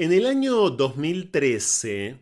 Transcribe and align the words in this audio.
En 0.00 0.14
el 0.14 0.24
año 0.24 0.70
2013, 0.70 2.18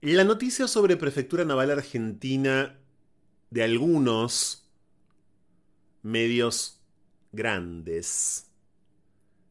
la 0.00 0.24
noticia 0.24 0.66
sobre 0.68 0.96
Prefectura 0.96 1.44
Naval 1.44 1.70
Argentina 1.70 2.78
de 3.50 3.62
algunos 3.62 4.72
medios 6.00 6.80
grandes 7.30 8.50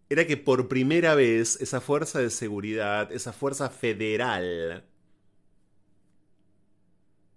era 0.09 0.25
que 0.25 0.35
por 0.35 0.67
primera 0.67 1.13
vez 1.13 1.61
esa 1.61 1.79
fuerza 1.79 2.17
de 2.17 2.31
seguridad, 2.31 3.11
esa 3.11 3.33
fuerza 3.33 3.69
federal, 3.69 4.83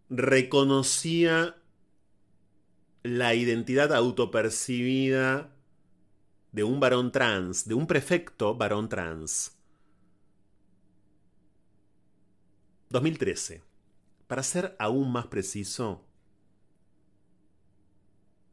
reconocía 0.08 1.56
la 3.02 3.34
identidad 3.34 3.92
autopercibida 3.92 5.54
de 6.55 6.62
un 6.62 6.79
varón 6.79 7.11
trans, 7.11 7.66
de 7.66 7.75
un 7.75 7.84
prefecto 7.84 8.54
varón 8.54 8.89
trans. 8.89 9.58
2013. 12.90 13.61
Para 14.29 14.45
ser 14.45 14.76
aún 14.79 15.11
más 15.11 15.26
preciso, 15.26 16.07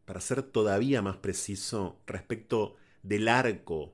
para 0.06 0.20
ser 0.20 0.42
todavía 0.42 1.04
más 1.04 1.18
preciso 1.18 2.02
respecto 2.08 2.76
del 3.04 3.28
arco 3.28 3.94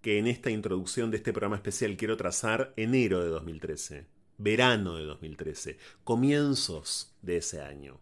que 0.00 0.18
en 0.18 0.26
esta 0.26 0.48
introducción 0.48 1.10
de 1.10 1.18
este 1.18 1.34
programa 1.34 1.56
especial 1.56 1.94
quiero 1.98 2.16
trazar, 2.16 2.72
enero 2.78 3.22
de 3.22 3.28
2013, 3.28 4.06
verano 4.38 4.96
de 4.96 5.04
2013, 5.04 5.76
comienzos 6.04 7.14
de 7.20 7.36
ese 7.36 7.60
año. 7.60 8.00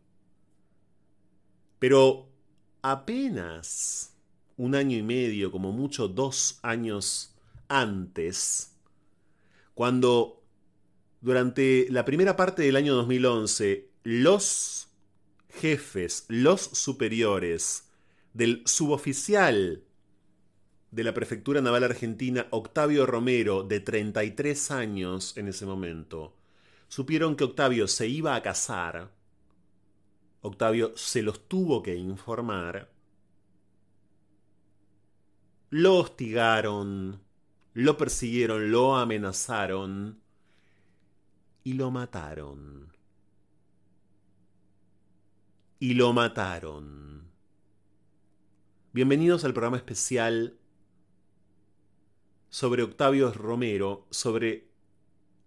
Pero 1.81 2.29
apenas 2.83 4.16
un 4.57 4.75
año 4.75 4.97
y 4.97 5.03
medio, 5.03 5.51
como 5.51 5.73
mucho 5.73 6.09
dos 6.09 6.59
años 6.63 7.35
antes, 7.69 8.75
cuando 9.75 10.43
durante 11.21 11.87
la 11.91 12.05
primera 12.05 12.37
parte 12.37 12.63
del 12.63 12.77
año 12.77 12.95
2011 12.95 13.91
los 14.05 14.89
jefes, 15.49 16.25
los 16.29 16.61
superiores 16.61 17.89
del 18.33 18.63
suboficial 18.67 19.83
de 20.91 21.05
la 21.05 21.13
Prefectura 21.13 21.61
Naval 21.61 21.85
Argentina, 21.85 22.47
Octavio 22.51 23.07
Romero, 23.07 23.63
de 23.65 23.81
33 23.81 24.71
años 24.71 25.37
en 25.37 25.49
ese 25.49 25.67
momento, 25.67 26.37
supieron 26.89 27.37
que 27.37 27.45
Octavio 27.45 27.89
se 27.89 28.07
iba 28.07 28.35
a 28.35 28.43
casar, 28.43 29.11
Octavio 30.41 30.93
se 30.97 31.23
los 31.23 31.49
tuvo 31.49 31.83
que 31.83 31.97
informar, 31.97 32.96
lo 35.77 35.99
hostigaron, 35.99 37.21
lo 37.75 37.99
persiguieron, 37.99 38.71
lo 38.71 38.97
amenazaron 38.97 40.23
y 41.65 41.75
lo 41.75 41.91
mataron. 41.91 42.97
Y 45.79 45.93
lo 45.93 46.15
mataron. 46.15 47.31
Bienvenidos 48.95 49.45
al 49.45 49.53
programa 49.53 49.77
especial 49.77 50.57
sobre 52.49 52.83
Octavio 52.83 53.31
Romero, 53.35 54.07
sobre 54.11 54.71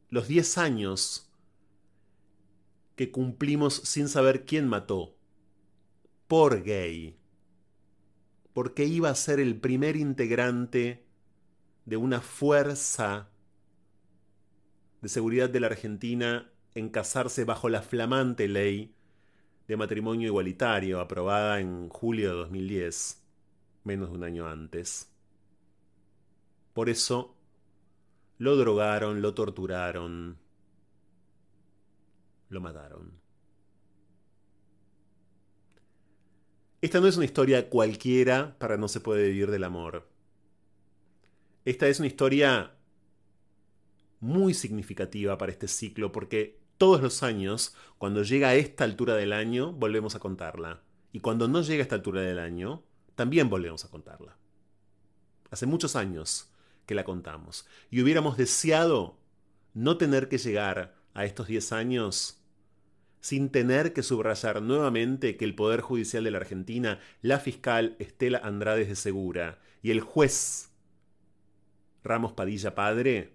los 0.09 0.27
10 0.27 0.59
años 0.59 1.31
que 2.95 3.09
cumplimos 3.09 3.73
sin 3.73 4.07
saber 4.07 4.45
quién 4.45 4.67
mató. 4.67 5.16
Por 6.27 6.61
gay 6.61 7.19
porque 8.53 8.86
iba 8.86 9.09
a 9.09 9.16
ser 9.16 9.39
el 9.39 9.59
primer 9.59 9.95
integrante 9.95 11.05
de 11.86 11.97
una 11.97 12.22
fuerza 12.22 13.30
de 15.02 15.09
seguridad 15.09 15.50
de 15.50 15.59
la 15.59 15.67
Argentina 15.67 16.52
en 16.75 16.89
casarse 16.89 17.45
bajo 17.45 17.69
la 17.69 17.81
flamante 17.81 18.47
ley 18.47 18.96
de 19.68 19.78
matrimonio 19.78 20.28
igualitario 20.28 21.00
aprobada 21.00 21.59
en 21.59 21.90
julio 21.90 22.31
de 22.31 22.35
2010, 22.38 23.23
menos 23.84 24.09
de 24.09 24.16
un 24.16 24.23
año 24.23 24.47
antes. 24.47 25.12
Por 26.73 26.90
eso 26.90 27.35
lo 28.38 28.56
drogaron, 28.56 29.22
lo 29.22 29.34
torturaron, 29.34 30.38
lo 32.50 32.62
mataron. 32.62 33.19
Esta 36.81 37.01
no 37.01 37.07
es 37.07 37.17
una 37.17 37.25
historia 37.25 37.69
cualquiera 37.69 38.56
para 38.57 38.78
No 38.78 38.88
se 38.88 39.01
puede 39.01 39.29
vivir 39.29 39.51
del 39.51 39.66
amor. 39.66 40.07
Esta 41.66 41.88
es 41.88 42.00
una 42.00 42.07
historia 42.07 42.73
muy 44.22 44.53
significativa 44.53 45.38
para 45.38 45.51
este 45.51 45.67
ciclo 45.67 46.13
porque 46.13 46.57
todos 46.78 47.01
los 47.01 47.22
años, 47.22 47.75
cuando 47.97 48.23
llega 48.23 48.50
a 48.50 48.56
esta 48.56 48.85
altura 48.85 49.16
del 49.16 49.34
año, 49.34 49.73
volvemos 49.73 50.16
a 50.16 50.19
contarla. 50.19 50.81
Y 51.12 51.19
cuando 51.19 51.50
no 51.50 51.62
llega 51.62 51.81
a 51.81 51.84
esta 51.84 51.95
altura 51.95 52.22
del 52.22 52.40
año, 52.40 52.84
también 53.16 53.50
volvemos 53.50 53.84
a 53.84 53.90
contarla. 53.90 54.38
Hace 55.51 55.66
muchos 55.66 55.97
años 55.97 56.50
que 56.85 56.96
la 56.96 57.03
contamos. 57.03 57.67
Y 57.91 58.01
hubiéramos 58.01 58.38
deseado 58.38 59.17
no 59.73 59.97
tener 59.97 60.29
que 60.29 60.38
llegar 60.38 60.96
a 61.13 61.25
estos 61.25 61.47
10 61.47 61.73
años 61.73 62.38
sin 63.22 63.50
tener 63.50 63.94
que 63.94 64.03
subrayar 64.03 64.62
nuevamente 64.62 65.38
que 65.38 65.46
el 65.46 65.56
Poder 65.56 65.81
Judicial 65.81 66.24
de 66.24 66.31
la 66.31 66.38
Argentina, 66.38 67.00
la 67.22 67.40
fiscal 67.40 67.96
Estela 68.00 68.40
Andrade 68.44 68.85
de 68.85 68.96
Segura 68.96 69.59
y 69.81 69.91
el 69.91 70.02
juez 70.02 70.69
Ramos 72.03 72.34
Padilla 72.34 72.75
Padre, 72.75 73.34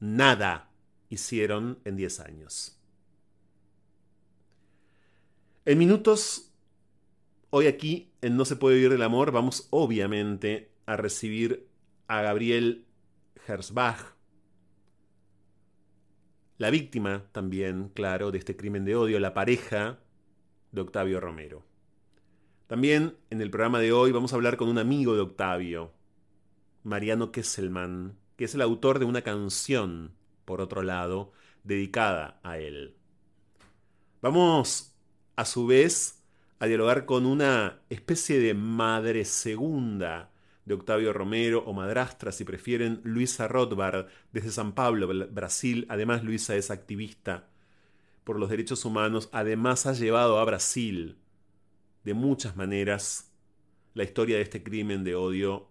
nada 0.00 0.70
hicieron 1.08 1.78
en 1.84 1.96
10 1.96 2.20
años. 2.20 2.78
En 5.64 5.78
minutos, 5.78 6.50
hoy 7.50 7.66
aquí 7.66 8.10
en 8.22 8.36
No 8.36 8.44
se 8.44 8.56
puede 8.56 8.76
vivir 8.76 8.90
del 8.90 9.02
amor, 9.02 9.30
vamos 9.30 9.68
obviamente 9.70 10.72
a 10.86 10.96
recibir 10.96 11.68
a 12.08 12.22
Gabriel 12.22 12.86
Herzbach, 13.46 14.11
la 16.62 16.70
víctima 16.70 17.24
también, 17.32 17.88
claro, 17.88 18.30
de 18.30 18.38
este 18.38 18.56
crimen 18.56 18.84
de 18.84 18.94
odio, 18.94 19.18
la 19.18 19.34
pareja 19.34 19.98
de 20.70 20.80
Octavio 20.80 21.18
Romero. 21.18 21.64
También 22.68 23.16
en 23.30 23.40
el 23.40 23.50
programa 23.50 23.80
de 23.80 23.90
hoy 23.90 24.12
vamos 24.12 24.32
a 24.32 24.36
hablar 24.36 24.56
con 24.56 24.68
un 24.68 24.78
amigo 24.78 25.16
de 25.16 25.22
Octavio, 25.22 25.92
Mariano 26.84 27.32
Kesselman, 27.32 28.16
que 28.36 28.44
es 28.44 28.54
el 28.54 28.62
autor 28.62 29.00
de 29.00 29.06
una 29.06 29.22
canción, 29.22 30.12
por 30.44 30.60
otro 30.60 30.84
lado, 30.84 31.32
dedicada 31.64 32.38
a 32.44 32.58
él. 32.58 32.94
Vamos, 34.20 34.94
a 35.34 35.44
su 35.44 35.66
vez, 35.66 36.22
a 36.60 36.66
dialogar 36.66 37.06
con 37.06 37.26
una 37.26 37.80
especie 37.90 38.38
de 38.38 38.54
madre 38.54 39.24
segunda 39.24 40.30
de 40.64 40.74
Octavio 40.74 41.12
Romero 41.12 41.64
o 41.66 41.72
madrastra, 41.72 42.32
si 42.32 42.44
prefieren, 42.44 43.00
Luisa 43.04 43.48
Rothbard, 43.48 44.06
desde 44.32 44.50
San 44.50 44.72
Pablo, 44.72 45.08
Brasil. 45.30 45.86
Además, 45.88 46.22
Luisa 46.22 46.54
es 46.56 46.70
activista 46.70 47.48
por 48.24 48.38
los 48.38 48.50
derechos 48.50 48.84
humanos. 48.84 49.28
Además, 49.32 49.86
ha 49.86 49.92
llevado 49.92 50.38
a 50.38 50.44
Brasil, 50.44 51.18
de 52.04 52.14
muchas 52.14 52.56
maneras, 52.56 53.32
la 53.94 54.04
historia 54.04 54.36
de 54.36 54.42
este 54.42 54.62
crimen 54.62 55.04
de 55.04 55.14
odio 55.14 55.68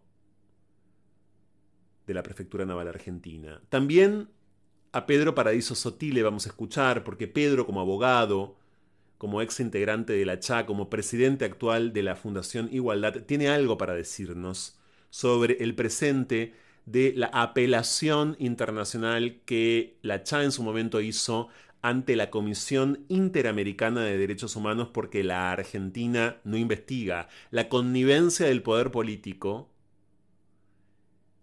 de 2.06 2.14
la 2.14 2.24
Prefectura 2.24 2.66
Naval 2.66 2.88
Argentina. 2.90 3.62
También 3.70 4.30
a 4.92 5.06
Pedro 5.06 5.34
Paradiso 5.36 5.76
Sotile 5.76 6.24
vamos 6.24 6.46
a 6.46 6.50
escuchar, 6.50 7.04
porque 7.04 7.28
Pedro, 7.28 7.66
como 7.66 7.80
abogado, 7.80 8.58
como 9.18 9.42
ex 9.42 9.60
integrante 9.60 10.14
de 10.14 10.26
la 10.26 10.40
CHA, 10.40 10.66
como 10.66 10.90
presidente 10.90 11.46
actual 11.46 11.94
de 11.94 12.04
la 12.04 12.16
Fundación 12.16 12.70
Igualdad, 12.72 13.24
tiene 13.24 13.48
algo 13.48 13.78
para 13.78 13.94
decirnos 13.94 14.81
sobre 15.12 15.58
el 15.64 15.76
presente 15.76 16.56
de 16.88 17.14
la 17.16 17.28
apelación 17.28 18.36
internacional 18.40 19.42
que 19.46 19.98
la 20.02 20.24
CHA 20.24 20.46
en 20.46 20.52
su 20.52 20.64
momento 20.64 21.00
hizo 21.00 21.50
ante 21.84 22.16
la 22.16 22.30
Comisión 22.30 23.06
Interamericana 23.08 24.04
de 24.04 24.18
Derechos 24.18 24.56
Humanos 24.56 24.90
porque 24.92 25.24
la 25.24 25.52
Argentina 25.52 26.38
no 26.44 26.58
investiga. 26.58 27.28
La 27.52 27.70
connivencia 27.70 28.48
del 28.48 28.64
poder 28.64 28.92
político 28.92 29.70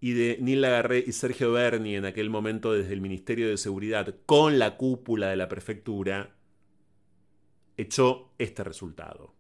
y 0.01 0.13
de 0.13 0.39
Neil 0.41 0.61
Lagarre 0.61 1.05
y 1.05 1.13
Sergio 1.13 1.53
Berni 1.53 1.97
en 1.97 2.05
aquel 2.05 2.31
momento 2.31 2.73
desde 2.73 2.93
el 2.93 3.01
Ministerio 3.01 3.49
de 3.49 3.57
Seguridad 3.57 4.15
con 4.27 4.59
la 4.59 4.77
cúpula 4.77 5.29
de 5.29 5.37
la 5.37 5.49
prefectura 5.49 6.37
echó 7.77 8.31
este 8.39 8.65
resultado. 8.65 9.35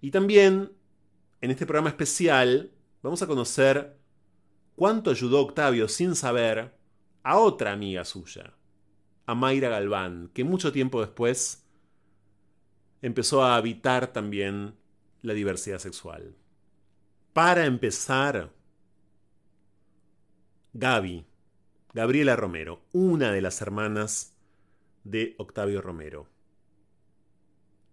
Y 0.00 0.10
también 0.10 0.70
en 1.40 1.50
este 1.50 1.66
programa 1.66 1.90
especial 1.90 2.72
vamos 3.02 3.22
a 3.22 3.26
conocer 3.26 3.96
cuánto 4.74 5.10
ayudó 5.10 5.40
Octavio 5.40 5.88
sin 5.88 6.14
saber 6.14 6.74
a 7.22 7.38
otra 7.38 7.72
amiga 7.72 8.04
suya, 8.04 8.54
a 9.26 9.34
Mayra 9.34 9.68
Galván, 9.68 10.30
que 10.34 10.44
mucho 10.44 10.72
tiempo 10.72 11.00
después 11.00 11.66
empezó 13.02 13.42
a 13.42 13.56
habitar 13.56 14.08
también 14.08 14.74
la 15.22 15.34
diversidad 15.34 15.78
sexual. 15.78 16.34
Para 17.32 17.66
empezar, 17.66 18.50
Gaby, 20.72 21.24
Gabriela 21.94 22.36
Romero, 22.36 22.82
una 22.92 23.32
de 23.32 23.42
las 23.42 23.60
hermanas 23.62 24.36
de 25.04 25.34
Octavio 25.38 25.80
Romero. 25.80 26.26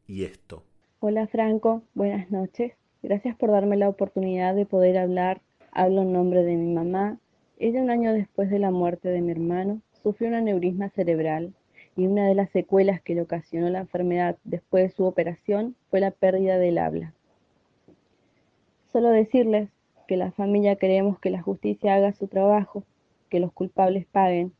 Y 0.07 0.23
esto. 0.23 0.63
Hola 0.99 1.27
Franco, 1.27 1.83
buenas 1.93 2.29
noches. 2.31 2.73
Gracias 3.05 3.35
por 3.35 3.51
darme 3.51 3.77
la 3.77 3.87
oportunidad 3.87 4.55
de 4.55 4.65
poder 4.65 4.97
hablar. 4.97 5.39
Hablo 5.71 6.01
en 6.01 6.11
nombre 6.11 6.43
de 6.43 6.55
mi 6.55 6.73
mamá. 6.73 7.19
Ella 7.59 7.83
un 7.83 7.91
año 7.91 8.11
después 8.13 8.49
de 8.49 8.57
la 8.57 8.71
muerte 8.71 9.09
de 9.09 9.21
mi 9.21 9.31
hermano 9.31 9.79
sufrió 10.01 10.29
un 10.29 10.33
aneurisma 10.33 10.89
cerebral 10.89 11.53
y 11.95 12.07
una 12.07 12.27
de 12.27 12.33
las 12.33 12.49
secuelas 12.49 13.03
que 13.03 13.13
le 13.13 13.21
ocasionó 13.21 13.69
la 13.69 13.81
enfermedad 13.81 14.37
después 14.43 14.85
de 14.85 14.89
su 14.89 15.05
operación 15.05 15.75
fue 15.91 15.99
la 15.99 16.09
pérdida 16.09 16.57
del 16.57 16.79
habla. 16.79 17.13
Solo 18.91 19.09
decirles 19.09 19.69
que 20.07 20.17
la 20.17 20.31
familia 20.31 20.75
queremos 20.75 21.19
que 21.19 21.29
la 21.29 21.43
justicia 21.43 21.93
haga 21.93 22.11
su 22.11 22.27
trabajo, 22.27 22.85
que 23.29 23.39
los 23.39 23.53
culpables 23.53 24.07
paguen, 24.07 24.51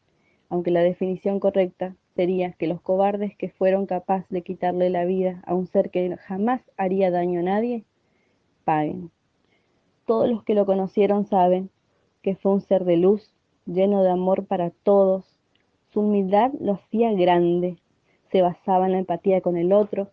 aunque 0.50 0.70
la 0.70 0.84
definición 0.84 1.40
correcta 1.40 1.96
sería 2.16 2.52
que 2.52 2.68
los 2.68 2.80
cobardes 2.80 3.36
que 3.36 3.50
fueron 3.50 3.88
capaces 3.88 4.30
de 4.30 4.44
quitarle 4.44 4.92
la 4.92 5.04
vida 5.06 5.42
a 5.48 5.56
un 5.56 5.66
ser 5.66 5.90
que 5.90 6.16
jamás 6.18 6.62
haría 6.78 7.10
daño 7.10 7.40
a 7.40 7.44
nadie 7.44 7.86
paguen. 8.66 9.12
Todos 10.06 10.30
los 10.30 10.44
que 10.44 10.54
lo 10.54 10.66
conocieron 10.66 11.26
saben 11.26 11.70
que 12.22 12.36
fue 12.36 12.52
un 12.52 12.62
ser 12.62 12.84
de 12.86 12.98
luz, 12.98 13.34
lleno 13.66 14.04
de 14.04 14.10
amor 14.10 14.46
para 14.46 14.72
todos. 14.72 15.26
Su 15.92 16.02
humildad 16.02 16.52
lo 16.60 16.74
hacía 16.74 17.14
grande, 17.14 17.78
se 18.32 18.42
basaba 18.42 18.88
en 18.88 18.94
la 18.94 19.00
empatía 19.00 19.42
con 19.42 19.56
el 19.56 19.72
otro. 19.72 20.10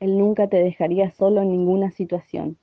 Él 0.00 0.18
nunca 0.18 0.48
te 0.48 0.58
dejaría 0.58 1.10
solo 1.12 1.42
en 1.42 1.50
ninguna 1.50 1.90
situación. 1.92 2.58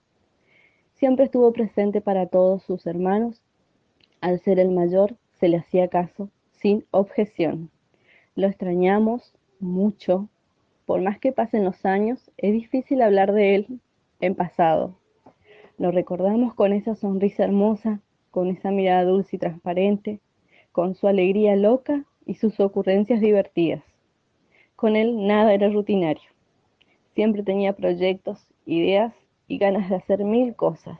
Siempre 0.93 1.25
estuvo 1.25 1.51
presente 1.53 2.01
para 2.01 2.27
todos 2.27 2.61
sus 2.63 2.85
hermanos. 2.85 3.41
Al 4.21 4.39
ser 4.41 4.59
el 4.59 4.71
mayor, 4.71 5.15
se 5.39 5.47
le 5.47 5.57
hacía 5.57 5.87
caso 5.87 6.29
sin 6.51 6.85
objeción. 6.91 7.69
Lo 8.35 8.47
extrañamos 8.47 9.33
mucho. 9.59 10.27
Por 10.85 11.01
más 11.01 11.19
que 11.19 11.31
pasen 11.31 11.63
los 11.63 11.85
años, 11.85 12.29
es 12.37 12.51
difícil 12.51 13.01
hablar 13.01 13.31
de 13.31 13.55
él 13.55 13.79
en 14.19 14.35
pasado. 14.35 14.95
Lo 15.77 15.91
recordamos 15.91 16.53
con 16.53 16.73
esa 16.73 16.95
sonrisa 16.95 17.43
hermosa, 17.43 18.01
con 18.31 18.49
esa 18.49 18.71
mirada 18.71 19.05
dulce 19.05 19.37
y 19.37 19.39
transparente, 19.39 20.19
con 20.71 20.95
su 20.95 21.07
alegría 21.07 21.55
loca 21.55 22.05
y 22.25 22.35
sus 22.35 22.59
ocurrencias 22.59 23.21
divertidas. 23.21 23.83
Con 24.75 24.95
él 24.95 25.25
nada 25.27 25.53
era 25.53 25.69
rutinario. 25.69 26.29
Siempre 27.15 27.43
tenía 27.43 27.73
proyectos, 27.73 28.39
ideas 28.65 29.13
y 29.47 29.57
ganas 29.57 29.89
de 29.89 29.95
hacer 29.95 30.23
mil 30.23 30.55
cosas. 30.55 30.99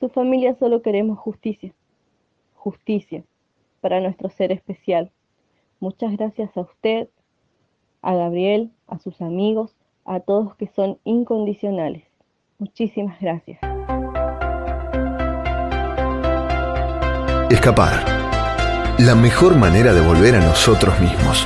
Su 0.00 0.08
familia 0.08 0.54
solo 0.54 0.82
queremos 0.82 1.18
justicia, 1.18 1.72
justicia 2.54 3.24
para 3.80 4.00
nuestro 4.00 4.28
ser 4.28 4.52
especial. 4.52 5.12
Muchas 5.80 6.16
gracias 6.16 6.56
a 6.56 6.62
usted, 6.62 7.08
a 8.02 8.14
Gabriel, 8.14 8.70
a 8.86 8.98
sus 8.98 9.20
amigos, 9.22 9.77
a 10.08 10.20
todos 10.20 10.56
que 10.56 10.66
son 10.74 10.98
incondicionales. 11.04 12.04
Muchísimas 12.58 13.20
gracias. 13.20 13.60
Escapar. 17.50 18.04
La 18.98 19.14
mejor 19.14 19.56
manera 19.56 19.92
de 19.92 20.00
volver 20.00 20.34
a 20.34 20.40
nosotros 20.40 20.98
mismos. 21.00 21.44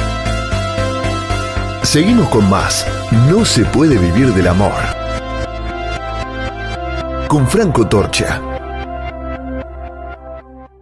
Seguimos 1.82 2.29
con 2.29 2.49
más. 2.49 2.87
No 3.29 3.44
se 3.44 3.64
puede 3.67 3.99
vivir 3.99 4.32
del 4.32 4.49
amor. 4.49 4.73
Con 7.29 7.47
Franco 7.47 7.88
Torcha. 7.88 8.41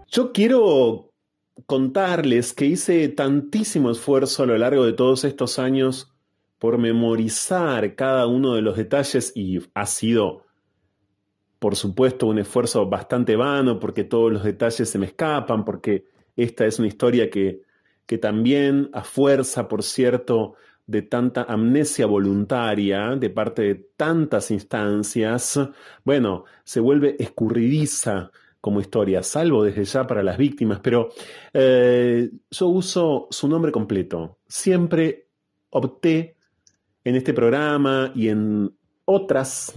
Yo 0.07 0.33
quiero 0.33 1.11
contarles 1.67 2.53
que 2.53 2.67
hice 2.67 3.09
tantísimo 3.09 3.91
esfuerzo 3.91 4.43
a 4.43 4.47
lo 4.47 4.59
largo 4.59 4.85
de 4.85 4.93
todos 4.93 5.25
estos 5.25 5.59
años 5.59 6.10
por 6.61 6.77
memorizar 6.77 7.97
cada 7.97 8.27
uno 8.27 8.55
de 8.55 8.61
los 8.61 8.77
detalles 8.77 9.33
y 9.35 9.61
ha 9.73 9.87
sido, 9.87 10.45
por 11.59 11.75
supuesto, 11.75 12.27
un 12.27 12.39
esfuerzo 12.39 12.87
bastante 12.87 13.35
vano 13.35 13.81
porque 13.81 14.05
todos 14.05 14.31
los 14.31 14.45
detalles 14.45 14.89
se 14.89 14.99
me 14.99 15.07
escapan, 15.07 15.65
porque 15.65 16.05
esta 16.37 16.67
es 16.67 16.79
una 16.79 16.89
historia 16.89 17.31
que, 17.31 17.63
que 18.05 18.19
también 18.19 18.91
a 18.93 19.03
fuerza, 19.03 19.69
por 19.69 19.83
cierto, 19.83 20.55
de 20.87 21.01
tanta 21.01 21.45
amnesia 21.45 22.05
voluntaria 22.05 23.17
de 23.17 23.31
parte 23.31 23.63
de 23.63 23.75
tantas 23.97 24.51
instancias, 24.51 25.59
bueno, 26.05 26.45
se 26.63 26.81
vuelve 26.81 27.17
escurridiza 27.19 28.31
como 28.61 28.83
historia, 28.83 29.23
salvo 29.23 29.65
desde 29.65 29.85
ya 29.85 30.07
para 30.07 30.23
las 30.23 30.37
víctimas, 30.37 30.81
pero 30.81 31.09
eh, 31.55 32.31
yo 32.51 32.67
uso 32.67 33.29
su 33.31 33.49
nombre 33.49 33.73
completo. 33.73 34.37
Siempre 34.47 35.29
opté 35.71 36.37
en 37.05 37.17
este 37.17 37.33
programa 37.33 38.13
y 38.15 38.29
en 38.29 38.73
otras 39.05 39.73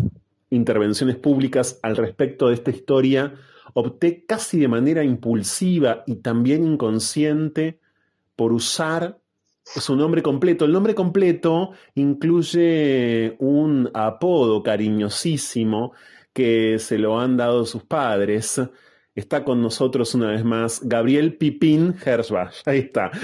intervenciones 0.50 1.16
públicas 1.16 1.80
al 1.82 1.98
respecto 1.98 2.48
de 2.48 2.56
esta 2.56 2.72
historia, 2.72 3.34
opté 3.74 4.26
casi 4.26 4.60
de 4.60 4.68
manera 4.68 5.04
impulsiva 5.04 6.04
y 6.06 6.16
también 6.16 6.66
inconsciente 6.66 7.80
por 8.36 8.54
usar 8.54 9.20
su 9.64 9.96
nombre 9.96 10.22
completo. 10.22 10.66
El 10.66 10.74
nombre 10.74 10.94
completo 10.94 11.72
incluye 11.96 13.36
un 13.40 13.90
apodo 13.94 14.62
cariñosísimo 14.62 15.94
que 16.34 16.80
se 16.80 16.98
lo 16.98 17.20
han 17.20 17.38
dado 17.38 17.66
sus 17.66 17.84
padres. 17.84 18.62
Está 19.16 19.44
con 19.44 19.62
nosotros 19.62 20.16
una 20.16 20.32
vez 20.32 20.44
más 20.44 20.82
Gabriel 20.82 21.38
Pipín 21.38 21.96
Herzbach. 22.04 22.56
Ahí 22.66 22.80
está. 22.80 23.12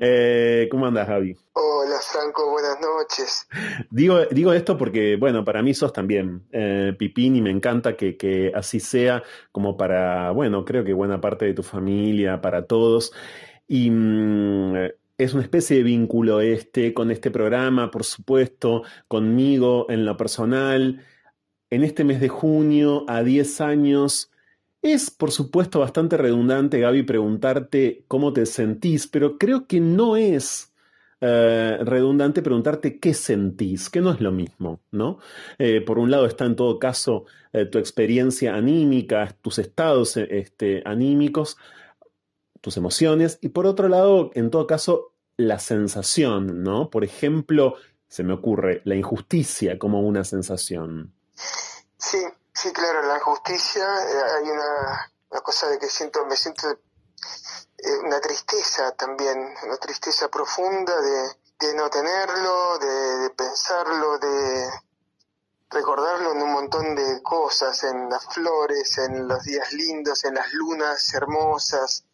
Eh, 0.00 0.68
¿Cómo 0.70 0.86
andas, 0.86 1.08
Gaby? 1.08 1.36
Hola, 1.54 1.96
Franco, 2.00 2.50
buenas 2.50 2.78
noches. 2.80 3.48
Digo, 3.90 4.20
digo 4.30 4.52
esto 4.52 4.76
porque, 4.76 5.16
bueno, 5.16 5.44
para 5.44 5.62
mí 5.62 5.74
sos 5.74 5.92
también 5.92 6.46
eh, 6.52 6.94
Pipín 6.96 7.36
y 7.36 7.42
me 7.42 7.50
encanta 7.50 7.96
que, 7.96 8.52
así 8.54 8.78
sea, 8.78 9.22
como 9.50 9.76
para, 9.76 10.30
bueno, 10.30 10.64
creo 10.64 10.84
que 10.84 10.92
buena 10.92 11.20
parte 11.20 11.46
de 11.46 11.54
tu 11.54 11.62
familia, 11.62 12.40
para 12.40 12.66
todos. 12.66 13.12
Y 13.66 13.90
mm, 13.90 14.76
es 15.18 15.34
una 15.34 15.42
especie 15.42 15.78
de 15.78 15.82
vínculo 15.82 16.40
este 16.40 16.94
con 16.94 17.10
este 17.10 17.30
programa, 17.30 17.90
por 17.90 18.04
supuesto, 18.04 18.84
conmigo 19.08 19.86
en 19.88 20.04
lo 20.04 20.16
personal. 20.16 21.04
En 21.70 21.82
este 21.82 22.04
mes 22.04 22.20
de 22.20 22.28
junio, 22.28 23.04
a 23.08 23.22
10 23.22 23.60
años, 23.60 24.30
es, 24.82 25.10
por 25.10 25.30
supuesto, 25.30 25.80
bastante 25.80 26.16
redundante, 26.16 26.80
Gaby, 26.80 27.02
preguntarte 27.02 28.04
cómo 28.08 28.32
te 28.32 28.46
sentís, 28.46 29.06
pero 29.06 29.38
creo 29.38 29.66
que 29.66 29.80
no 29.80 30.16
es 30.16 30.72
eh, 31.20 31.78
redundante 31.80 32.42
preguntarte 32.42 32.98
qué 33.00 33.12
sentís, 33.12 33.90
que 33.90 34.00
no 34.00 34.12
es 34.12 34.20
lo 34.20 34.30
mismo, 34.30 34.80
¿no? 34.92 35.18
Eh, 35.58 35.80
por 35.80 35.98
un 35.98 36.12
lado 36.12 36.26
está 36.26 36.44
en 36.44 36.54
todo 36.54 36.78
caso 36.78 37.26
eh, 37.52 37.64
tu 37.64 37.78
experiencia 37.78 38.54
anímica, 38.54 39.34
tus 39.42 39.58
estados 39.58 40.16
este, 40.16 40.82
anímicos, 40.84 41.56
tus 42.60 42.76
emociones, 42.76 43.38
y 43.40 43.48
por 43.48 43.66
otro 43.66 43.88
lado, 43.88 44.30
en 44.34 44.50
todo 44.50 44.66
caso, 44.66 45.12
la 45.36 45.58
sensación, 45.58 46.62
¿no? 46.62 46.88
Por 46.90 47.02
ejemplo, 47.02 47.74
se 48.06 48.22
me 48.22 48.32
ocurre 48.32 48.82
la 48.84 48.94
injusticia 48.94 49.78
como 49.78 50.02
una 50.02 50.24
sensación. 50.24 51.12
Sí, 51.96 52.18
Sí, 52.60 52.72
claro, 52.72 53.02
la 53.02 53.20
justicia, 53.20 53.84
eh, 53.84 54.22
hay 54.36 54.50
una, 54.50 55.12
cosa 55.44 55.68
de 55.68 55.78
que 55.78 55.86
siento, 55.88 56.26
me 56.26 56.34
siento 56.34 56.68
eh, 56.68 57.98
una 58.02 58.20
tristeza 58.20 58.90
también, 58.96 59.54
una 59.62 59.76
tristeza 59.76 60.28
profunda 60.28 60.92
de, 61.00 61.74
no 61.74 61.88
tenerlo, 61.88 62.78
de, 62.80 63.30
pensarlo, 63.30 64.18
de 64.18 64.70
recordarlo 65.70 66.32
en 66.32 66.42
un 66.42 66.52
montón 66.52 66.96
de 66.96 67.22
cosas, 67.22 67.84
en 67.84 68.10
las 68.10 68.24
flores, 68.24 68.98
en 68.98 69.28
los 69.28 69.44
días 69.44 69.72
lindos, 69.72 70.24
en 70.24 70.34
las 70.34 70.52
lunas 70.52 71.14
hermosas, 71.14 72.06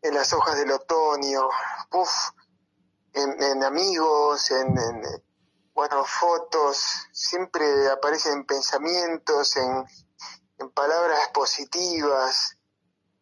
en 0.00 0.14
las 0.14 0.32
hojas 0.32 0.56
del 0.56 0.72
otoño, 0.72 1.46
en, 3.12 3.62
amigos, 3.62 4.50
en 4.50 4.78
bueno, 5.78 6.04
fotos, 6.04 7.06
siempre 7.12 7.88
aparecen 7.88 8.44
pensamientos, 8.44 9.56
en, 9.56 9.86
palabras 10.74 11.28
positivas, 11.32 12.58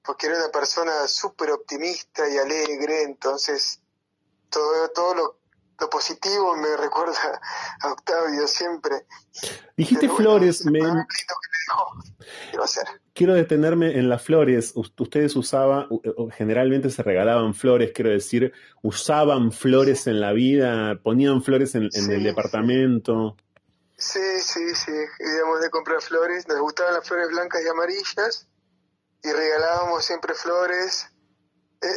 porque 0.03 0.25
era 0.25 0.39
una 0.39 0.49
persona 0.49 1.07
súper 1.07 1.51
optimista 1.51 2.27
y 2.27 2.39
alegre, 2.39 3.03
entonces 3.03 3.83
todo, 4.49 4.89
todo 4.89 5.15
lo, 5.15 5.39
positivo 5.91 6.57
me 6.57 6.77
recuerda 6.83 7.41
a 7.83 7.93
Octavio 7.93 8.47
siempre. 8.47 9.07
Dijiste 9.77 10.09
flores, 10.09 10.65
me... 10.67 10.81
Quiero 13.13 13.35
detenerme 13.35 13.99
en 13.99 14.09
las 14.09 14.23
flores. 14.23 14.73
Ustedes 14.75 15.37
usaban, 15.37 15.89
generalmente 16.37 16.91
se 16.91 17.03
regalaban 17.03 17.55
flores, 17.55 17.93
quiero 17.95 18.11
decir, 18.11 18.53
usaban 18.83 19.53
flores 19.53 20.07
en 20.07 20.21
la 20.21 20.33
vida, 20.33 21.01
ponían 21.03 21.43
flores 21.43 21.75
en, 21.75 21.89
el 21.93 22.23
departamento. 22.23 23.37
Sí, 23.97 24.41
sí, 24.41 24.75
sí. 24.75 24.93
Íbamos 24.93 25.61
de 25.61 25.71
comprar 25.71 26.03
flores. 26.03 26.47
Nos 26.47 26.61
gustaban 26.61 26.95
las 26.95 27.09
flores 27.09 27.29
blancas 27.29 27.63
y 27.65 27.69
amarillas. 27.69 28.49
Y 29.23 29.33
regalábamos 29.33 30.05
siempre 30.05 30.35
flores. 30.35 31.09
Eh, 31.81 31.89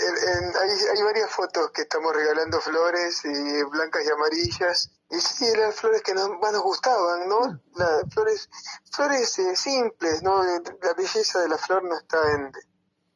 hay, 0.62 0.98
hay, 0.98 1.03
varias 1.03 1.31
fotos 1.31 1.71
que 1.71 1.83
estamos 1.83 2.13
regalando 2.13 2.59
flores 2.59 3.24
y 3.24 3.63
blancas 3.63 4.03
y 4.05 4.12
amarillas. 4.12 4.91
Y 5.09 5.19
sí, 5.19 5.45
eran 5.45 5.71
flores 5.71 6.01
que 6.01 6.13
nos, 6.13 6.29
más 6.39 6.51
nos 6.51 6.63
gustaban, 6.63 7.27
¿no? 7.27 7.59
Las 7.75 8.13
flores, 8.13 8.50
flores 8.91 9.39
eh, 9.39 9.55
simples, 9.55 10.21
¿no? 10.21 10.43
La 10.43 10.93
belleza 10.93 11.39
de 11.39 11.50
la 11.50 11.57
flor 11.57 11.83
no 11.83 11.98
está 11.98 12.31
en, 12.33 12.51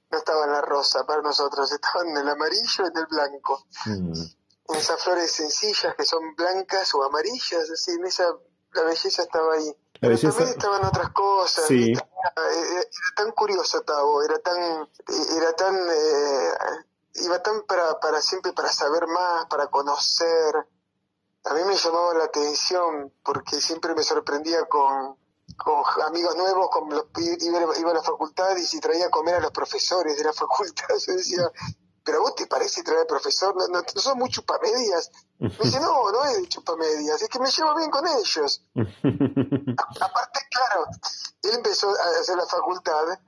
no 0.09 0.17
estaba 0.17 0.45
en 0.45 0.51
la 0.51 0.61
rosa 0.61 1.05
para 1.05 1.21
nosotros, 1.21 1.71
estaba 1.71 2.03
en 2.05 2.17
el 2.17 2.29
amarillo 2.29 2.85
y 2.85 2.87
en 2.87 2.97
el 2.97 3.05
blanco. 3.07 3.67
Mm. 3.85 4.21
En 4.69 4.75
esas 4.75 5.03
flores 5.03 5.31
sencillas 5.31 5.93
que 5.95 6.05
son 6.05 6.33
blancas 6.35 6.95
o 6.95 7.03
amarillas, 7.03 7.69
así, 7.69 7.91
en 7.91 8.05
esa, 8.05 8.25
la 8.73 8.83
belleza 8.83 9.21
estaba 9.21 9.53
ahí. 9.53 9.75
La 10.01 10.09
belleza... 10.09 10.29
También 10.29 10.49
estaban 10.49 10.85
otras 10.85 11.09
cosas. 11.11 11.65
Sí. 11.67 11.91
Era, 11.91 12.03
tan 13.15 13.31
curioso 13.31 13.81
Tavo, 13.81 14.23
era 14.23 14.39
tan, 14.39 14.89
era 15.37 15.53
tan, 15.53 15.75
eh, 15.75 16.49
iba 17.15 17.41
tan 17.41 17.63
para, 17.63 17.99
para 17.99 18.21
siempre 18.21 18.53
para 18.53 18.71
saber 18.71 19.07
más, 19.07 19.45
para 19.47 19.67
conocer. 19.67 20.55
A 21.45 21.53
mí 21.53 21.61
me 21.65 21.75
llamaba 21.75 22.13
la 22.13 22.25
atención 22.25 23.13
porque 23.23 23.59
siempre 23.61 23.93
me 23.93 24.03
sorprendía 24.03 24.65
con, 24.65 25.17
con 25.57 25.83
amigos 26.07 26.35
nuevos, 26.35 26.69
con 26.69 26.89
los, 26.89 27.05
iba, 27.17 27.91
a 27.91 27.93
la 27.93 28.03
facultad 28.03 28.55
y 28.57 28.63
si 28.63 28.79
traía 28.79 29.07
a 29.07 29.11
comer 29.11 29.35
a 29.35 29.39
los 29.41 29.51
profesores 29.51 30.17
de 30.17 30.23
la 30.23 30.33
facultad, 30.33 30.95
yo 31.05 31.13
decía, 31.13 31.43
pero 32.03 32.19
a 32.19 32.21
vos 32.21 32.35
te 32.35 32.47
parece 32.47 32.83
traer 32.83 33.07
profesor, 33.07 33.55
no, 33.55 33.67
no, 33.67 33.79
no 33.81 34.01
son 34.01 34.17
muy 34.17 34.29
chupamedias. 34.29 35.11
Me 35.39 35.49
dice, 35.49 35.79
no, 35.79 36.11
no 36.11 36.25
es 36.25 36.41
de 36.41 36.47
chupamedias, 36.47 37.21
es 37.21 37.29
que 37.29 37.39
me 37.39 37.49
llevo 37.49 37.75
bien 37.75 37.89
con 37.89 38.05
ellos. 38.07 38.63
aparte, 40.01 40.39
claro, 40.51 40.85
él 41.43 41.51
empezó 41.55 41.89
a 41.89 42.19
hacer 42.19 42.35
la 42.35 42.45
facultad 42.45 43.19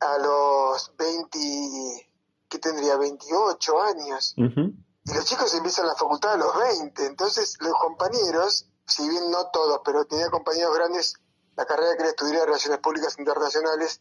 a 0.00 0.18
los 0.18 0.92
20, 0.96 2.10
que 2.48 2.58
tendría 2.58 2.96
28 2.96 3.82
años. 3.82 4.34
Y 4.36 5.14
los 5.14 5.24
chicos 5.24 5.54
empiezan 5.54 5.86
la 5.86 5.94
facultad 5.94 6.32
a 6.32 6.36
los 6.36 6.56
20, 6.56 7.06
entonces 7.06 7.56
los 7.60 7.74
compañeros, 7.80 8.66
si 8.86 9.08
bien 9.08 9.30
no 9.30 9.48
todos, 9.52 9.80
pero 9.84 10.04
tenía 10.04 10.30
compañeros 10.30 10.74
grandes 10.74 11.14
la 11.56 11.66
carrera 11.66 11.96
que 11.96 12.02
él 12.04 12.08
estudiaba 12.10 12.46
Relaciones 12.46 12.78
Públicas 12.80 13.18
Internacionales, 13.18 14.00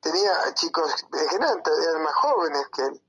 tenía 0.00 0.32
chicos 0.54 0.94
de 1.10 1.20
eran 1.36 2.02
más 2.02 2.14
jóvenes 2.14 2.68
que 2.74 2.82
él. 2.82 3.02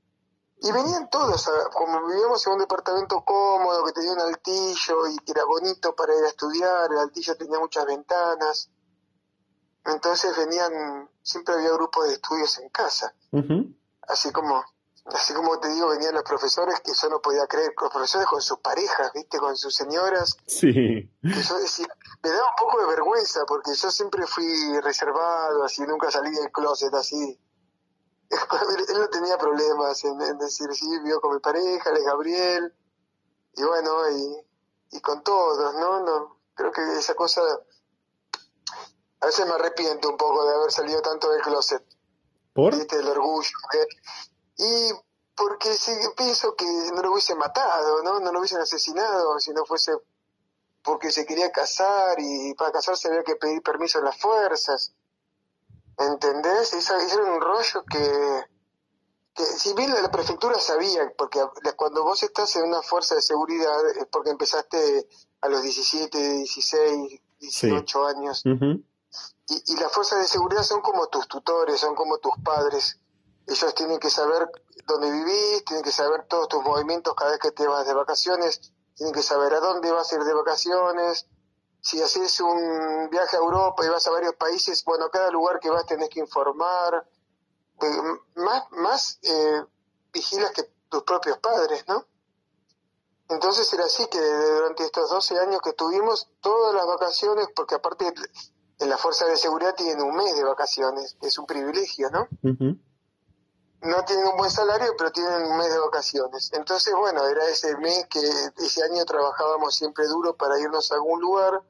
Y 0.62 0.72
venían 0.72 1.08
todos, 1.08 1.50
como 1.72 2.06
vivíamos 2.06 2.46
en 2.46 2.52
un 2.52 2.58
departamento 2.58 3.24
cómodo, 3.24 3.84
que 3.84 3.92
tenía 3.92 4.12
un 4.12 4.20
altillo 4.20 5.06
y 5.08 5.16
que 5.18 5.32
era 5.32 5.44
bonito 5.44 5.94
para 5.94 6.14
ir 6.14 6.24
a 6.24 6.28
estudiar, 6.28 6.90
el 6.92 6.98
altillo 6.98 7.36
tenía 7.36 7.58
muchas 7.58 7.86
ventanas. 7.86 8.70
Entonces 9.86 10.36
venían, 10.36 11.08
siempre 11.22 11.54
había 11.54 11.72
grupos 11.72 12.08
de 12.08 12.14
estudios 12.14 12.58
en 12.58 12.68
casa. 12.68 13.14
Así 14.02 14.30
como 14.32 14.62
Así 15.06 15.32
como 15.32 15.58
te 15.58 15.68
digo, 15.68 15.88
venían 15.88 16.14
los 16.14 16.22
profesores 16.22 16.80
que 16.80 16.92
yo 16.94 17.08
no 17.08 17.20
podía 17.20 17.46
creer, 17.46 17.72
los 17.80 17.90
profesores 17.90 18.26
con 18.26 18.40
sus 18.40 18.58
parejas, 18.58 19.10
¿viste? 19.14 19.38
Con 19.38 19.56
sus 19.56 19.74
señoras. 19.74 20.36
Sí. 20.46 21.10
Que 21.22 21.42
yo 21.42 21.58
decía, 21.58 21.88
me 22.22 22.30
daba 22.30 22.50
un 22.50 22.56
poco 22.56 22.80
de 22.80 22.86
vergüenza 22.86 23.40
porque 23.46 23.74
yo 23.74 23.90
siempre 23.90 24.26
fui 24.26 24.78
reservado, 24.80 25.64
así, 25.64 25.82
nunca 25.82 26.10
salí 26.10 26.30
del 26.30 26.52
closet, 26.52 26.92
así. 26.94 27.40
Él, 28.88 28.98
no 28.98 29.08
tenía 29.08 29.36
problemas 29.38 30.04
en, 30.04 30.38
decir, 30.38 30.72
sí, 30.72 30.86
vivo 31.02 31.20
con 31.20 31.34
mi 31.34 31.40
pareja, 31.40 31.90
él 31.90 31.96
es 31.96 32.04
Gabriel, 32.04 32.74
y 33.56 33.64
bueno, 33.64 34.08
y, 34.10 34.46
y 34.96 35.00
con 35.00 35.22
todos, 35.22 35.74
¿no? 35.74 36.00
no 36.00 36.40
Creo 36.54 36.72
que 36.72 36.82
esa 36.98 37.14
cosa, 37.14 37.40
a 39.20 39.26
veces 39.26 39.46
me 39.46 39.52
arrepiento 39.52 40.10
un 40.10 40.16
poco 40.16 40.44
de 40.44 40.54
haber 40.54 40.70
salido 40.70 41.00
tanto 41.00 41.30
del 41.30 41.40
closet. 41.40 41.82
¿Por? 42.52 42.76
¿Viste? 42.76 42.96
El 42.96 43.08
orgullo. 43.08 43.50
Y 44.58 44.92
porque 45.34 45.72
si, 45.72 45.92
pienso 46.16 46.54
que 46.54 46.66
no 46.94 47.00
lo 47.00 47.12
hubiese 47.12 47.34
matado, 47.34 48.02
¿no? 48.02 48.20
No 48.20 48.30
lo 48.30 48.40
hubiesen 48.40 48.60
asesinado 48.60 49.40
si 49.40 49.52
no 49.52 49.64
fuese 49.64 49.92
porque 50.82 51.10
se 51.10 51.24
quería 51.24 51.50
casar 51.50 52.16
y 52.18 52.54
para 52.54 52.72
casarse 52.72 53.08
había 53.08 53.22
que 53.22 53.36
pedir 53.36 53.62
permiso 53.62 53.98
a 53.98 54.02
las 54.02 54.20
fuerzas. 54.20 54.92
¿Entendés? 56.00 56.72
Eso, 56.72 56.96
era 56.96 57.24
un 57.24 57.40
rollo 57.40 57.84
que, 57.84 58.44
que 59.34 59.44
si 59.44 59.72
bien 59.74 59.92
la, 59.92 60.10
prefectura 60.10 60.58
sabía, 60.58 61.12
porque 61.16 61.40
cuando 61.76 62.02
vos 62.02 62.22
estás 62.22 62.56
en 62.56 62.64
una 62.64 62.82
fuerza 62.82 63.14
de 63.14 63.22
seguridad 63.22 63.88
es 63.96 64.06
porque 64.06 64.30
empezaste 64.30 65.06
a 65.42 65.48
los 65.48 65.62
17, 65.62 66.18
16, 66.18 67.20
18 67.40 68.06
años. 68.06 68.42
y, 68.44 69.72
y 69.72 69.76
las 69.76 69.92
fuerzas 69.92 70.20
de 70.20 70.26
seguridad 70.26 70.62
son 70.62 70.80
como 70.80 71.06
tus 71.08 71.28
tutores, 71.28 71.80
son 71.80 71.94
como 71.94 72.18
tus 72.18 72.34
padres 72.42 73.00
ellos 73.50 73.74
tienen 73.74 73.98
que 73.98 74.10
saber 74.10 74.48
dónde 74.86 75.10
vivís, 75.10 75.64
tienen 75.64 75.84
que 75.84 75.90
saber 75.90 76.24
todos 76.28 76.48
tus 76.48 76.62
movimientos 76.62 77.14
cada 77.14 77.32
vez 77.32 77.40
que 77.40 77.50
te 77.50 77.66
vas 77.66 77.86
de 77.86 77.94
vacaciones, 77.94 78.72
tienen 78.94 79.12
que 79.12 79.22
saber 79.22 79.52
a 79.54 79.60
dónde 79.60 79.90
vas 79.90 80.12
a 80.12 80.16
ir 80.16 80.22
de 80.22 80.34
vacaciones. 80.34 81.26
Si 81.82 82.00
haces 82.02 82.40
un 82.40 83.08
viaje 83.10 83.36
a 83.36 83.40
Europa 83.40 83.84
y 83.84 83.88
vas 83.88 84.06
a 84.06 84.10
varios 84.10 84.34
países, 84.34 84.84
bueno, 84.84 85.08
cada 85.10 85.30
lugar 85.30 85.60
que 85.60 85.70
vas 85.70 85.86
tenés 85.86 86.08
que 86.10 86.20
informar. 86.20 87.06
Más, 88.34 88.64
más 88.72 89.18
eh, 89.22 89.64
vigilas 90.12 90.50
que 90.50 90.64
tus 90.90 91.02
propios 91.04 91.38
padres, 91.38 91.84
¿no? 91.88 92.04
Entonces 93.30 93.72
era 93.72 93.84
así 93.84 94.06
que 94.08 94.20
durante 94.20 94.84
estos 94.84 95.08
12 95.08 95.38
años 95.38 95.60
que 95.62 95.72
tuvimos, 95.72 96.28
todas 96.40 96.74
las 96.74 96.86
vacaciones, 96.86 97.46
porque 97.54 97.76
aparte 97.76 98.12
en 98.80 98.88
la 98.88 98.98
Fuerza 98.98 99.26
de 99.26 99.36
Seguridad 99.36 99.74
tienen 99.74 100.02
un 100.02 100.16
mes 100.16 100.34
de 100.34 100.42
vacaciones, 100.42 101.16
es 101.22 101.38
un 101.38 101.46
privilegio, 101.46 102.10
¿no? 102.10 102.28
No 103.82 104.04
tienen 104.04 104.26
un 104.26 104.36
buen 104.36 104.50
salario, 104.50 104.94
pero 104.96 105.10
tienen 105.10 105.42
un 105.42 105.56
mes 105.56 105.72
de 105.72 105.78
vacaciones. 105.78 106.50
Entonces, 106.52 106.94
bueno, 106.94 107.26
era 107.26 107.46
ese 107.48 107.76
mes 107.78 108.06
que 108.08 108.20
ese 108.58 108.82
año 108.82 109.04
trabajábamos 109.04 109.74
siempre 109.74 110.06
duro 110.06 110.36
para 110.36 110.58
irnos 110.58 110.92
a 110.92 110.96
algún 110.96 111.20
lugar, 111.20 111.62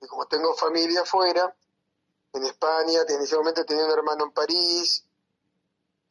y 0.00 0.06
como 0.06 0.26
tengo 0.26 0.54
familia 0.54 1.02
afuera, 1.02 1.54
en 2.32 2.44
España, 2.44 3.00
en 3.06 3.20
ese 3.20 3.36
momento 3.36 3.64
tenía 3.64 3.84
un 3.84 3.90
hermano 3.90 4.24
en 4.24 4.32
París, 4.32 5.04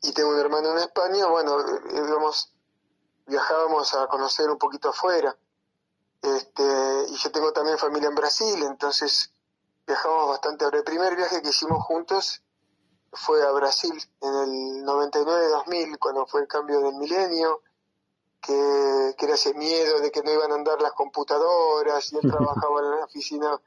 y 0.02 0.12
tengo 0.12 0.30
un 0.30 0.40
hermano 0.40 0.72
en 0.72 0.80
España, 0.80 1.26
bueno, 1.28 1.58
digamos, 1.92 2.54
viajábamos 3.26 3.94
a 3.96 4.08
conocer 4.08 4.50
un 4.50 4.58
poquito 4.58 4.90
afuera. 4.90 5.36
Este, 6.22 7.06
y 7.10 7.16
yo 7.16 7.32
tengo 7.32 7.52
también 7.52 7.78
familia 7.78 8.10
en 8.10 8.16
Brasil, 8.16 8.62
entonces 8.64 9.32
viajamos 9.86 10.30
bastante. 10.30 10.66
Ahora, 10.66 10.78
el 10.78 10.84
primer 10.84 11.16
viaje 11.16 11.42
que 11.42 11.50
hicimos 11.50 11.84
juntos 11.84 12.44
fue 13.14 13.46
a 13.46 13.52
Brasil 13.52 13.94
en 14.22 14.34
el 14.36 14.86
99-2000, 14.86 15.98
cuando 16.00 16.26
fue 16.26 16.42
el 16.42 16.48
cambio 16.48 16.80
del 16.82 16.96
milenio, 16.96 17.62
que, 18.42 19.16
era 19.20 19.34
ese 19.34 19.54
miedo 19.54 20.00
de 20.00 20.12
que 20.12 20.22
no 20.24 20.32
iban 20.32 20.52
a 20.52 20.56
andar 20.56 20.82
las 20.82 20.94
computadoras, 20.94 22.12
y 22.14 22.18
él 22.18 22.22
trabajaba 22.32 22.80
en 22.82 22.92
la 22.92 23.06
oficina 23.06 23.60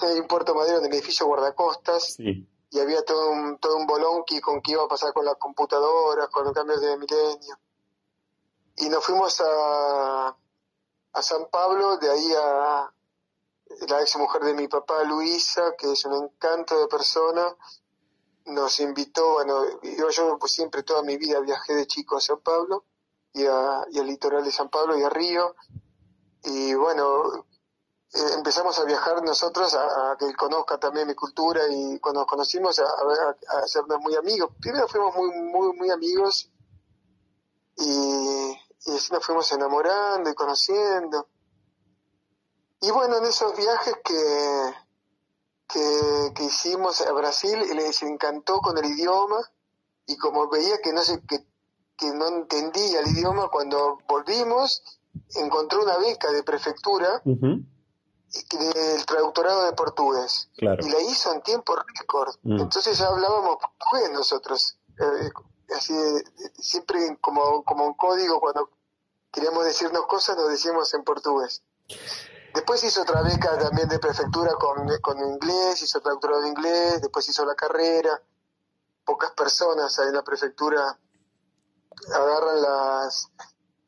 en 0.00 0.26
Puerto 0.26 0.54
Madero, 0.54 0.78
en 0.78 0.86
el 0.86 0.92
edificio 0.92 1.26
guardacostas, 1.26 2.18
y 2.20 2.80
había 2.80 3.02
todo 3.04 3.30
un, 3.30 3.58
todo 3.58 3.76
un 3.76 3.86
bolonqui 3.86 4.40
con 4.40 4.60
qué 4.60 4.72
iba 4.72 4.84
a 4.84 4.88
pasar 4.88 5.12
con 5.12 5.24
las 5.24 5.36
computadoras, 5.36 6.28
con 6.28 6.44
los 6.44 6.52
cambios 6.52 6.80
de 6.80 6.96
milenio. 6.96 7.58
Y 8.76 8.88
nos 8.88 9.04
fuimos 9.04 9.40
a, 9.40 10.36
a 11.12 11.22
San 11.22 11.48
Pablo, 11.50 11.96
de 11.96 12.10
ahí 12.10 12.32
a 12.34 12.92
la 13.88 14.00
ex 14.00 14.16
mujer 14.16 14.42
de 14.42 14.54
mi 14.54 14.68
papá, 14.68 15.02
Luisa, 15.04 15.74
que 15.76 15.92
es 15.92 16.04
un 16.04 16.24
encanto 16.24 16.78
de 16.78 16.86
persona, 16.86 17.54
nos 18.48 18.80
invitó, 18.80 19.34
bueno, 19.34 19.64
yo, 19.82 20.10
yo 20.10 20.38
pues, 20.38 20.52
siempre 20.52 20.82
toda 20.82 21.02
mi 21.02 21.16
vida 21.16 21.40
viajé 21.40 21.74
de 21.74 21.86
chico 21.86 22.16
a 22.16 22.20
San 22.20 22.40
Pablo 22.40 22.84
y, 23.32 23.44
a, 23.44 23.84
y 23.90 23.98
al 23.98 24.06
litoral 24.06 24.44
de 24.44 24.52
San 24.52 24.68
Pablo 24.68 24.98
y 24.98 25.02
a 25.02 25.08
Río. 25.08 25.54
Y 26.44 26.74
bueno, 26.74 27.46
eh, 28.14 28.32
empezamos 28.36 28.78
a 28.78 28.84
viajar 28.84 29.22
nosotros 29.22 29.74
a, 29.74 30.16
que 30.18 30.26
él 30.26 30.36
conozca 30.36 30.78
también 30.78 31.06
mi 31.06 31.14
cultura 31.14 31.62
y 31.70 31.98
cuando 32.00 32.20
nos 32.20 32.28
conocimos 32.28 32.78
a, 32.78 32.84
a, 32.84 33.58
hacernos 33.64 34.00
muy 34.00 34.14
amigos. 34.14 34.50
Primero 34.60 34.88
fuimos 34.88 35.14
muy, 35.14 35.30
muy, 35.42 35.76
muy 35.76 35.90
amigos 35.90 36.50
y, 37.76 38.50
y 38.86 38.96
así 38.96 39.12
nos 39.12 39.24
fuimos 39.24 39.50
enamorando 39.52 40.30
y 40.30 40.34
conociendo. 40.34 41.28
Y 42.80 42.90
bueno, 42.90 43.18
en 43.18 43.24
esos 43.24 43.56
viajes 43.56 43.94
que, 44.04 44.74
que, 45.68 46.32
que 46.34 46.44
hicimos 46.44 47.00
a 47.02 47.12
Brasil 47.12 47.58
y 47.70 47.74
les 47.74 48.02
encantó 48.02 48.60
con 48.60 48.78
el 48.78 48.86
idioma 48.86 49.36
y 50.06 50.16
como 50.16 50.48
veía 50.48 50.78
que 50.82 50.92
no 50.92 51.02
sé 51.02 51.22
que, 51.28 51.44
que 51.96 52.12
no 52.12 52.28
entendía 52.28 53.00
el 53.00 53.08
idioma 53.08 53.48
cuando 53.48 53.98
volvimos 54.08 54.82
encontró 55.34 55.82
una 55.82 55.98
beca 55.98 56.30
de 56.32 56.42
prefectura 56.42 57.22
del 57.24 59.06
traductorado 59.06 59.64
de 59.64 59.72
portugués. 59.72 60.50
Y 60.56 60.64
la 60.64 61.00
hizo 61.00 61.32
en 61.32 61.42
tiempo 61.42 61.76
récord. 61.76 62.34
Mm. 62.42 62.60
entonces 62.60 62.98
ya 62.98 63.06
hablábamos 63.06 63.58
portugués 63.58 64.10
nosotros 64.12 64.78
eh, 64.98 65.30
así 65.74 65.94
siempre 66.58 67.18
como 67.20 67.62
como 67.64 67.86
un 67.86 67.94
código 67.94 68.40
cuando 68.40 68.70
queríamos 69.30 69.64
decirnos 69.64 70.06
cosas 70.06 70.36
nos 70.36 70.48
decíamos 70.48 70.92
en 70.94 71.04
portugués 71.04 71.62
Después 72.54 72.82
hizo 72.84 73.02
otra 73.02 73.22
beca 73.22 73.58
también 73.58 73.88
de 73.88 73.98
prefectura 73.98 74.52
con, 74.54 74.86
con 75.00 75.18
inglés, 75.20 75.82
hizo 75.82 76.00
doctorado 76.00 76.42
de 76.42 76.48
inglés, 76.48 77.00
después 77.02 77.28
hizo 77.28 77.44
la 77.44 77.54
carrera. 77.54 78.20
Pocas 79.04 79.30
personas 79.32 79.98
en 79.98 80.12
la 80.12 80.22
prefectura 80.22 80.98
agarran 82.14 82.62
las 82.62 83.30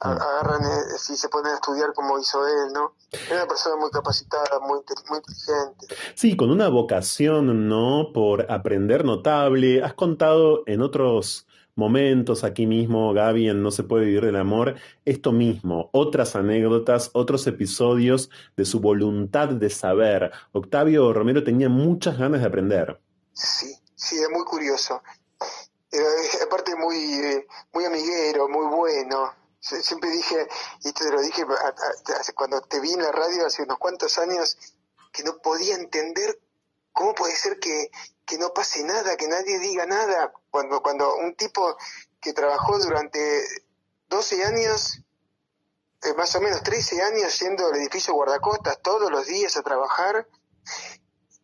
agarran 0.00 0.62
eh, 0.62 0.98
si 0.98 1.14
se 1.14 1.28
ponen 1.28 1.52
a 1.52 1.54
estudiar 1.56 1.92
como 1.92 2.18
hizo 2.18 2.46
él, 2.46 2.72
¿no? 2.72 2.94
Era 3.26 3.42
una 3.42 3.46
persona 3.46 3.76
muy 3.76 3.90
capacitada, 3.90 4.58
muy, 4.60 4.80
muy 5.08 5.18
inteligente. 5.18 5.86
Sí, 6.14 6.36
con 6.36 6.50
una 6.50 6.68
vocación, 6.68 7.68
¿no? 7.68 8.10
Por 8.14 8.50
aprender 8.50 9.04
notable. 9.04 9.82
Has 9.84 9.94
contado 9.94 10.62
en 10.66 10.80
otros 10.80 11.46
momentos 11.80 12.44
aquí 12.44 12.66
mismo, 12.66 13.12
Gaby, 13.14 13.48
en 13.48 13.62
No 13.62 13.70
se 13.70 13.84
puede 13.84 14.04
vivir 14.04 14.26
del 14.26 14.36
amor, 14.36 14.76
esto 15.06 15.32
mismo, 15.32 15.88
otras 15.92 16.36
anécdotas, 16.36 17.10
otros 17.14 17.46
episodios 17.46 18.30
de 18.54 18.66
su 18.66 18.80
voluntad 18.80 19.48
de 19.48 19.70
saber. 19.70 20.30
Octavio 20.52 21.12
Romero 21.14 21.42
tenía 21.42 21.70
muchas 21.70 22.18
ganas 22.18 22.42
de 22.42 22.46
aprender. 22.46 23.00
Sí, 23.32 23.74
sí, 23.94 24.16
es 24.16 24.28
muy 24.30 24.44
curioso. 24.44 25.02
Aparte 26.44 26.76
muy, 26.76 27.44
muy 27.72 27.84
amiguero, 27.86 28.46
muy 28.48 28.66
bueno. 28.66 29.32
Siempre 29.58 30.10
dije, 30.10 30.46
y 30.84 30.92
te 30.92 31.10
lo 31.10 31.20
dije 31.22 31.44
cuando 32.34 32.60
te 32.60 32.78
vi 32.80 32.92
en 32.92 33.02
la 33.02 33.10
radio 33.10 33.46
hace 33.46 33.62
unos 33.62 33.78
cuantos 33.78 34.18
años, 34.18 34.56
que 35.12 35.22
no 35.24 35.38
podía 35.38 35.76
entender 35.76 36.38
cómo 36.92 37.14
puede 37.14 37.34
ser 37.34 37.58
que, 37.58 37.90
que 38.24 38.38
no 38.38 38.52
pase 38.52 38.82
nada, 38.84 39.16
que 39.16 39.28
nadie 39.28 39.58
diga 39.58 39.86
nada, 39.86 40.32
cuando, 40.50 40.82
cuando 40.82 41.16
un 41.16 41.34
tipo 41.34 41.76
que 42.20 42.32
trabajó 42.32 42.78
durante 42.78 43.44
12 44.08 44.44
años, 44.44 45.02
eh, 46.02 46.14
más 46.14 46.34
o 46.34 46.40
menos 46.40 46.62
13 46.62 47.02
años 47.02 47.38
yendo 47.40 47.66
al 47.66 47.76
edificio 47.76 48.14
guardacostas 48.14 48.80
todos 48.82 49.10
los 49.10 49.26
días 49.26 49.56
a 49.56 49.62
trabajar, 49.62 50.26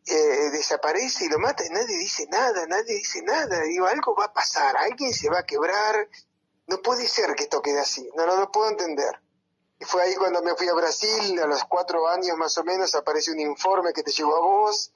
eh, 0.07 0.51
desaparece 0.53 1.25
y 1.25 1.29
lo 1.29 1.39
mata 1.39 1.65
y 1.67 1.71
nadie 1.71 1.97
dice 1.97 2.27
nada, 2.31 2.67
nadie 2.67 2.95
dice 2.95 3.23
nada. 3.23 3.63
Digo, 3.63 3.87
algo 3.87 4.15
va 4.15 4.27
a 4.27 4.33
pasar, 4.33 4.77
alguien 4.77 5.13
se 5.13 5.29
va 5.29 5.41
a 5.41 5.47
quebrar. 5.47 6.09
No 6.69 6.81
puede 6.83 7.07
ser 7.09 7.35
que 7.35 7.45
esto 7.45 7.63
quede 7.63 7.81
así, 7.81 8.09
no, 8.17 8.27
no 8.27 8.37
lo 8.37 8.51
puedo 8.51 8.71
entender. 8.71 9.21
Y 9.79 9.85
fue 9.85 10.03
ahí 10.03 10.15
cuando 10.15 10.43
me 10.43 10.55
fui 10.55 10.69
a 10.69 10.75
Brasil, 10.75 11.39
a 11.41 11.47
los 11.47 11.65
cuatro 11.65 12.09
años 12.09 12.37
más 12.37 12.57
o 12.57 12.65
menos, 12.65 12.95
aparece 12.95 13.33
un 13.33 13.41
informe 13.41 13.93
que 13.93 14.03
te 14.03 14.11
llegó 14.11 14.37
a 14.37 14.41
vos, 14.41 14.93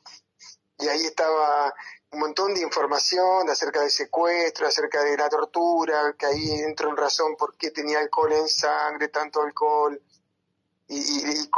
y 0.81 0.89
ahí 0.89 1.05
estaba 1.07 1.75
un 2.13 2.21
montón 2.21 2.55
de 2.55 2.61
información 2.61 3.49
acerca 3.49 3.81
del 3.81 3.91
secuestro, 3.91 4.67
acerca 4.67 5.03
de 5.05 5.17
la 5.17 5.29
tortura, 5.29 6.15
que 6.19 6.27
ahí 6.27 6.51
entró 6.61 6.91
en 6.91 6.97
razón 6.97 7.37
por 7.37 7.57
qué 7.57 7.71
tenía 7.71 8.01
alcohol 8.01 8.33
en 8.33 8.49
sangre, 8.49 9.09
tanto 9.09 9.43
alcohol, 9.43 10.01
y, 10.89 10.97
y, 10.97 11.51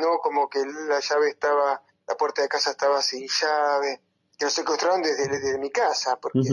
¿no? 0.00 0.18
Como 0.20 0.48
que 0.48 0.64
la 0.64 1.00
llave 1.00 1.30
estaba, 1.30 1.82
la 2.06 2.16
puerta 2.16 2.42
de 2.42 2.48
casa 2.48 2.70
estaba 2.70 3.02
sin 3.02 3.26
llave, 3.26 4.00
que 4.38 4.44
lo 4.44 4.50
secuestraron 4.50 5.02
desde, 5.02 5.28
desde 5.28 5.58
mi 5.58 5.70
casa, 5.70 6.16
porque... 6.16 6.48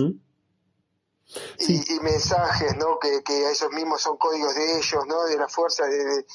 y, 1.59 1.99
mensajes, 2.01 2.75
¿no? 2.77 2.97
Que, 2.97 3.21
que 3.21 3.51
esos 3.51 3.71
mismos 3.71 4.01
son 4.01 4.17
códigos 4.17 4.55
de 4.55 4.77
ellos, 4.77 5.05
¿no? 5.05 5.23
De 5.25 5.37
la 5.37 5.47
fuerza 5.47 5.85
de, 5.85 6.25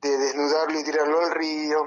de, 0.00 0.18
desnudarlo 0.18 0.80
y 0.80 0.84
tirarlo 0.84 1.20
al 1.20 1.30
río. 1.30 1.86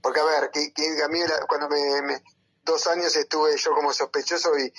Porque, 0.00 0.20
a 0.20 0.24
ver, 0.24 0.50
que, 0.50 0.72
que 0.72 1.02
a 1.02 1.08
mí 1.08 1.18
cuando 1.48 1.68
me 1.68 2.22
dos 2.64 2.86
años 2.86 3.16
estuve 3.16 3.56
yo 3.56 3.72
como 3.72 3.92
sospechoso 3.92 4.50
y, 4.58 4.72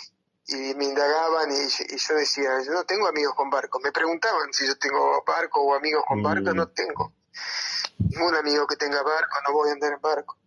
y 0.49 0.73
me 0.75 0.85
indagaban 0.85 1.49
y, 1.51 1.97
yo 1.97 2.15
decía, 2.15 2.49
yo 2.65 2.71
no 2.71 2.83
tengo 2.83 3.07
amigos 3.07 3.33
con 3.35 3.49
barco. 3.49 3.79
Me 3.79 3.91
preguntaban 3.91 4.51
si 4.51 4.65
yo 4.67 4.75
tengo 4.77 5.23
barco 5.25 5.61
o 5.61 5.75
amigos 5.75 6.03
con 6.07 6.21
barco, 6.23 6.53
no 6.53 6.63
mm. 6.63 6.73
tengo. 6.73 7.13
Ningún 7.99 8.35
amigo 8.35 8.65
que 8.65 8.75
tenga 8.75 9.01
barco, 9.03 9.38
no 9.47 9.53
voy 9.53 9.69
a 9.69 9.73
andar 9.73 9.93
en 9.93 10.01
barco. 10.01 10.38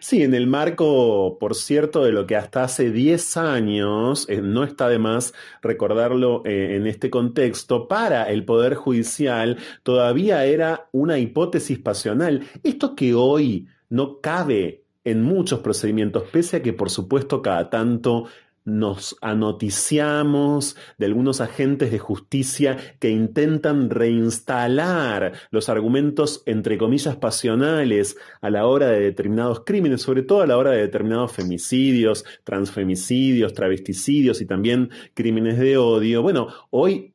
Sí, 0.00 0.22
en 0.22 0.34
el 0.34 0.46
marco, 0.46 1.38
por 1.38 1.54
cierto, 1.54 2.04
de 2.04 2.12
lo 2.12 2.26
que 2.26 2.36
hasta 2.36 2.64
hace 2.64 2.90
10 2.90 3.36
años, 3.38 4.26
eh, 4.28 4.42
no 4.42 4.62
está 4.62 4.88
de 4.88 4.98
más 4.98 5.32
recordarlo 5.62 6.42
eh, 6.44 6.76
en 6.76 6.86
este 6.86 7.08
contexto, 7.08 7.88
para 7.88 8.24
el 8.24 8.44
Poder 8.44 8.74
Judicial 8.74 9.56
todavía 9.82 10.44
era 10.44 10.88
una 10.92 11.18
hipótesis 11.18 11.78
pasional. 11.78 12.46
Esto 12.62 12.94
que 12.94 13.14
hoy 13.14 13.68
no 13.88 14.20
cabe 14.20 14.82
en 15.04 15.22
muchos 15.22 15.60
procedimientos, 15.60 16.24
pese 16.32 16.56
a 16.58 16.62
que 16.62 16.72
por 16.72 16.90
supuesto 16.90 17.42
cada 17.42 17.68
tanto 17.70 18.26
nos 18.64 19.16
anoticiamos 19.20 20.76
de 20.96 21.06
algunos 21.06 21.42
agentes 21.42 21.90
de 21.90 21.98
justicia 21.98 22.78
que 22.98 23.10
intentan 23.10 23.90
reinstalar 23.90 25.34
los 25.50 25.68
argumentos, 25.68 26.42
entre 26.46 26.78
comillas, 26.78 27.16
pasionales 27.16 28.16
a 28.40 28.48
la 28.48 28.66
hora 28.66 28.88
de 28.88 29.00
determinados 29.00 29.64
crímenes, 29.66 30.00
sobre 30.00 30.22
todo 30.22 30.40
a 30.40 30.46
la 30.46 30.56
hora 30.56 30.70
de 30.70 30.80
determinados 30.80 31.32
femicidios, 31.32 32.24
transfemicidios, 32.42 33.52
travesticidios 33.52 34.40
y 34.40 34.46
también 34.46 34.90
crímenes 35.12 35.58
de 35.58 35.76
odio. 35.76 36.22
Bueno, 36.22 36.48
hoy 36.70 37.14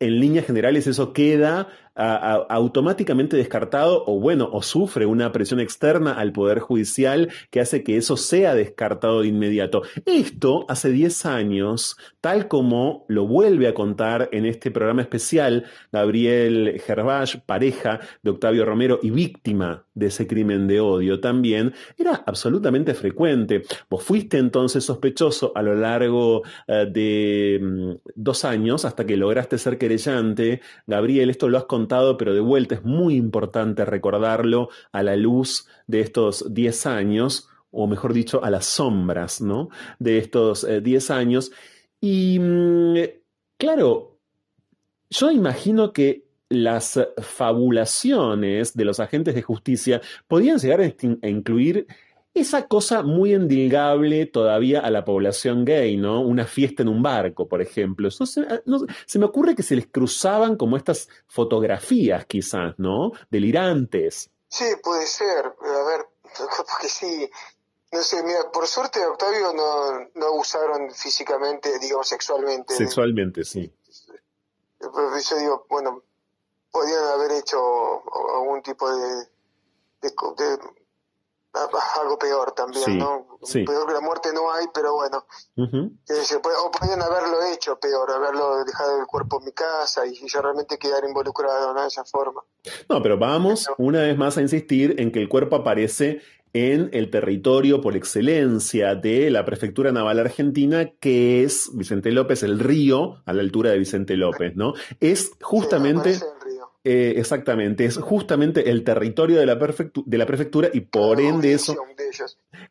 en 0.00 0.20
líneas 0.20 0.46
generales 0.46 0.86
eso 0.86 1.12
queda 1.12 1.68
automáticamente 1.98 3.36
descartado 3.36 4.04
o 4.06 4.20
bueno, 4.20 4.48
o 4.52 4.62
sufre 4.62 5.04
una 5.04 5.32
presión 5.32 5.58
externa 5.58 6.12
al 6.12 6.32
Poder 6.32 6.60
Judicial 6.60 7.30
que 7.50 7.60
hace 7.60 7.82
que 7.82 7.96
eso 7.96 8.16
sea 8.16 8.54
descartado 8.54 9.22
de 9.22 9.28
inmediato. 9.28 9.82
Esto 10.06 10.64
hace 10.68 10.90
10 10.90 11.26
años, 11.26 11.96
tal 12.20 12.46
como 12.46 13.04
lo 13.08 13.26
vuelve 13.26 13.66
a 13.66 13.74
contar 13.74 14.28
en 14.32 14.46
este 14.46 14.70
programa 14.70 15.02
especial 15.02 15.64
Gabriel 15.90 16.80
Gervach, 16.86 17.40
pareja 17.44 18.00
de 18.22 18.30
Octavio 18.30 18.64
Romero 18.64 19.00
y 19.02 19.10
víctima 19.10 19.84
de 19.94 20.06
ese 20.06 20.28
crimen 20.28 20.68
de 20.68 20.80
odio 20.80 21.20
también, 21.20 21.74
era 21.96 22.22
absolutamente 22.26 22.94
frecuente. 22.94 23.62
Vos 23.90 24.04
fuiste 24.04 24.38
entonces 24.38 24.84
sospechoso 24.84 25.50
a 25.56 25.62
lo 25.62 25.74
largo 25.74 26.42
eh, 26.68 26.86
de 26.88 27.58
mm, 27.60 28.10
dos 28.14 28.44
años 28.44 28.84
hasta 28.84 29.04
que 29.04 29.16
lograste 29.16 29.58
ser 29.58 29.78
querellante. 29.78 30.60
Gabriel, 30.86 31.30
esto 31.30 31.48
lo 31.48 31.58
has 31.58 31.64
contado 31.64 31.87
pero 32.18 32.34
de 32.34 32.40
vuelta 32.40 32.76
es 32.76 32.84
muy 32.84 33.16
importante 33.16 33.84
recordarlo 33.84 34.68
a 34.92 35.02
la 35.02 35.16
luz 35.16 35.66
de 35.86 36.00
estos 36.00 36.52
10 36.52 36.86
años, 36.86 37.48
o 37.70 37.86
mejor 37.86 38.12
dicho, 38.12 38.44
a 38.44 38.50
las 38.50 38.66
sombras 38.66 39.40
¿no? 39.40 39.68
de 39.98 40.18
estos 40.18 40.66
10 40.82 41.10
eh, 41.10 41.12
años. 41.12 41.50
Y 42.00 42.38
mm, 42.38 42.96
claro, 43.56 44.18
yo 45.10 45.30
imagino 45.30 45.92
que 45.92 46.28
las 46.50 46.98
fabulaciones 47.20 48.74
de 48.74 48.84
los 48.84 49.00
agentes 49.00 49.34
de 49.34 49.42
justicia 49.42 50.00
podían 50.26 50.58
llegar 50.58 50.80
a 50.80 51.28
incluir 51.28 51.86
esa 52.38 52.66
cosa 52.66 53.02
muy 53.02 53.34
endilgable 53.34 54.26
todavía 54.26 54.80
a 54.80 54.90
la 54.90 55.04
población 55.04 55.64
gay, 55.64 55.96
¿no? 55.96 56.20
Una 56.20 56.46
fiesta 56.46 56.82
en 56.82 56.88
un 56.88 57.02
barco, 57.02 57.48
por 57.48 57.60
ejemplo. 57.62 58.10
se, 58.10 59.18
me 59.18 59.24
ocurre 59.24 59.54
que 59.54 59.62
se 59.62 59.76
les 59.76 59.86
cruzaban 59.86 60.56
como 60.56 60.76
estas 60.76 61.08
fotografías, 61.26 62.26
quizás, 62.26 62.74
¿no? 62.78 63.12
Delirantes. 63.30 64.30
Sí, 64.48 64.64
puede 64.82 65.06
ser. 65.06 65.46
A 65.46 65.84
ver, 65.86 66.06
porque 66.70 66.88
sí. 66.88 67.30
No 67.90 68.02
sé, 68.02 68.22
mira, 68.22 68.50
por 68.52 68.66
suerte 68.66 69.04
Octavio 69.06 69.52
no, 69.54 70.10
no 70.14 70.32
usaron 70.34 70.90
físicamente, 70.90 71.78
digamos, 71.78 72.06
sexualmente. 72.06 72.74
Sexualmente, 72.74 73.44
sí. 73.44 73.72
Yo 74.80 75.38
digo, 75.38 75.66
bueno, 75.70 76.02
podían 76.70 77.04
haber 77.04 77.32
hecho 77.32 77.58
algún 78.36 78.62
tipo 78.62 78.90
de, 78.94 79.28
de 80.02 80.14
algo 82.00 82.18
peor 82.18 82.52
también, 82.52 82.98
¿no? 82.98 83.38
Peor 83.40 83.86
que 83.86 83.92
la 83.92 84.00
muerte 84.00 84.30
no 84.34 84.52
hay, 84.52 84.66
pero 84.72 84.94
bueno. 84.94 85.24
o 85.56 86.70
podían 86.70 87.02
haberlo 87.02 87.38
hecho 87.52 87.78
peor, 87.78 88.10
haberlo 88.10 88.64
dejado 88.64 89.00
el 89.00 89.06
cuerpo 89.06 89.38
en 89.38 89.46
mi 89.46 89.52
casa 89.52 90.06
y, 90.06 90.14
yo 90.26 90.42
realmente 90.42 90.78
quedar 90.78 91.04
involucrado 91.06 91.74
de 91.74 91.86
esa 91.86 92.04
forma. 92.04 92.42
No, 92.88 93.02
pero 93.02 93.18
vamos 93.18 93.66
una 93.78 94.00
vez 94.02 94.16
más 94.16 94.36
a 94.36 94.42
insistir 94.42 94.96
en 94.98 95.12
que 95.12 95.20
el 95.20 95.28
cuerpo 95.28 95.56
aparece 95.56 96.20
en 96.52 96.90
el 96.92 97.10
territorio 97.10 97.80
por 97.80 97.96
excelencia 97.96 98.94
de 98.94 99.30
la 99.30 99.44
prefectura 99.44 99.92
naval 99.92 100.18
argentina, 100.18 100.90
que 100.98 101.44
es 101.44 101.70
Vicente 101.74 102.10
López, 102.10 102.42
el 102.42 102.58
río, 102.58 103.22
a 103.26 103.32
la 103.32 103.42
altura 103.42 103.70
de 103.70 103.78
Vicente 103.78 104.16
López, 104.16 104.56
¿no? 104.56 104.74
Es 105.00 105.32
justamente... 105.40 106.18
Eh, 106.90 107.18
exactamente, 107.18 107.84
es 107.84 107.98
justamente 107.98 108.70
el 108.70 108.82
territorio 108.82 109.38
de 109.38 109.44
la, 109.44 109.56
de 109.56 110.18
la 110.18 110.24
prefectura 110.24 110.70
y 110.72 110.80
por 110.80 111.20
ende 111.20 111.52
eso... 111.52 111.76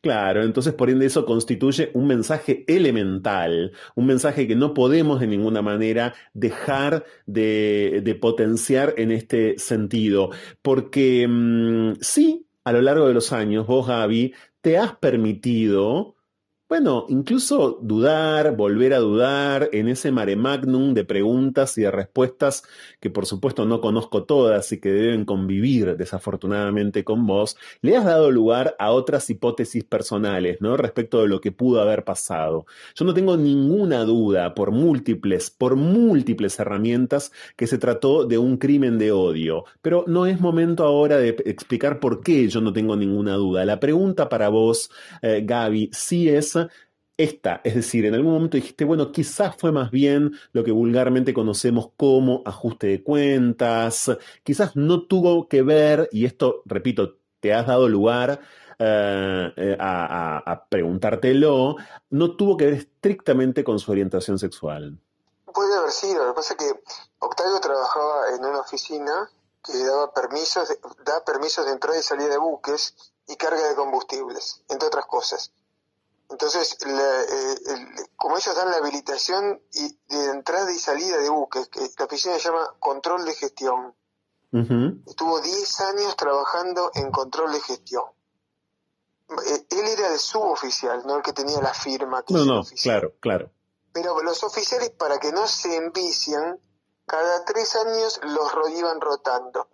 Claro, 0.01 0.41
entonces 0.41 0.73
por 0.73 0.89
ende 0.89 1.05
eso 1.05 1.23
constituye 1.23 1.91
un 1.93 2.07
mensaje 2.07 2.65
elemental, 2.67 3.73
un 3.93 4.07
mensaje 4.07 4.47
que 4.47 4.55
no 4.55 4.73
podemos 4.73 5.19
de 5.19 5.27
ninguna 5.27 5.61
manera 5.61 6.15
dejar 6.33 7.05
de, 7.27 8.17
potenciar 8.19 8.95
en 8.97 9.11
este 9.11 9.59
sentido, 9.59 10.31
porque 10.63 11.27
mm, 11.29 11.97
sí, 12.01 12.47
a 12.63 12.71
lo 12.71 12.81
largo 12.81 13.07
de 13.07 13.13
los 13.13 13.31
años, 13.31 13.67
vos 13.67 13.85
Gaby, 13.85 14.33
te 14.61 14.79
has 14.79 14.95
permitido 14.95 16.16
bueno, 16.69 17.05
incluso 17.07 17.79
dudar, 17.81 18.57
volver 18.57 18.93
a 18.93 18.99
dudar 18.99 19.69
en 19.71 19.87
ese 19.87 20.11
mare 20.11 20.35
magnum 20.35 20.93
de 20.93 21.05
preguntas 21.05 21.77
y 21.77 21.83
de 21.83 21.91
respuestas 21.91 22.63
que 22.99 23.09
por 23.09 23.25
supuesto 23.25 23.65
no 23.65 23.79
conozco 23.79 24.25
todas 24.25 24.69
y 24.73 24.81
que 24.81 24.91
deben 24.91 25.23
convivir 25.23 25.95
desafortunadamente 25.95 27.05
con 27.05 27.25
vos, 27.25 27.55
le 27.81 27.95
has 27.95 28.03
dado 28.03 28.31
lugar 28.31 28.75
a 28.79 28.91
otras 28.91 29.29
hipótesis 29.29 29.85
personales, 29.85 30.57
¿no? 30.59 30.75
Respecto 30.75 31.21
de 31.21 31.29
lo 31.29 31.39
que 31.39 31.53
pudo 31.53 31.81
haber 31.81 32.03
pasado. 32.03 32.65
Yo 32.95 33.05
no 33.05 33.13
tengo 33.13 33.37
ninguna 33.37 34.03
duda 34.03 34.53
por 34.53 34.71
múltiples, 34.71 35.49
por 35.49 35.77
múltiples 35.77 36.59
herramientas 36.59 37.31
que 37.55 37.67
se 37.67 37.77
trató 37.77 38.25
de 38.25 38.37
un 38.37 38.57
crimen 38.57 38.97
de 38.97 39.13
odio, 39.13 39.63
pero 39.81 40.03
no 40.05 40.25
es 40.25 40.41
momento 40.41 40.83
ahora 40.83 41.17
de 41.17 41.29
explicar 41.45 42.01
por 42.01 42.21
qué 42.21 42.49
yo 42.49 42.59
no 42.59 42.73
tengo 42.73 42.97
ninguna 42.97 43.35
duda. 43.35 43.63
La 43.63 43.79
pregunta 43.79 44.27
para 44.27 44.49
vos, 44.49 44.91
eh, 45.21 45.43
Gaby, 45.45 45.91
sí 45.93 46.27
es 46.27 46.56
esta, 47.17 47.61
es 47.63 47.73
decir, 47.73 48.05
en 48.05 48.13
algún 48.13 48.33
momento 48.33 48.57
dijiste, 48.57 48.85
bueno, 48.85 49.11
quizás 49.11 49.55
fue 49.57 49.71
más 49.71 49.89
bien 49.89 50.33
lo 50.51 50.63
que 50.63 50.71
vulgarmente 50.71 51.33
conocemos 51.33 51.89
como 51.97 52.43
ajuste 52.45 52.87
de 52.87 53.03
cuentas, 53.03 54.11
quizás 54.43 54.75
no 54.75 55.07
tuvo 55.07 55.47
que 55.47 55.63
ver, 55.63 56.09
y 56.11 56.25
esto, 56.25 56.61
repito, 56.65 57.17
te 57.39 57.53
has 57.53 57.65
dado 57.65 57.89
lugar 57.89 58.39
eh, 58.77 59.53
eh, 59.57 59.77
a, 59.79 60.67
preguntártelo, 60.69 61.77
no 62.11 62.35
tuvo 62.35 62.55
que 62.55 62.65
ver 62.65 62.73
estrictamente 62.75 63.63
con 63.63 63.79
su 63.79 63.91
orientación 63.91 64.37
sexual. 64.37 64.99
Puede 65.51 65.75
haber 65.75 65.91
sido, 65.91 66.23
lo 66.23 66.33
que 66.33 66.35
pasa 66.35 66.53
es 66.53 66.59
que 66.59 66.79
Octavio 67.17 67.59
trabajaba 67.59 68.35
en 68.35 68.45
una 68.45 68.59
oficina 68.59 69.27
que 69.63 69.75
daba 69.83 70.13
permisos, 70.13 70.69
da 71.03 71.25
permisos 71.25 71.65
de 71.65 71.71
entrada 71.71 71.97
y 71.97 72.03
salida 72.03 72.29
de 72.29 72.37
buques 72.37 72.95
y 73.27 73.35
carga 73.35 73.67
de 73.67 73.75
combustibles, 73.75 74.61
entre 74.69 74.87
otras 74.87 75.07
cosas. 75.07 75.51
Entonces, 76.29 76.77
eh, 76.85 77.55
como 78.17 78.37
ellos 78.37 78.55
dan 78.55 78.69
la 78.69 78.77
habilitación 78.77 79.61
y 79.71 79.97
de 80.09 80.25
entrada 80.31 80.71
y 80.71 80.77
salida 80.77 81.17
de 81.17 81.29
buques, 81.29 81.69
que 81.69 81.89
la 81.97 82.05
oficina 82.05 82.35
se 82.35 82.49
llama 82.49 82.75
control 82.79 83.25
de 83.25 83.33
gestión, 83.33 83.95
estuvo 85.05 85.39
10 85.39 85.81
años 85.81 86.15
trabajando 86.15 86.91
en 86.95 87.11
control 87.11 87.51
de 87.53 87.61
gestión. 87.61 88.03
Eh, 89.29 89.67
él 89.69 89.87
era 89.87 90.11
el 90.11 90.19
suboficial, 90.19 91.03
no 91.05 91.17
el 91.17 91.21
que 91.21 91.33
tenía 91.33 91.61
la 91.61 91.73
firma. 91.73 92.23
no, 92.29 92.45
no, 92.45 92.63
claro, 92.81 93.13
claro. 93.19 93.51
Pero 93.93 94.21
los 94.21 94.43
oficiales, 94.43 94.91
para 94.91 95.19
que 95.19 95.31
no 95.31 95.47
se 95.47 95.75
envician, 95.75 96.59
cada 97.05 97.45
tres 97.45 97.75
años 97.75 98.19
los 98.23 98.51
iban 98.71 98.99
rotando. 98.99 99.69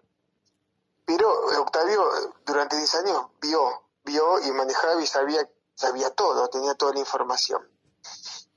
Pero 1.05 1.29
Octavio 1.61 2.03
durante 2.45 2.77
10 2.77 2.95
años 2.95 3.25
vio, 3.41 3.59
vio 4.05 4.39
y 4.39 4.51
manejaba 4.51 5.01
y 5.01 5.07
sabía 5.07 5.49
sabía 5.75 6.09
todo, 6.11 6.47
tenía 6.49 6.75
toda 6.75 6.93
la 6.93 6.99
información. 6.99 7.61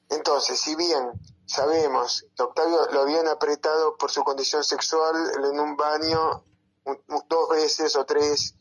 Entonces, 0.09 0.61
si 0.61 0.74
bien 0.76 1.12
sabemos 1.46 2.26
que 2.37 2.42
Octavio 2.42 2.87
lo 2.92 3.02
habían 3.02 3.29
apretado 3.29 3.96
por 3.96 4.11
su 4.11 4.22
condición 4.24 4.64
sexual 4.64 5.14
en 5.37 5.61
un 5.61 5.76
baño 5.76 6.44
dos 7.29 7.48
veces 7.48 7.96
o 7.96 8.05
tres, 8.05 8.55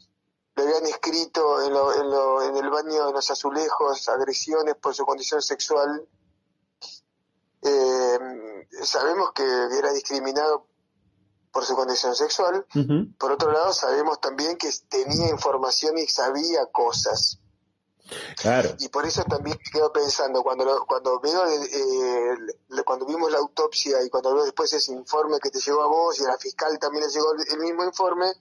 le 0.55 0.63
habían 0.63 0.85
escrito 0.85 1.61
en, 1.61 1.73
en, 1.75 2.57
el 2.57 2.69
baño 2.69 3.07
de 3.07 3.11
los 3.13 3.29
azulejos 3.29 4.07
agresiones 4.09 4.75
por 4.75 4.95
su 4.95 5.05
condición 5.05 5.41
sexual, 5.41 6.07
eh, 7.61 8.19
sabemos 8.83 9.31
que 9.33 9.43
era 9.43 9.91
discriminado 9.91 10.67
por 11.51 11.65
su 11.65 11.75
condición 11.75 12.15
sexual. 12.15 12.65
Por 13.17 13.31
otro 13.31 13.51
lado, 13.51 13.73
sabemos 13.73 14.19
también 14.19 14.57
que 14.57 14.69
tenía 14.89 15.29
información 15.29 15.97
y 15.97 16.05
sabía 16.07 16.65
cosas. 16.67 17.39
Y 18.79 18.89
por 18.89 19.05
eso 19.05 19.23
también 19.23 19.57
quedo 19.71 19.91
pensando, 19.91 20.43
cuando 20.43 20.85
cuando 20.85 21.19
veo 21.19 21.43
eh, 21.47 22.37
cuando 22.85 23.05
vimos 23.05 23.31
la 23.31 23.39
autopsia 23.39 24.03
y 24.03 24.09
cuando 24.09 24.33
veo 24.35 24.43
después 24.43 24.71
ese 24.73 24.93
informe 24.93 25.39
que 25.39 25.49
te 25.49 25.59
llegó 25.59 25.81
a 25.81 25.87
vos 25.87 26.19
y 26.19 26.23
a 26.23 26.27
la 26.27 26.37
fiscal 26.37 26.77
también 26.77 27.05
le 27.05 27.11
llegó 27.11 27.33
el, 27.33 27.59
mismo 27.59 27.83
informe, 27.83 28.31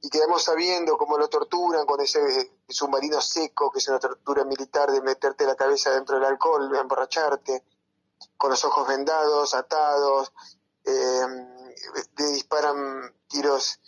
y 0.00 0.08
quedamos 0.08 0.44
sabiendo 0.44 0.96
cómo 0.96 1.18
lo 1.18 1.28
torturan 1.28 1.84
con 1.86 2.00
ese 2.00 2.52
submarino 2.68 3.20
seco, 3.20 3.70
que 3.72 3.80
es 3.80 3.88
una 3.88 3.98
tortura 3.98 4.44
militar 4.44 4.92
de 4.92 5.02
meterte 5.02 5.44
la 5.44 5.56
cabeza 5.56 5.90
dentro 5.90 6.16
del 6.16 6.26
alcohol, 6.26 6.70
de 6.70 6.78
emborracharte, 6.78 7.64
con 8.36 8.50
los 8.50 8.64
ojos 8.64 8.86
vendados, 8.86 9.54
atados, 9.54 10.32
eh, 10.84 11.26
te 12.14 12.32
disparan 12.32 13.12
tiros 13.26 13.80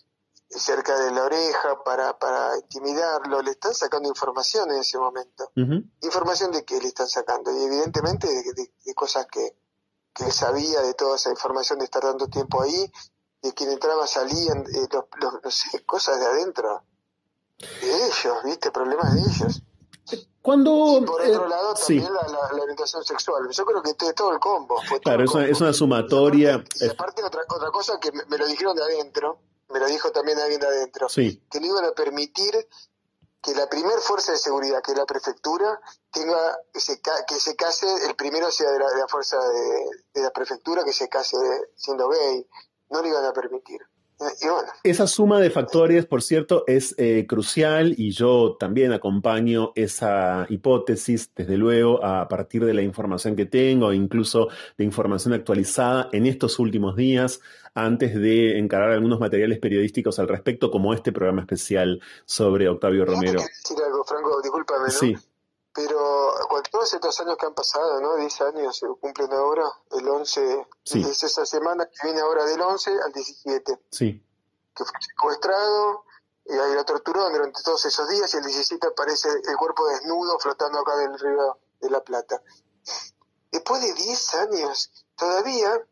cerca 0.59 0.99
de 0.99 1.13
la 1.13 1.25
oreja 1.25 1.83
para, 1.85 2.19
para 2.19 2.57
intimidarlo, 2.59 3.41
le 3.43 3.53
están 3.53 3.73
sacando 3.75 4.09
información 4.09 4.71
en 4.71 4.79
ese 4.79 4.99
momento. 4.99 5.51
Información 6.03 6.51
de 6.51 6.65
qué 6.65 6.81
le 6.81 6.89
están 6.89 7.09
sacando, 7.09 7.57
y 7.57 7.65
evidentemente 7.65 8.27
de, 8.27 8.95
cosas 8.95 9.27
que, 9.27 9.57
que, 10.13 10.25
él 10.25 10.33
sabía, 10.33 10.81
de 10.83 10.95
toda 10.95 11.17
esa 11.17 11.31
información 11.31 11.79
de 11.79 11.85
estar 11.85 12.03
dando 12.03 12.27
tiempo 12.27 12.63
ahí, 12.63 12.93
de 13.43 13.55
quien 13.55 13.71
entraba 13.71 14.07
salían, 14.07 14.65
eh, 14.75 14.89
los, 15.21 15.65
cosas 15.87 16.19
de 16.19 16.27
adentro, 16.27 16.83
de 17.59 18.07
ellos, 18.07 18.43
¿viste? 18.45 18.71
Problemas 18.71 19.15
de 19.15 19.21
ellos. 19.21 19.63
Cuando, 20.43 20.99
y 20.99 21.05
por 21.05 21.21
otro 21.21 21.47
eh, 21.47 21.49
lado, 21.49 21.75
también 21.75 22.13
la, 22.13 22.27
la, 22.27 22.63
orientación 22.63 23.05
sexual. 23.05 23.49
Yo 23.51 23.65
creo 23.65 23.83
que 23.83 23.95
todo 24.15 24.33
el 24.33 24.41
combo. 24.41 24.81
claro, 25.03 25.23
es, 25.23 25.35
Una, 25.35 25.47
es 25.47 25.61
una 25.61 25.73
sumatoria. 25.73 26.65
Y 26.81 26.89
aparte, 26.89 27.23
otra, 27.23 27.43
otra 27.49 27.71
cosa 27.71 28.01
que 28.01 28.11
me 28.11 28.39
lo 28.39 28.47
dijeron 28.47 28.75
de 28.75 28.83
adentro, 28.83 29.39
me 29.71 29.81
lo 29.81 29.87
dijo 29.87 30.11
también 30.13 30.39
alguien 30.39 30.61
de 30.61 30.67
adentro, 30.67 31.09
que 31.09 31.61
no 31.61 31.67
iban 31.67 31.85
a 31.85 31.93
permitir 31.93 32.69
que 33.43 33.55
la 33.55 33.69
primer 33.69 33.99
fuerza 34.01 34.33
de 34.33 34.39
seguridad, 34.39 34.83
que 34.83 34.93
es 34.93 34.99
la 34.99 35.07
prefectura, 35.07 35.81
tenga 36.11 36.59
que 36.73 36.81
se, 36.81 37.01
que 37.01 37.41
se 37.41 37.57
case, 37.57 37.87
el 38.07 38.15
primero 38.15 38.51
sea 38.51 38.71
de 38.71 38.79
la, 38.79 39.09
fuerza 39.09 39.39
de, 40.13 40.23
la 40.23 40.31
prefectura, 40.31 40.85
que 40.85 40.93
se 40.93 41.09
case 41.09 41.37
siendo 41.75 42.09
gay. 42.09 42.47
No 42.91 43.01
lo 43.01 43.09
iban 43.09 43.25
a 43.25 43.33
permitir. 43.33 43.81
Esa 44.83 45.07
suma 45.07 45.41
de 45.41 45.51
factores, 45.51 46.07
por 46.07 46.23
cierto, 46.23 46.65
es 46.67 46.95
eh, 46.99 47.27
crucial 47.27 47.95
y 47.97 48.11
yo 48.11 48.57
también 48.59 48.93
acompaño 48.93 49.73
esa 49.75 50.47
hipótesis, 50.49 51.31
desde 51.35 51.57
luego, 51.57 52.05
a 52.05 52.29
partir 52.29 52.65
de 52.65 52.75
la 52.75 52.83
información 52.83 53.37
que 53.37 53.47
tengo, 53.47 53.93
incluso 53.93 54.49
de 54.77 54.85
información 54.85 55.35
actualizada 55.35 56.09
en 56.13 56.27
estos 56.27 56.59
últimos 56.59 56.97
días, 56.97 57.41
antes 57.75 58.15
de 58.15 58.59
encarar 58.59 58.91
algunos 58.91 59.21
materiales 59.21 59.59
periodísticos 59.59 60.19
al 60.19 60.29
respecto, 60.29 60.71
como 60.71 60.93
este 60.93 61.13
programa 61.13 61.43
especial 61.43 62.01
sobre 62.25 62.69
Octavio 62.69 63.05
Romero. 63.05 63.41
decir 63.41 63.77
algo, 63.85 64.05
Franco? 64.05 64.41
Discúlpame, 64.43 64.85
¿no? 64.85 64.91
Sí. 64.91 65.17
Pero 65.73 66.35
con 66.49 66.63
todos 66.65 66.93
estos 66.93 67.21
años 67.21 67.37
que 67.37 67.47
han 67.47 67.55
pasado, 67.55 68.01
¿no? 68.01 68.17
10 68.17 68.41
años 68.41 68.77
se 68.77 68.87
cumplen 69.01 69.33
ahora, 69.33 69.65
el 69.93 70.09
11, 70.09 70.67
es 70.85 71.23
esa 71.23 71.47
semana 71.47 71.87
que 71.87 72.09
viene 72.09 72.21
ahora 72.21 72.45
del 72.45 72.61
11 72.61 72.91
al 73.05 73.13
17. 73.13 73.81
Sí. 73.91 74.27
Que 74.75 74.85
fue 74.85 75.01
secuestrado, 75.01 76.05
y 76.45 76.59
ahí 76.59 76.75
lo 76.75 76.85
torturaron 76.85 77.33
durante 77.33 77.63
todos 77.63 77.85
esos 77.85 78.09
días 78.09 78.33
y 78.35 78.39
el 78.39 78.45
17 78.45 78.85
aparece 78.85 79.29
el 79.29 79.57
cuerpo 79.57 79.87
desnudo 79.87 80.39
flotando 80.41 80.81
acá 80.81 80.97
del 80.97 81.17
río 81.19 81.59
de 81.81 81.91
la 81.91 82.03
Plata. 82.03 82.43
Después 83.53 83.81
de 83.83 83.93
10 83.93 84.35
años, 84.35 85.07
todavía 85.17 85.87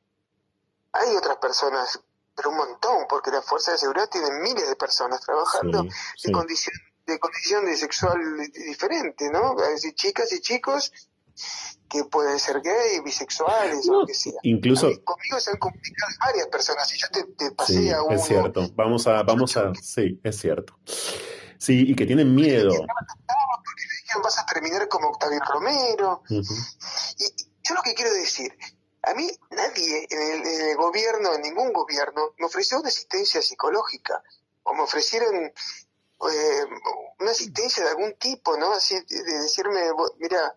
hay 0.92 1.16
otras 1.16 1.36
personas, 1.36 2.00
pero 2.34 2.50
un 2.50 2.56
montón, 2.56 3.06
porque 3.08 3.30
las 3.30 3.44
fuerzas 3.44 3.74
de 3.74 3.78
seguridad 3.78 4.08
tienen 4.08 4.40
miles 4.40 4.68
de 4.68 4.74
personas 4.74 5.20
trabajando 5.20 5.84
en 6.24 6.32
condiciones 6.32 6.87
de 7.08 7.18
condición 7.18 7.64
de 7.64 7.76
sexual 7.76 8.18
diferente, 8.52 9.30
¿no? 9.30 9.54
Decir, 9.54 9.94
chicas 9.94 10.32
y 10.32 10.40
chicos 10.40 10.92
que 11.88 12.04
pueden 12.04 12.38
ser 12.38 12.60
gay, 12.60 13.00
bisexuales 13.02 13.88
o 13.88 14.00
lo 14.00 14.06
que 14.06 14.14
sea. 14.14 14.34
Incluso 14.42 14.88
conmigo 15.04 15.40
se 15.40 15.50
han 15.50 15.56
comunicado 15.56 16.12
varias 16.20 16.46
personas 16.48 16.94
y 16.94 16.98
yo 16.98 17.06
te, 17.10 17.24
te 17.24 17.50
pasé 17.52 17.94
a 17.94 18.02
uno. 18.02 18.16
Es 18.16 18.24
cierto, 18.24 18.68
vamos 18.74 19.06
a, 19.06 19.22
vamos 19.22 19.56
a, 19.56 19.72
sí, 19.74 20.20
es 20.22 20.38
cierto. 20.38 20.78
Sí, 21.56 21.90
y 21.90 21.96
que 21.96 22.06
tienen 22.06 22.34
miedo. 22.34 22.70
Porque 22.70 23.82
le 23.88 23.94
dijeron 24.02 24.22
vas 24.22 24.38
a 24.38 24.46
terminar 24.46 24.86
como 24.88 25.08
Octavio 25.08 25.40
Romero. 25.40 26.22
Y 26.28 26.36
yo 26.36 27.74
lo 27.74 27.82
que 27.82 27.94
quiero 27.94 28.12
decir, 28.12 28.52
a 29.02 29.14
mí 29.14 29.28
nadie 29.50 30.06
en 30.10 30.70
el, 30.70 30.76
gobierno, 30.76 31.34
en 31.34 31.42
ningún 31.42 31.72
gobierno, 31.72 32.34
me 32.38 32.46
ofreció 32.46 32.78
una 32.78 32.88
asistencia 32.88 33.40
psicológica 33.40 34.22
o 34.62 34.74
me 34.74 34.82
ofrecieron 34.82 35.52
eh, 36.30 36.66
una 37.20 37.30
asistencia 37.30 37.84
de 37.84 37.90
algún 37.90 38.14
tipo, 38.14 38.56
¿no? 38.56 38.72
Así 38.72 38.98
de 39.00 39.38
decirme, 39.38 39.80
mira, 40.18 40.54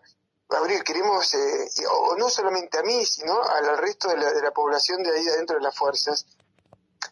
Gabriel, 0.48 0.82
queremos, 0.84 1.34
eh, 1.34 1.68
o 1.90 2.16
no 2.16 2.28
solamente 2.28 2.78
a 2.78 2.82
mí, 2.82 3.04
sino 3.06 3.42
al 3.42 3.78
resto 3.78 4.08
de 4.08 4.16
la, 4.16 4.32
de 4.32 4.42
la 4.42 4.52
población 4.52 5.02
de 5.02 5.10
ahí 5.16 5.28
adentro 5.28 5.56
de 5.56 5.62
las 5.62 5.76
fuerzas. 5.76 6.26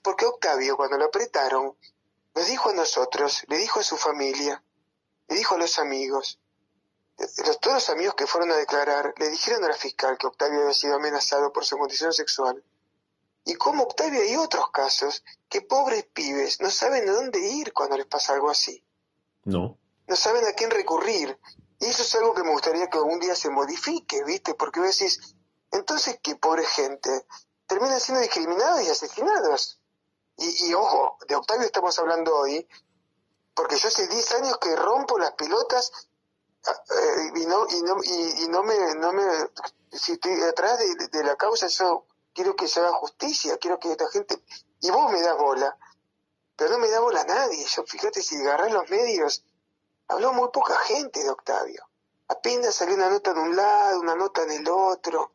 Porque 0.03 0.27
Octavio, 0.27 0.77
cuando 0.77 0.99
lo 0.99 1.07
apretaron, 1.07 1.77
nos 2.35 2.47
dijo 2.47 2.71
a 2.71 2.75
nosotros, 2.75 3.45
le 3.49 3.59
dijo 3.59 3.81
a 3.81 3.85
su 3.85 3.97
familia, 3.97 4.63
le 5.29 5.37
dijo 5.37 5.55
a 5.55 5.59
los 5.59 5.79
amigos, 5.79 6.39
los, 7.19 7.61
todos 7.61 7.75
los 7.75 7.91
amigos 7.91 8.15
que 8.15 8.27
fueron 8.27 8.51
a 8.51 8.57
declarar 8.57 9.15
le 9.19 9.29
dijeron 9.29 9.65
a 9.65 9.69
la 9.69 9.77
fiscal 9.77 10.17
que 10.17 10.27
Octavio 10.27 10.61
había 10.61 10.75
sido 10.75 10.97
amenazado 10.97 11.53
por 11.53 11.65
su 11.65 11.77
condición 11.77 12.13
sexual. 12.13 12.63
Y 13.51 13.57
como 13.57 13.83
Octavio 13.83 14.23
hay 14.23 14.37
otros 14.37 14.71
casos 14.71 15.25
que 15.49 15.61
pobres 15.61 16.05
pibes 16.05 16.61
no 16.61 16.71
saben 16.71 17.09
a 17.09 17.13
dónde 17.13 17.41
ir 17.41 17.73
cuando 17.73 17.97
les 17.97 18.07
pasa 18.07 18.33
algo 18.33 18.49
así. 18.49 18.85
No. 19.43 19.77
No 20.07 20.15
saben 20.15 20.47
a 20.47 20.53
quién 20.53 20.71
recurrir. 20.71 21.37
Y 21.81 21.87
eso 21.87 22.03
es 22.03 22.15
algo 22.15 22.33
que 22.33 22.45
me 22.45 22.53
gustaría 22.53 22.87
que 22.89 22.99
algún 22.99 23.19
día 23.19 23.35
se 23.35 23.51
modifique, 23.51 24.23
¿viste? 24.23 24.55
Porque 24.55 24.79
vos 24.79 24.97
decís, 24.97 25.35
entonces 25.73 26.21
qué 26.23 26.37
pobre 26.37 26.65
gente, 26.65 27.27
terminan 27.67 27.99
siendo 27.99 28.23
discriminados 28.23 28.83
y 28.83 28.89
asesinados. 28.89 29.81
Y, 30.37 30.73
ojo, 30.73 31.19
de 31.27 31.35
Octavio 31.35 31.67
estamos 31.67 31.99
hablando 31.99 32.37
hoy, 32.37 32.69
porque 33.53 33.79
yo 33.79 33.89
hace 33.89 34.07
10 34.07 34.33
años 34.33 34.59
que 34.59 34.77
rompo 34.77 35.19
las 35.19 35.33
pelotas 35.33 35.91
ah, 36.69 36.83
eh, 36.89 37.33
y, 37.35 37.47
no, 37.47 37.67
y, 37.69 37.83
no, 37.83 37.97
y, 38.05 38.47
no 38.47 38.63
me, 38.63 38.95
no 38.95 39.13
me, 39.13 39.25
si 39.91 40.13
estoy 40.13 40.37
detrás 40.37 40.79
de, 40.79 41.25
la 41.25 41.35
causa, 41.35 41.67
yo 41.67 42.07
quiero 42.35 42.57
que 42.57 42.69
se 42.69 42.81
haga 42.81 42.93
justicia, 42.93 43.59
quiero 43.59 43.79
que 43.79 43.91
esta 43.91 44.09
gente, 44.11 44.43
y 44.81 44.91
vos 44.91 45.13
me 45.13 45.21
das 45.21 45.37
bola, 45.37 45.77
pero 46.57 46.73
no 46.73 46.79
me 46.79 46.91
da 46.91 47.01
bola 47.01 47.23
a 47.23 47.25
nadie. 47.25 47.65
Yo 47.65 47.85
fíjate 47.85 48.23
si 48.23 48.37
agarré 48.37 48.71
los 48.71 48.89
medios, 48.91 49.45
habló 50.09 50.33
muy 50.33 50.49
poca 50.53 50.77
gente 50.79 51.23
de 51.23 51.31
Octavio. 51.31 51.85
Apenas 52.29 52.75
salió 52.75 52.95
una 52.95 53.11
nota 53.11 53.33
de 53.35 53.41
un 53.41 53.57
lado, 53.57 54.01
una 54.01 54.15
nota 54.15 54.45
del 54.45 54.69
otro. 54.69 55.33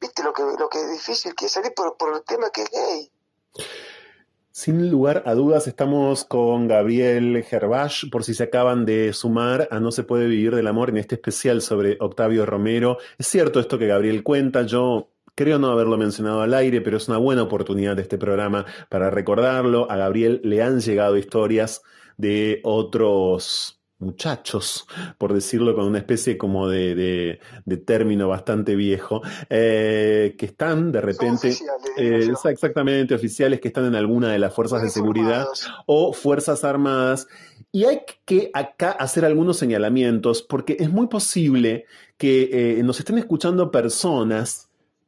Viste 0.00 0.22
lo 0.22 0.32
que, 0.32 0.42
lo 0.42 0.68
que 0.68 0.80
es 0.80 0.90
difícil 0.90 1.34
que 1.34 1.46
es 1.46 1.52
salir 1.52 1.74
por, 1.74 1.96
por 1.96 2.14
el 2.16 2.22
tema 2.22 2.50
que 2.50 2.62
es 2.62 2.70
gay. 2.70 3.12
Sin 4.52 4.88
lugar 4.88 5.24
a 5.26 5.34
dudas, 5.34 5.66
estamos 5.66 6.24
con 6.24 6.68
Gabriel 6.68 7.42
Gervach, 7.42 8.08
por 8.08 8.22
si 8.22 8.34
se 8.34 8.44
acaban 8.44 8.86
de 8.86 9.12
sumar 9.12 9.66
a 9.72 9.80
No 9.80 9.90
se 9.90 10.04
puede 10.04 10.28
vivir 10.28 10.54
del 10.54 10.68
amor 10.68 10.90
en 10.90 10.98
este 10.98 11.16
especial 11.16 11.60
sobre 11.60 11.96
Octavio 11.98 12.46
Romero. 12.46 12.98
Es 13.18 13.26
cierto 13.26 13.58
esto 13.58 13.78
que 13.78 13.88
Gabriel 13.88 14.22
cuenta, 14.22 14.62
yo 14.62 15.08
Creo 15.34 15.58
no 15.58 15.70
haberlo 15.70 15.96
mencionado 15.96 16.42
al 16.42 16.54
aire, 16.54 16.80
pero 16.80 16.96
es 16.96 17.08
una 17.08 17.18
buena 17.18 17.42
oportunidad 17.42 17.96
de 17.96 18.02
este 18.02 18.18
programa 18.18 18.66
para 18.88 19.10
recordarlo. 19.10 19.90
A 19.90 19.96
Gabriel 19.96 20.40
le 20.44 20.62
han 20.62 20.80
llegado 20.80 21.16
historias 21.16 21.82
de 22.16 22.60
otros 22.62 23.80
muchachos, 23.98 24.86
por 25.18 25.32
decirlo 25.32 25.74
con 25.74 25.86
una 25.86 25.98
especie 25.98 26.36
como 26.36 26.68
de, 26.68 27.40
término 27.84 28.28
bastante 28.28 28.76
viejo, 28.76 29.22
eh, 29.50 30.36
que 30.38 30.46
están 30.46 30.92
de 30.92 31.00
repente, 31.00 31.54
eh, 31.96 32.30
exactamente, 32.44 33.14
oficiales 33.14 33.60
que 33.60 33.68
están 33.68 33.86
en 33.86 33.94
alguna 33.94 34.30
de 34.30 34.38
las 34.38 34.54
fuerzas 34.54 34.82
de 34.82 34.90
seguridad 34.90 35.46
o 35.86 36.12
fuerzas 36.12 36.64
armadas. 36.64 37.26
Y 37.72 37.86
hay 37.86 38.02
que 38.24 38.50
acá 38.54 38.92
hacer 38.92 39.24
algunos 39.24 39.56
señalamientos 39.56 40.42
porque 40.42 40.76
es 40.78 40.90
muy 40.90 41.08
posible 41.08 41.86
que 42.16 42.78
eh, 42.78 42.82
nos 42.84 43.00
estén 43.00 43.18
escuchando 43.18 43.72
personas 43.72 44.63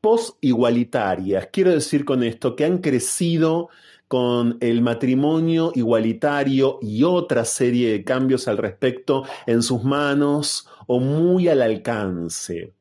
post-igualitarias. 0.07 1.49
Quiero 1.51 1.73
decir 1.73 2.05
con 2.05 2.23
esto 2.23 2.55
que 2.55 2.65
han 2.65 2.79
crecido 2.79 3.71
con 4.07 4.57
el 4.61 4.81
matrimonio 4.81 5.73
igualitario 5.75 6.79
y 6.81 7.03
otra 7.03 7.45
serie 7.45 7.91
de 7.91 8.05
cambios 8.05 8.47
al 8.47 8.57
respecto 8.57 9.25
en 9.47 9.65
sus 9.65 9.83
manos 9.83 10.69
o 10.87 11.01
muy 11.01 11.49
al 11.49 11.61
alcance. 11.61 12.73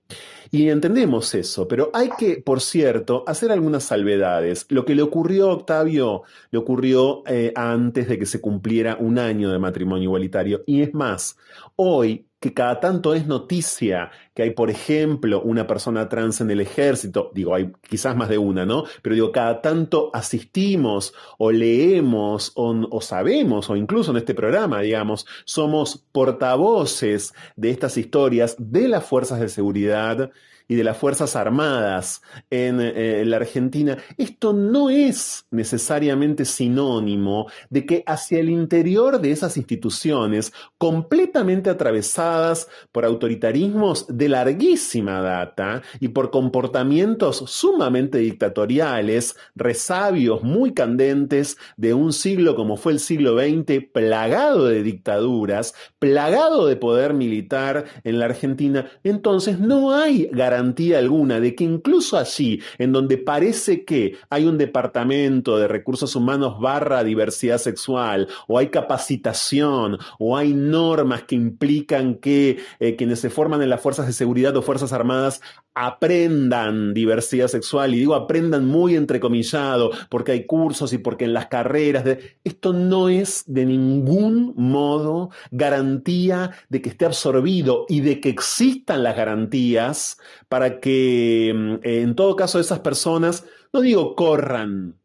Y 0.52 0.70
entendemos 0.70 1.34
eso, 1.34 1.68
pero 1.68 1.90
hay 1.96 2.12
que, 2.16 2.44
por 2.46 2.62
cierto, 2.62 3.24
hacer 3.26 3.52
algunas 3.52 3.86
salvedades. 3.86 4.68
Lo 4.70 4.86
que 4.86 4.94
le 4.94 5.02
ocurrió 5.02 5.50
a 5.50 5.54
Octavio 5.54 6.22
le 6.52 6.60
ocurrió 6.60 7.24
eh, 7.26 7.52
antes 7.56 8.08
de 8.08 8.20
que 8.20 8.28
se 8.28 8.40
cumpliera 8.40 8.98
un 9.00 9.18
año 9.18 9.50
de 9.50 9.58
matrimonio 9.58 10.04
igualitario. 10.04 10.62
Y 10.68 10.84
es 10.84 10.94
más, 10.94 11.38
hoy 11.76 12.28
que 12.39 12.54
cada 12.54 12.80
tanto 12.80 13.13
es 13.13 13.26
noticia 13.26 14.12
que 14.34 14.43
hay, 14.43 14.52
por 14.52 14.69
ejemplo, 14.69 15.41
una 15.41 15.65
persona 15.65 16.10
trans 16.10 16.41
en 16.41 16.52
el 16.52 16.60
ejército, 16.60 17.32
digo, 17.34 17.56
hay 17.56 17.71
quizás 17.89 18.15
más 18.15 18.30
de 18.30 18.38
una, 18.38 18.65
¿no? 18.65 18.84
Pero 19.02 19.15
digo, 19.15 19.32
cada 19.32 19.62
tanto 19.62 20.12
asistimos 20.13 21.13
o 21.38 21.52
leemos 21.52 22.52
o, 22.56 23.02
sabemos, 23.02 23.69
o 23.69 23.76
incluso 23.76 24.12
en 24.12 24.17
este 24.17 24.34
programa, 24.34 24.82
digamos, 24.82 25.26
somos 25.45 26.06
portavoces 26.12 27.34
de 27.56 27.71
estas 27.71 27.98
historias 27.98 28.56
de 28.60 28.89
las 28.89 29.06
fuerzas 29.06 29.39
de 29.39 29.50
seguridad 29.50 30.32
y 30.67 30.75
de 30.75 30.84
las 30.84 30.97
Fuerzas 30.97 31.36
Armadas 31.36 32.21
en, 32.49 32.80
eh, 32.82 33.23
la 33.25 33.38
Argentina, 33.38 33.97
esto 34.17 34.54
no 34.54 34.89
es 34.89 35.45
necesariamente 35.51 36.45
sinónimo 36.45 37.47
de 37.69 37.86
que 37.86 38.04
hacia 38.06 38.39
el 38.39 38.49
interior 38.49 39.21
de 39.21 39.32
esas 39.32 39.58
instituciones, 39.58 40.54
completamente 40.78 41.69
atravesadas 41.69 42.67
por 42.91 43.06
autoritarismos 43.06 44.06
de 44.08 44.30
larguísima 44.30 45.21
data 45.21 45.82
y 45.99 46.10
por 46.10 46.32
comportamientos 46.32 47.43
sumamente 47.47 48.17
dictatoriales, 48.19 49.36
resabios 49.56 50.43
muy 50.43 50.73
candentes 50.73 51.58
de 51.78 51.93
un 51.93 52.13
siglo 52.13 52.56
como 52.56 52.78
fue 52.78 52.93
el 52.93 52.99
siglo 52.99 53.38
XX, 53.38 53.86
plagado 53.91 54.65
de 54.65 54.84
dictaduras, 54.84 55.73
plagado 55.99 56.67
de 56.67 56.75
poder 56.75 57.13
militar 57.13 57.86
en 58.04 58.19
la 58.19 58.25
Argentina, 58.25 58.89
entonces 59.04 59.60
no 59.60 59.93
hay 59.93 60.30
garantía 60.32 60.55
garantía 60.56 61.00
alguna 61.00 61.39
de 61.39 61.54
que 61.54 61.65
incluso 61.65 62.18
allí, 62.18 62.62
en 62.78 62.94
donde 62.94 63.18
parece 63.18 63.84
que 63.84 64.18
hay 64.30 64.46
un 64.46 64.58
departamento 64.58 65.58
de 65.58 65.68
recursos 65.68 66.15
humanos 66.15 66.60
barra 66.60 67.04
diversidad 67.04 67.58
sexual, 67.58 68.28
o 68.48 68.58
hay 68.58 68.70
capacitación, 68.70 69.98
o 70.18 70.38
hay 70.38 70.54
normas 70.54 71.24
que 71.24 71.36
implican 71.36 72.15
que 72.15 72.60
eh, 72.80 72.96
quienes 72.96 73.20
se 73.20 73.30
forman 73.30 73.62
en 73.62 73.70
las 73.70 73.82
fuerzas 73.82 74.08
de 74.08 74.13
seguridad 74.13 74.56
o 74.56 74.62
fuerzas 74.62 74.94
armadas 74.94 75.41
aprendan 75.74 76.94
diversidad 76.94 77.50
sexual, 77.50 77.94
y 77.94 78.00
digo 78.00 78.15
aprendan 78.15 78.65
muy 78.65 78.96
entrecomillado, 78.96 79.91
porque 80.10 80.32
hay 80.32 80.46
cursos 80.46 80.94
y 80.94 81.00
porque 81.00 81.26
en 81.26 81.34
las 81.34 81.48
carreras, 81.48 82.06
de... 82.06 82.38
esto 82.46 82.72
no 82.72 83.10
es 83.10 83.44
de 83.46 83.65
ningún 83.65 84.54
modo 84.56 85.32
garantía 85.52 86.52
de 86.70 86.82
que 86.82 86.89
esté 86.89 87.06
absorbido 87.06 87.86
y 87.89 88.00
de 88.00 88.22
que 88.22 88.30
existan 88.30 89.04
las 89.04 89.18
garantías 89.18 90.18
para 90.50 90.80
que 90.80 91.54
mm, 91.56 91.76
en 91.84 92.16
todo 92.16 92.36
caso 92.36 92.60
esas 92.60 92.80
personas, 92.80 93.46
no 93.74 93.82
digo 93.82 94.16
corran 94.16 95.00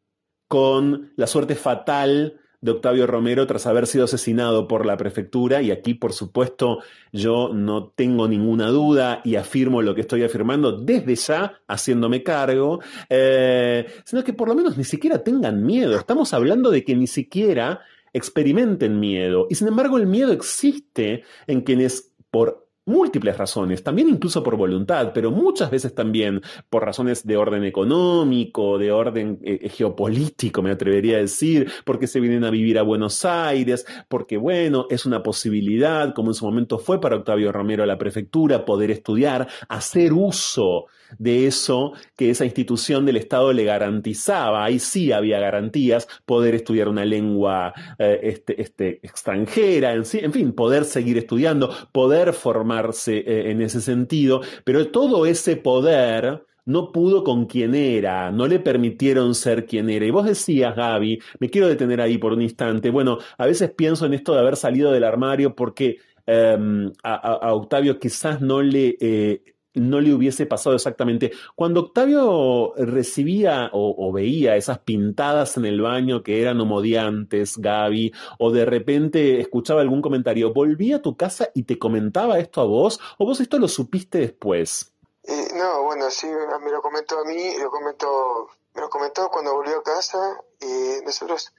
con 0.49 1.13
la 1.17 1.27
suerte 1.27 1.55
fatal 1.55 2.41
de 2.61 2.73
Octavio 2.73 3.07
Romero 3.07 3.47
tras 3.47 3.67
haber 3.67 3.87
sido 3.87 4.05
asesinado 4.05 4.69
por 4.69 4.85
la 4.85 4.97
prefectura 4.97 5.63
y 5.63 5.71
aquí 5.71 5.95
por 5.95 6.13
supuesto 6.13 6.81
yo 7.13 7.51
no 7.55 7.89
tengo 7.89 8.29
ninguna 8.29 8.69
duda 8.69 9.23
y 9.25 9.37
afirmo 9.37 9.81
lo 9.81 9.95
que 9.95 10.03
estoy 10.03 10.25
afirmando 10.25 10.73
desde 10.73 11.15
ya 11.15 11.61
haciéndome 11.69 12.23
cargo, 12.23 12.81
eh, 13.09 13.87
sino 14.05 14.23
que 14.25 14.35
por 14.35 14.49
lo 14.49 14.55
menos 14.55 14.77
ni 14.77 14.85
siquiera 14.85 15.23
tengan 15.23 15.65
miedo. 15.65 15.97
Estamos 15.97 16.35
hablando 16.35 16.71
de 16.71 16.85
que 16.85 16.95
ni 16.95 17.07
siquiera 17.07 17.81
experimenten 18.13 19.01
miedo 19.01 19.47
y 19.49 19.55
sin 19.55 19.69
embargo 19.69 19.97
el 19.97 20.07
miedo 20.07 20.33
existe 20.33 21.25
en 21.47 21.63
quienes 21.63 22.13
por 22.31 22.70
múltiples 22.91 23.37
razones, 23.39 23.83
también 23.83 24.09
incluso 24.09 24.43
por 24.43 24.57
voluntad, 24.57 25.13
pero 25.15 25.31
muchas 25.31 25.71
veces 25.71 25.95
también 25.95 26.43
por 26.69 26.85
razones 26.85 27.27
de 27.27 27.37
orden 27.37 27.65
económico, 27.65 28.79
de 28.79 28.93
orden 28.93 29.39
eh, 29.43 29.69
geopolítico, 29.69 30.63
me 30.63 30.71
atrevería 30.71 31.17
a 31.17 31.21
decir, 31.21 31.71
porque 31.85 32.07
se 32.07 32.21
vienen 32.21 32.45
a 32.45 32.51
vivir 32.51 32.79
a 32.79 32.83
Buenos 32.83 33.25
Aires, 33.25 33.87
porque 34.09 34.37
bueno, 34.37 34.87
es 34.91 35.07
una 35.07 35.23
posibilidad, 35.23 36.13
como 36.15 36.31
en 36.31 36.35
su 36.35 36.45
momento 36.45 36.79
fue 36.79 37.01
para 37.01 37.17
Octavio 37.17 37.53
Romero 37.53 37.87
la 37.87 37.99
prefectura, 37.99 38.65
poder 38.65 38.91
estudiar, 38.91 39.49
hacer 39.69 40.13
uso 40.13 40.87
de 41.19 41.47
eso 41.47 41.93
que 42.17 42.31
esa 42.31 42.45
institución 42.45 43.07
del 43.07 43.17
Estado 43.17 43.53
le 43.53 43.65
garantizaba. 43.65 44.65
Ahí 44.65 44.79
sí 44.79 45.13
había 45.13 45.41
garantías, 45.41 46.09
poder 46.25 46.55
estudiar 46.55 46.89
una 46.89 47.05
lengua 47.05 47.73
eh, 47.99 48.21
este, 48.23 48.61
este, 48.61 49.01
extranjera, 49.03 49.93
en, 49.93 50.05
en, 50.13 50.33
fin, 50.33 50.53
poder 50.53 50.85
seguir 50.85 51.19
estudiando, 51.19 51.71
poder 51.93 52.33
formarse 52.33 53.19
eh, 53.19 53.51
en 53.51 53.63
ese 53.63 53.81
sentido, 53.81 54.41
pero 54.65 54.89
todo 54.89 55.27
ese 55.27 55.57
poder 55.57 56.45
no 56.71 56.93
pudo 56.93 57.25
con 57.25 57.47
quien 57.47 57.75
era, 57.75 58.31
no 58.31 58.47
le 58.47 58.61
permitieron 58.61 59.35
ser 59.35 59.67
quien 59.67 59.91
era. 59.91 60.07
Y 60.07 60.11
vos 60.11 60.27
decías, 60.27 60.75
Gaby, 60.77 61.21
me 61.39 61.51
quiero 61.51 61.69
detener 61.69 62.01
ahí 62.01 62.19
por 62.19 62.33
un 62.33 62.43
instante, 62.43 62.91
bueno, 62.91 63.19
a 63.39 63.47
veces 63.47 63.71
pienso 63.71 64.07
en 64.07 64.15
esto 64.15 64.35
de 64.35 64.41
haber 64.41 64.57
salido 64.57 64.93
del 64.93 65.05
armario 65.05 65.55
porque 65.55 65.99
em, 66.27 66.93
a, 67.03 67.53
Octavio 67.55 67.99
quizás 67.99 68.41
no 68.41 68.63
le... 68.63 68.97
Eh, 69.01 69.43
no 69.75 70.01
le 70.01 70.13
hubiese 70.13 70.47
pasado 70.47 70.75
exactamente. 70.75 71.33
Cuando 71.55 71.81
Octavio 71.81 72.75
recibía 72.77 73.71
o, 73.73 74.13
veía 74.13 74.57
esas 74.57 74.81
pintadas 74.81 75.57
en 75.57 75.65
el 75.65 75.81
baño 75.81 76.23
que 76.23 76.43
eran 76.43 76.61
homodiantes, 76.61 77.59
Gaby, 77.59 78.13
o 78.39 78.51
de 78.51 78.65
repente 78.65 79.41
escuchaba 79.41 79.81
algún 79.81 80.03
comentario, 80.03 80.53
¿volvía 80.53 80.97
a 80.97 81.03
tu 81.03 81.17
casa 81.17 81.51
y 81.55 81.65
te 81.65 81.79
comentaba 81.79 82.39
esto 82.39 82.61
a 82.61 82.65
vos? 82.65 83.01
¿O 83.19 83.27
vos 83.27 83.41
esto 83.41 83.59
lo 83.59 83.69
supiste 83.69 84.19
después? 84.19 84.93
Eh, 85.25 85.49
no, 85.55 85.83
bueno, 85.83 86.11
sí, 86.11 86.27
me 86.27 86.71
lo 86.71 86.83
comentó 86.83 87.19
a 87.21 87.25
mí, 87.25 87.59
lo 87.59 87.71
comentó, 87.71 88.49
me 88.75 88.81
lo 88.81 88.89
comentó 88.89 89.29
cuando 89.31 89.55
volvió 89.55 89.79
a 89.79 89.83
casa 89.83 90.19
y 90.61 91.05
nosotros 91.05 91.53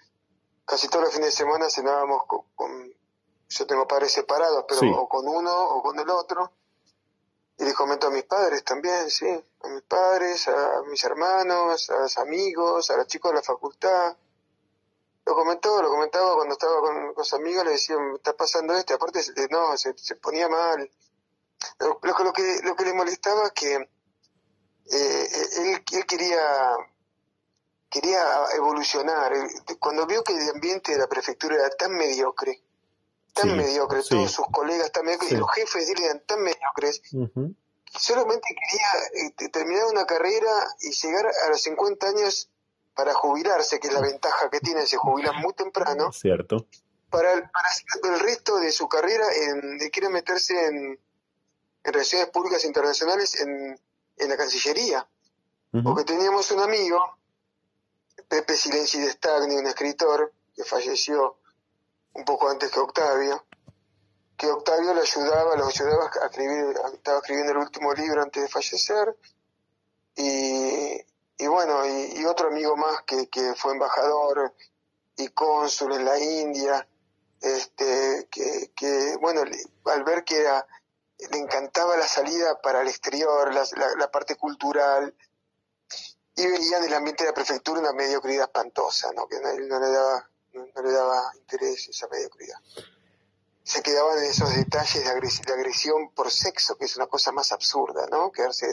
casi 0.66 0.88
todos 0.90 1.06
los 1.06 1.14
fines 1.14 1.30
de 1.30 1.38
semana 1.38 1.70
cenábamos 1.70 2.24
con, 2.56 2.94
yo 3.50 3.68
tengo 3.68 3.88
padres 3.88 4.12
separados, 4.12 4.66
pero 4.68 5.02
o 5.02 5.08
con 5.08 5.28
uno 5.28 5.52
o 5.52 5.82
con 5.82 6.00
el 6.00 6.10
otro 6.10 6.52
y 7.62 7.64
le 7.64 7.76
comento 7.76 8.08
a 8.08 8.10
mis 8.10 8.24
padres 8.24 8.64
también, 8.64 9.12
sí, 9.12 9.28
a 9.28 9.68
mis 9.68 9.84
padres, 9.84 10.48
a 10.48 10.82
mis 10.90 11.04
hermanos, 11.04 11.92
a 11.92 12.00
los 12.00 12.18
amigos, 12.18 12.90
a 12.90 12.98
los 12.98 13.06
chicos 13.06 13.32
de 13.32 13.36
la 13.36 13.44
facultad. 13.44 14.18
Lo 15.28 15.36
comentó, 15.36 15.80
lo 15.80 15.90
comentaba 15.90 16.34
cuando 16.34 16.54
estaba 16.54 16.82
con 16.82 17.14
los 17.16 17.34
amigos, 17.34 17.64
le 17.66 17.72
decía, 17.74 18.00
me 18.00 18.16
está 18.16 18.34
pasando 18.34 18.74
esto, 18.74 18.96
aparte 18.96 19.22
no, 19.52 19.78
se, 19.78 19.94
ponía 20.16 20.50
mal, 20.50 20.90
Lo, 21.78 22.00
lo 22.02 22.34
que, 22.34 22.62
lo 22.64 22.76
que 22.76 22.86
le 22.86 22.94
molestaba 22.96 23.46
es 23.46 23.52
que 23.52 23.76
eh, 23.76 25.28
él, 25.58 25.86
él 25.92 26.06
quería 26.08 26.76
quería 27.92 28.24
evolucionar. 28.56 29.34
Cuando 29.78 30.08
vio 30.08 30.24
que 30.24 30.34
el 30.34 30.50
ambiente 30.50 30.94
de 30.94 30.98
la 30.98 31.08
prefectura 31.08 31.58
era 31.58 31.70
tan 31.70 31.92
mediocre, 31.92 32.64
tan 33.34 33.56
mediocre, 33.56 34.02
todos 34.08 34.32
sus 34.32 34.46
colegas 34.52 34.92
tan 34.92 35.06
mediocres, 35.06 35.32
y 35.32 35.36
los 35.36 35.52
jefes 35.52 35.88
de 35.88 35.94
él 35.94 36.04
eran 36.04 36.22
tan 36.26 36.42
mediocres, 36.42 37.02
solamente 37.98 38.48
quería 38.48 39.44
eh, 39.44 39.50
terminar 39.50 39.86
una 39.86 40.06
carrera 40.06 40.52
y 40.82 40.92
llegar 40.92 41.26
a 41.28 41.50
los 41.50 41.62
50 41.62 42.08
años 42.08 42.50
para 42.96 43.14
jubilarse, 43.14 43.80
que 43.80 43.88
es 43.88 43.94
la 43.94 44.02
ventaja 44.02 44.50
que 44.50 44.60
tiene, 44.60 44.86
se 44.86 44.98
jubilan 44.98 45.42
muy 45.42 45.54
temprano. 45.54 46.12
Cierto. 46.12 46.68
Para 47.10 47.34
el, 47.34 47.44
para 47.50 48.16
el 48.16 48.20
resto 48.20 48.58
de 48.58 48.72
su 48.72 48.88
carrera, 48.88 49.26
en, 49.34 49.78
quiere 49.90 50.10
meterse 50.10 50.66
en, 50.66 51.00
en 51.84 51.94
relaciones 51.94 52.30
públicas 52.30 52.64
internacionales 52.64 53.40
en, 53.42 53.80
en 54.18 54.30
la 54.30 54.38
Cancillería. 54.38 55.08
Porque 55.84 56.04
teníamos 56.04 56.52
un 56.52 56.60
amigo, 56.60 57.00
Pepe 58.28 58.58
Silenci 58.58 59.00
de 59.00 59.12
Stagni, 59.12 59.56
un 59.56 59.68
escritor 59.68 60.34
que 60.54 60.66
falleció 60.66 61.38
un 62.14 62.26
poco 62.26 62.50
antes 62.50 62.72
que 62.72 62.80
Octavio, 62.80 63.46
que 64.38 64.48
Octavio 64.48 64.94
le 64.94 65.02
ayudaba, 65.02 65.56
lo 65.56 65.68
ayudaba 65.68 66.10
a 66.22 66.26
escribir, 66.26 66.76
estaba 66.94 67.20
escribiendo 67.20 67.52
el 67.52 67.60
último 67.60 67.94
libro 67.94 68.22
antes 68.22 68.44
de 68.44 68.50
fallecer, 68.50 69.16
y, 70.16 71.00
y 71.38 71.48
bueno, 71.48 71.86
y, 71.86 72.26
otro 72.26 72.48
amigo 72.48 72.76
más 72.76 73.04
que, 73.04 73.28
que 73.30 73.54
fue 73.56 73.74
embajador 73.74 74.54
y 75.18 75.28
cónsul 75.30 75.94
en 75.94 76.06
la 76.06 76.20
India, 76.20 76.88
este, 77.40 78.28
que, 78.30 78.72
que 78.76 79.16
bueno, 79.20 79.44
al 79.86 80.04
ver 80.04 80.24
que 80.24 80.40
era, 80.42 80.66
le 81.32 81.38
encantaba 81.38 81.98
la 81.98 82.08
salida 82.08 82.60
para 82.62 82.82
el 82.82 82.88
exterior, 82.88 83.54
la, 83.54 84.12
parte 84.12 84.36
cultural, 84.36 85.16
y 86.36 86.48
veía 86.48 86.78
en 86.78 86.86
el 86.86 86.94
ambiente 86.94 87.24
de 87.24 87.30
la 87.30 87.36
prefectura 87.36 87.80
una 87.80 87.94
mediocridad 87.94 88.46
espantosa, 88.46 89.12
¿no? 89.14 89.28
que 89.28 89.40
no, 89.40 89.54
no 89.54 89.80
le 89.80 89.92
daba 89.92 90.31
no 90.54 90.84
le 90.84 90.92
daba 90.92 91.32
interés 91.36 91.90
esa 91.90 92.08
mediocridad 92.08 92.58
se 93.64 93.84
quedaban 93.84 94.18
en 94.18 94.32
esos 94.32 94.56
detalles 94.56 95.04
de, 95.04 95.54
agresión 95.54 96.10
por 96.16 96.30
sexo, 96.32 96.76
que 96.78 96.86
es 96.86 96.98
una 96.98 97.06
cosa 97.06 97.32
más 97.32 97.52
absurda, 97.52 98.08
¿no? 98.12 98.32
Quedarse 98.32 98.68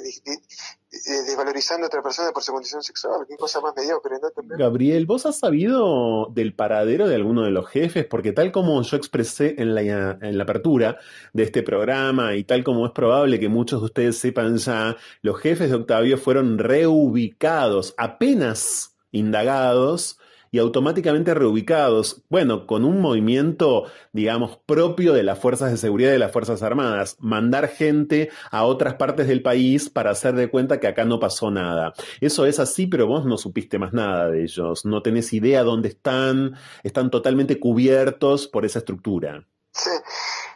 desvalorizando 1.26 1.84
a 1.84 1.88
otra 1.88 2.02
persona 2.02 2.30
por 2.32 2.42
su 2.42 2.52
condición 2.52 2.82
sexual, 2.82 3.26
qué 3.28 3.36
cosa 3.36 3.60
más 3.60 3.74
mediocre, 3.76 4.16
¿no? 4.20 4.56
Gabriel, 4.56 5.04
¿vos 5.04 5.26
has 5.26 5.38
sabido 5.38 6.26
del 6.32 6.54
paradero 6.54 7.06
de 7.06 7.16
alguno 7.16 7.42
de 7.44 7.50
los 7.50 7.68
jefes? 7.68 8.06
Porque 8.06 8.32
tal 8.32 8.50
como 8.50 8.80
yo 8.82 8.96
expresé 8.96 9.56
en 9.58 9.74
la, 9.74 9.82
en 9.82 10.38
la 10.38 10.44
apertura 10.44 10.98
de 11.34 11.42
este 11.42 11.62
programa 11.62 12.34
y 12.34 12.44
tal 12.44 12.64
como 12.64 12.86
es 12.86 12.92
probable 12.92 13.38
que 13.38 13.48
muchos 13.48 13.80
de 13.80 13.86
ustedes 13.86 14.18
sepan 14.18 14.56
ya, 14.56 14.96
los 15.20 15.38
jefes 15.38 15.68
de 15.68 15.76
Octavio 15.76 16.16
fueron 16.16 16.58
reubicados, 16.58 17.94
apenas 17.98 18.96
indagados, 19.12 20.18
y 20.50 20.58
automáticamente 20.58 21.34
reubicados, 21.34 22.22
bueno, 22.28 22.66
con 22.66 22.84
un 22.84 23.00
movimiento, 23.00 23.84
digamos, 24.12 24.58
propio 24.66 25.12
de 25.12 25.22
las 25.22 25.38
fuerzas 25.38 25.70
de 25.70 25.76
seguridad 25.76 26.10
de 26.10 26.18
las 26.18 26.32
Fuerzas 26.32 26.62
Armadas, 26.62 27.16
mandar 27.20 27.68
gente 27.68 28.30
a 28.50 28.64
otras 28.64 28.94
partes 28.94 29.28
del 29.28 29.42
país 29.42 29.90
para 29.90 30.10
hacer 30.10 30.34
de 30.34 30.50
cuenta 30.50 30.80
que 30.80 30.88
acá 30.88 31.04
no 31.04 31.20
pasó 31.20 31.50
nada. 31.50 31.92
Eso 32.20 32.46
es 32.46 32.58
así, 32.58 32.86
pero 32.86 33.06
vos 33.06 33.24
no 33.26 33.36
supiste 33.36 33.78
más 33.78 33.92
nada 33.92 34.28
de 34.28 34.42
ellos, 34.42 34.84
no 34.84 35.02
tenés 35.02 35.32
idea 35.32 35.62
dónde 35.62 35.88
están, 35.88 36.56
están 36.82 37.10
totalmente 37.10 37.58
cubiertos 37.58 38.46
por 38.48 38.64
esa 38.64 38.80
estructura. 38.80 39.46
Sí, 39.72 39.90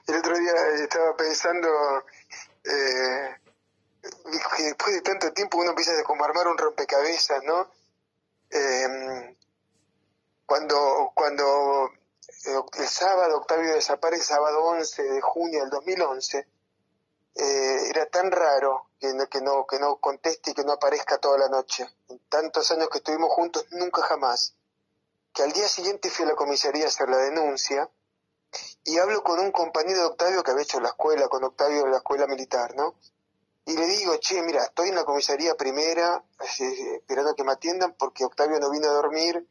el 0.09 0.17
otro 0.17 0.37
día 0.37 0.53
estaba 0.83 1.17
pensando... 1.17 1.69
Eh, 2.65 3.43
después 4.59 4.95
de 4.95 5.01
tanto 5.03 5.33
tiempo 5.33 5.59
uno 5.59 5.71
empieza 5.71 5.93
a 5.93 6.25
armar 6.25 6.49
un 6.49 6.59
rompecabezas, 6.59 7.43
¿no? 7.45 7.69
Eh, 8.51 9.37
cuando, 10.47 11.13
cuando 11.15 11.91
eh, 12.47 12.61
el 12.79 12.89
sábado 12.89 13.39
Octavio 13.39 13.75
desaparece, 13.75 14.25
sábado 14.25 14.65
11 14.65 15.03
de 15.03 15.21
junio 15.21 15.61
del 15.61 15.71
2011, 15.71 16.47
eh, 17.35 17.89
era 17.89 18.07
tan 18.07 18.31
raro 18.31 18.91
que 19.01 19.13
no, 19.15 19.27
que, 19.29 19.41
no, 19.41 19.67
que 19.67 19.79
no 19.79 19.97
conteste 19.97 20.51
y 20.51 20.55
que 20.55 20.65
no 20.65 20.73
aparezca 20.73 21.19
toda 21.19 21.39
la 21.39 21.49
noche. 21.49 21.87
En 22.09 22.19
tantos 22.29 22.71
años 22.71 22.89
que 22.91 22.99
estuvimos 22.99 23.33
juntos, 23.33 23.67
nunca 23.71 24.03
jamás. 24.03 24.55
Que 25.33 25.43
al 25.43 25.53
día 25.53 25.69
siguiente 25.69 26.11
fui 26.11 26.25
a 26.25 26.29
la 26.29 26.35
comisaría 26.35 26.85
a 26.85 26.89
hacer 26.89 27.09
la 27.09 27.17
denuncia 27.17 27.89
y 28.85 28.99
hablo 28.99 29.23
con 29.23 29.39
un 29.39 29.51
compañero 29.51 30.01
de 30.01 30.07
Octavio 30.07 30.43
que 30.43 30.51
había 30.51 30.65
hecho 30.65 30.81
la 30.81 30.89
escuela, 30.89 31.29
con 31.29 31.43
Octavio 31.45 31.85
en 31.85 31.91
la 31.91 31.99
escuela 31.99 32.27
militar, 32.27 32.75
¿no? 32.77 32.95
Y 33.65 33.77
le 33.77 33.87
digo, 33.87 34.17
che, 34.17 34.43
mira, 34.43 34.65
estoy 34.65 34.89
en 34.89 34.97
la 34.97 35.05
comisaría 35.05 35.55
primera, 35.55 36.23
eh, 36.59 36.97
esperando 36.97 37.35
que 37.35 37.45
me 37.45 37.53
atiendan 37.53 37.95
porque 37.95 38.25
Octavio 38.25 38.59
no 38.59 38.71
vino 38.71 38.89
a 38.89 38.93
dormir 38.93 39.47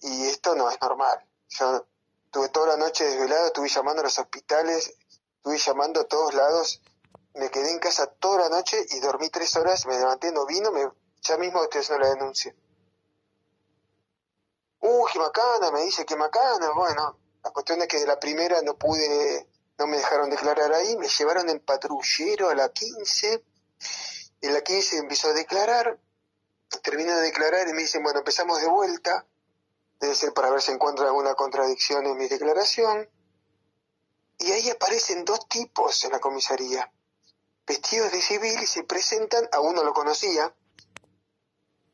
y 0.00 0.26
esto 0.26 0.54
no 0.54 0.70
es 0.70 0.80
normal. 0.80 1.24
Yo 1.48 1.86
tuve 2.30 2.48
toda 2.48 2.68
la 2.68 2.76
noche 2.76 3.04
desvelado, 3.04 3.46
estuve 3.46 3.68
llamando 3.68 4.00
a 4.00 4.04
los 4.04 4.18
hospitales, 4.18 4.94
estuve 5.36 5.58
llamando 5.58 6.00
a 6.00 6.04
todos 6.04 6.34
lados, 6.34 6.82
me 7.34 7.50
quedé 7.50 7.70
en 7.70 7.78
casa 7.78 8.06
toda 8.06 8.48
la 8.48 8.48
noche 8.48 8.84
y 8.90 9.00
dormí 9.00 9.28
tres 9.28 9.56
horas, 9.56 9.86
me 9.86 9.98
levanté, 9.98 10.32
no 10.32 10.46
vino, 10.46 10.72
me, 10.72 10.90
ya 11.22 11.36
mismo 11.36 11.62
estoy 11.62 11.80
haciendo 11.80 12.04
la 12.04 12.14
denuncia. 12.14 12.54
Uh, 14.80 15.06
qué 15.12 15.18
macana, 15.18 15.70
me 15.70 15.82
dice, 15.82 16.04
qué 16.04 16.16
macana. 16.16 16.70
Bueno, 16.74 17.18
la 17.42 17.50
cuestión 17.50 17.80
es 17.82 17.88
que 17.88 17.98
de 17.98 18.06
la 18.06 18.18
primera 18.18 18.62
no 18.62 18.76
pude, 18.76 19.48
no 19.78 19.86
me 19.86 19.96
dejaron 19.96 20.30
declarar 20.30 20.72
ahí, 20.72 20.96
me 20.96 21.08
llevaron 21.08 21.48
en 21.48 21.60
patrullero 21.60 22.50
a 22.50 22.54
la 22.54 22.68
15, 22.70 23.44
en 24.42 24.52
la 24.52 24.60
15 24.60 24.98
empezó 24.98 25.28
a 25.28 25.32
declarar, 25.32 25.98
termino 26.82 27.16
de 27.16 27.22
declarar 27.22 27.68
y 27.68 27.72
me 27.72 27.82
dicen, 27.82 28.02
bueno, 28.02 28.20
empezamos 28.20 28.60
de 28.60 28.68
vuelta, 28.68 29.26
debe 30.00 30.14
ser 30.14 30.32
para 30.32 30.50
ver 30.50 30.62
si 30.62 30.72
encuentra 30.72 31.06
alguna 31.06 31.34
contradicción 31.34 32.06
en 32.06 32.16
mi 32.16 32.28
declaración. 32.28 33.08
Y 34.38 34.52
ahí 34.52 34.68
aparecen 34.70 35.24
dos 35.24 35.48
tipos 35.48 36.04
en 36.04 36.12
la 36.12 36.20
comisaría, 36.20 36.92
vestidos 37.66 38.12
de 38.12 38.20
civil 38.20 38.62
y 38.62 38.66
se 38.66 38.84
presentan, 38.84 39.48
a 39.52 39.60
uno 39.60 39.82
lo 39.82 39.94
conocía, 39.94 40.54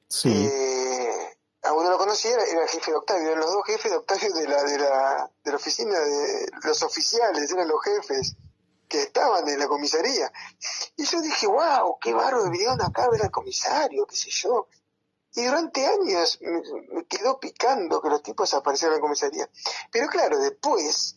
sí. 0.08 0.50
Eh, 0.50 1.38
a 1.62 1.72
uno 1.72 1.90
lo 1.90 1.98
conocía, 1.98 2.32
era 2.32 2.62
el 2.62 2.68
jefe 2.68 2.90
de 2.90 2.96
Octavio, 2.96 3.28
eran 3.28 3.40
los 3.40 3.52
dos 3.52 3.64
jefes 3.64 3.90
de 3.92 3.96
Octavio 3.96 4.32
de 4.32 4.48
la, 4.48 4.62
de 4.64 4.78
la, 4.78 5.30
de 5.44 5.50
la 5.50 5.56
oficina, 5.56 5.98
de 5.98 6.50
los 6.64 6.82
oficiales, 6.82 7.52
eran 7.52 7.68
los 7.68 7.80
jefes 7.84 8.34
que 8.88 9.02
estaban 9.02 9.48
en 9.48 9.58
la 9.58 9.68
comisaría. 9.68 10.32
Y 10.96 11.04
yo 11.04 11.20
dije, 11.20 11.46
wow, 11.46 11.98
qué 12.00 12.12
barro, 12.12 12.50
vinieron 12.50 12.82
acá 12.82 13.04
a 13.04 13.10
ver 13.10 13.22
al 13.22 13.30
comisario, 13.30 14.06
qué 14.06 14.16
sé 14.16 14.30
yo. 14.30 14.66
Y 15.34 15.44
durante 15.44 15.86
años 15.86 16.38
me, 16.40 17.04
quedó 17.06 17.40
picando 17.40 18.00
que 18.02 18.08
los 18.08 18.22
tipos 18.22 18.52
aparecieran 18.54 18.96
en 18.96 19.00
la 19.00 19.02
comisaría. 19.02 19.48
Pero 19.90 20.06
claro, 20.08 20.38
después, 20.38 21.16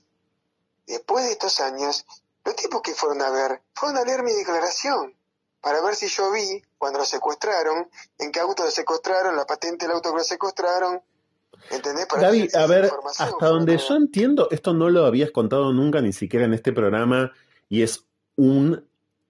después 0.87 1.25
de 1.25 1.31
estos 1.31 1.59
años, 1.59 2.05
los 2.45 2.55
tipos 2.55 2.81
que 2.81 2.93
fueron 2.93 3.21
a 3.21 3.29
ver, 3.29 3.61
fueron 3.73 3.97
a 3.97 4.03
leer 4.03 4.23
mi 4.23 4.31
declaración 4.31 5.15
para 5.59 5.81
ver 5.81 5.95
si 5.95 6.07
yo 6.07 6.31
vi 6.31 6.61
cuando 6.77 6.99
lo 6.99 7.05
secuestraron, 7.05 7.89
en 8.19 8.31
qué 8.31 8.39
auto 8.39 8.63
lo 8.63 8.71
secuestraron, 8.71 9.35
la 9.35 9.45
patente 9.45 9.85
del 9.85 9.95
auto 9.95 10.11
que 10.11 10.17
lo 10.19 10.23
secuestraron. 10.23 11.01
¿Entendés? 11.71 12.05
Para 12.05 12.23
David, 12.23 12.55
a 12.55 12.67
ver, 12.67 12.91
hasta 13.17 13.47
donde 13.47 13.77
yo 13.77 13.95
entiendo, 13.95 14.47
esto 14.51 14.73
no 14.73 14.89
lo 14.89 15.05
habías 15.05 15.31
contado 15.31 15.73
nunca, 15.73 16.01
ni 16.01 16.13
siquiera 16.13 16.45
en 16.45 16.53
este 16.53 16.71
programa, 16.71 17.31
y 17.67 17.81
es 17.81 18.05
un 18.35 18.87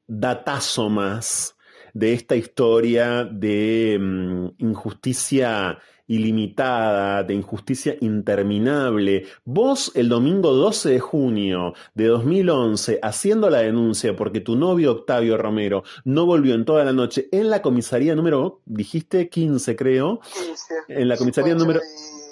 datazo 0.07 0.89
más 0.89 1.54
de 1.95 2.13
esta 2.13 2.35
historia 2.35 3.23
de 3.23 3.97
mm, 3.99 4.47
injusticia 4.57 5.79
ilimitada, 6.07 7.23
de 7.23 7.33
injusticia 7.33 7.95
interminable. 8.01 9.25
Vos 9.45 9.91
el 9.95 10.09
domingo 10.09 10.51
12 10.51 10.89
de 10.89 10.99
junio 10.99 11.73
de 11.93 12.07
2011, 12.07 12.99
haciendo 13.01 13.49
la 13.49 13.59
denuncia 13.59 14.15
porque 14.15 14.41
tu 14.41 14.57
novio 14.57 14.91
Octavio 14.91 15.37
Romero 15.37 15.83
no 16.03 16.25
volvió 16.25 16.53
en 16.53 16.65
toda 16.65 16.83
la 16.83 16.93
noche 16.93 17.29
en 17.31 17.49
la 17.49 17.61
comisaría 17.61 18.13
número, 18.13 18.61
dijiste 18.65 19.29
15 19.29 19.75
creo. 19.75 20.19
15. 20.19 20.73
En 20.89 21.07
la 21.07 21.17
comisaría 21.17 21.55
número... 21.55 21.79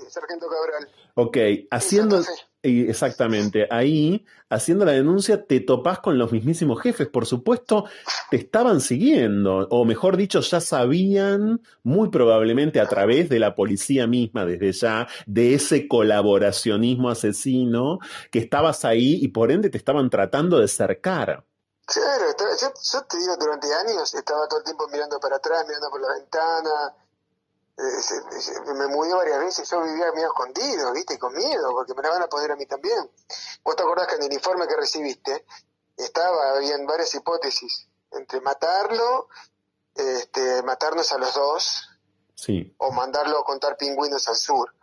Sargento 0.09 0.45
Cabral. 0.47 1.02
Ok, 1.15 1.37
haciendo... 1.71 2.21
Exactamente, 2.65 3.67
ahí, 3.69 4.25
haciendo 4.49 4.85
la 4.85 4.93
denuncia, 4.93 5.45
te 5.45 5.59
topás 5.59 5.99
con 5.99 6.17
los 6.17 6.31
mismísimos 6.31 6.81
jefes, 6.81 7.09
por 7.09 7.25
supuesto, 7.25 7.83
te 8.31 8.37
estaban 8.37 8.79
siguiendo, 8.79 9.67
o 9.69 9.83
mejor 9.83 10.15
dicho, 10.15 10.39
ya 10.39 10.61
sabían, 10.61 11.61
muy 11.83 12.07
probablemente 12.07 12.79
a 12.79 12.87
través 12.87 13.27
de 13.27 13.39
la 13.39 13.53
policía 13.53 14.07
misma 14.07 14.45
desde 14.45 14.71
ya, 14.71 15.09
de 15.25 15.55
ese 15.55 15.89
colaboracionismo 15.89 17.09
asesino, 17.09 17.99
que 18.31 18.39
estabas 18.39 18.85
ahí 18.85 19.19
y 19.21 19.27
por 19.27 19.51
ende 19.51 19.69
te 19.69 19.77
estaban 19.77 20.09
tratando 20.09 20.57
de 20.57 20.69
cercar. 20.69 21.43
Claro, 21.85 22.25
yo, 22.61 22.71
yo 22.81 23.01
te 23.03 23.17
digo, 23.17 23.35
durante 23.37 23.67
años 23.73 24.13
estaba 24.13 24.47
todo 24.47 24.59
el 24.59 24.63
tiempo 24.63 24.87
mirando 24.89 25.19
para 25.19 25.35
atrás, 25.35 25.65
mirando 25.67 25.89
por 25.89 25.99
la 25.99 26.13
ventana, 26.13 26.95
me 27.75 28.87
mudé 28.87 29.13
varias 29.13 29.39
veces, 29.39 29.69
yo 29.69 29.81
vivía 29.81 30.11
medio 30.13 30.27
escondido, 30.27 30.93
viste, 30.93 31.17
con 31.17 31.33
miedo, 31.33 31.71
porque 31.71 31.93
me 31.93 32.03
la 32.03 32.09
van 32.09 32.21
a 32.21 32.27
poner 32.27 32.51
a 32.51 32.55
mí 32.55 32.65
también. 32.65 33.09
Vos 33.63 33.75
te 33.75 33.83
acordás 33.83 34.07
que 34.07 34.15
en 34.15 34.23
el 34.23 34.33
informe 34.33 34.67
que 34.67 34.75
recibiste, 34.75 35.45
estaba, 35.97 36.55
habían 36.55 36.85
varias 36.85 37.13
hipótesis 37.15 37.87
entre 38.11 38.41
matarlo, 38.41 39.27
este, 39.95 40.61
matarnos 40.63 41.11
a 41.11 41.17
los 41.17 41.33
dos, 41.33 41.89
sí. 42.35 42.73
o 42.77 42.91
mandarlo 42.91 43.39
a 43.39 43.43
contar 43.43 43.77
pingüinos 43.77 44.27
al 44.27 44.35
sur. 44.35 44.73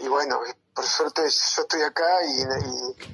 Y 0.00 0.08
bueno, 0.08 0.40
por 0.74 0.84
suerte 0.84 1.22
yo 1.22 1.62
estoy 1.62 1.82
acá 1.82 2.24
y, 2.24 3.04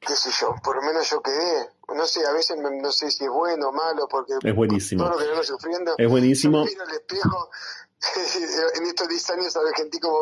qué 0.00 0.14
sé 0.14 0.30
yo, 0.30 0.54
por 0.62 0.76
lo 0.76 0.82
menos 0.82 1.08
yo 1.08 1.22
quedé. 1.22 1.70
No 1.94 2.06
sé, 2.06 2.26
a 2.26 2.32
veces 2.32 2.56
no 2.58 2.92
sé 2.92 3.10
si 3.10 3.24
es 3.24 3.30
bueno 3.30 3.68
o 3.68 3.72
malo, 3.72 4.08
porque 4.08 4.34
es 4.42 4.54
buenísimo. 4.54 5.04
todo 5.04 5.14
lo 5.14 5.18
que 5.18 5.28
vengo 5.28 5.42
sufriendo, 5.42 5.94
es 5.98 6.08
buenísimo. 6.08 6.64
miro 6.64 6.82
al 6.82 6.90
espejo 6.90 7.50
en 8.76 8.86
estos 8.86 9.08
10 9.08 9.30
años 9.30 9.56
avejenté 9.56 10.00
como, 10.00 10.18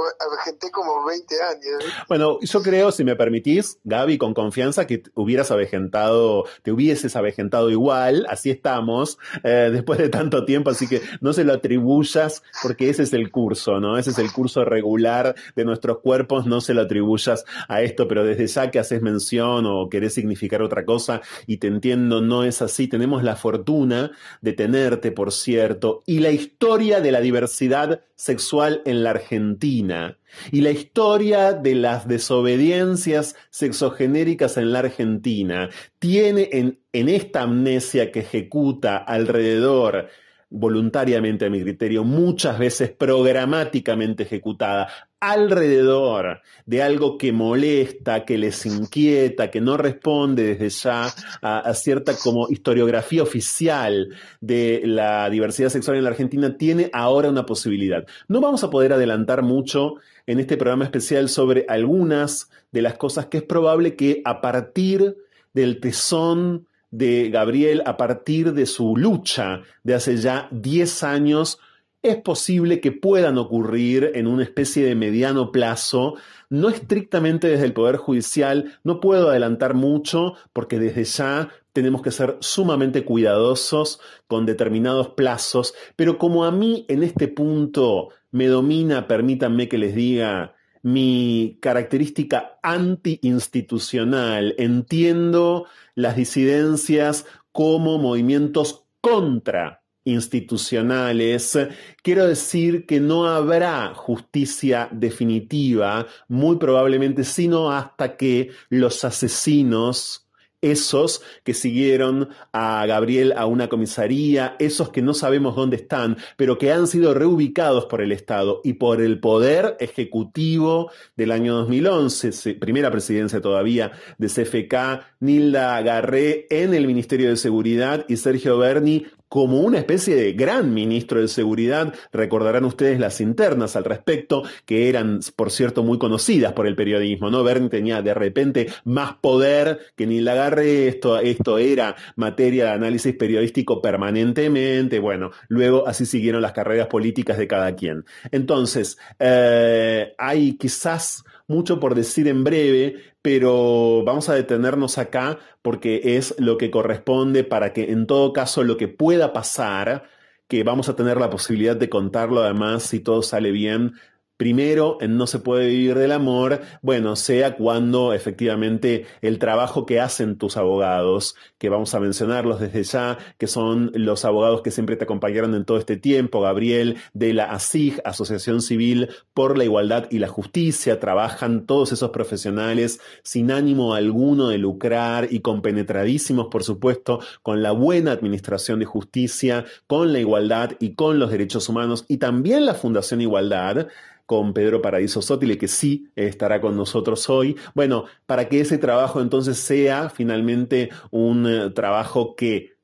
como 0.73 1.07
20 1.07 1.35
años. 1.43 1.85
Bueno, 2.09 2.39
yo 2.41 2.63
creo, 2.63 2.93
si 2.93 3.05
me 3.05 3.17
permitís, 3.17 3.79
Gaby, 3.85 4.19
con 4.19 4.35
confianza, 4.35 4.87
que 4.87 5.03
hubieras 5.15 5.51
avejentado, 5.51 6.45
te 6.63 6.73
hubieses 6.73 7.17
avejentado 7.17 7.71
igual, 7.71 8.27
así 8.29 8.51
estamos, 8.51 9.19
eh, 9.45 9.71
después 9.73 9.99
de 9.99 10.09
tanto 10.11 10.45
tiempo, 10.45 10.71
así 10.71 10.87
que 10.89 11.01
no 11.21 11.33
se 11.33 11.45
lo 11.45 11.55
atribuyas, 11.55 12.43
porque 12.63 12.91
ese 12.91 13.05
es 13.05 13.13
el 13.13 13.31
curso, 13.31 13.81
¿no? 13.81 13.97
Ese 13.97 14.11
es 14.11 14.19
el 14.19 14.31
curso 14.31 14.65
regular 14.65 15.35
de 15.57 15.65
nuestros 15.65 16.01
cuerpos, 16.01 16.47
no 16.47 16.61
se 16.61 16.75
lo 16.75 16.83
atribuyas 16.83 17.45
a 17.69 17.83
esto, 17.83 18.07
pero 18.09 18.25
desde 18.25 18.47
ya 18.47 18.71
que 18.71 18.79
haces 18.79 19.01
mención 19.01 19.65
o 19.67 19.89
querés 19.89 20.15
significar 20.15 20.63
otra 20.63 20.85
cosa, 20.85 21.23
y 21.47 21.57
te 21.57 21.69
entiendo, 21.69 22.21
no 22.21 22.45
es 22.45 22.61
así, 22.61 22.89
tenemos 22.89 23.23
la 23.23 23.37
fortuna 23.37 24.11
de 24.43 24.53
tenerte, 24.53 25.13
por 25.13 25.33
cierto, 25.33 26.03
y 26.07 26.19
la 26.21 26.31
historia 26.31 27.01
de 27.01 27.13
la 27.13 27.21
diversidad 27.21 27.70
sexual 28.15 28.83
en 28.85 29.03
la 29.03 29.11
Argentina 29.11 30.19
y 30.51 30.61
la 30.61 30.71
historia 30.71 31.53
de 31.53 31.75
las 31.75 32.07
desobediencias 32.07 33.37
sexogenéricas 33.51 34.57
en 34.57 34.73
la 34.73 34.81
Argentina 34.81 35.71
tiene 35.99 36.49
en, 36.53 36.79
esta 36.93 37.43
amnesia 37.43 38.13
que 38.13 38.21
ejecuta 38.21 38.97
alrededor 38.97 40.09
voluntariamente 40.51 41.47
a 41.47 41.51
mi 41.51 41.63
criterio, 41.63 42.03
muchas 42.03 42.59
veces 42.59 42.91
programáticamente 42.91 44.25
ejecutada, 44.25 44.89
alrededor 45.21 46.41
de 46.67 46.83
algo 46.83 47.17
que 47.17 47.31
molesta, 47.33 48.25
que 48.25 48.37
les 48.37 48.67
inquieta, 48.67 49.51
que 49.51 49.61
no 49.61 49.77
responde 49.77 50.55
desde 50.55 50.71
ya 50.71 51.09
a, 51.43 51.75
cierta 51.75 52.15
como 52.17 52.49
historiografía 52.49 53.23
oficial 53.23 54.09
de 54.41 54.83
la 54.85 55.31
diversidad 55.31 55.69
sexual 55.69 55.99
en 55.99 56.05
la 56.05 56.11
Argentina, 56.11 56.57
tiene 56.57 56.91
ahora 56.93 57.29
una 57.29 57.47
posibilidad. 57.47 58.05
No 58.29 58.41
vamos 58.41 58.65
a 58.65 58.71
poder 58.71 58.93
adelantar 58.93 59.43
mucho 59.43 59.97
en 60.27 60.41
este 60.41 60.57
programa 60.57 60.85
especial 60.85 61.29
sobre 61.29 61.65
algunas 61.69 62.51
de 62.73 62.83
las 62.83 62.95
cosas 62.95 63.27
que 63.27 63.39
es 63.39 63.45
probable 63.45 63.95
que 63.95 64.23
a 64.25 64.41
partir 64.41 65.17
del 65.53 65.81
tesón 65.81 66.67
de 66.91 67.31
Gabriel, 67.31 67.83
a 67.87 67.97
partir 67.97 68.53
de 68.53 68.67
su 68.67 68.97
lucha 68.97 69.63
de 69.83 69.95
hace 69.95 70.17
ya 70.17 70.49
10 70.51 71.03
años, 71.05 71.59
es 72.03 72.17
posible 72.17 72.81
que 72.81 72.93
puedan 72.93 73.37
ocurrir 73.37 74.13
en 74.15 74.27
una 74.27 74.43
especie 74.43 74.85
de 74.87 74.95
mediano 74.95 75.53
plazo, 75.53 76.15
no 76.49 76.71
estrictamente 76.71 77.49
desde 77.49 77.67
el 77.67 77.75
Poder 77.75 77.97
Judicial, 77.97 78.79
no 78.85 79.01
puedo 79.01 79.29
adelantar 79.29 79.75
mucho 79.75 80.35
porque 80.53 80.79
desde 80.79 81.05
ya 81.05 81.51
tenemos 81.73 82.03
que 82.03 82.11
ser 82.11 82.39
sumamente 82.41 83.05
cuidadosos 83.05 84.01
con 84.27 84.47
determinados 84.47 85.11
plazos, 85.11 85.75
pero 85.95 86.19
como 86.19 86.45
a 86.45 86.51
mí 86.51 86.87
en 86.89 87.03
este 87.03 87.29
punto 87.29 88.09
me 88.31 88.47
domina, 88.47 89.07
permítanme 89.07 89.69
que 89.69 89.79
les 89.79 89.95
diga, 89.95 90.55
mi 90.83 91.59
característica 91.61 92.59
anti-institucional, 92.63 94.55
entiendo 94.59 95.67
las 95.95 96.17
disidencias 96.17 97.27
como 97.53 97.99
movimientos 97.99 98.85
contra 99.01 99.83
institucionales, 100.05 101.59
quiero 102.03 102.27
decir 102.27 102.87
que 102.87 103.01
no 103.01 103.27
habrá 103.27 103.93
justicia 103.95 104.89
definitiva, 104.91 106.07
muy 106.29 106.57
probablemente, 106.57 107.25
sino 107.25 107.71
hasta 107.71 108.17
que 108.17 108.51
los 108.71 109.05
asesinos 109.05 110.30
esos 110.63 111.23
que 111.45 111.55
siguieron 111.55 112.29
a 112.53 112.85
Gabriel 112.87 113.33
a 113.37 113.47
una 113.47 113.69
comisaría, 113.69 114.57
esos 114.59 114.91
que 114.91 115.03
no 115.03 115.15
sabemos 115.15 115.57
dónde 115.57 115.77
están, 115.77 116.17
pero 116.37 116.59
que 116.59 116.73
han 116.73 116.87
sido 116.87 117.15
reubicados 117.15 117.87
por 117.87 118.01
el 118.01 118.13
Estado 118.13 118.61
y 118.65 118.75
por 118.75 119.01
el 119.01 119.21
poder 119.21 119.77
ejecutivo 119.81 120.91
del 121.17 121.33
año 121.33 121.55
2011, 121.55 122.55
primera 122.55 122.91
presidencia 122.91 123.41
todavía 123.41 123.93
de 124.19 124.27
CFK, 124.29 125.05
Nilda 125.21 125.81
Garré 125.83 126.47
en 126.51 126.75
el 126.75 126.87
Ministerio 126.87 127.29
de 127.29 127.37
Seguridad 127.37 128.05
y 128.09 128.17
Sergio 128.17 128.59
Berni 128.59 129.07
como 129.31 129.61
una 129.61 129.79
especie 129.79 130.17
de 130.17 130.33
gran 130.33 130.75
ministro 130.75 131.21
de 131.21 131.29
seguridad. 131.29 131.95
Recordarán 132.13 132.65
ustedes 132.65 132.99
las 132.99 133.21
internas 133.21 133.77
al 133.77 133.85
respecto, 133.85 134.43
que 134.67 134.89
eran, 134.89 135.21
por 135.37 135.53
cierto, 135.53 135.85
muy 135.85 135.99
conocidas 135.99 136.53
por 136.53 136.67
el 136.67 136.75
periodismo, 136.75 137.31
¿no? 137.31 137.45
Bernie 137.45 137.71
tenía 137.71 138.03
de 138.03 138.13
repente 138.13 138.67
más 138.85 139.15
poder 139.21 139.79
que 139.97 140.09
ni 140.09 140.21
la 140.21 140.33
agarre, 140.33 140.89
esto, 140.89 141.21
esto 141.21 141.59
era 141.59 141.95
materia 142.17 142.65
de 142.65 142.71
análisis 142.73 143.15
periodístico 143.15 143.81
permanentemente, 143.81 144.99
bueno, 144.99 145.31
luego 145.47 145.87
así 145.87 146.07
siguieron 146.07 146.43
las 146.43 146.53
carreras 146.53 146.89
políticas 146.89 147.39
de 147.39 147.47
cada 147.47 147.77
quien. 147.77 148.05
Entonces, 148.33 148.99
eh, 149.21 150.13
hay 150.19 150.57
quizás 150.57 151.23
mucho 151.51 151.81
por 151.81 151.95
decir 151.97 152.29
en 152.29 152.45
breve, 152.45 152.97
pero 153.23 154.05
vamos 154.05 154.29
a 154.29 154.35
detenernos 154.35 154.99
acá 154.99 155.39
porque 155.63 156.17
es 156.17 156.35
lo 156.39 156.57
que 156.57 156.71
corresponde 156.71 157.43
para 157.45 157.73
que 157.73 157.91
en 157.91 158.07
todo 158.07 158.33
caso 158.33 158.63
lo 158.63 158.77
que 158.77 158.87
pueda 158.89 159.33
pasar, 159.33 160.05
que 160.49 160.63
vamos 160.63 160.89
a 160.89 160.97
tener 160.97 161.19
la 161.19 161.29
posibilidad 161.29 161.77
de 161.77 161.89
contarlo 161.89 162.41
además 162.41 162.85
si 162.85 163.01
todo 163.01 163.23
sale 163.23 163.51
bien 163.51 163.95
Primero, 164.41 164.97
en 165.03 165.19
No 165.19 165.27
se 165.27 165.39
puede 165.39 165.69
vivir 165.69 165.99
del 165.99 166.13
amor, 166.13 166.63
bueno, 166.81 167.15
sea 167.15 167.57
cuando 167.57 168.15
efectivamente 168.15 169.05
el 169.21 169.39
trabajo 169.39 169.85
que 169.85 170.01
hacen 170.01 170.39
tus 170.39 170.57
abogados, 170.57 171.37
que 171.59 171.69
vamos 171.69 171.95
a 171.95 172.01
mencionarlos 172.01 172.59
desde 172.59 172.83
ya, 172.85 173.19
que 173.37 173.47
son 173.47 173.93
los 173.95 174.25
abogados 174.25 174.63
que 174.63 174.71
siempre 174.71 174.97
te 174.97 175.05
acompañaron 175.05 175.55
en 175.55 175.67
todo 175.67 175.77
este 175.77 175.99
tiempo, 175.99 176.41
Gabriel, 176.41 176.97
de 177.13 177.35
la 177.35 177.53
ASIG, 177.53 178.01
Asociación 178.03 178.63
Civil 178.63 179.11
por 179.35 179.59
la 179.59 179.65
Igualdad 179.65 180.07
y 180.11 180.21
la 180.21 180.29
Justicia, 180.29 180.99
trabajan 181.01 181.67
todos 181.67 181.93
esos 181.93 182.09
profesionales 182.09 182.99
sin 183.23 183.51
ánimo 183.51 183.93
alguno 183.93 184.49
de 184.49 184.57
lucrar 184.57 185.29
y 185.31 185.41
compenetradísimos, 185.41 186.47
por 186.47 186.65
supuesto, 186.65 187.21
con 187.43 187.63
la 187.63 187.73
buena 187.73 188.13
administración 188.13 188.79
de 188.79 188.87
justicia, 188.87 189.67
con 189.87 190.15
la 190.15 190.19
igualdad 190.19 190.71
y 190.81 190.95
con 190.95 191.19
los 191.19 191.31
derechos 191.31 191.69
humanos, 191.69 192.07
y 192.09 192.17
también 192.17 192.65
la 192.65 192.73
Fundación 192.73 193.21
Igualdad, 193.21 193.89
con 194.31 194.53
Pedro 194.53 194.81
Paradiso 194.81 195.21
Sótile, 195.23 195.59
que 195.59 195.67
sí 195.67 196.07
estará 196.15 196.61
con 196.61 196.77
nosotros 196.77 197.29
hoy. 197.29 197.57
Bueno, 197.75 198.05
para 198.27 198.49
que 198.49 198.61
ese 198.61 198.79
trabajo 198.79 199.21
entonces 199.21 199.59
sea 199.59 200.09
finalmente 200.09 200.91
un 201.11 201.49
eh, 201.49 201.71
trabajo 201.71 202.37
que, 202.37 202.75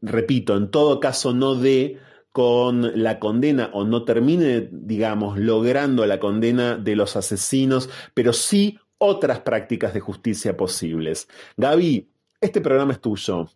repito, 0.00 0.56
en 0.56 0.70
todo 0.70 1.00
caso 1.00 1.34
no 1.34 1.56
dé 1.56 1.98
con 2.30 3.02
la 3.02 3.18
condena 3.18 3.70
o 3.72 3.82
no 3.82 4.04
termine, 4.04 4.68
digamos, 4.70 5.36
logrando 5.36 6.06
la 6.06 6.20
condena 6.20 6.76
de 6.76 6.94
los 6.94 7.16
asesinos, 7.16 7.90
pero 8.14 8.32
sí 8.32 8.78
otras 8.98 9.40
prácticas 9.40 9.92
de 9.92 9.98
justicia 9.98 10.56
posibles. 10.56 11.26
Gaby, 11.56 12.08
este 12.40 12.60
programa 12.60 12.92
es 12.92 13.00
tuyo. 13.00 13.48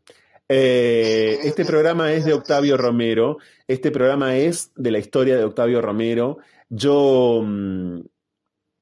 Eh, 0.49 1.39
este 1.45 1.65
programa 1.65 2.13
es 2.13 2.25
de 2.25 2.33
Octavio 2.33 2.77
Romero, 2.77 3.39
este 3.69 3.93
programa 3.93 4.37
es 4.37 4.73
de 4.75 4.91
la 4.91 4.99
historia 4.99 5.37
de 5.37 5.45
Octavio 5.45 5.81
Romero. 5.81 6.39
Yo 6.71 7.43
mm, 7.45 8.01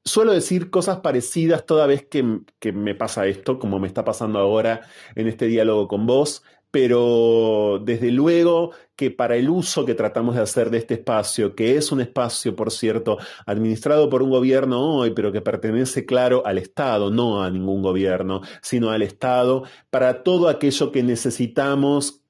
suelo 0.05 0.33
decir 0.33 0.71
cosas 0.71 1.01
parecidas 1.01 1.67
toda 1.67 1.87
vez 1.87 2.07
que, 2.07 2.41
que, 2.59 2.73
me 2.73 2.95
pasa 2.95 3.27
esto, 3.27 3.59
como 3.59 3.79
me 3.79 3.89
está 3.89 4.05
pasando 4.05 4.39
ahora 4.39 4.83
en 5.15 5.27
este 5.27 5.47
diálogo 5.47 5.89
con 5.89 6.07
vos, 6.07 6.43
pero 6.71 7.81
desde 7.83 8.11
luego 8.11 8.73
que 8.95 9.11
para 9.11 9.37
el 9.37 9.49
uso 9.49 9.87
que 9.87 9.95
tratamos 9.95 10.35
de 10.35 10.43
hacer 10.43 10.71
de 10.71 10.79
este 10.79 10.95
espacio, 10.95 11.55
que 11.55 11.77
es 11.77 11.93
un 11.93 12.01
espacio, 12.01 12.55
por 12.55 12.71
cierto, 12.71 13.19
administrado 13.47 14.11
por 14.11 14.23
un 14.23 14.31
gobierno 14.31 14.97
hoy, 14.97 15.13
pero 15.13 15.33
que 15.33 15.41
pertenece, 15.41 16.05
claro, 16.05 16.43
al 16.45 16.59
Estado, 16.59 17.11
no 17.11 17.43
a 17.43 17.51
ningún 17.51 17.81
gobierno, 17.81 18.43
sino 18.61 18.91
al 18.91 19.03
Estado, 19.03 19.65
para 19.91 20.23
todo 20.23 20.49
aquello 20.49 20.93
que 20.93 21.03
necesitamos 21.03 22.23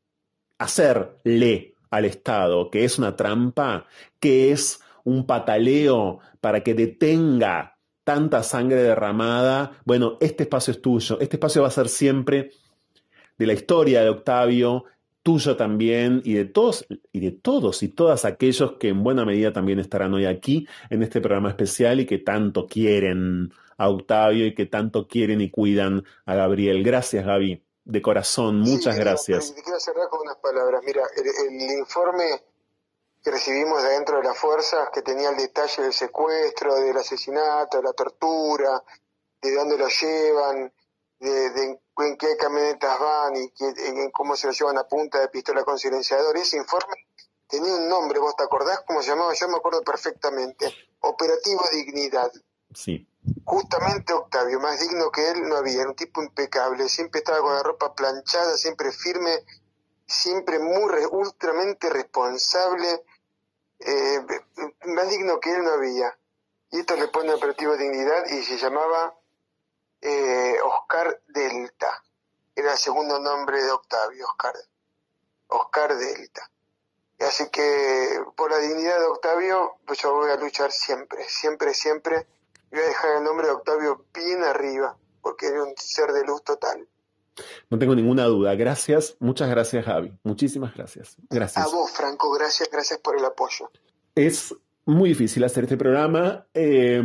hacerle 0.58 1.74
al 1.90 2.04
Estado, 2.04 2.70
que 2.70 2.84
es 2.84 2.98
una 2.98 3.16
trampa, 3.16 3.86
que 4.20 4.52
es 4.52 4.80
un 5.08 5.26
pataleo 5.26 6.20
para 6.40 6.62
que 6.62 6.74
detenga 6.74 7.78
tanta 8.04 8.42
sangre 8.42 8.82
derramada, 8.82 9.72
bueno, 9.84 10.16
este 10.20 10.44
espacio 10.44 10.72
es 10.72 10.80
tuyo, 10.80 11.18
este 11.20 11.36
espacio 11.36 11.62
va 11.62 11.68
a 11.68 11.72
ser 11.72 11.88
siempre 11.88 12.52
de 13.36 13.46
la 13.46 13.52
historia 13.52 14.02
de 14.02 14.08
Octavio, 14.08 14.84
tuyo 15.22 15.56
también 15.56 16.22
y 16.24 16.32
de 16.32 16.46
todos 16.46 16.86
y 17.12 17.20
de 17.20 17.32
todos 17.32 17.82
y 17.82 17.88
todas 17.88 18.24
aquellos 18.24 18.72
que 18.80 18.88
en 18.88 19.02
buena 19.02 19.24
medida 19.24 19.52
también 19.52 19.78
estarán 19.78 20.14
hoy 20.14 20.24
aquí 20.24 20.66
en 20.88 21.02
este 21.02 21.20
programa 21.20 21.50
especial 21.50 22.00
y 22.00 22.06
que 22.06 22.18
tanto 22.18 22.66
quieren 22.66 23.52
a 23.76 23.88
Octavio 23.90 24.46
y 24.46 24.54
que 24.54 24.66
tanto 24.66 25.06
quieren 25.06 25.40
y 25.40 25.50
cuidan 25.50 26.04
a 26.24 26.34
Gabriel. 26.34 26.82
Gracias, 26.82 27.24
Gaby. 27.24 27.62
De 27.84 28.02
corazón, 28.02 28.60
muchas 28.60 28.98
gracias. 28.98 29.54
quiero 29.64 29.80
cerrar 29.80 30.08
con 30.10 30.20
unas 30.20 30.36
palabras. 30.36 30.82
Mira, 30.84 31.02
el, 31.16 31.78
informe 31.78 32.24
que 33.22 33.30
recibimos 33.30 33.82
de 33.82 33.90
dentro 33.90 34.18
de 34.18 34.24
las 34.24 34.38
fuerzas, 34.38 34.88
que 34.92 35.02
tenía 35.02 35.30
el 35.30 35.36
detalle 35.36 35.82
del 35.82 35.92
secuestro, 35.92 36.74
del 36.76 36.96
asesinato, 36.96 37.78
de 37.78 37.82
la 37.82 37.92
tortura, 37.92 38.82
de 39.40 39.54
dónde 39.54 39.76
lo 39.76 39.88
llevan, 39.88 40.72
de, 41.18 41.80
en 41.98 42.16
qué 42.16 42.36
camionetas 42.36 42.98
van 42.98 43.36
y 43.36 43.52
en 43.58 44.10
cómo 44.10 44.36
se 44.36 44.46
lo 44.46 44.52
llevan 44.52 44.78
a 44.78 44.86
punta 44.86 45.20
de 45.20 45.28
pistola 45.28 45.64
con 45.64 45.78
silenciador. 45.78 46.36
Ese 46.36 46.56
informe 46.56 46.94
tenía 47.48 47.74
un 47.74 47.88
nombre, 47.88 48.18
¿vos 48.20 48.36
te 48.36 48.44
acordás 48.44 48.82
cómo 48.86 49.02
se 49.02 49.10
llamaba? 49.10 49.32
Yo 49.34 49.48
me 49.48 49.56
acuerdo 49.56 49.82
perfectamente. 49.82 50.72
Operativo 51.00 51.62
Dignidad. 51.72 52.30
Sí. 52.74 53.08
Justamente 53.44 54.12
Octavio, 54.12 54.60
más 54.60 54.78
digno 54.80 55.10
que 55.10 55.28
él 55.30 55.48
no 55.48 55.56
había, 55.56 55.86
un 55.86 55.94
tipo 55.94 56.22
impecable, 56.22 56.88
siempre 56.88 57.18
estaba 57.18 57.40
con 57.40 57.54
la 57.54 57.62
ropa 57.62 57.94
planchada, 57.94 58.56
siempre 58.56 58.92
firme, 58.92 59.44
siempre 60.08 60.58
muy 60.58 61.04
ultramente 61.10 61.90
responsable, 61.90 63.04
eh, 63.80 64.26
más 64.86 65.10
digno 65.10 65.38
que 65.38 65.54
él 65.54 65.62
no 65.62 65.72
había. 65.72 66.18
Y 66.70 66.80
esto 66.80 66.96
le 66.96 67.08
pone 67.08 67.32
operativo 67.32 67.76
dignidad 67.76 68.26
y 68.26 68.42
se 68.42 68.56
llamaba 68.56 69.14
eh, 70.00 70.56
Oscar 70.64 71.20
Delta. 71.28 72.02
Era 72.54 72.72
el 72.72 72.78
segundo 72.78 73.20
nombre 73.20 73.62
de 73.62 73.70
Octavio, 73.70 74.26
Oscar. 74.26 74.54
Oscar 75.48 75.96
Delta. 75.96 76.50
Así 77.20 77.48
que 77.50 78.20
por 78.36 78.50
la 78.50 78.58
dignidad 78.58 78.98
de 78.98 79.06
Octavio, 79.06 79.78
pues 79.86 80.00
yo 80.00 80.14
voy 80.14 80.30
a 80.30 80.36
luchar 80.36 80.72
siempre, 80.72 81.28
siempre, 81.28 81.74
siempre. 81.74 82.26
Voy 82.70 82.80
a 82.80 82.86
dejar 82.86 83.16
el 83.16 83.24
nombre 83.24 83.46
de 83.46 83.54
Octavio 83.54 84.04
bien 84.12 84.44
arriba, 84.44 84.96
porque 85.20 85.46
era 85.46 85.64
un 85.64 85.74
ser 85.76 86.12
de 86.12 86.24
luz 86.24 86.42
total. 86.44 86.88
No 87.70 87.78
tengo 87.78 87.94
ninguna 87.94 88.24
duda. 88.24 88.54
Gracias, 88.54 89.16
muchas 89.20 89.48
gracias, 89.48 89.84
Javi. 89.84 90.12
Muchísimas 90.24 90.74
gracias. 90.74 91.16
Gracias. 91.30 91.64
A 91.64 91.68
vos, 91.68 91.90
Franco, 91.90 92.30
gracias, 92.32 92.68
gracias 92.70 92.98
por 93.00 93.18
el 93.18 93.24
apoyo. 93.24 93.70
Es 94.14 94.54
muy 94.84 95.10
difícil 95.10 95.44
hacer 95.44 95.64
este 95.64 95.76
programa. 95.76 96.46
Eh, 96.54 97.02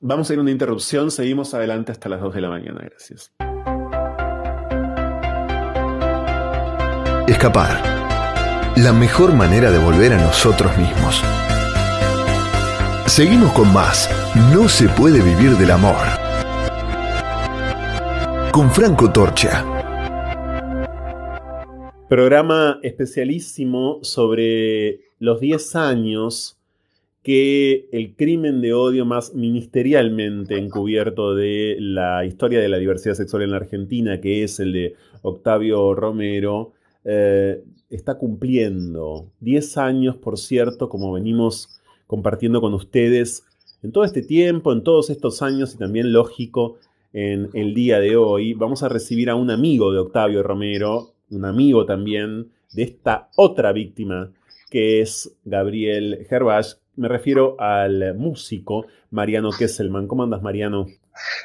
Vamos 0.00 0.28
a 0.28 0.32
ir 0.32 0.38
a 0.38 0.42
una 0.42 0.50
interrupción, 0.50 1.10
seguimos 1.10 1.54
adelante 1.54 1.92
hasta 1.92 2.08
las 2.08 2.20
2 2.20 2.34
de 2.34 2.40
la 2.40 2.48
mañana, 2.48 2.80
gracias. 2.82 3.32
Escapar. 7.28 8.72
La 8.76 8.92
mejor 8.92 9.32
manera 9.34 9.70
de 9.70 9.78
volver 9.78 10.12
a 10.14 10.16
nosotros 10.16 10.76
mismos. 10.76 11.22
Seguimos 13.06 13.52
con 13.52 13.72
más. 13.72 14.10
No 14.52 14.68
se 14.68 14.88
puede 14.88 15.20
vivir 15.20 15.56
del 15.56 15.70
amor. 15.70 16.31
Con 18.52 18.70
Franco 18.70 19.10
Torcha. 19.10 19.64
Programa 22.06 22.80
especialísimo 22.82 24.00
sobre 24.02 25.00
los 25.18 25.40
10 25.40 25.74
años 25.76 26.58
que 27.22 27.88
el 27.92 28.14
crimen 28.14 28.60
de 28.60 28.74
odio 28.74 29.06
más 29.06 29.34
ministerialmente 29.34 30.58
encubierto 30.58 31.34
de 31.34 31.78
la 31.80 32.26
historia 32.26 32.60
de 32.60 32.68
la 32.68 32.76
diversidad 32.76 33.14
sexual 33.14 33.44
en 33.44 33.52
la 33.52 33.56
Argentina, 33.56 34.20
que 34.20 34.44
es 34.44 34.60
el 34.60 34.74
de 34.74 34.96
Octavio 35.22 35.94
Romero, 35.94 36.74
eh, 37.06 37.64
está 37.88 38.18
cumpliendo 38.18 39.30
10 39.40 39.78
años, 39.78 40.16
por 40.16 40.36
cierto, 40.36 40.90
como 40.90 41.10
venimos 41.10 41.80
compartiendo 42.06 42.60
con 42.60 42.74
ustedes 42.74 43.44
en 43.82 43.92
todo 43.92 44.04
este 44.04 44.20
tiempo, 44.20 44.74
en 44.74 44.82
todos 44.82 45.08
estos 45.08 45.40
años 45.40 45.74
y 45.74 45.78
también 45.78 46.12
lógico 46.12 46.76
en 47.12 47.50
el 47.54 47.74
día 47.74 48.00
de 48.00 48.16
hoy. 48.16 48.54
Vamos 48.54 48.82
a 48.82 48.88
recibir 48.88 49.30
a 49.30 49.34
un 49.34 49.50
amigo 49.50 49.92
de 49.92 49.98
Octavio 49.98 50.42
Romero, 50.42 51.14
un 51.30 51.44
amigo 51.44 51.86
también 51.86 52.50
de 52.72 52.82
esta 52.82 53.28
otra 53.36 53.72
víctima 53.72 54.32
que 54.70 55.02
es 55.02 55.36
Gabriel 55.44 56.26
Gervach, 56.30 56.78
me 56.96 57.08
refiero 57.08 57.56
al 57.58 58.14
músico 58.14 58.86
Mariano 59.10 59.50
Kesselman. 59.50 60.06
¿Cómo 60.06 60.22
andas, 60.22 60.42
Mariano? 60.42 60.86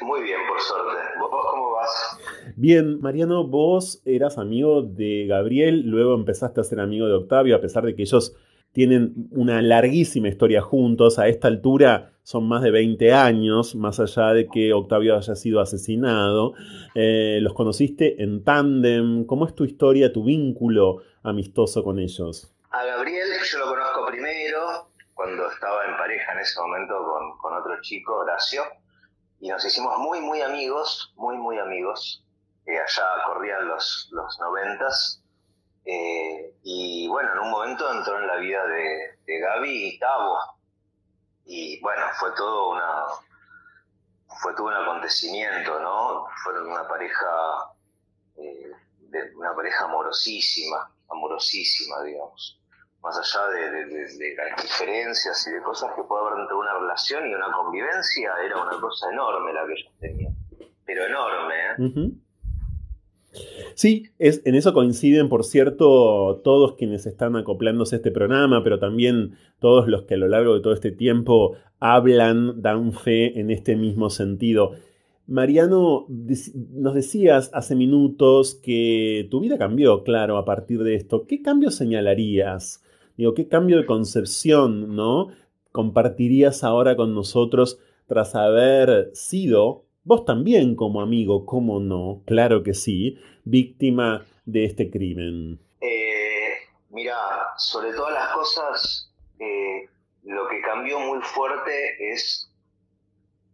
Muy 0.00 0.22
bien, 0.22 0.38
por 0.48 0.60
suerte. 0.60 1.02
¿Vos, 1.20 1.30
cómo 1.50 1.72
vas? 1.72 2.18
Bien, 2.56 3.00
Mariano, 3.00 3.46
vos 3.46 4.02
eras 4.04 4.38
amigo 4.38 4.82
de 4.82 5.26
Gabriel, 5.26 5.82
luego 5.86 6.14
empezaste 6.14 6.60
a 6.60 6.64
ser 6.64 6.80
amigo 6.80 7.06
de 7.06 7.14
Octavio, 7.14 7.56
a 7.56 7.60
pesar 7.60 7.84
de 7.84 7.94
que 7.94 8.02
ellos 8.02 8.34
tienen 8.72 9.28
una 9.30 9.62
larguísima 9.62 10.28
historia 10.28 10.60
juntos. 10.60 11.18
A 11.18 11.28
esta 11.28 11.48
altura 11.48 12.12
son 12.28 12.46
más 12.46 12.60
de 12.60 12.70
20 12.70 13.10
años, 13.14 13.74
más 13.74 14.00
allá 14.00 14.34
de 14.34 14.48
que 14.48 14.74
Octavio 14.74 15.16
haya 15.16 15.34
sido 15.34 15.62
asesinado. 15.62 16.52
Eh, 16.94 17.38
los 17.40 17.54
conociste 17.54 18.22
en 18.22 18.44
tándem. 18.44 19.24
¿Cómo 19.24 19.46
es 19.46 19.54
tu 19.54 19.64
historia, 19.64 20.12
tu 20.12 20.24
vínculo 20.24 20.98
amistoso 21.22 21.82
con 21.82 21.98
ellos? 21.98 22.52
A 22.70 22.84
Gabriel 22.84 23.28
yo 23.50 23.58
lo 23.60 23.68
conozco 23.68 24.04
primero, 24.08 24.90
cuando 25.14 25.50
estaba 25.50 25.86
en 25.86 25.96
pareja 25.96 26.34
en 26.34 26.40
ese 26.40 26.60
momento 26.60 26.96
con, 27.40 27.54
otro 27.54 27.80
chico, 27.80 28.16
Horacio, 28.16 28.62
y 29.40 29.48
nos 29.48 29.64
hicimos 29.64 29.96
muy, 29.96 30.20
muy 30.20 30.42
amigos, 30.42 31.14
muy, 31.16 31.38
muy 31.38 31.58
amigos. 31.58 32.22
Allá 32.66 33.06
corrían 33.24 33.68
los, 33.68 34.10
los 34.12 34.38
noventas. 34.38 35.24
Eh, 35.86 36.52
y 36.62 37.08
bueno, 37.08 37.32
en 37.32 37.38
un 37.38 37.50
momento 37.52 37.90
entró 37.90 38.20
en 38.20 38.26
la 38.26 38.36
vida 38.36 38.66
de, 38.66 39.16
de 39.24 39.40
Gaby 39.40 39.94
y 39.94 39.98
Tavo. 39.98 40.57
Y 41.50 41.80
bueno, 41.80 42.02
fue 42.20 42.30
todo 42.36 42.70
una 42.72 43.04
fue 44.40 44.54
todo 44.54 44.66
un 44.66 44.74
acontecimiento, 44.74 45.80
¿no? 45.80 46.26
Fueron 46.44 46.70
una 46.70 46.86
pareja, 46.86 47.26
eh, 48.36 48.70
de, 48.98 49.34
una 49.34 49.54
pareja 49.54 49.86
amorosísima, 49.86 50.92
amorosísima, 51.08 52.02
digamos 52.02 52.58
más 53.02 53.16
allá 53.16 53.48
de, 53.48 54.34
las 54.34 54.62
diferencias 54.62 55.46
y 55.46 55.52
de 55.52 55.62
cosas 55.62 55.90
que 55.94 56.02
puede 56.02 56.26
haber 56.26 56.40
entre 56.40 56.56
una 56.56 56.74
relación 56.74 57.26
y 57.26 57.34
una 57.34 57.50
convivencia, 57.52 58.32
era 58.44 58.60
una 58.60 58.80
cosa 58.80 59.10
enorme 59.10 59.52
la 59.52 59.66
que 59.66 59.72
ellos 59.72 59.92
tenían. 60.00 60.34
Pero 60.84 61.06
enorme, 61.06 61.54
¿eh? 61.54 62.10
Sí, 63.74 64.06
es, 64.18 64.42
en 64.44 64.54
eso 64.54 64.72
coinciden, 64.72 65.28
por 65.28 65.44
cierto, 65.44 66.40
todos 66.42 66.74
quienes 66.74 67.06
están 67.06 67.36
acoplándose 67.36 67.96
a 67.96 67.98
este 67.98 68.10
programa, 68.10 68.64
pero 68.64 68.78
también 68.78 69.34
todos 69.60 69.86
los 69.86 70.02
que 70.02 70.14
a 70.14 70.18
lo 70.18 70.28
largo 70.28 70.54
de 70.54 70.60
todo 70.60 70.72
este 70.72 70.90
tiempo 70.90 71.56
hablan, 71.78 72.60
dan 72.60 72.92
fe 72.92 73.38
en 73.38 73.50
este 73.50 73.76
mismo 73.76 74.10
sentido. 74.10 74.72
Mariano, 75.28 76.06
nos 76.08 76.94
decías 76.94 77.50
hace 77.52 77.76
minutos 77.76 78.54
que 78.54 79.28
tu 79.30 79.40
vida 79.40 79.58
cambió, 79.58 80.02
claro, 80.02 80.38
a 80.38 80.44
partir 80.44 80.82
de 80.82 80.94
esto. 80.94 81.26
¿Qué 81.26 81.42
cambios 81.42 81.74
señalarías? 81.74 82.82
¿qué 83.34 83.48
cambio 83.48 83.78
de 83.78 83.86
concepción, 83.86 84.94
no? 84.94 85.28
Compartirías 85.72 86.64
ahora 86.64 86.96
con 86.96 87.14
nosotros 87.14 87.78
tras 88.06 88.34
haber 88.34 89.10
sido, 89.12 89.84
vos 90.08 90.24
también 90.24 90.74
como 90.74 91.02
amigo, 91.02 91.44
¿cómo 91.44 91.80
no? 91.80 92.22
Claro 92.24 92.62
que 92.62 92.72
sí, 92.72 93.18
víctima 93.44 94.24
de 94.46 94.64
este 94.64 94.90
crimen. 94.90 95.60
Eh, 95.82 96.54
mira, 96.88 97.14
sobre 97.58 97.92
todas 97.92 98.14
las 98.14 98.32
cosas, 98.32 99.12
eh, 99.38 99.86
lo 100.24 100.48
que 100.48 100.62
cambió 100.62 100.98
muy 100.98 101.20
fuerte 101.20 102.10
es 102.10 102.50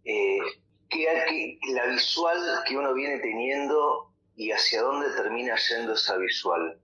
eh, 0.04 0.38
que, 0.88 1.58
la 1.72 1.86
visual 1.86 2.38
que 2.68 2.76
uno 2.76 2.94
viene 2.94 3.18
teniendo 3.18 4.12
y 4.36 4.52
hacia 4.52 4.82
dónde 4.82 5.10
termina 5.16 5.56
yendo 5.56 5.94
esa 5.94 6.16
visual. 6.18 6.78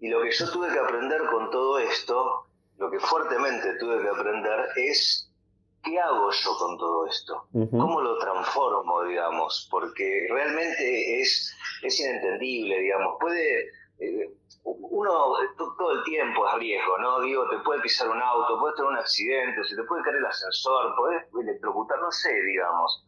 Y 0.00 0.08
lo 0.08 0.22
que 0.22 0.32
yo 0.32 0.50
tuve 0.50 0.72
que 0.72 0.78
aprender 0.78 1.20
con 1.30 1.50
todo 1.50 1.78
esto, 1.78 2.46
lo 2.78 2.90
que 2.90 2.98
fuertemente 3.00 3.76
tuve 3.78 4.00
que 4.00 4.08
aprender 4.08 4.60
es 4.76 5.30
¿qué 5.84 6.00
hago 6.00 6.30
yo 6.30 6.56
con 6.58 6.78
todo 6.78 7.06
esto? 7.06 7.46
¿Cómo 7.52 8.00
lo 8.00 8.18
transformo, 8.18 9.04
digamos? 9.04 9.68
Porque 9.70 10.26
realmente 10.30 11.20
es, 11.20 11.54
es 11.82 12.00
inentendible, 12.00 12.80
digamos. 12.80 13.16
Puede, 13.20 13.68
eh, 13.98 14.34
uno 14.64 15.34
todo 15.56 15.92
el 15.92 16.04
tiempo 16.04 16.48
es 16.48 16.54
riesgo, 16.54 16.98
¿no? 16.98 17.20
Digo, 17.20 17.48
te 17.50 17.58
puede 17.58 17.80
pisar 17.80 18.08
un 18.08 18.20
auto, 18.20 18.58
puede 18.58 18.74
tener 18.74 18.90
un 18.90 18.98
accidente, 18.98 19.64
se 19.64 19.76
te 19.76 19.82
puede 19.84 20.02
caer 20.02 20.16
el 20.16 20.26
ascensor, 20.26 20.94
puedes 20.96 21.22
electrocutar, 21.40 22.00
no 22.00 22.10
sé, 22.10 22.32
digamos. 22.42 23.06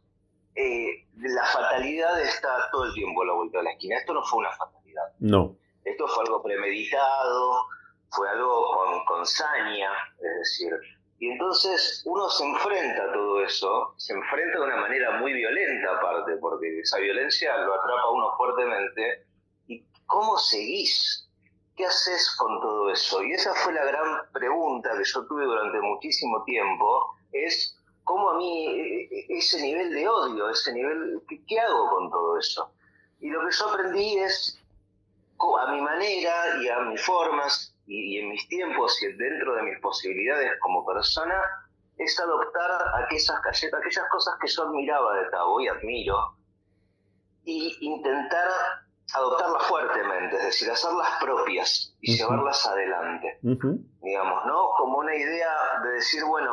Eh, 0.54 1.06
la 1.16 1.44
fatalidad 1.44 2.20
está 2.22 2.70
todo 2.70 2.84
el 2.84 2.94
tiempo 2.94 3.22
a 3.22 3.26
la 3.26 3.32
vuelta 3.32 3.58
de 3.58 3.64
la 3.64 3.70
esquina. 3.72 3.96
Esto 3.96 4.14
no 4.14 4.22
fue 4.22 4.40
una 4.40 4.52
fatalidad. 4.52 5.04
No. 5.18 5.56
Esto 5.84 6.06
fue 6.08 6.24
algo 6.24 6.42
premeditado, 6.42 7.66
fue 8.10 8.28
algo 8.28 8.70
con, 8.72 9.04
con 9.04 9.26
saña, 9.26 9.90
es 10.18 10.38
decir. 10.38 10.72
Y 11.18 11.30
entonces 11.30 12.02
uno 12.04 12.28
se 12.28 12.44
enfrenta 12.44 13.04
a 13.04 13.12
todo 13.12 13.42
eso, 13.42 13.94
se 13.96 14.12
enfrenta 14.12 14.58
de 14.58 14.64
una 14.64 14.76
manera 14.76 15.18
muy 15.18 15.32
violenta 15.32 15.96
aparte, 15.96 16.36
porque 16.36 16.80
esa 16.80 16.98
violencia 16.98 17.56
lo 17.58 17.74
atrapa 17.74 18.02
a 18.02 18.10
uno 18.10 18.36
fuertemente. 18.36 19.26
¿Y 19.66 19.84
cómo 20.06 20.36
seguís? 20.36 21.26
¿qué 21.76 21.84
haces 21.84 22.34
con 22.36 22.60
todo 22.60 22.90
eso? 22.90 23.22
Y 23.22 23.32
esa 23.32 23.54
fue 23.54 23.72
la 23.74 23.84
gran 23.84 24.32
pregunta 24.32 24.96
que 24.96 25.04
yo 25.04 25.26
tuve 25.26 25.44
durante 25.44 25.80
muchísimo 25.80 26.42
tiempo, 26.44 27.16
es 27.32 27.76
cómo 28.02 28.30
a 28.30 28.36
mí 28.38 28.66
e, 28.66 29.02
e, 29.04 29.26
ese 29.28 29.60
nivel 29.60 29.90
de 29.92 30.08
odio, 30.08 30.48
ese 30.48 30.72
nivel, 30.72 31.20
¿qué, 31.46 31.60
hago 31.60 31.90
con 31.90 32.10
todo 32.10 32.38
eso? 32.38 32.72
Y 33.20 33.28
lo 33.28 33.46
que 33.46 33.54
yo 33.54 33.68
aprendí 33.68 34.18
es, 34.18 34.58
a 35.38 35.70
mi 35.70 35.80
manera 35.82 36.62
y 36.62 36.68
a 36.68 36.80
mis 36.80 37.02
formas 37.02 37.75
y, 37.86 38.18
en 38.18 38.30
mis 38.30 38.48
tiempos 38.48 39.02
y 39.02 39.12
dentro 39.12 39.54
de 39.54 39.62
mis 39.62 39.80
posibilidades 39.80 40.52
como 40.60 40.84
persona, 40.84 41.40
es 41.96 42.18
adoptar 42.20 42.70
aquellas, 43.04 43.30
aquellas 43.30 44.08
cosas 44.10 44.34
que 44.40 44.48
yo 44.48 44.64
admiraba 44.64 45.16
de 45.16 45.30
Tabo 45.30 45.60
y 45.60 45.68
admiro, 45.68 46.36
y 47.44 47.76
intentar 47.80 48.48
adoptarlas 49.14 49.62
fuertemente, 49.66 50.36
es 50.36 50.44
decir, 50.46 50.70
hacerlas 50.70 51.08
propias 51.20 51.96
y 52.00 52.16
llevarlas 52.16 52.66
adelante, 52.66 53.38
digamos, 54.02 54.46
¿no? 54.46 54.70
Como 54.76 54.98
una 54.98 55.14
idea 55.14 55.80
de 55.84 55.90
decir, 55.90 56.24
bueno, 56.24 56.52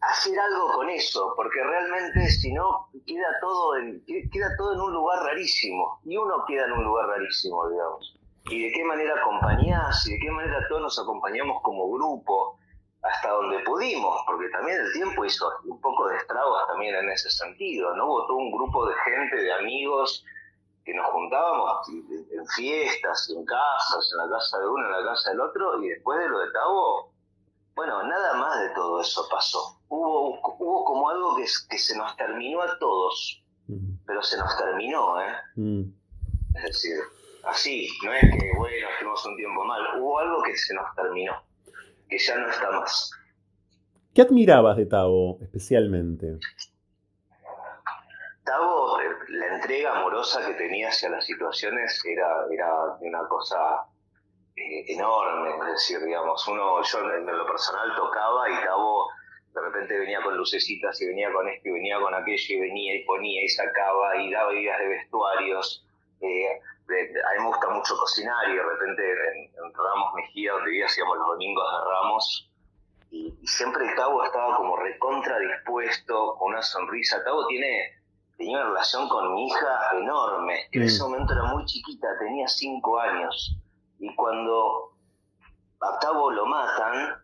hacer 0.00 0.38
algo 0.38 0.72
con 0.72 0.88
eso, 0.90 1.34
porque 1.36 1.62
realmente 1.62 2.26
si 2.28 2.52
no 2.52 2.88
queda 3.06 3.38
todo 3.40 3.76
en, 3.76 4.04
queda 4.32 4.48
todo 4.56 4.72
en 4.74 4.80
un 4.80 4.92
lugar 4.92 5.22
rarísimo, 5.24 6.00
y 6.04 6.16
uno 6.16 6.44
queda 6.46 6.64
en 6.64 6.72
un 6.72 6.84
lugar 6.84 7.06
rarísimo, 7.06 7.68
digamos. 7.68 8.18
Y 8.46 8.64
de 8.64 8.72
qué 8.72 8.84
manera 8.84 9.14
acompañás, 9.20 10.06
y 10.06 10.12
de 10.12 10.18
qué 10.18 10.30
manera 10.30 10.66
todos 10.68 10.82
nos 10.82 10.98
acompañamos 10.98 11.62
como 11.62 11.90
grupo, 11.92 12.58
hasta 13.02 13.30
donde 13.30 13.58
pudimos, 13.60 14.22
porque 14.26 14.48
también 14.50 14.78
el 14.80 14.92
tiempo 14.92 15.24
hizo 15.24 15.50
un 15.64 15.80
poco 15.80 16.08
de 16.08 16.16
estragos 16.16 16.66
también 16.68 16.94
en 16.94 17.10
ese 17.10 17.30
sentido, 17.30 17.94
¿no? 17.96 18.06
Hubo 18.06 18.26
todo 18.26 18.36
un 18.36 18.52
grupo 18.52 18.86
de 18.86 18.94
gente, 19.04 19.36
de 19.36 19.52
amigos, 19.52 20.24
que 20.84 20.94
nos 20.94 21.06
juntábamos 21.10 21.88
en 21.88 22.46
fiestas, 22.56 23.30
en 23.30 23.44
casas, 23.44 24.10
en 24.12 24.18
la 24.18 24.36
casa 24.36 24.58
de 24.58 24.68
uno, 24.68 24.86
en 24.86 24.92
la 24.92 25.12
casa 25.12 25.30
del 25.30 25.40
otro, 25.40 25.82
y 25.82 25.88
después 25.88 26.18
de 26.18 26.28
lo 26.28 26.38
de 26.40 26.52
Tabo, 26.52 27.12
bueno, 27.74 28.02
nada 28.04 28.34
más 28.34 28.60
de 28.60 28.68
todo 28.70 29.00
eso 29.00 29.26
pasó. 29.30 29.80
Hubo, 29.88 30.38
hubo 30.58 30.84
como 30.84 31.08
algo 31.08 31.36
que, 31.36 31.44
que 31.70 31.78
se 31.78 31.96
nos 31.96 32.16
terminó 32.16 32.62
a 32.62 32.78
todos, 32.78 33.42
pero 34.06 34.22
se 34.22 34.36
nos 34.36 34.56
terminó, 34.58 35.20
¿eh? 35.20 35.34
Es 36.54 36.62
decir, 36.64 36.98
así, 37.44 37.88
no 38.04 38.12
es 38.12 38.20
que, 38.20 38.50
bueno, 38.56 38.88
estuvimos 38.90 39.26
un 39.26 39.36
tiempo 39.36 39.64
mal, 39.64 40.00
hubo 40.00 40.18
algo 40.18 40.42
que 40.42 40.56
se 40.56 40.74
nos 40.74 40.94
terminó 40.94 41.42
que 42.08 42.18
ya 42.18 42.36
no 42.36 42.48
está 42.50 42.70
más. 42.70 43.10
¿Qué 44.14 44.22
admirabas 44.22 44.76
de 44.76 44.86
Tavo 44.86 45.38
especialmente? 45.40 46.38
Tavo, 48.44 49.00
eh, 49.00 49.06
la 49.28 49.54
entrega 49.56 49.98
amorosa 49.98 50.46
que 50.46 50.54
tenía 50.54 50.88
hacia 50.88 51.08
las 51.08 51.24
situaciones 51.24 52.04
era, 52.04 52.46
era 52.50 52.96
una 53.00 53.26
cosa 53.28 53.86
eh, 54.56 54.84
enorme, 54.88 55.50
es 55.66 55.72
decir, 55.72 56.04
digamos, 56.04 56.46
uno, 56.48 56.82
yo 56.82 56.98
en 57.14 57.24
lo 57.26 57.46
personal 57.46 57.94
tocaba 57.96 58.50
y 58.50 58.64
Tavo 58.64 59.08
de 59.54 59.60
repente 59.60 59.98
venía 59.98 60.20
con 60.22 60.36
lucecitas 60.36 61.00
y 61.00 61.06
venía 61.08 61.32
con 61.32 61.48
esto 61.48 61.68
y 61.68 61.72
venía 61.72 61.98
con 62.00 62.14
aquello 62.14 62.56
y 62.56 62.60
venía 62.60 62.94
y 62.94 63.04
ponía 63.04 63.42
y 63.44 63.48
sacaba 63.48 64.16
y 64.16 64.30
daba 64.30 64.52
ideas 64.54 64.78
de 64.78 64.88
vestuarios. 64.88 65.86
Eh, 66.20 66.60
a 66.88 67.34
mí 67.34 67.40
me 67.40 67.46
gusta 67.46 67.68
mucho 67.70 67.96
cocinar 67.96 68.48
y 68.48 68.56
de 68.56 68.62
repente 68.62 69.02
en, 69.02 69.72
Ramos 69.74 70.14
Mejía, 70.14 70.52
donde 70.52 70.84
hacíamos 70.84 71.16
los 71.16 71.26
domingos 71.28 71.64
de 71.70 71.90
Ramos, 71.90 72.50
y, 73.10 73.46
siempre 73.46 73.94
Tavo 73.94 74.24
estaba 74.24 74.56
como 74.56 74.76
recontra 74.76 75.38
dispuesto, 75.38 76.36
con 76.38 76.52
una 76.52 76.62
sonrisa. 76.62 77.22
Tavo 77.24 77.46
tiene, 77.46 78.02
tenía 78.36 78.58
una 78.58 78.68
relación 78.68 79.08
con 79.08 79.34
mi 79.34 79.48
hija 79.48 79.90
enorme, 79.94 80.68
que 80.70 80.78
en 80.78 80.84
ese 80.84 81.02
momento 81.02 81.32
era 81.32 81.44
muy 81.44 81.64
chiquita, 81.66 82.08
tenía 82.18 82.48
cinco 82.48 82.98
años, 82.98 83.56
y 83.98 84.14
cuando 84.14 84.92
a 85.80 85.98
Tavo 85.98 86.30
lo 86.30 86.46
matan, 86.46 87.22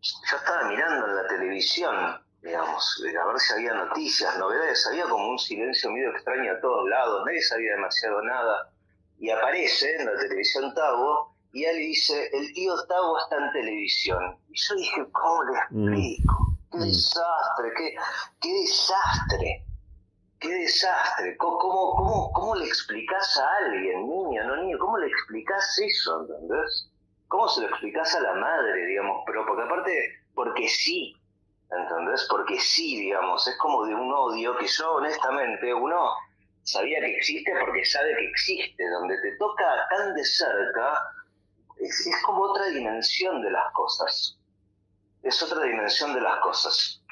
yo 0.00 0.36
estaba 0.36 0.68
mirando 0.68 1.06
en 1.06 1.16
la 1.16 1.26
televisión 1.26 2.27
digamos, 2.48 3.04
a 3.04 3.26
ver 3.26 3.38
si 3.38 3.52
había 3.52 3.74
noticias, 3.74 4.38
novedades, 4.38 4.86
había 4.86 5.04
como 5.04 5.28
un 5.28 5.38
silencio 5.38 5.90
medio 5.90 6.10
extraño 6.10 6.52
a 6.52 6.60
todos 6.60 6.88
lados, 6.88 7.22
nadie 7.26 7.42
sabía 7.42 7.72
demasiado 7.74 8.22
nada 8.22 8.72
y 9.18 9.30
aparece 9.30 9.96
en 9.96 10.06
la 10.06 10.16
televisión 10.18 10.72
Tavo 10.74 11.34
y 11.52 11.64
él 11.64 11.76
dice, 11.78 12.30
el 12.32 12.52
tío 12.52 12.72
Tavo 12.86 13.18
está 13.18 13.36
en 13.36 13.52
televisión. 13.52 14.38
Y 14.48 14.58
yo 14.58 14.74
dije, 14.76 15.06
¿cómo 15.12 15.42
le 15.44 15.52
mm. 15.70 15.92
explico? 15.92 16.58
¡Qué 16.70 16.78
mm. 16.78 16.82
desastre! 16.82 17.72
Qué, 17.76 17.94
¡Qué 18.40 18.52
desastre! 18.60 19.64
¡Qué 20.40 20.48
desastre! 20.48 21.36
¿Cómo, 21.36 21.58
cómo, 21.58 22.32
cómo, 22.32 22.54
le 22.54 22.66
explicás 22.66 23.38
a 23.38 23.64
alguien, 23.64 24.08
niño, 24.08 24.44
no 24.44 24.56
niño? 24.56 24.78
¿Cómo 24.78 24.98
le 24.98 25.08
explicás 25.08 25.78
eso, 25.78 26.20
entendés? 26.20 26.90
¿Cómo 27.26 27.48
se 27.48 27.62
lo 27.62 27.68
explicás 27.68 28.14
a 28.14 28.20
la 28.20 28.34
madre, 28.34 28.86
digamos? 28.86 29.22
Pero 29.26 29.44
porque 29.46 29.62
aparte, 29.62 30.22
porque 30.34 30.68
sí, 30.68 31.16
¿entendés? 31.70 32.26
Porque 32.30 32.58
sí, 32.58 32.96
digamos, 33.00 33.46
es 33.46 33.56
como 33.58 33.84
de 33.86 33.94
un 33.94 34.12
odio 34.12 34.56
que 34.58 34.66
yo 34.66 34.94
honestamente, 34.94 35.72
uno 35.74 36.10
sabía 36.62 37.00
que 37.00 37.16
existe 37.16 37.50
porque 37.60 37.84
sabe 37.84 38.14
que 38.18 38.26
existe, 38.26 38.84
donde 38.90 39.16
te 39.22 39.36
toca 39.38 39.64
tan 39.90 40.14
de 40.14 40.24
cerca, 40.24 41.00
es, 41.80 42.22
como 42.24 42.42
otra 42.42 42.68
dimensión 42.68 43.42
de 43.42 43.50
las 43.50 43.72
cosas. 43.72 44.38
Es 45.22 45.42
otra 45.42 45.64
dimensión 45.64 46.14
de 46.14 46.20
las 46.20 46.40
cosas. 46.40 47.02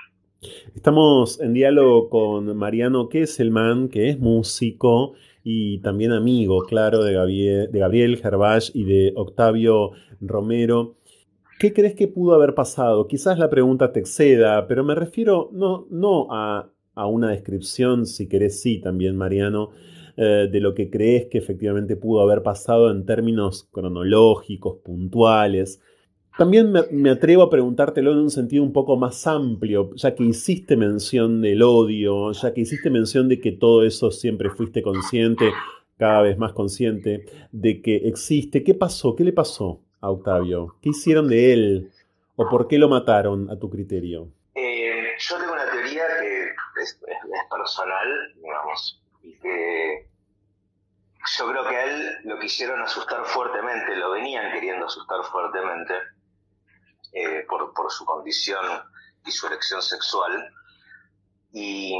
Estamos 0.75 1.41
en 1.41 1.55
diálogo 1.55 2.09
con 2.11 2.57
Mariano 2.57 3.09
Kesselman, 3.09 3.89
que 3.89 4.11
es 4.11 4.19
músico 4.19 5.15
y 5.43 5.81
también 5.81 6.13
amigo, 6.13 6.63
claro, 6.65 7.03
de 7.03 7.15
Gabriel, 7.15 7.71
de 7.73 7.79
Gabriel 7.79 8.21
y 8.75 8.85
de 8.85 9.13
Octavio 9.17 9.93
Romero. 10.21 10.97
¿Qué 11.59 11.73
crees 11.73 11.95
que 11.95 12.09
pudo 12.09 12.35
haber 12.35 12.55
pasado? 12.55 13.09
Quizás 13.09 13.39
la 13.39 13.51
pregunta 13.51 13.93
te 13.93 14.01
exceda, 14.01 14.67
pero 14.67 14.85
me 14.85 14.95
refiero 14.95 15.51
no, 15.53 15.87
no 15.91 16.29
a 16.31 16.71
a 16.97 17.07
una 17.07 17.31
descripción, 17.31 18.07
si 18.07 18.27
querés, 18.27 18.61
sí, 18.61 18.81
también, 18.81 19.17
Mariano, 19.17 19.71
eh, 20.17 20.49
de 20.51 20.61
lo 20.61 20.75
que 20.75 20.91
crees 20.91 21.27
que 21.27 21.39
efectivamente 21.39 21.95
pudo 21.95 22.23
haber 22.23 22.43
pasado 22.43 22.91
en 22.91 23.05
términos 23.05 23.69
cronológicos, 23.71 24.79
puntuales. 24.83 25.81
También 26.39 26.73
me, 26.91 27.11
atrevo 27.11 27.43
a 27.43 27.51
preguntártelo 27.51 28.13
en 28.13 28.19
un 28.19 28.31
sentido 28.31 28.65
un 28.65 28.73
poco 28.73 28.97
más 28.97 29.27
amplio, 29.27 29.91
ya 29.95 30.15
que 30.15 30.25
hiciste 30.25 30.77
mención 30.77 31.43
del 31.43 31.63
odio, 31.63 32.33
ya 32.33 32.53
que 32.53 32.63
hiciste 32.63 32.91
mención 32.91 33.29
de 33.29 33.41
que 33.41 33.53
todo 33.53 33.85
eso 33.85 34.11
siempre 34.11 34.51
fuiste 34.51 34.83
consciente, 34.83 35.51
cada 35.99 36.23
vez 36.23 36.39
más 36.39 36.55
consciente, 36.55 37.27
de 37.53 37.83
que 37.83 37.97
existe. 38.09 38.65
¿Qué 38.65 38.75
pasó? 38.75 39.15
¿Qué 39.15 39.25
le 39.25 39.33
pasó 39.33 39.86
Octavio? 40.11 40.77
¿Qué 40.83 40.91
hicieron 40.91 41.29
de 41.29 41.53
él? 41.53 41.93
¿O 42.37 42.49
por 42.49 42.69
qué 42.69 42.79
lo 42.79 42.89
mataron 42.89 43.51
a 43.51 43.59
tu 43.59 43.71
criterio? 43.71 44.29
Eh, 44.55 45.13
yo 45.19 45.39
tengo 45.39 45.53
una 45.53 45.71
teoría 45.71 46.05
que 46.21 46.53
es, 46.83 47.01
personal, 47.51 48.35
digamos, 48.37 49.03
y 49.23 49.39
que 49.39 50.09
yo 51.39 51.51
creo 51.51 51.69
que 51.69 51.77
a 51.77 51.85
él 51.85 52.19
lo 52.25 52.39
quisieron 52.39 52.81
asustar 52.81 53.25
fuertemente, 53.25 53.97
lo 53.97 54.11
venían 54.13 54.53
queriendo 54.53 54.87
asustar 54.87 55.23
fuertemente 55.25 55.95
eh, 57.13 57.45
por, 57.49 57.73
por, 57.73 57.91
su 57.91 58.05
condición 58.05 58.65
y 59.25 59.31
su 59.31 59.47
elección 59.47 59.83
sexual. 59.83 60.53
Y, 61.53 61.97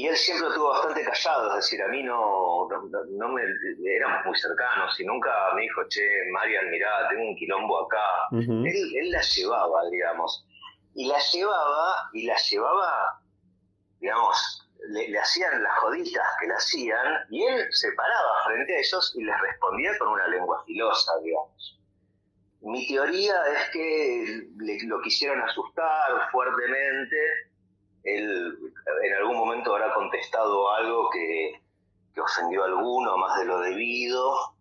y, 0.00 0.06
él 0.06 0.16
siempre 0.16 0.48
estuvo 0.48 0.70
bastante 0.70 1.04
callado, 1.04 1.48
es 1.50 1.56
decir, 1.56 1.82
a 1.82 1.88
mí 1.88 2.02
no, 2.02 2.68
no, 2.68 3.28
me, 3.28 3.42
éramos 3.84 4.26
muy 4.26 4.36
cercanos 4.38 4.98
y 4.98 5.04
nunca 5.04 5.30
me 5.54 5.62
dijo, 5.62 5.82
che, 5.88 6.02
Marian, 6.32 6.70
mirá, 6.70 7.08
tengo 7.08 7.22
un 7.22 7.36
quilombo 7.36 7.86
acá. 7.86 8.28
él, 8.32 8.92
él 8.96 9.10
la 9.10 9.20
llevaba, 9.20 9.88
digamos, 9.90 10.46
y 10.94 11.06
la 11.06 11.18
llevaba, 11.18 12.10
y 12.12 12.26
la 12.26 12.36
llevaba 12.36 13.20
digamos, 14.00 14.66
le, 14.88 15.18
hacían 15.18 15.62
las 15.62 15.78
joditas 15.78 16.26
que 16.40 16.46
le 16.46 16.54
hacían 16.54 17.26
y 17.30 17.44
él 17.44 17.66
se 17.70 17.92
paraba 17.92 18.44
frente 18.46 18.74
a 18.74 18.78
ellos 18.78 19.14
y 19.16 19.22
les 19.22 19.40
respondía 19.40 19.96
con 19.98 20.08
una 20.08 20.26
lengua 20.28 20.62
filosa, 20.66 21.12
digamos. 21.22 21.78
Mi 22.62 22.86
teoría 22.88 23.34
es 23.54 23.70
que 23.70 24.48
lo 24.86 25.00
quisieron 25.00 25.40
asustar 25.42 26.30
fuertemente, 26.30 27.16
él 28.04 28.58
en 29.04 29.14
algún 29.14 29.36
momento 29.36 29.74
habrá 29.74 29.92
contestado 29.94 30.72
algo 30.72 31.10
que, 31.10 31.62
ofendió 32.20 32.64
a 32.64 32.66
alguno 32.66 33.16
más 33.16 33.38
de 33.38 33.46
lo 33.46 33.60
debido 33.60 34.54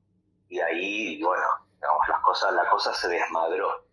y 0.47 0.61
ahí, 0.61 1.21
bueno, 1.21 1.43
digamos, 1.73 2.07
las 2.07 2.21
cosas, 2.21 2.53
la 2.53 2.69
cosa 2.69 2.93
se 2.93 3.09
desmadró. 3.09 3.83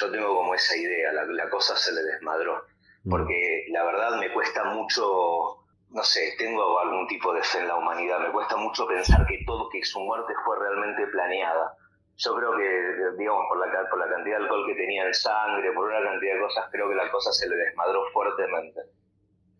Yo 0.00 0.10
tengo 0.10 0.34
como 0.36 0.54
esa 0.54 0.74
idea, 0.74 1.12
la 1.12 1.50
cosa 1.50 1.76
se 1.76 1.92
le 1.92 2.02
desmadró 2.02 2.64
porque 3.08 3.66
la 3.70 3.84
verdad 3.84 4.18
me 4.18 4.32
cuesta 4.32 4.64
mucho, 4.64 5.64
no 5.90 6.02
sé, 6.02 6.34
tengo 6.38 6.78
algún 6.78 7.06
tipo 7.08 7.32
de 7.32 7.42
fe 7.42 7.58
en 7.58 7.68
la 7.68 7.76
humanidad, 7.76 8.20
me 8.20 8.32
cuesta 8.32 8.56
mucho 8.56 8.86
pensar 8.86 9.26
que 9.26 9.42
todo, 9.46 9.68
que 9.68 9.84
su 9.84 10.00
muerte 10.00 10.32
fue 10.44 10.58
realmente 10.58 11.06
planeada. 11.08 11.76
Yo 12.16 12.36
creo 12.36 12.56
que, 12.56 13.16
digamos, 13.18 13.42
por 13.48 13.58
la, 13.58 13.90
por 13.90 13.98
la 13.98 14.08
cantidad 14.08 14.38
de 14.38 14.44
alcohol 14.44 14.66
que 14.66 14.74
tenía 14.74 15.06
en 15.06 15.14
sangre, 15.14 15.72
por 15.72 15.88
una 15.88 16.02
cantidad 16.02 16.34
de 16.34 16.40
cosas, 16.40 16.66
creo 16.70 16.88
que 16.88 16.94
la 16.94 17.10
cosa 17.10 17.32
se 17.32 17.48
le 17.48 17.56
desmadró 17.56 18.04
fuertemente. 18.12 18.80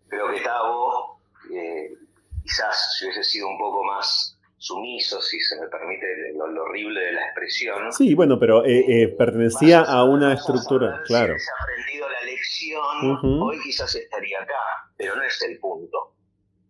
Creo 0.09 0.30
que 0.30 0.40
Tavo, 0.42 1.18
eh, 1.53 1.94
quizás 2.42 2.96
si 2.96 3.07
hubiese 3.07 3.24
sido 3.24 3.48
un 3.48 3.59
poco 3.59 3.82
más 3.84 4.38
sumiso, 4.59 5.20
si 5.20 5.40
se 5.40 5.59
me 5.61 5.66
permite 5.68 6.07
lo, 6.36 6.62
horrible 6.62 7.00
de 7.00 7.12
la 7.12 7.24
expresión. 7.24 7.92
Sí, 7.92 8.14
bueno, 8.14 8.38
pero 8.38 8.64
eh, 8.64 8.84
eh, 8.86 9.09
pertenecía 9.09 9.80
a 9.80 10.05
una 10.05 10.34
estructura, 10.34 11.03
claro. 11.07 11.36
Si 11.38 11.46
ha 11.48 11.62
aprendido 11.62 12.09
la 12.09 12.22
lección, 12.22 13.42
hoy 13.42 13.59
quizás 13.61 13.92
estaría 13.94 14.40
acá, 14.40 14.90
pero 14.96 15.16
no 15.16 15.22
es 15.22 15.42
el 15.42 15.59
punto. 15.59 16.14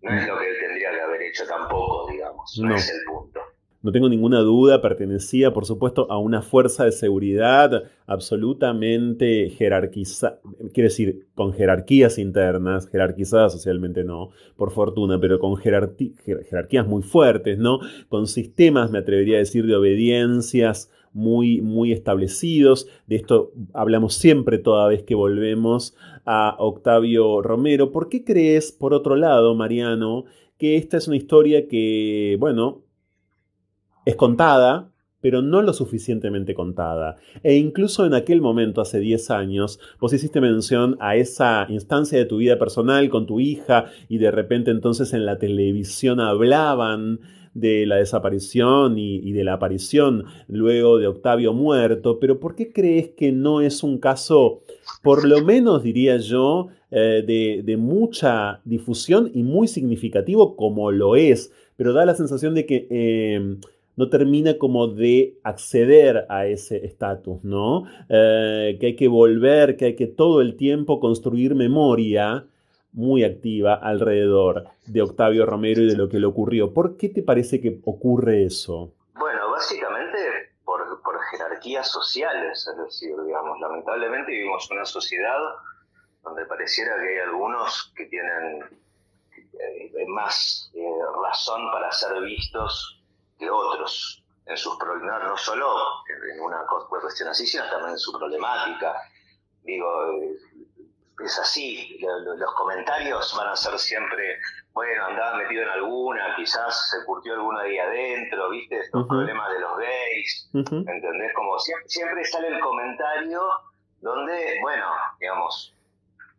No 0.01 0.19
es 0.19 0.27
lo 0.27 0.39
que 0.39 0.49
él 0.49 0.57
tendría 0.59 0.91
que 0.91 1.01
haber 1.01 1.23
hecho 1.23 1.47
tampoco, 1.47 2.11
digamos. 2.11 2.59
no. 2.61 2.75
es 2.75 2.89
el 2.89 3.05
punto 3.05 3.41
no 3.83 3.93
tengo 3.93 4.09
ninguna 4.09 4.41
duda, 4.41 4.81
pertenecía 4.81 5.53
por 5.53 5.67
supuesto 5.67 6.11
a 6.11 6.19
una 6.19 6.41
fuerza 6.43 6.85
de 6.85 6.93
seguridad 6.93 7.85
absolutamente 8.07 9.51
jerarquizada, 9.51 10.41
quiere 10.73 10.89
decir, 10.89 11.27
con 11.35 11.53
jerarquías 11.53 12.19
internas, 12.19 12.89
jerarquizadas 12.89 13.53
socialmente 13.53 14.05
no, 14.05 14.31
por 14.57 14.71
fortuna, 14.71 15.19
pero 15.21 15.39
con 15.39 15.57
jerarquías 15.57 16.87
muy 16.87 17.03
fuertes, 17.03 17.59
¿no? 17.59 17.81
Con 18.09 18.27
sistemas, 18.27 18.91
me 18.91 18.99
atrevería 18.99 19.37
a 19.37 19.41
decir, 19.41 19.67
de 19.67 19.77
obediencias 19.77 20.91
muy, 21.13 21.61
muy 21.61 21.93
establecidos. 21.93 22.89
De 23.07 23.17
esto 23.17 23.53
hablamos 23.73 24.15
siempre 24.15 24.59
toda 24.59 24.89
vez 24.89 25.03
que 25.03 25.15
volvemos 25.15 25.95
a 26.25 26.57
Octavio 26.59 27.43
Romero. 27.43 27.93
¿Por 27.93 28.09
qué 28.09 28.25
crees, 28.25 28.73
por 28.73 28.95
otro 28.95 29.17
lado, 29.17 29.55
Mariano, 29.55 30.25
que 30.59 30.77
esta 30.77 30.97
es 30.97 31.09
una 31.09 31.17
historia 31.17 31.69
que, 31.69 32.37
bueno, 32.39 32.83
es 34.05 34.17
contada, 34.17 34.93
pero 35.23 35.41
no 35.41 35.63
lo 35.63 35.73
suficientemente 35.73 36.53
contada. 36.53 37.17
E 37.43 37.57
incluso 37.57 38.05
en 38.05 38.13
aquel 38.13 38.43
momento, 38.43 38.83
hace 38.83 38.99
10 38.99 39.31
años, 39.31 39.81
vos 39.99 40.13
hiciste 40.13 40.43
mención 40.43 40.99
a 41.01 41.17
esa 41.17 41.67
instancia 41.71 42.19
de 42.19 42.27
tu 42.27 42.39
vida 42.39 42.59
personal 42.59 43.09
con 43.09 43.27
tu 43.27 43.41
hija 43.41 43.87
y 44.09 44.19
de 44.19 44.31
repente 44.31 44.71
entonces 44.71 45.15
en 45.15 45.25
la 45.25 45.39
televisión 45.39 46.21
hablaban 46.21 47.21
de 47.55 47.87
la 47.87 47.97
desaparición 47.97 48.99
y, 48.99 49.33
de 49.33 49.45
la 49.45 49.55
aparición 49.55 50.25
luego 50.49 50.99
de 50.99 51.07
Octavio 51.07 51.53
muerto, 51.53 52.19
pero 52.19 52.41
¿por 52.41 52.55
qué 52.55 52.73
crees 52.73 53.11
que 53.11 53.31
no 53.31 53.61
es 53.61 53.83
un 53.83 53.99
caso, 53.99 54.63
por 55.03 55.29
lo 55.29 55.45
menos 55.45 55.83
diría 55.83 56.17
yo, 56.17 56.69
eh, 56.91 57.23
de, 57.65 57.77
mucha 57.77 58.61
difusión 58.65 59.31
y 59.35 59.43
muy 59.43 59.69
significativo 59.69 60.57
como 60.57 60.91
lo 60.91 61.15
es? 61.15 61.53
Pero 61.77 61.93
da 61.93 62.05
la 62.05 62.15
sensación 62.15 62.55
de 62.55 62.67
que... 62.67 62.87
Eh, 62.91 63.57
no 63.97 64.09
termina 64.09 64.59
como 64.59 64.89
de 64.89 65.39
acceder 65.43 66.27
a 66.29 66.47
ese 66.47 66.85
estatus, 66.87 67.45
¿no? 67.45 67.85
Eh, 68.09 68.79
que 68.81 68.87
hay 68.87 68.97
que 68.97 69.09
volver, 69.09 69.77
que 69.77 69.87
hay 69.87 69.97
que 69.97 70.07
todo 70.07 70.41
el 70.41 70.57
tiempo 70.57 71.01
construir 71.01 71.55
memoria 71.55 72.47
muy 72.93 73.25
activa 73.25 73.75
alrededor 73.75 74.69
de 74.87 75.03
Octavio 75.03 75.47
Romero 75.47 75.83
y 75.83 75.89
de 75.89 75.97
lo 75.97 76.09
que 76.09 76.19
le 76.19 76.27
ocurrió. 76.27 76.73
¿Por 76.73 76.97
qué 76.97 77.09
te 77.09 77.23
parece 77.23 77.61
que 77.61 77.81
ocurre 77.85 78.45
eso? 78.45 78.93
Bueno, 79.15 79.51
básicamente 79.51 80.19
por, 80.65 80.81
jerarquías 81.31 81.91
sociales, 81.91 82.67
es 82.69 82.85
decir, 82.85 83.15
digamos, 83.25 83.59
lamentablemente 83.61 84.33
vivimos 84.33 84.71
una 84.71 84.85
sociedad 84.85 85.39
donde 86.23 86.45
pareciera 86.47 86.95
que 86.97 87.09
hay 87.09 87.29
algunos 87.29 87.93
que 87.97 88.07
tienen 88.07 88.63
eh, 89.59 90.07
más 90.09 90.71
eh, 90.75 90.83
razón 91.23 91.71
para 91.73 91.91
ser 91.93 92.21
vistos 92.23 93.02
de 93.39 93.51
otros 93.51 94.23
en 94.47 94.57
sus 94.57 94.77
problemas, 94.77 95.23
no 95.25 95.37
solo 95.37 95.77
en 96.09 96.41
una 96.41 96.65
cuestión 96.89 97.29
así, 97.29 97.47
sino 97.47 97.69
también 97.71 97.93
en 97.93 97.99
su 97.99 98.13
problemática. 98.13 98.95
Digo, 99.63 100.13
eh, 100.13 100.37
es 101.25 101.39
así, 101.39 101.99
los 102.01 102.55
comentarios 102.55 103.35
van 103.37 103.49
a 103.49 103.57
ser 103.57 103.79
siempre, 103.79 104.39
bueno, 104.73 105.05
andaba 105.07 105.37
metido 105.37 105.63
en 105.63 105.69
alguna, 105.69 106.35
quizás 106.37 106.91
se 106.91 107.05
curtió 107.05 107.35
alguna 107.35 107.61
ahí 107.61 107.79
adentro, 107.79 108.51
¿viste? 108.51 108.81
Estos 108.81 109.07
problemas 109.07 109.53
de 109.53 109.61
los 109.61 109.79
gays, 109.79 110.51
¿entendés? 110.53 111.33
Como 111.35 111.59
siempre, 111.61 111.89
siempre 111.89 112.25
sale 112.25 112.49
el 112.49 112.61
comentario 112.61 113.41
donde, 114.01 114.59
bueno, 114.63 114.87
digamos, 115.21 115.72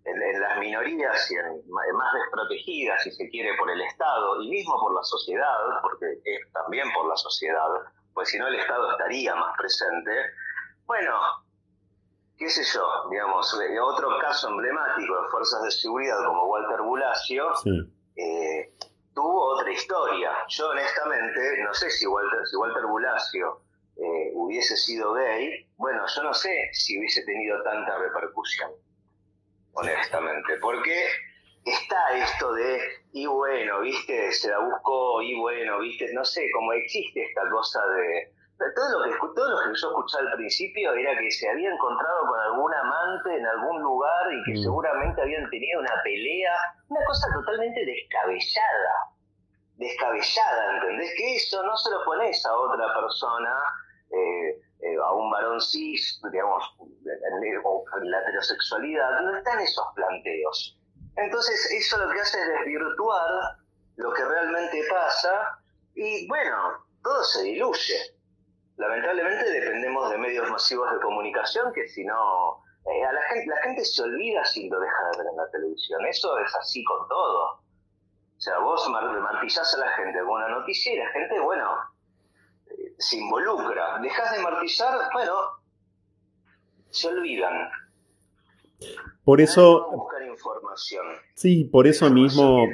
en, 0.05 0.41
las 0.41 0.59
minorías 0.59 1.31
y 1.31 1.35
en, 1.35 1.71
más 1.71 2.13
desprotegidas, 2.13 3.03
si 3.03 3.11
se 3.11 3.29
quiere, 3.29 3.55
por 3.57 3.69
el 3.69 3.81
Estado 3.81 4.41
y 4.41 4.49
mismo 4.49 4.79
por 4.79 4.93
la 4.93 5.03
sociedad, 5.03 5.55
porque 5.81 6.19
es 6.23 6.51
también 6.51 6.91
por 6.93 7.07
la 7.07 7.15
sociedad, 7.15 7.67
pues 8.13 8.29
si 8.29 8.37
no 8.37 8.47
el 8.47 8.55
Estado 8.55 8.91
estaría 8.91 9.35
más 9.35 9.55
presente. 9.57 10.11
Bueno, 10.85 11.13
qué 12.37 12.49
sé 12.49 12.63
yo, 12.63 13.09
digamos, 13.09 13.59
eh, 13.61 13.79
otro 13.79 14.17
caso 14.19 14.49
emblemático 14.49 15.21
de 15.21 15.29
fuerzas 15.29 15.63
de 15.63 15.71
seguridad 15.71 16.17
como 16.25 16.45
Walter 16.45 16.81
Bulacio, 16.81 17.51
eh, 18.15 18.73
tuvo 19.13 19.53
otra 19.53 19.71
historia. 19.71 20.31
Yo 20.49 20.69
honestamente 20.69 21.63
no 21.63 21.73
sé 21.73 21.89
si 21.89 22.05
Walter, 22.05 22.45
si 22.45 22.57
Walter 22.57 22.85
Bulacio 22.87 23.61
eh, 23.95 24.31
hubiese 24.33 24.75
sido 24.75 25.13
gay, 25.13 25.65
bueno, 25.77 26.03
yo 26.13 26.23
no 26.23 26.33
sé 26.33 26.69
si 26.73 26.99
hubiese 26.99 27.23
tenido 27.23 27.61
tanta 27.63 27.97
repercusión 27.97 28.71
honestamente, 29.73 30.57
porque 30.61 30.95
está 31.65 32.17
esto 32.17 32.53
de, 32.53 32.79
y 33.13 33.25
bueno, 33.25 33.81
viste, 33.81 34.31
se 34.31 34.49
la 34.49 34.59
buscó, 34.59 35.21
y 35.21 35.39
bueno, 35.39 35.79
viste, 35.79 36.11
no 36.13 36.23
sé, 36.25 36.49
como 36.53 36.73
existe 36.73 37.23
esta 37.23 37.49
cosa 37.49 37.79
de... 37.87 38.33
Todo 38.75 38.99
lo, 38.99 39.11
que, 39.11 39.19
todo 39.35 39.49
lo 39.49 39.57
que 39.57 39.77
yo 39.77 39.87
escuché 39.89 40.17
al 40.19 40.37
principio 40.37 40.93
era 40.93 41.17
que 41.17 41.29
se 41.31 41.49
había 41.49 41.69
encontrado 41.69 42.27
con 42.27 42.39
algún 42.39 42.73
amante 42.73 43.35
en 43.35 43.45
algún 43.45 43.81
lugar 43.81 44.31
y 44.31 44.43
que 44.43 44.59
mm. 44.59 44.63
seguramente 44.63 45.21
habían 45.21 45.49
tenido 45.49 45.81
una 45.81 45.93
pelea, 46.01 46.53
una 46.87 47.03
cosa 47.05 47.27
totalmente 47.33 47.83
descabellada, 47.83 48.95
descabellada, 49.75 50.77
¿entendés? 50.77 51.13
Que 51.17 51.35
eso 51.35 51.61
no 51.63 51.75
se 51.75 51.91
lo 51.91 52.05
pones 52.05 52.45
a 52.45 52.55
otra 52.55 52.85
persona 52.93 53.53
eh, 54.11 54.61
eh, 54.83 54.97
a 55.01 55.13
un 55.13 55.31
varón 55.31 55.61
cis, 55.61 56.19
digamos, 56.29 56.63
o 56.77 57.79
la 58.03 58.19
heterosexualidad, 58.19 59.21
no 59.21 59.37
están 59.37 59.59
esos 59.61 59.85
planteos. 59.95 60.77
Entonces 61.15 61.71
eso 61.71 61.97
lo 61.97 62.11
que 62.11 62.19
hace 62.19 62.39
es 62.41 62.47
desvirtuar 62.47 63.29
lo 63.95 64.11
que 64.13 64.25
realmente 64.25 64.83
pasa 64.89 65.59
y 65.95 66.27
bueno, 66.27 66.85
todo 67.01 67.23
se 67.23 67.43
diluye. 67.43 67.95
Lamentablemente 68.75 69.51
dependemos 69.51 70.09
de 70.09 70.17
medios 70.17 70.49
masivos 70.49 70.91
de 70.91 70.99
comunicación 70.99 71.71
que 71.73 71.87
si 71.87 72.03
no, 72.03 72.61
eh, 72.85 73.05
a 73.05 73.13
la 73.13 73.21
gente, 73.21 73.45
la 73.47 73.61
gente 73.61 73.85
se 73.85 74.01
olvida 74.01 74.43
si 74.43 74.67
lo 74.69 74.79
deja 74.79 75.11
de 75.11 75.17
ver 75.19 75.27
en 75.31 75.37
la 75.37 75.49
televisión. 75.51 76.05
Eso 76.07 76.37
es 76.39 76.55
así 76.55 76.83
con 76.83 77.07
todo. 77.07 77.61
O 78.35 78.41
sea, 78.41 78.57
vos 78.59 78.89
martillás 78.89 79.73
a 79.75 79.77
la 79.77 79.89
gente 79.91 80.19
con 80.19 80.31
una 80.31 80.49
noticia 80.49 80.91
y 80.91 80.97
la 80.97 81.09
gente, 81.11 81.39
bueno, 81.39 81.69
se 82.97 83.17
involucra. 83.17 83.99
Dejas 84.01 84.35
de 84.35 84.43
martizar, 84.43 84.97
bueno, 85.13 85.33
se 86.89 87.07
olvidan. 87.07 87.69
Por 89.23 89.39
eso. 89.39 89.87
Buscar 89.91 90.21
información. 90.27 91.05
Sí, 91.33 91.63
por 91.63 91.87
eso 91.87 92.09
mismo. 92.09 92.67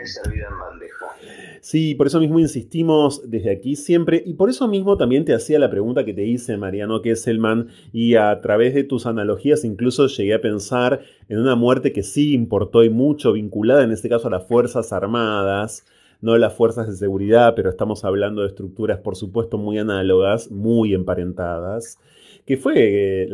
Sí, 1.62 1.94
por 1.94 2.08
eso 2.08 2.20
mismo 2.20 2.40
insistimos 2.40 3.30
desde 3.30 3.52
aquí 3.52 3.76
siempre. 3.76 4.24
Y 4.26 4.34
por 4.34 4.50
eso 4.50 4.68
mismo 4.68 4.98
también 4.98 5.26
te 5.26 5.36
hacía 5.36 5.60
la 5.60 5.70
pregunta 5.70 6.06
que 6.06 6.14
te 6.14 6.24
hice, 6.24 6.58
Mariano 6.58 7.02
Kesselman. 7.02 7.70
Y 7.94 8.16
a 8.16 8.40
través 8.42 8.74
de 8.74 8.84
tus 8.84 9.06
analogías, 9.06 9.64
incluso 9.64 10.08
llegué 10.08 10.34
a 10.34 10.42
pensar 10.42 11.02
en 11.28 11.40
una 11.40 11.56
muerte 11.56 11.94
que 11.94 12.04
sí 12.04 12.34
importó 12.34 12.84
y 12.84 12.90
mucho, 12.90 13.34
vinculada 13.34 13.84
en 13.84 13.92
este 13.92 14.10
caso 14.10 14.28
a 14.28 14.32
las 14.32 14.48
Fuerzas 14.48 14.92
Armadas 14.92 15.86
no 16.22 16.38
las 16.38 16.54
fuerzas 16.54 16.88
de 16.88 16.96
seguridad, 16.96 17.54
pero 17.56 17.70
estamos 17.70 18.04
hablando 18.04 18.42
de 18.42 18.48
estructuras, 18.48 19.00
por 19.00 19.16
supuesto, 19.16 19.58
muy 19.58 19.78
análogas, 19.80 20.52
muy 20.52 20.94
emparentadas, 20.94 21.98
que 22.46 22.58
fue 22.58 23.24
eh, 23.24 23.30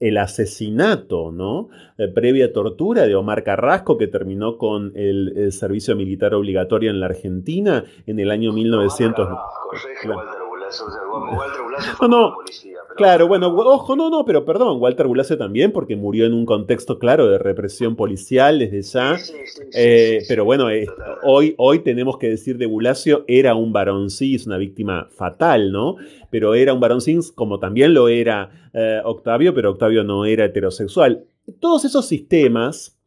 el, 0.00 0.18
asesinato, 0.18 1.30
¿no? 1.30 1.68
Eh, 1.96 2.08
previa 2.08 2.52
tortura 2.52 3.06
de 3.06 3.14
Omar 3.14 3.44
Carrasco, 3.44 3.96
que 3.96 4.08
terminó 4.08 4.58
con 4.58 4.92
el, 4.94 5.52
servicio 5.52 5.94
militar 5.96 6.34
obligatorio 6.34 6.90
en 6.90 7.00
la 7.00 7.06
Argentina 7.06 7.84
en 8.06 8.18
el 8.18 8.30
año 8.30 8.52
1900. 8.52 9.28
No, 12.00 12.08
no, 12.08 12.34
claro, 13.00 13.28
bueno, 13.28 13.48
ojo, 13.48 13.96
no, 13.96 14.10
no, 14.10 14.26
pero 14.26 14.44
perdón, 14.44 14.78
Walter 14.78 15.06
Bulacio 15.06 15.38
también, 15.38 15.72
porque 15.72 15.96
murió 15.96 16.26
en 16.26 16.34
un 16.34 16.44
contexto 16.44 16.98
claro 16.98 17.30
de 17.30 17.38
represión 17.38 17.96
policial 17.96 18.58
desde 18.58 18.82
ya. 18.82 19.16
Eh, 19.74 20.22
pero 20.28 20.44
bueno, 20.44 20.70
eh, 20.70 20.86
hoy, 21.22 21.54
hoy 21.56 21.78
tenemos 21.78 22.18
que 22.18 22.28
decir 22.28 22.58
de 22.58 22.66
Bulacio, 22.66 23.24
era 23.26 23.54
un 23.54 23.72
varón 23.72 24.08
es 24.08 24.46
una 24.46 24.58
víctima 24.58 25.08
fatal, 25.10 25.72
¿no? 25.72 25.96
Pero 26.28 26.54
era 26.54 26.74
un 26.74 26.80
varón 26.80 27.00
cis, 27.00 27.32
como 27.32 27.58
también 27.58 27.94
lo 27.94 28.08
era 28.08 28.50
eh, 28.74 29.00
Octavio, 29.02 29.54
pero 29.54 29.70
Octavio 29.70 30.04
no 30.04 30.26
era 30.26 30.44
heterosexual. 30.44 31.24
Todos 31.58 31.86
esos 31.86 32.06
sistemas 32.06 32.98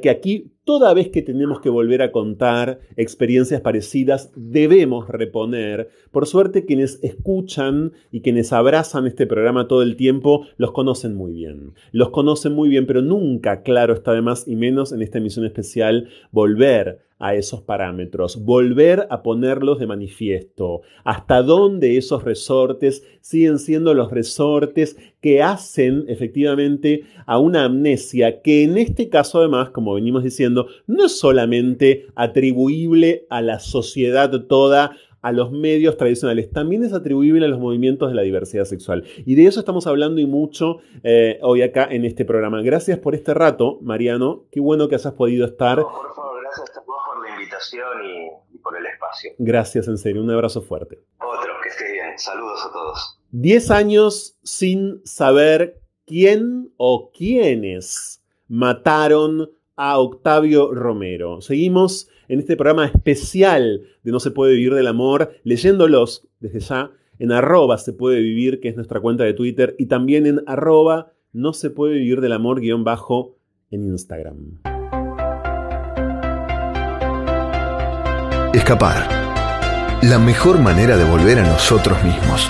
que 0.00 0.08
aquí 0.08 0.55
Toda 0.66 0.92
vez 0.94 1.10
que 1.10 1.22
tenemos 1.22 1.60
que 1.60 1.68
volver 1.68 2.02
a 2.02 2.10
contar 2.10 2.80
experiencias 2.96 3.60
parecidas, 3.60 4.32
debemos 4.34 5.08
reponer. 5.08 5.90
Por 6.10 6.26
suerte, 6.26 6.64
quienes 6.64 6.98
escuchan 7.04 7.92
y 8.10 8.20
quienes 8.20 8.52
abrazan 8.52 9.06
este 9.06 9.28
programa 9.28 9.68
todo 9.68 9.82
el 9.82 9.94
tiempo, 9.94 10.44
los 10.56 10.72
conocen 10.72 11.14
muy 11.14 11.34
bien. 11.34 11.74
Los 11.92 12.10
conocen 12.10 12.54
muy 12.54 12.68
bien, 12.68 12.84
pero 12.84 13.00
nunca, 13.00 13.62
claro, 13.62 13.94
está 13.94 14.12
de 14.12 14.22
más 14.22 14.48
y 14.48 14.56
menos 14.56 14.90
en 14.90 15.02
esta 15.02 15.18
emisión 15.18 15.46
especial, 15.46 16.08
volver 16.32 17.05
a 17.18 17.34
esos 17.34 17.62
parámetros, 17.62 18.44
volver 18.44 19.06
a 19.10 19.22
ponerlos 19.22 19.78
de 19.78 19.86
manifiesto, 19.86 20.82
hasta 21.04 21.42
dónde 21.42 21.96
esos 21.96 22.24
resortes 22.24 23.04
siguen 23.20 23.58
siendo 23.58 23.94
los 23.94 24.10
resortes 24.10 24.96
que 25.20 25.42
hacen 25.42 26.04
efectivamente 26.08 27.04
a 27.26 27.38
una 27.38 27.64
amnesia 27.64 28.42
que 28.42 28.62
en 28.62 28.76
este 28.76 29.08
caso 29.08 29.38
además, 29.38 29.70
como 29.70 29.94
venimos 29.94 30.22
diciendo, 30.22 30.68
no 30.86 31.06
es 31.06 31.18
solamente 31.18 32.06
atribuible 32.14 33.26
a 33.30 33.40
la 33.40 33.58
sociedad 33.58 34.30
toda, 34.46 34.96
a 35.26 35.32
los 35.32 35.50
medios 35.50 35.96
tradicionales, 35.96 36.52
también 36.52 36.84
es 36.84 36.92
atribuible 36.92 37.44
a 37.44 37.48
los 37.48 37.58
movimientos 37.58 38.08
de 38.08 38.14
la 38.14 38.22
diversidad 38.22 38.64
sexual. 38.64 39.02
Y 39.24 39.34
de 39.34 39.48
eso 39.48 39.58
estamos 39.58 39.88
hablando 39.88 40.20
y 40.20 40.26
mucho 40.26 40.78
eh, 41.02 41.40
hoy 41.42 41.62
acá 41.62 41.88
en 41.90 42.04
este 42.04 42.24
programa. 42.24 42.62
Gracias 42.62 43.00
por 43.00 43.16
este 43.16 43.34
rato, 43.34 43.80
Mariano. 43.82 44.44
Qué 44.52 44.60
bueno 44.60 44.86
que 44.86 44.94
hayas 44.94 45.14
podido 45.14 45.44
estar. 45.44 45.82
por 45.82 46.14
favor, 46.14 46.40
gracias 46.42 46.76
a 46.76 46.80
vos 46.86 46.96
por 47.08 47.28
la 47.28 47.34
invitación 47.34 48.04
y, 48.54 48.58
por 48.58 48.76
el 48.76 48.86
espacio. 48.86 49.32
Gracias, 49.38 49.88
en 49.88 49.98
serio. 49.98 50.22
Un 50.22 50.30
abrazo 50.30 50.62
fuerte. 50.62 51.02
Otro, 51.18 51.54
que 51.60 51.70
esté 51.70 51.90
bien. 51.90 52.16
Saludos 52.16 52.64
a 52.64 52.72
todos. 52.72 53.18
Diez 53.32 53.72
años 53.72 54.38
sin 54.44 55.04
saber 55.04 55.80
quién 56.06 56.72
o 56.76 57.10
quiénes 57.10 58.22
mataron 58.46 59.50
a 59.74 59.98
Octavio 59.98 60.72
Romero. 60.72 61.40
Seguimos 61.40 62.08
en 62.28 62.40
este 62.40 62.56
programa 62.56 62.86
especial 62.86 63.82
de 64.02 64.12
No 64.12 64.20
se 64.20 64.30
puede 64.30 64.54
vivir 64.54 64.74
del 64.74 64.86
amor, 64.86 65.32
leyéndolos 65.44 66.28
desde 66.40 66.60
ya 66.60 66.90
en 67.18 67.32
arroba 67.32 67.78
se 67.78 67.92
puede 67.92 68.20
vivir, 68.20 68.60
que 68.60 68.68
es 68.68 68.76
nuestra 68.76 69.00
cuenta 69.00 69.24
de 69.24 69.32
Twitter, 69.32 69.74
y 69.78 69.86
también 69.86 70.26
en 70.26 70.42
arroba 70.46 71.12
no 71.32 71.52
se 71.52 71.70
puede 71.70 71.94
vivir 71.94 72.20
del 72.20 72.32
amor 72.32 72.60
guion 72.60 72.84
bajo 72.84 73.36
en 73.70 73.84
Instagram. 73.84 74.60
Escapar. 78.54 79.26
La 80.02 80.18
mejor 80.18 80.60
manera 80.60 80.96
de 80.96 81.04
volver 81.10 81.38
a 81.38 81.46
nosotros 81.46 82.02
mismos. 82.04 82.48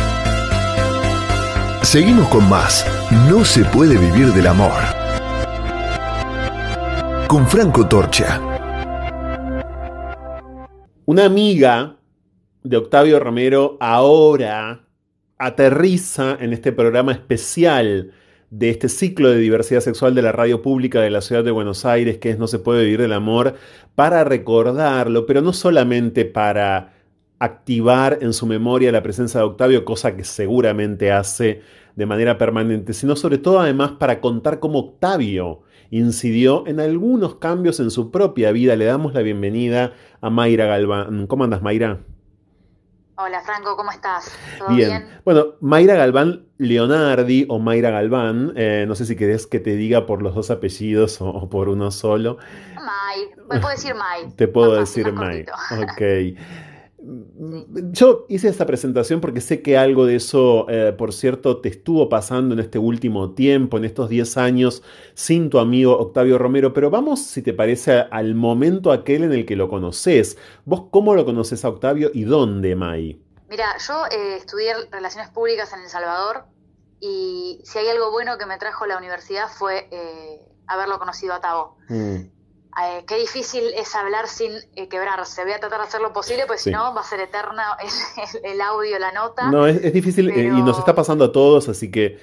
Seguimos 1.82 2.28
con 2.28 2.48
más. 2.48 2.84
No 3.28 3.44
se 3.44 3.64
puede 3.64 3.96
vivir 3.96 4.32
del 4.32 4.48
amor. 4.48 4.72
Con 7.28 7.46
Franco 7.46 7.88
Torcha. 7.88 8.55
Una 11.08 11.24
amiga 11.24 11.98
de 12.64 12.76
Octavio 12.76 13.20
Romero 13.20 13.76
ahora 13.78 14.88
aterriza 15.38 16.36
en 16.40 16.52
este 16.52 16.72
programa 16.72 17.12
especial 17.12 18.10
de 18.50 18.70
este 18.70 18.88
ciclo 18.88 19.30
de 19.30 19.38
diversidad 19.38 19.82
sexual 19.82 20.16
de 20.16 20.22
la 20.22 20.32
radio 20.32 20.62
pública 20.62 21.00
de 21.00 21.10
la 21.10 21.20
ciudad 21.20 21.44
de 21.44 21.52
Buenos 21.52 21.84
Aires, 21.84 22.18
que 22.18 22.30
es 22.30 22.40
No 22.40 22.48
se 22.48 22.58
puede 22.58 22.82
vivir 22.82 23.02
del 23.02 23.12
amor, 23.12 23.54
para 23.94 24.24
recordarlo, 24.24 25.26
pero 25.26 25.42
no 25.42 25.52
solamente 25.52 26.24
para 26.24 26.94
activar 27.38 28.18
en 28.20 28.32
su 28.32 28.46
memoria 28.46 28.90
la 28.90 29.04
presencia 29.04 29.38
de 29.38 29.46
Octavio, 29.46 29.84
cosa 29.84 30.16
que 30.16 30.24
seguramente 30.24 31.12
hace 31.12 31.60
de 31.94 32.06
manera 32.06 32.36
permanente, 32.36 32.92
sino 32.92 33.14
sobre 33.14 33.38
todo 33.38 33.60
además 33.60 33.92
para 33.92 34.20
contar 34.20 34.58
cómo 34.58 34.80
Octavio 34.80 35.62
incidió 35.90 36.66
en 36.66 36.80
algunos 36.80 37.36
cambios 37.36 37.80
en 37.80 37.90
su 37.90 38.10
propia 38.10 38.52
vida. 38.52 38.76
Le 38.76 38.84
damos 38.84 39.14
la 39.14 39.22
bienvenida 39.22 39.92
a 40.26 40.30
Mayra 40.30 40.66
Galván. 40.66 41.28
¿Cómo 41.28 41.44
andas, 41.44 41.62
Mayra? 41.62 42.00
Hola 43.18 43.40
Franco, 43.42 43.76
¿cómo 43.76 43.90
estás? 43.92 44.36
¿Todo 44.58 44.68
bien? 44.74 45.08
Bueno, 45.24 45.54
Mayra 45.60 45.94
Galván 45.94 46.46
Leonardi 46.58 47.46
o 47.48 47.58
Mayra 47.58 47.90
Galván, 47.90 48.52
eh, 48.56 48.84
no 48.86 48.94
sé 48.94 49.06
si 49.06 49.16
querés 49.16 49.46
que 49.46 49.58
te 49.60 49.74
diga 49.76 50.04
por 50.04 50.20
los 50.20 50.34
dos 50.34 50.50
apellidos 50.50 51.18
o, 51.20 51.48
por 51.48 51.68
uno 51.68 51.90
solo. 51.90 52.38
May, 52.74 53.30
me 53.48 53.60
puedo 53.60 53.70
decir 53.70 53.94
May. 53.94 54.30
Te 54.32 54.48
puedo 54.48 54.74
decir 54.74 55.10
May. 55.12 55.46
Ok. 55.80 56.36
Yo 57.92 58.26
hice 58.28 58.48
esta 58.48 58.66
presentación 58.66 59.20
porque 59.20 59.40
sé 59.40 59.62
que 59.62 59.78
algo 59.78 60.06
de 60.06 60.16
eso, 60.16 60.66
eh, 60.68 60.92
por 60.96 61.12
cierto, 61.12 61.60
te 61.60 61.68
estuvo 61.68 62.08
pasando 62.08 62.54
en 62.54 62.60
este 62.60 62.78
último 62.78 63.32
tiempo, 63.32 63.76
en 63.76 63.84
estos 63.84 64.08
10 64.08 64.36
años, 64.36 64.82
sin 65.14 65.48
tu 65.48 65.58
amigo 65.58 65.96
Octavio 65.96 66.38
Romero, 66.38 66.72
pero 66.72 66.90
vamos, 66.90 67.20
si 67.22 67.42
te 67.42 67.52
parece, 67.52 68.06
al 68.10 68.34
momento 68.34 68.90
aquel 68.90 69.24
en 69.24 69.32
el 69.32 69.46
que 69.46 69.56
lo 69.56 69.68
conoces. 69.68 70.36
¿Vos 70.64 70.84
cómo 70.90 71.14
lo 71.14 71.24
conoces 71.24 71.64
a 71.64 71.68
Octavio 71.68 72.10
y 72.12 72.24
dónde, 72.24 72.74
May? 72.74 73.22
Mira, 73.48 73.76
yo 73.86 74.06
eh, 74.06 74.36
estudié 74.36 74.72
Relaciones 74.90 75.30
Públicas 75.30 75.72
en 75.72 75.80
El 75.80 75.88
Salvador 75.88 76.44
y 76.98 77.60
si 77.64 77.78
hay 77.78 77.88
algo 77.88 78.10
bueno 78.10 78.38
que 78.38 78.46
me 78.46 78.58
trajo 78.58 78.86
la 78.86 78.98
universidad 78.98 79.48
fue 79.48 79.88
eh, 79.92 80.40
haberlo 80.66 80.98
conocido 80.98 81.34
a 81.34 81.40
Tavo. 81.40 81.76
Mm. 81.88 82.35
Eh, 82.78 83.04
qué 83.06 83.16
difícil 83.16 83.64
es 83.74 83.94
hablar 83.94 84.28
sin 84.28 84.52
eh, 84.74 84.88
quebrarse. 84.88 85.44
Voy 85.44 85.52
a 85.52 85.58
tratar 85.58 85.80
de 85.80 85.86
hacer 85.86 86.02
lo 86.02 86.12
posible, 86.12 86.44
porque 86.46 86.60
si 86.60 86.70
no 86.70 86.94
va 86.94 87.00
a 87.00 87.04
ser 87.04 87.20
eterna 87.20 87.76
el, 88.42 88.60
audio, 88.60 88.98
la 88.98 89.12
nota. 89.12 89.50
No, 89.50 89.66
es, 89.66 89.92
difícil 89.94 90.28
eh, 90.28 90.44
y 90.44 90.62
nos 90.62 90.78
está 90.78 90.94
pasando 90.94 91.24
a 91.24 91.32
todos, 91.32 91.70
así 91.70 91.90
que 91.90 92.18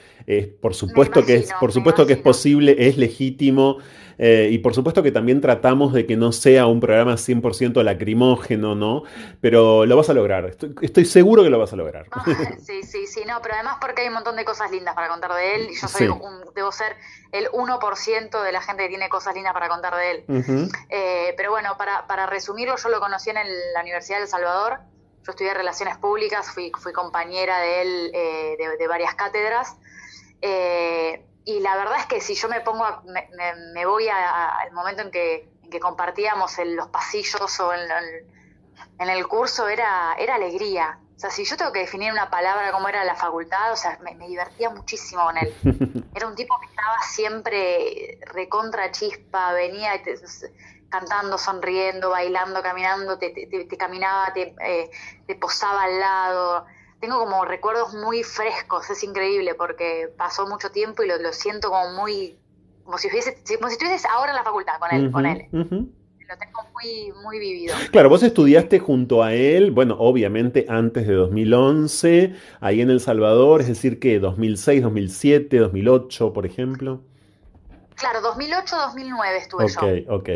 por 0.62 0.74
supuesto 0.74 1.26
que 1.26 1.36
es, 1.36 1.54
por 1.60 1.72
supuesto 1.72 2.06
que 2.06 2.14
es 2.14 2.20
posible, 2.20 2.76
es 2.78 2.98
legítimo. 2.98 3.78
Eh, 4.18 4.50
y 4.52 4.60
por 4.60 4.76
supuesto 4.76 5.02
que 5.02 5.12
también 5.12 5.42
tratamos 5.42 5.94
de 5.94 6.06
que 6.06 6.16
no 6.16 6.32
sea 6.32 6.68
un 6.68 6.80
programa 6.80 7.14
100% 7.14 7.82
lacrimógeno, 7.84 8.76
¿no? 8.76 9.04
Pero 9.42 9.86
lo 9.86 9.98
vas 9.98 10.10
a 10.10 10.14
lograr, 10.14 10.56
estoy, 10.82 11.06
seguro 11.06 11.44
que 11.44 11.50
lo 11.50 11.60
vas 11.60 11.74
a 11.74 11.76
lograr. 11.76 12.06
Ah, 12.12 12.24
sí, 12.60 12.84
sí, 12.84 13.08
sí, 13.08 13.22
no, 13.28 13.42
pero 13.42 13.56
además 13.56 13.78
porque 13.82 14.02
hay 14.04 14.10
un 14.10 14.14
montón 14.14 14.36
de 14.36 14.46
cosas 14.46 14.72
lindas 14.72 14.94
para 14.94 15.08
contar 15.08 15.34
de 15.34 15.56
él 15.56 15.68
y 15.72 15.76
yo 15.76 15.88
soy 15.88 16.10
debo 16.56 16.72
ser 16.72 16.96
el 17.32 17.48
1% 17.48 18.44
de 18.44 18.52
la 18.52 18.62
gente 18.62 18.84
que 18.84 18.90
tiene 18.90 19.10
cosas 19.10 19.34
lindas 19.34 19.54
para 19.54 19.68
contar 19.68 19.96
de 19.96 20.12
él. 20.12 20.70
Eh, 20.90 21.34
pero 21.36 21.50
bueno, 21.50 21.76
para, 21.78 22.06
para 22.06 22.28
resumirlo, 22.28 22.76
yo 22.78 22.90
lo 22.90 23.00
conocí 23.00 23.32
en 23.32 23.38
la 23.74 23.82
Universidad 23.82 24.18
de 24.18 24.24
El 24.24 24.30
Salvador. 24.30 24.80
Yo 25.26 25.32
estudié 25.32 25.54
Relaciones 25.54 25.98
Públicas, 25.98 26.52
fui, 26.52 26.72
fui 26.78 26.92
compañera 26.92 27.60
de 27.60 27.82
él 27.82 28.12
eh, 28.14 28.58
de, 28.78 28.88
varias 28.88 29.16
cátedras. 29.16 29.78
Eh, 30.46 31.26
y 31.46 31.62
la 31.62 31.78
verdad 31.78 32.00
es 32.00 32.06
que 32.06 32.20
si 32.20 32.36
yo 32.36 32.50
me 32.50 32.60
pongo, 32.60 32.86
me, 33.06 33.86
voy 33.86 34.10
al 34.10 34.72
momento 34.74 35.02
en 35.02 35.10
que, 35.10 35.50
en 35.64 35.70
que 35.70 35.80
compartíamos 35.80 36.60
en 36.60 36.76
los 36.76 36.90
pasillos 36.90 37.60
o 37.62 37.74
en, 37.74 37.82
en, 39.00 39.10
el 39.10 39.26
curso, 39.26 39.70
era, 39.70 40.16
era 40.20 40.36
alegría. 40.36 41.00
O 41.16 41.20
sea, 41.20 41.30
si 41.30 41.46
yo 41.46 41.56
tengo 41.56 41.72
que 41.72 41.80
definir 41.80 42.12
una 42.12 42.30
palabra 42.30 42.74
como 42.74 42.90
era 42.90 43.06
la 43.06 43.16
facultad, 43.16 43.72
o 43.72 43.78
sea, 43.78 43.98
me, 44.02 44.28
divertía 44.28 44.70
muchísimo 44.70 45.24
con 45.24 45.38
él. 45.38 45.54
Era 46.14 46.28
un 46.28 46.36
tipo 46.36 46.60
que 46.60 46.66
estaba 46.66 47.02
siempre 47.04 48.20
recontra 48.34 48.92
chispa, 48.92 49.54
venía 49.54 49.92
cantando, 50.90 51.38
sonriendo, 51.38 52.10
bailando, 52.10 52.62
caminando, 52.62 53.18
te, 53.18 53.30
te, 53.30 53.78
caminaba, 53.78 54.34
te, 54.34 54.54
eh, 54.62 54.92
te 55.26 55.36
posaba 55.36 55.84
al 55.84 56.00
lado 56.00 56.66
tengo 57.04 57.20
como 57.20 57.44
recuerdos 57.44 57.94
muy 57.94 58.24
frescos, 58.24 58.90
es 58.90 59.04
increíble 59.04 59.56
porque 59.56 60.10
pasó 60.18 60.48
mucho 60.48 60.72
tiempo 60.72 61.04
y 61.04 61.08
lo, 61.10 61.34
siento 61.34 61.70
como 61.70 61.92
muy, 62.02 62.38
como 62.86 62.98
si, 62.98 63.10
hubiese, 63.10 63.44
como 63.58 63.68
si 63.68 63.74
estuvieses 63.74 64.06
ahora 64.06 64.32
en 64.32 64.38
la 64.38 64.44
facultad 64.46 64.80
con 64.80 64.96
él. 64.96 65.12
con 65.12 65.26
él. 65.26 65.48
Lo 65.52 66.38
tengo 66.38 66.62
muy, 66.72 67.12
muy 67.22 67.40
vivido. 67.40 67.76
Claro, 67.92 68.08
vos 68.08 68.24
estudiaste 68.24 68.80
junto 68.80 69.22
a 69.22 69.34
él, 69.34 69.72
bueno, 69.72 69.98
obviamente 70.00 70.66
antes 70.70 71.06
de 71.06 71.14
2011, 71.14 72.36
ahí 72.62 72.80
en 72.80 72.90
El 72.90 73.02
Salvador, 73.02 73.60
es 73.60 73.68
decir, 73.68 74.00
que 74.00 74.20
2006, 74.20 74.84
2007, 74.84 75.58
2008, 75.58 76.32
por 76.32 76.46
ejemplo. 76.46 77.02
Claro, 77.96 78.22
2008, 78.22 78.78
2009 78.78 79.38
estuve 79.40 79.68
yo. 79.68 79.80
Ok, 79.82 80.22
ok. 80.22 80.30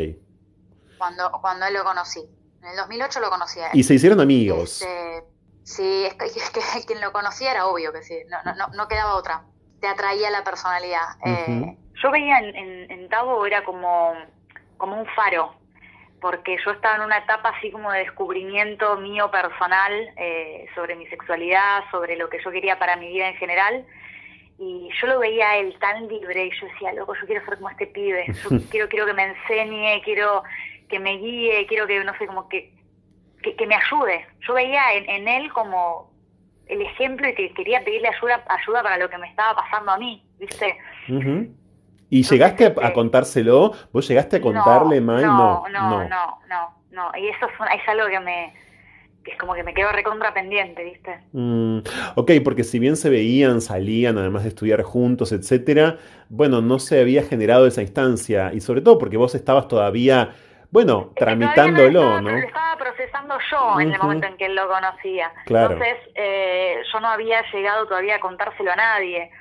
Cuando, 0.98 1.32
cuando 1.40 1.66
él 1.66 1.76
lo 1.76 1.86
conocí. 1.86 2.20
En 2.62 2.72
el 2.72 2.76
2008 2.76 3.22
lo 3.22 3.30
conocí 3.30 3.62
a 3.62 3.68
él. 3.68 3.80
Y 3.80 3.84
se 3.84 3.94
hicieron 3.94 4.20
amigos. 4.20 4.82
Este, 4.82 5.37
Sí, 5.68 6.06
es 6.26 6.50
que, 6.52 6.86
quien 6.88 7.02
lo 7.02 7.12
conocía 7.12 7.52
era 7.52 7.68
obvio 7.68 7.92
que 7.92 8.02
sí, 8.02 8.18
no, 8.30 8.38
no, 8.56 8.68
no 8.74 8.88
quedaba 8.88 9.16
otra. 9.16 9.44
Te 9.82 9.88
atraía 9.88 10.32
la 10.32 10.44
personalidad. 10.44 11.18
Eh, 11.26 11.76
yo 12.02 12.10
veía 12.10 12.40
en, 12.40 12.90
en, 12.90 13.10
Tavo 13.10 13.46
era 13.46 13.64
como, 13.64 14.14
como 14.78 15.00
un 15.00 15.06
faro, 15.08 15.54
porque 16.22 16.58
yo 16.64 16.72
estaba 16.72 16.96
en 16.96 17.02
una 17.02 17.18
etapa 17.20 17.50
así 17.50 17.70
como 17.70 17.92
de 17.92 18.00
descubrimiento 18.00 18.98
mío 18.98 19.30
personal 19.30 19.94
eh, 20.16 20.68
sobre 20.74 20.96
mi 20.96 21.06
sexualidad, 21.08 21.84
sobre 21.92 22.16
lo 22.16 22.30
que 22.30 22.42
yo 22.44 22.50
quería 22.50 22.80
para 22.80 22.96
mi 22.96 23.10
vida 23.10 23.28
en 23.28 23.36
general. 23.36 23.86
Y 24.58 24.90
yo 25.00 25.08
lo 25.08 25.20
veía 25.20 25.50
a 25.50 25.58
él 25.58 25.78
tan 25.80 26.08
libre 26.08 26.46
y 26.46 26.60
yo 26.60 26.66
decía, 26.66 26.94
loco, 26.94 27.14
yo 27.14 27.28
quiero 27.28 27.46
ser 27.46 27.58
como 27.58 27.70
este 27.70 27.88
pibe, 27.88 28.26
yo 28.28 28.50
quiero, 28.72 28.88
quiero 28.88 29.06
que 29.06 29.14
me 29.14 29.26
enseñe, 29.26 30.02
quiero 30.04 30.44
que 30.90 31.00
me 31.00 31.18
guíe, 31.18 31.68
quiero 31.68 31.86
que, 31.86 32.04
no 32.04 32.18
sé, 32.18 32.26
como 32.26 32.48
que 32.48 32.72
que, 33.42 33.68
me 33.68 33.76
ayude. 33.76 34.26
Yo 34.48 34.54
veía 34.54 34.94
en, 34.94 35.28
él 35.28 35.52
como 35.54 36.12
el 36.68 36.82
ejemplo 36.82 37.28
y 37.30 37.36
que 37.36 37.54
quería 37.54 37.84
pedirle 37.84 38.10
ayuda, 38.10 38.44
ayuda 38.50 38.84
para 38.84 38.98
lo 38.98 39.10
que 39.10 39.18
me 39.18 39.30
estaba 39.30 39.56
pasando 39.62 39.92
a 39.92 39.98
mí, 39.98 40.24
¿viste? 40.38 40.78
¿Y 42.10 42.24
llegaste 42.24 42.66
a, 42.66 42.68
este, 42.70 42.94
contárselo? 42.94 43.74
¿Vos 43.92 44.08
llegaste 44.08 44.38
a 44.38 44.42
contarle, 44.42 45.02
no, 45.02 45.20
No, 45.22 45.66
no, 45.70 46.04
no, 46.08 46.40
no, 46.48 46.78
no, 46.92 47.12
Y 47.18 47.28
eso 47.28 47.48
es, 47.48 47.88
algo 47.88 48.08
que 48.08 48.20
me 48.20 48.54
que 49.24 49.34
es 49.34 49.40
como 49.40 49.54
que 49.56 49.64
me 49.64 49.74
quedo 49.74 49.92
recontra 49.92 50.34
pendiente, 50.34 50.86
¿viste? 50.86 51.20
Mm, 51.34 51.80
ok, 52.16 52.32
porque 52.46 52.64
si 52.64 52.80
bien 52.80 52.96
se 52.96 53.10
veían, 53.10 53.60
salían, 53.60 54.18
además 54.18 54.44
de 54.44 54.50
estudiar 54.50 54.82
juntos, 54.84 55.34
etcétera, 55.34 55.98
bueno, 56.30 56.62
no 56.62 56.80
se 56.80 57.02
había 57.02 57.24
generado 57.24 57.68
esa 57.68 57.82
instancia. 57.82 58.54
Y 58.54 58.62
sobre 58.62 58.80
todo 58.80 58.98
porque 58.98 59.18
vos 59.18 59.36
estabas 59.36 59.68
todavía 59.68 60.34
bueno, 60.70 61.12
tramitándolo, 61.16 62.22
¿no? 62.22 62.30
Lo 62.30 62.38
estaba 62.38 62.76
procesando 62.78 63.38
yo 63.52 63.80
en 63.80 63.94
el 63.94 64.00
momento 64.00 64.28
en 64.28 64.38
que 64.38 64.46
él 64.46 64.56
lo 64.56 64.68
conocía. 64.68 65.32
Entonces, 65.46 65.98
eh, 66.16 66.82
yo 66.92 67.00
no 67.00 67.08
había 67.08 67.42
llegado 67.52 67.88
todavía 67.88 68.16
a 68.16 68.20
contárselo 68.20 68.72
a 68.72 68.76
nadie. 68.76 69.32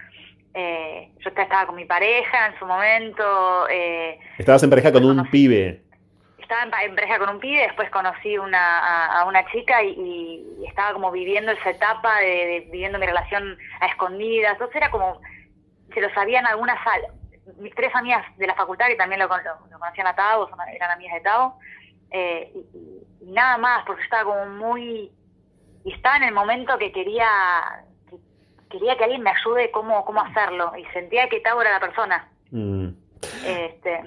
Eh, 0.55 1.11
yo 1.19 1.29
estaba 1.31 1.67
con 1.67 1.77
mi 1.77 1.85
pareja 1.85 2.47
en 2.47 2.59
su 2.59 2.65
momento. 2.65 3.69
Eh, 3.69 4.19
Estabas 4.39 4.63
en 4.63 4.71
pareja 4.71 4.93
con 4.93 5.05
un 5.05 5.29
pibe. 5.31 5.83
Estaba 6.39 6.63
en, 6.85 6.95
pareja 6.95 7.19
con 7.19 7.29
un 7.29 7.41
pibe, 7.41 7.63
después 7.63 7.91
conocí 7.91 8.39
una, 8.39 9.07
a, 9.07 9.25
una 9.27 9.45
chica 9.51 9.83
y, 9.83 10.65
estaba 10.69 10.93
como 10.93 11.11
viviendo 11.11 11.51
esa 11.51 11.71
etapa 11.71 12.21
de, 12.21 12.69
viviendo 12.71 13.01
mi 13.01 13.07
relación 13.07 13.59
a 13.81 13.87
escondidas. 13.87 14.53
Entonces 14.53 14.77
era 14.77 14.91
como, 14.93 15.21
se 15.93 16.01
lo 16.01 16.09
sabían 16.15 16.47
algunas 16.47 16.79
mis 17.59 17.75
tres 17.75 17.95
amigas 17.95 18.25
de 18.37 18.47
la 18.47 18.55
facultad 18.55 18.87
que 18.87 18.97
también 18.97 19.21
lo, 19.21 19.29
conocían 19.29 20.07
a 20.07 20.15
Tavo, 20.15 20.49
eran 20.73 20.91
amigas 20.91 21.15
de 21.15 21.21
Tavo, 21.21 21.59
eh, 22.11 22.53
y, 22.55 23.31
nada 23.33 23.59
más, 23.59 23.85
porque 23.87 24.03
estaba 24.03 24.25
como 24.25 24.47
muy... 24.47 25.11
Y 25.85 25.93
estaba 25.93 26.17
en 26.17 26.25
el 26.25 26.35
momento 26.35 26.77
que 26.79 26.91
quería 26.91 27.27
que, 28.11 28.17
quería 28.69 28.97
que 28.97 29.05
alguien 29.05 29.23
me 29.23 29.31
ayude 29.31 29.71
cómo, 29.71 30.05
cómo 30.05 30.21
hacerlo, 30.21 30.73
y 30.77 30.85
sentía 30.93 31.29
que 31.29 31.41
Tavo 31.41 31.61
era 31.61 31.73
la 31.73 31.81
persona. 31.81 32.29
Mm. 32.51 32.89
Este, 33.45 34.03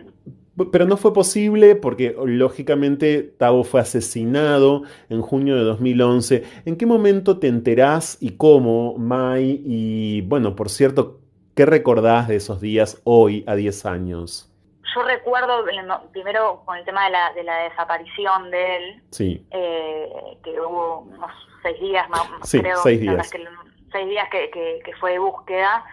pero 0.67 0.85
no 0.85 0.97
fue 0.97 1.13
posible 1.13 1.75
porque 1.75 2.15
lógicamente 2.25 3.23
Tavo 3.23 3.63
fue 3.63 3.79
asesinado 3.79 4.83
en 5.09 5.21
junio 5.21 5.55
de 5.55 5.63
2011. 5.63 6.43
¿En 6.65 6.75
qué 6.75 6.85
momento 6.85 7.39
te 7.39 7.47
enterás 7.47 8.17
y 8.19 8.31
cómo, 8.31 8.97
Mai? 8.97 9.61
Y 9.65 10.21
bueno, 10.21 10.55
por 10.55 10.69
cierto, 10.69 11.19
¿Qué 11.60 11.66
recordás 11.66 12.30
de 12.30 12.38
esos 12.38 12.62
días 12.62 13.01
hoy, 13.03 13.43
a 13.45 13.53
10 13.53 13.86
años? 13.86 14.49
Yo 14.95 15.03
recuerdo, 15.03 15.66
primero 16.14 16.64
con 16.64 16.78
el 16.78 16.86
tema 16.86 17.03
de 17.03 17.10
la, 17.10 17.34
de 17.34 17.43
la 17.43 17.64
desaparición 17.64 18.49
de 18.49 18.78
él, 18.78 19.03
sí. 19.12 19.45
eh, 19.51 20.38
que 20.41 20.51
hubo 20.51 20.99
unos 20.99 21.30
seis 21.62 21.78
días 21.82 22.10
más, 22.10 22.22
sí, 22.43 22.62
creo, 22.62 22.78
seis 22.78 23.01
días. 23.01 23.30
Que, 23.30 23.45
seis 23.91 24.07
días 24.07 24.30
que, 24.30 24.49
que, 24.49 24.95
fue 25.01 25.12
de 25.12 25.20
búsqueda. 25.20 25.84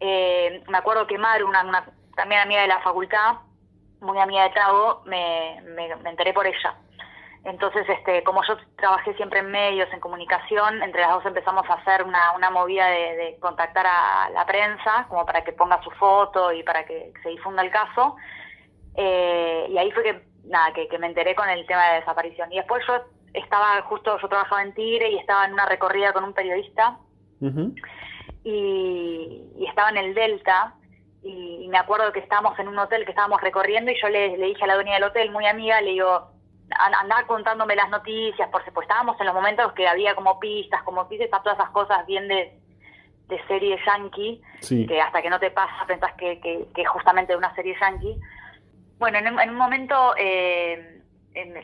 Eh, 0.00 0.62
me 0.68 0.76
acuerdo 0.76 1.06
que 1.06 1.16
Maru, 1.16 1.48
una, 1.48 1.64
una, 1.64 1.86
también 2.14 2.42
amiga 2.42 2.60
de 2.60 2.68
la 2.68 2.82
facultad, 2.82 3.36
muy 4.02 4.18
amiga 4.18 4.42
de 4.42 4.50
Tavo, 4.50 5.00
me, 5.06 5.62
me, 5.62 5.96
me 5.96 6.10
enteré 6.10 6.34
por 6.34 6.46
ella. 6.46 6.76
Entonces, 7.46 7.88
este, 7.88 8.24
como 8.24 8.42
yo 8.44 8.56
trabajé 8.76 9.14
siempre 9.14 9.38
en 9.38 9.52
medios, 9.52 9.88
en 9.92 10.00
comunicación, 10.00 10.82
entre 10.82 11.02
las 11.02 11.12
dos 11.12 11.26
empezamos 11.26 11.64
a 11.70 11.74
hacer 11.74 12.02
una, 12.02 12.32
una 12.34 12.50
movida 12.50 12.88
de, 12.88 13.36
contactar 13.38 13.86
a 13.86 14.30
la 14.30 14.44
prensa, 14.44 15.06
como 15.08 15.24
para 15.24 15.44
que 15.44 15.52
ponga 15.52 15.80
su 15.84 15.90
foto 15.92 16.52
y 16.52 16.64
para 16.64 16.84
que 16.84 17.12
se 17.22 17.28
difunda 17.28 17.62
el 17.62 17.70
caso. 17.70 18.16
Eh, 18.96 19.68
y 19.70 19.78
ahí 19.78 19.92
fue 19.92 20.02
que, 20.02 20.22
nada, 20.46 20.72
que, 20.72 20.98
me 20.98 21.06
enteré 21.06 21.36
con 21.36 21.48
el 21.48 21.64
tema 21.66 21.86
de 21.90 22.00
desaparición. 22.00 22.52
Y 22.52 22.56
después 22.56 22.84
yo 22.88 22.94
estaba, 23.32 23.80
justo 23.82 24.18
yo 24.18 24.26
trabajaba 24.26 24.64
en 24.64 24.74
Tigre 24.74 25.12
y 25.12 25.18
estaba 25.18 25.44
en 25.44 25.52
una 25.52 25.66
recorrida 25.66 26.12
con 26.12 26.24
un 26.24 26.32
periodista. 26.32 26.98
y, 28.42 29.66
estaba 29.68 29.90
en 29.90 29.98
el 29.98 30.14
Delta. 30.14 30.74
Y, 31.22 31.68
me 31.68 31.78
acuerdo 31.78 32.12
que 32.12 32.18
estábamos 32.18 32.58
en 32.58 32.66
un 32.66 32.78
hotel 32.80 33.04
que 33.04 33.12
estábamos 33.12 33.40
recorriendo 33.40 33.92
y 33.92 34.00
yo 34.02 34.08
le, 34.08 34.36
le 34.36 34.46
dije 34.46 34.64
a 34.64 34.66
la 34.66 34.74
dueña 34.74 34.94
del 34.94 35.04
hotel, 35.04 35.30
muy 35.30 35.46
amiga, 35.46 35.80
le 35.80 35.92
digo, 35.92 36.35
andar 36.70 37.26
contándome 37.26 37.76
las 37.76 37.88
noticias, 37.90 38.48
por 38.50 38.64
supuesto, 38.64 38.92
estábamos 38.92 39.18
en 39.20 39.26
los 39.26 39.34
momentos 39.34 39.72
que 39.72 39.86
había 39.86 40.14
como 40.14 40.38
pistas, 40.40 40.82
como 40.82 41.08
pistas, 41.08 41.30
todas 41.42 41.58
esas 41.58 41.70
cosas 41.70 42.06
bien 42.06 42.28
de, 42.28 42.58
de 43.28 43.46
serie 43.46 43.78
yankee, 43.84 44.42
que 44.60 45.00
hasta 45.00 45.22
que 45.22 45.30
no 45.30 45.38
te 45.38 45.50
pasa 45.50 45.86
pensás 45.86 46.12
que, 46.14 46.40
que, 46.40 46.66
que 46.74 46.82
es 46.82 46.88
justamente 46.88 47.36
una 47.36 47.54
serie 47.54 47.76
yankee. 47.80 48.18
Bueno, 48.98 49.18
en, 49.18 49.50
un 49.50 49.56
momento 49.56 50.14
eh, 50.16 51.02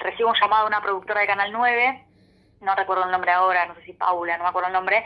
recibo 0.01 0.31
un 0.31 0.37
llamado 0.41 0.65
de 0.65 0.69
una 0.69 0.83
productora 0.83 1.21
de 1.21 1.27
Canal 1.27 1.53
9, 1.53 2.05
no 2.61 2.75
recuerdo 2.75 3.05
el 3.05 3.11
nombre 3.11 3.33
ahora, 3.33 3.67
no 3.67 3.75
sé 3.77 3.83
si 3.83 3.93
Paula, 3.93 4.37
no 4.37 4.45
me 4.45 4.51
acuerdo 4.51 4.69
el 4.69 4.75
nombre, 4.75 5.05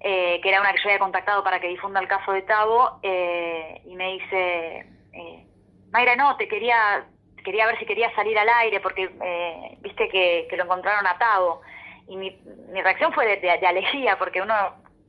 eh, 0.00 0.40
que 0.42 0.48
era 0.48 0.60
una 0.60 0.72
que 0.72 0.78
yo 0.82 0.88
había 0.88 0.98
contactado 0.98 1.42
para 1.42 1.60
que 1.60 1.68
difunda 1.68 2.00
el 2.00 2.08
caso 2.08 2.32
de 2.32 2.42
Tavo, 2.42 2.98
eh, 3.02 3.80
y 3.84 3.94
me 3.94 4.12
dice, 4.14 4.86
eh, 5.12 5.46
Mayra, 5.90 6.16
no, 6.16 6.36
te 6.36 6.48
quería 6.48 7.06
quería 7.48 7.66
ver 7.66 7.78
si 7.78 7.86
quería 7.86 8.14
salir 8.14 8.38
al 8.38 8.48
aire 8.60 8.78
porque 8.78 9.10
eh, 9.22 9.78
viste 9.80 10.06
que, 10.10 10.46
lo 10.54 10.64
encontraron 10.64 11.06
atado. 11.06 11.62
Y 12.06 12.14
mi, 12.18 12.38
mi 12.70 12.82
reacción 12.82 13.10
fue 13.14 13.26
de, 13.26 13.36
de, 13.38 13.66
alegría 13.66 14.18
porque 14.18 14.42
uno, 14.42 14.54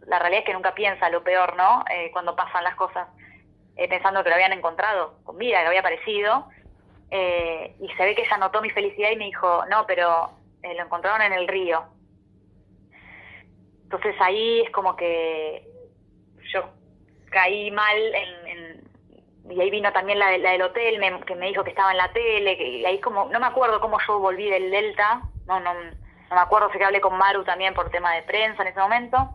la 0.07 0.19
realidad 0.19 0.39
es 0.39 0.45
que 0.45 0.53
nunca 0.53 0.73
piensa 0.73 1.09
lo 1.09 1.21
peor, 1.21 1.57
¿no? 1.57 1.83
Eh, 1.91 2.11
cuando 2.13 2.37
pasan 2.37 2.63
las 2.63 2.75
cosas, 2.75 3.09
eh, 3.75 3.89
pensando 3.89 4.23
que 4.23 4.29
lo 4.29 4.35
habían 4.35 4.53
encontrado 4.53 5.15
con 5.25 5.37
vida, 5.37 5.59
que 5.59 5.67
había 5.67 5.81
aparecido. 5.81 6.47
y 7.11 7.89
se 7.97 8.05
ve 8.05 8.15
que 8.15 8.21
ella 8.21 8.37
notó 8.37 8.61
mi 8.61 8.69
felicidad 8.69 9.11
y 9.11 9.17
me 9.17 9.25
dijo, 9.25 9.65
no, 9.69 9.85
pero 9.85 10.29
lo 10.63 10.81
encontraron 10.81 11.21
en 11.21 11.33
el 11.33 11.45
río. 11.45 11.83
Entonces 13.83 14.15
ahí 14.21 14.61
es 14.61 14.71
como 14.71 14.95
que 14.95 15.67
yo 16.53 16.69
caí 17.31 17.69
mal 17.71 17.97
en 18.15 18.68
y 19.49 19.61
ahí 19.61 19.69
vino 19.69 19.91
también 19.91 20.19
la, 20.19 20.37
la 20.37 20.51
del 20.51 20.61
hotel, 20.61 20.99
que 21.25 21.35
me 21.35 21.47
dijo 21.47 21.63
que 21.63 21.71
estaba 21.71 21.91
en 21.91 21.97
la 21.97 22.11
tele, 22.11 22.57
que, 22.57 22.67
y 22.67 22.85
ahí 22.85 22.99
como, 22.99 23.25
no 23.29 23.39
me 23.39 23.47
acuerdo 23.47 23.79
cómo 23.79 23.97
yo 24.07 24.19
volví 24.19 24.49
del 24.49 24.71
Delta, 24.71 25.21
no, 25.47 25.59
no, 25.59 25.73
no 25.73 26.35
me 26.35 26.41
acuerdo, 26.41 26.71
sé 26.71 26.77
que 26.77 26.85
hablé 26.85 27.01
con 27.01 27.17
Maru 27.17 27.43
también 27.43 27.73
por 27.73 27.89
tema 27.89 28.13
de 28.13 28.21
prensa 28.23 28.61
en 28.61 28.67
ese 28.69 28.79
momento. 28.79 29.29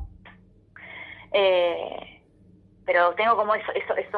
Eh, 1.32 2.14
pero 2.86 3.14
tengo 3.14 3.36
como 3.36 3.54
esos 3.54 3.74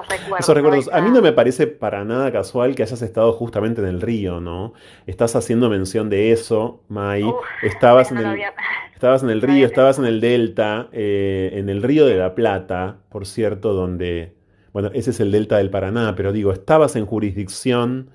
recuerdos. 0.09 0.41
Esos 0.41 0.55
recuerdos. 0.55 0.91
A 0.93 1.01
mí 1.01 1.11
no 1.11 1.23
me 1.23 1.33
parece 1.33 1.67
para 1.67 2.05
nada 2.05 2.33
casual 2.33 2.75
que 2.75 2.83
hayas 2.83 3.01
estado 3.01 3.33
justamente 3.33 3.81
en 3.81 3.87
el 3.87 4.01
río, 4.01 4.41
¿no? 4.41 4.75
Estás 5.07 5.37
haciendo 5.37 5.71
mención 5.71 6.11
de 6.11 6.33
eso, 6.33 6.83
Mai. 6.89 7.25
estabas, 7.63 8.11
en 8.11 8.19
el, 8.19 8.43
estabas 8.95 9.23
en 9.23 9.31
el 9.31 9.41
río, 9.41 9.67
estabas 9.67 9.99
en 9.99 10.05
el 10.05 10.21
delta, 10.21 10.89
eh, 10.93 11.51
en 11.55 11.69
el 11.69 11.83
río 11.83 12.07
de 12.07 12.17
la 12.17 12.35
Plata, 12.35 12.99
por 13.09 13.25
cierto, 13.25 13.73
donde 13.73 14.36
bueno, 14.77 14.91
ese 14.93 15.09
es 15.09 15.21
el 15.21 15.33
delta 15.33 15.57
del 15.57 15.71
Paraná, 15.71 16.15
pero 16.15 16.35
digo, 16.35 16.53
estabas 16.53 16.97
en 16.97 17.07
jurisdicción 17.07 18.11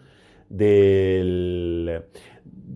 del 0.47 2.03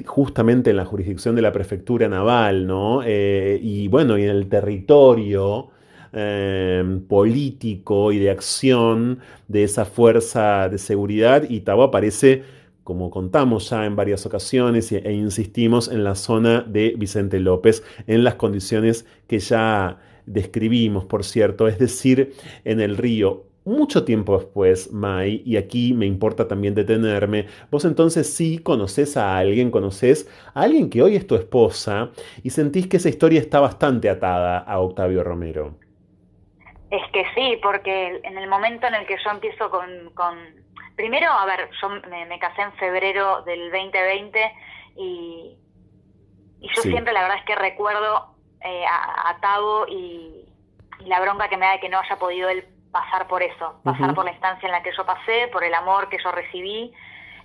justamente 0.07 0.71
en 0.71 0.77
la 0.77 0.85
jurisdicción 0.85 1.35
de 1.35 1.43
la 1.43 1.51
prefectura 1.51 2.09
naval, 2.09 2.65
¿no? 2.65 3.03
Eh, 3.05 3.59
y 3.61 3.87
bueno, 3.87 4.17
y 4.17 4.23
en 4.23 4.31
el 4.31 4.49
territorio 4.49 5.67
em, 6.13 7.01
político 7.01 8.11
y 8.11 8.17
de 8.17 8.31
acción 8.31 9.19
de 9.47 9.65
esa 9.65 9.85
fuerza 9.85 10.67
de 10.67 10.79
seguridad, 10.79 11.47
y 11.47 11.59
Tabo 11.59 11.83
aparece, 11.83 12.41
como 12.83 13.11
contamos 13.11 13.69
ya 13.69 13.85
en 13.85 13.95
varias 13.95 14.25
ocasiones 14.25 14.91
e 14.91 15.13
insistimos, 15.13 15.89
en 15.89 16.03
la 16.03 16.15
zona 16.15 16.61
de 16.61 16.95
Vicente 16.97 17.39
López, 17.39 17.83
en 18.07 18.23
las 18.23 18.33
condiciones 18.33 19.05
que 19.27 19.37
ya 19.37 19.99
describimos, 20.25 21.05
por 21.05 21.23
cierto, 21.23 21.67
es 21.67 21.77
decir, 21.77 22.33
en 22.63 22.81
el 22.81 22.97
río 22.97 23.45
mucho 23.65 24.05
tiempo 24.05 24.37
después, 24.37 24.93
Mai, 24.93 25.41
y 25.43 25.57
aquí 25.57 25.93
me 25.93 26.05
importa 26.05 26.47
también 26.47 26.75
detenerme, 26.75 27.47
vos 27.71 27.83
entonces 27.83 28.31
sí 28.31 28.59
conoces 28.59 29.17
a 29.17 29.37
alguien, 29.37 29.71
conoces 29.71 30.29
a 30.53 30.61
alguien 30.61 30.89
que 30.89 31.01
hoy 31.01 31.15
es 31.15 31.25
tu 31.25 31.35
esposa 31.35 32.11
y 32.43 32.51
sentís 32.51 32.87
que 32.87 32.97
esa 32.97 33.09
historia 33.09 33.39
está 33.39 33.59
bastante 33.59 34.09
atada 34.09 34.59
a 34.59 34.79
Octavio 34.79 35.23
Romero. 35.23 35.75
Es 36.91 37.01
que 37.11 37.25
sí, 37.33 37.59
porque 37.61 38.21
en 38.23 38.37
el 38.37 38.47
momento 38.47 38.85
en 38.87 38.93
el 38.93 39.05
que 39.07 39.17
yo 39.23 39.31
empiezo 39.31 39.69
con... 39.69 40.65
Primero, 40.95 41.29
a 41.29 41.45
ver, 41.45 41.69
yo 41.81 41.89
me, 41.89 42.39
casé 42.39 42.61
en 42.61 42.71
febrero 42.73 43.41
del 43.41 43.69
2020 43.69 44.39
y, 44.95 45.57
y 46.61 46.67
yo 46.73 46.81
siempre 46.83 47.11
la 47.11 47.23
verdad 47.23 47.39
es 47.39 47.45
que 47.45 47.55
recuerdo 47.55 48.35
eh, 48.63 48.85
a, 48.85 49.37
Tavo 49.41 49.87
y, 49.89 50.45
y 50.99 51.05
la 51.07 51.19
bronca 51.19 51.49
que 51.49 51.57
me 51.57 51.65
da 51.65 51.73
de 51.73 51.79
que 51.81 51.89
no 51.89 51.99
haya 51.99 52.15
podido 52.15 52.47
él 52.47 52.63
pasar 52.95 53.27
por 53.27 53.43
eso, 53.43 53.81
pasar 53.83 54.15
por 54.15 54.23
la 54.23 54.31
instancia 54.31 54.67
en 54.67 54.71
la 54.71 54.81
que 54.81 54.95
yo 54.95 55.05
pasé, 55.05 55.49
por 55.51 55.65
el 55.65 55.73
amor 55.73 56.07
que 56.07 56.17
yo 56.23 56.31
recibí, 56.31 56.93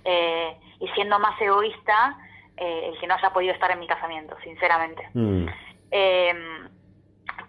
eh, 0.05 0.55
y 0.79 0.87
siendo 0.95 1.19
más 1.19 1.39
egoísta, 1.41 2.17
eh, 2.55 2.87
el 2.87 2.97
que 2.97 3.05
no 3.05 3.15
haya 3.15 3.33
podido 3.33 3.53
estar 3.53 3.69
en 3.69 3.79
mi 3.81 3.85
casamiento, 3.85 4.37
sinceramente. 4.45 5.09
Mm. 5.13 5.47
Em, 5.91 6.69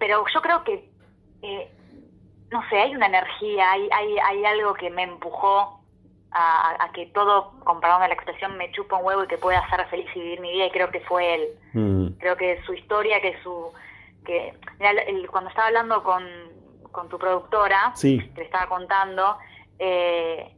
pero 0.00 0.24
yo 0.34 0.42
creo 0.42 0.64
que, 0.64 0.90
eh, 1.42 1.70
no 2.50 2.68
sé, 2.68 2.80
hay 2.80 2.92
una 2.96 3.07
energía, 3.07 3.70
hay, 3.70 3.88
hay, 3.92 4.18
hay 4.18 4.44
algo 4.46 4.74
que 4.74 4.90
me 4.90 5.05
empujó 5.05 5.78
a, 6.32 6.90
que 6.92 7.07
todo, 7.07 7.53
comparado 7.62 8.03
a 8.03 8.09
la 8.09 8.14
expresión, 8.14 8.57
me 8.57 8.72
chupa 8.72 8.96
un 8.96 9.07
huevo 9.07 9.22
y 9.22 9.28
que 9.28 9.38
pueda 9.38 9.64
ser 9.70 9.86
feliz 9.86 10.09
y 10.16 10.18
vivir 10.18 10.40
mi 10.40 10.50
vida, 10.50 10.66
y 10.66 10.70
creo 10.72 10.90
que 10.90 11.00
fue 11.03 11.34
él. 11.36 11.48
Mm. 11.72 12.07
Creo 12.18 12.36
que 12.36 12.61
su 12.64 12.74
historia, 12.74 13.20
que 13.20 13.40
su... 13.44 13.72
que 14.24 14.55
Cuando 15.30 15.50
estaba 15.50 15.68
hablando 15.68 16.03
con, 16.03 16.51
con 16.93 17.09
tu 17.09 17.18
productora, 17.18 17.93
que 18.01 18.32
le 18.36 18.45
estaba 18.45 18.68
contando, 18.68 19.38
eh, 19.78 20.55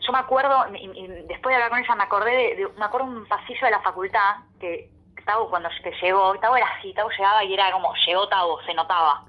yo 0.00 0.12
me 0.12 0.18
acuerdo, 0.18 0.66
y, 0.74 1.06
después 1.26 1.52
de 1.52 1.54
hablar 1.54 1.70
con 1.70 1.78
ella 1.80 1.94
me 1.96 2.04
acordé 2.04 2.30
de, 2.30 2.68
me 2.78 2.84
acuerdo 2.84 3.06
un 3.08 3.26
pasillo 3.26 3.66
de 3.66 3.70
la 3.70 3.80
facultad 3.80 4.36
que 4.60 4.90
Tavo 5.24 5.50
cuando 5.50 5.68
llegó, 6.00 6.34
Tavo 6.38 6.56
era 6.56 6.66
así, 6.78 6.94
Tavo 6.94 7.10
llegaba 7.10 7.44
y 7.44 7.52
era 7.52 7.72
como, 7.72 7.92
llegó 8.06 8.28
Tavo, 8.28 8.60
se 8.62 8.74
notaba, 8.74 9.24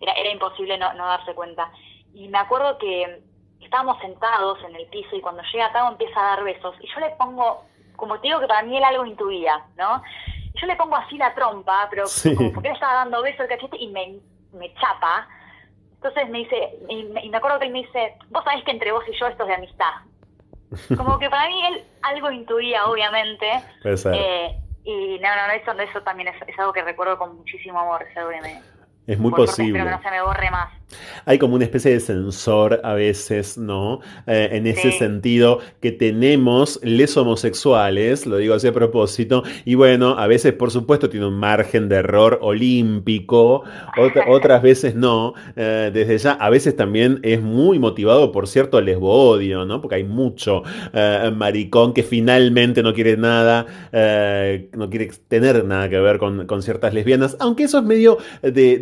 era, 0.00 0.12
era 0.12 0.30
imposible 0.30 0.76
no, 0.76 0.92
no 0.94 1.06
darse 1.06 1.34
cuenta. 1.34 1.70
Y 2.12 2.28
me 2.28 2.38
acuerdo 2.38 2.78
que 2.78 3.22
estábamos 3.60 3.98
sentados 4.00 4.58
en 4.68 4.76
el 4.76 4.86
piso 4.88 5.16
y 5.16 5.20
cuando 5.20 5.42
llega 5.52 5.72
Tavo 5.72 5.90
empieza 5.90 6.20
a 6.20 6.36
dar 6.36 6.44
besos 6.44 6.74
y 6.80 6.86
yo 6.86 7.00
le 7.00 7.10
pongo 7.10 7.64
como 7.96 8.18
te 8.20 8.28
digo 8.28 8.40
que 8.40 8.46
para 8.46 8.62
mí 8.62 8.76
él 8.76 8.84
algo 8.84 9.06
intuía, 9.06 9.64
¿no? 9.76 10.02
Yo 10.54 10.66
le 10.66 10.76
pongo 10.76 10.96
así 10.96 11.16
la 11.16 11.34
trompa, 11.34 11.88
pero 11.90 12.04
como 12.36 12.52
porque 12.52 12.68
él 12.68 12.74
estaba 12.74 12.94
dando 12.94 13.22
beso 13.22 13.42
al 13.42 13.48
cachete 13.48 13.76
y 13.78 13.88
me, 13.88 14.18
me 14.52 14.72
chapa. 14.74 15.26
Entonces 16.04 16.30
me 16.30 16.38
dice, 16.38 16.56
y 16.90 17.04
me, 17.30 17.34
acuerdo 17.34 17.58
que 17.58 17.64
él 17.64 17.72
me 17.72 17.78
dice, 17.78 18.14
vos 18.28 18.44
sabés 18.44 18.62
que 18.64 18.72
entre 18.72 18.92
vos 18.92 19.02
y 19.08 19.18
yo 19.18 19.26
esto 19.26 19.44
es 19.44 19.48
de 19.48 19.54
amistad. 19.54 19.92
Como 20.98 21.18
que 21.18 21.30
para 21.30 21.48
mí 21.48 21.66
él 21.66 21.82
algo 22.02 22.30
intuía, 22.30 22.84
obviamente. 22.84 23.46
Eh, 23.84 24.54
y 24.84 25.18
no, 25.20 25.28
no, 25.34 25.52
eso, 25.54 25.72
eso 25.72 26.02
también 26.02 26.28
es, 26.28 26.36
es, 26.46 26.58
algo 26.58 26.74
que 26.74 26.82
recuerdo 26.82 27.16
con 27.16 27.38
muchísimo 27.38 27.80
amor, 27.80 28.02
es 28.02 28.14
algo 28.18 28.30
que 28.32 28.40
me, 28.42 28.60
es 29.06 29.18
muy 29.18 29.30
posible. 29.30 29.78
Espero 29.78 29.84
que 29.84 29.96
no 29.96 30.02
se 30.02 30.10
me 30.10 30.22
borre 30.22 30.50
más. 30.50 30.72
Hay 31.24 31.38
como 31.38 31.54
una 31.54 31.64
especie 31.64 31.92
de 31.92 32.00
sensor 32.00 32.80
a 32.84 32.94
veces, 32.94 33.58
¿no? 33.58 34.00
Eh, 34.26 34.48
en 34.52 34.66
ese 34.66 34.92
sentido 34.92 35.60
que 35.80 35.92
tenemos 35.92 36.80
les 36.82 37.16
homosexuales, 37.16 38.26
lo 38.26 38.36
digo 38.36 38.54
así 38.54 38.66
a 38.66 38.72
propósito, 38.72 39.42
y 39.64 39.74
bueno, 39.74 40.18
a 40.18 40.26
veces 40.26 40.52
por 40.52 40.70
supuesto 40.70 41.08
tiene 41.08 41.26
un 41.26 41.34
margen 41.34 41.88
de 41.88 41.96
error 41.96 42.38
olímpico, 42.42 43.64
otras 44.28 44.62
veces 44.62 44.94
no, 44.94 45.34
eh, 45.56 45.90
desde 45.92 46.18
ya, 46.18 46.32
a 46.32 46.50
veces 46.50 46.76
también 46.76 47.20
es 47.22 47.40
muy 47.40 47.78
motivado 47.78 48.32
por 48.32 48.46
cierto 48.48 48.80
lesbo-odio, 48.80 49.64
¿no? 49.64 49.80
Porque 49.80 49.96
hay 49.96 50.04
mucho 50.04 50.62
eh, 50.92 51.32
maricón 51.34 51.92
que 51.92 52.02
finalmente 52.02 52.82
no 52.82 52.92
quiere 52.92 53.16
nada, 53.16 53.66
no 54.72 54.90
quiere 54.90 55.10
tener 55.28 55.64
nada 55.64 55.88
que 55.88 55.98
ver 55.98 56.18
con, 56.18 56.62
ciertas 56.62 56.94
lesbianas, 56.94 57.36
aunque 57.40 57.64
eso 57.64 57.78
es 57.78 57.84
medio 57.84 58.18
de 58.42 58.74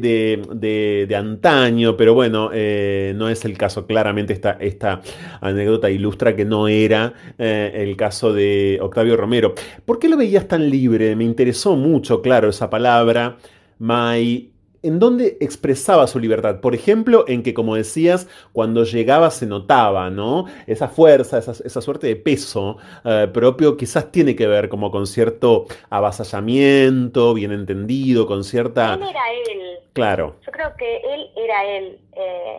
de, 1.07 1.17
antaño, 1.17 1.97
pero 2.03 2.15
bueno, 2.15 2.51
eh, 2.53 3.13
no 3.15 3.29
es 3.29 3.45
el 3.45 3.57
caso. 3.57 3.87
Claramente 3.87 4.33
esta, 4.33 4.57
esta 4.59 5.03
anécdota 5.41 5.89
ilustra 5.89 6.35
que 6.35 6.45
no 6.45 6.67
era 6.67 7.15
eh, 7.39 7.71
el 7.77 7.97
caso 7.97 8.33
de 8.33 8.81
Octavio 8.83 9.17
Romero. 9.17 9.55
¿Por 9.85 10.01
qué 10.01 10.09
lo 10.09 10.17
veías 10.17 10.49
tan 10.49 10.69
libre? 10.69 11.15
Me 11.15 11.23
interesó 11.23 11.77
mucho, 11.77 12.21
claro, 12.21 12.49
esa 12.49 12.69
palabra. 12.69 13.37
May 13.79 14.52
en 14.83 14.99
dónde 14.99 15.37
expresaba 15.41 16.07
su 16.07 16.19
libertad. 16.19 16.61
Por 16.61 16.75
ejemplo, 16.75 17.25
en 17.29 17.43
que, 17.43 17.55
como 17.55 17.77
decías, 17.77 18.29
cuando 18.53 18.85
llegaba 18.85 19.31
se 19.31 19.47
notaba, 19.47 20.11
¿no? 20.11 20.47
Esa 20.67 20.89
fuerza, 20.89 21.39
esa, 21.39 21.81
suerte 21.81 22.09
de 22.09 22.17
peso 22.17 22.79
eh, 23.05 23.29
propio 23.33 23.77
quizás 23.77 24.11
tiene 24.11 24.37
que 24.37 24.47
ver 24.47 24.69
como 24.69 24.91
con 24.91 25.07
cierto 25.07 25.67
avasallamiento, 25.91 27.35
bien 27.35 27.53
entendido, 27.53 28.27
con 28.27 28.45
cierta... 28.45 28.95
Él 28.95 29.03
era 29.03 29.33
él. 29.33 29.79
Claro. 29.93 30.37
Yo 30.45 30.53
creo 30.53 30.75
que 30.77 30.97
él 30.97 31.31
era 31.37 31.65
él. 31.65 32.01
Eh, 32.15 32.57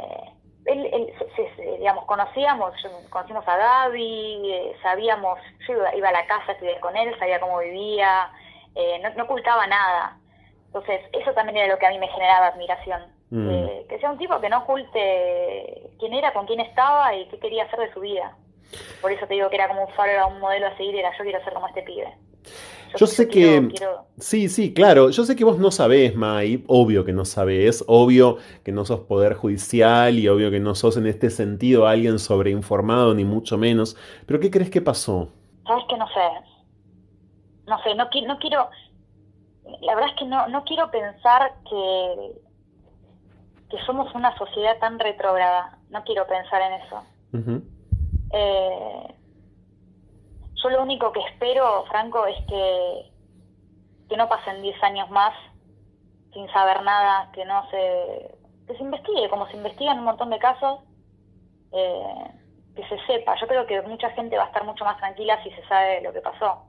él, 0.65 0.89
digamos, 1.77 2.05
conocíamos, 2.05 2.73
conocimos 3.09 3.45
a 3.45 3.57
Gaby, 3.57 4.49
eh, 4.49 4.75
sabíamos, 4.81 5.37
yo 5.67 5.73
iba, 5.97 6.07
a 6.09 6.11
la 6.13 6.25
casa, 6.25 6.53
estudié 6.53 6.79
con 6.79 6.95
él, 6.95 7.13
sabía 7.19 7.41
cómo 7.41 7.59
vivía, 7.59 8.31
no 9.15 9.23
ocultaba 9.23 9.67
nada 9.67 10.17
entonces, 10.73 11.01
eso 11.13 11.31
también 11.33 11.57
era 11.57 11.71
lo 11.71 11.77
que 11.77 11.85
a 11.85 11.91
mí 11.91 11.99
me 11.99 12.07
generaba 12.07 12.47
admiración. 12.47 13.01
Mm. 13.29 13.87
que 13.89 13.97
sea 13.99 14.11
un 14.11 14.17
tipo 14.19 14.39
que 14.39 14.49
no 14.49 14.59
oculte 14.59 15.89
quién 15.99 16.13
era, 16.13 16.33
con 16.33 16.45
quién 16.45 16.59
estaba 16.59 17.15
y 17.15 17.27
qué 17.29 17.39
quería 17.39 17.63
hacer 17.65 17.79
de 17.79 17.93
su 17.93 17.99
vida. 17.99 18.35
Por 19.01 19.11
eso 19.11 19.25
te 19.27 19.35
digo 19.35 19.49
que 19.49 19.55
era 19.55 19.67
como 19.67 19.85
un 19.85 19.93
faro, 19.93 20.27
un 20.27 20.39
modelo 20.39 20.67
a 20.67 20.77
seguir, 20.77 20.95
era 20.95 21.15
yo 21.15 21.23
quiero 21.23 21.43
ser 21.43 21.53
como 21.53 21.67
este 21.67 21.83
pibe. 21.83 22.11
Yo, 22.95 23.07
sé 23.07 23.27
que... 23.27 23.69
Sí, 24.17 24.49
sí, 24.49 24.73
claro. 24.73 25.09
Yo 25.09 25.23
sé 25.23 25.35
que 25.35 25.43
vos 25.43 25.57
no 25.57 25.71
sabés, 25.71 26.15
Mai. 26.15 26.63
Obvio 26.67 27.03
que 27.05 27.11
no 27.11 27.25
sabés. 27.25 27.83
Obvio 27.87 28.37
que 28.63 28.71
no 28.71 28.85
sos 28.85 29.01
poder 29.01 29.33
judicial 29.33 30.19
y 30.19 30.27
obvio 30.27 30.51
que 30.51 30.59
no 30.59 30.75
sos 30.75 30.97
en 30.97 31.07
este 31.07 31.31
sentido 31.31 31.87
alguien 31.87 32.19
sobreinformado, 32.19 33.15
ni 33.15 33.25
mucho 33.25 33.57
menos. 33.57 33.97
Pero 34.27 34.39
¿qué 34.39 34.51
crees 34.51 34.69
que 34.69 34.81
pasó? 34.81 35.29
Sabes 35.65 35.85
que 35.89 35.97
no 35.97 36.07
sé. 36.07 36.21
No 37.65 37.81
sé, 37.81 37.95
no, 37.95 38.07
no 38.27 38.39
quiero 38.39 38.69
la 39.81 39.95
verdad 39.95 40.11
es 40.11 40.19
que 40.19 40.25
no, 40.25 40.47
no 40.47 40.63
quiero 40.63 40.89
pensar 40.91 41.53
que, 41.69 42.31
que 43.69 43.77
somos 43.85 44.13
una 44.15 44.37
sociedad 44.37 44.77
tan 44.79 44.99
retrógrada. 44.99 45.77
No 45.89 46.03
quiero 46.03 46.25
pensar 46.27 46.61
en 46.61 46.73
eso. 46.81 47.03
eh, 48.31 49.15
yo 50.61 50.69
lo 50.69 50.81
único 50.81 51.11
que 51.11 51.19
espero, 51.19 51.85
Franco, 51.89 52.25
es 52.25 52.37
que, 52.47 53.11
que 54.09 54.17
no 54.17 54.29
pasen 54.29 54.61
10 54.61 54.81
años 54.83 55.09
más 55.09 55.33
sin 56.33 56.47
saber 56.51 56.81
nada, 56.83 57.29
que 57.33 57.45
no 57.45 57.69
se, 57.69 58.35
que 58.65 58.75
se 58.75 58.83
investigue, 58.83 59.29
como 59.29 59.47
se 59.47 59.57
investigan 59.57 59.99
un 59.99 60.05
montón 60.05 60.29
de 60.29 60.39
casos, 60.39 60.79
eh, 61.71 62.31
que 62.75 62.87
se 62.87 62.97
sepa. 63.05 63.35
Yo 63.39 63.47
creo 63.47 63.67
que 63.67 63.81
mucha 63.83 64.09
gente 64.11 64.37
va 64.37 64.45
a 64.45 64.47
estar 64.47 64.63
mucho 64.63 64.83
más 64.83 64.97
tranquila 64.97 65.41
si 65.43 65.51
se 65.51 65.63
sabe 65.67 66.01
lo 66.01 66.11
que 66.11 66.21
pasó. 66.21 66.63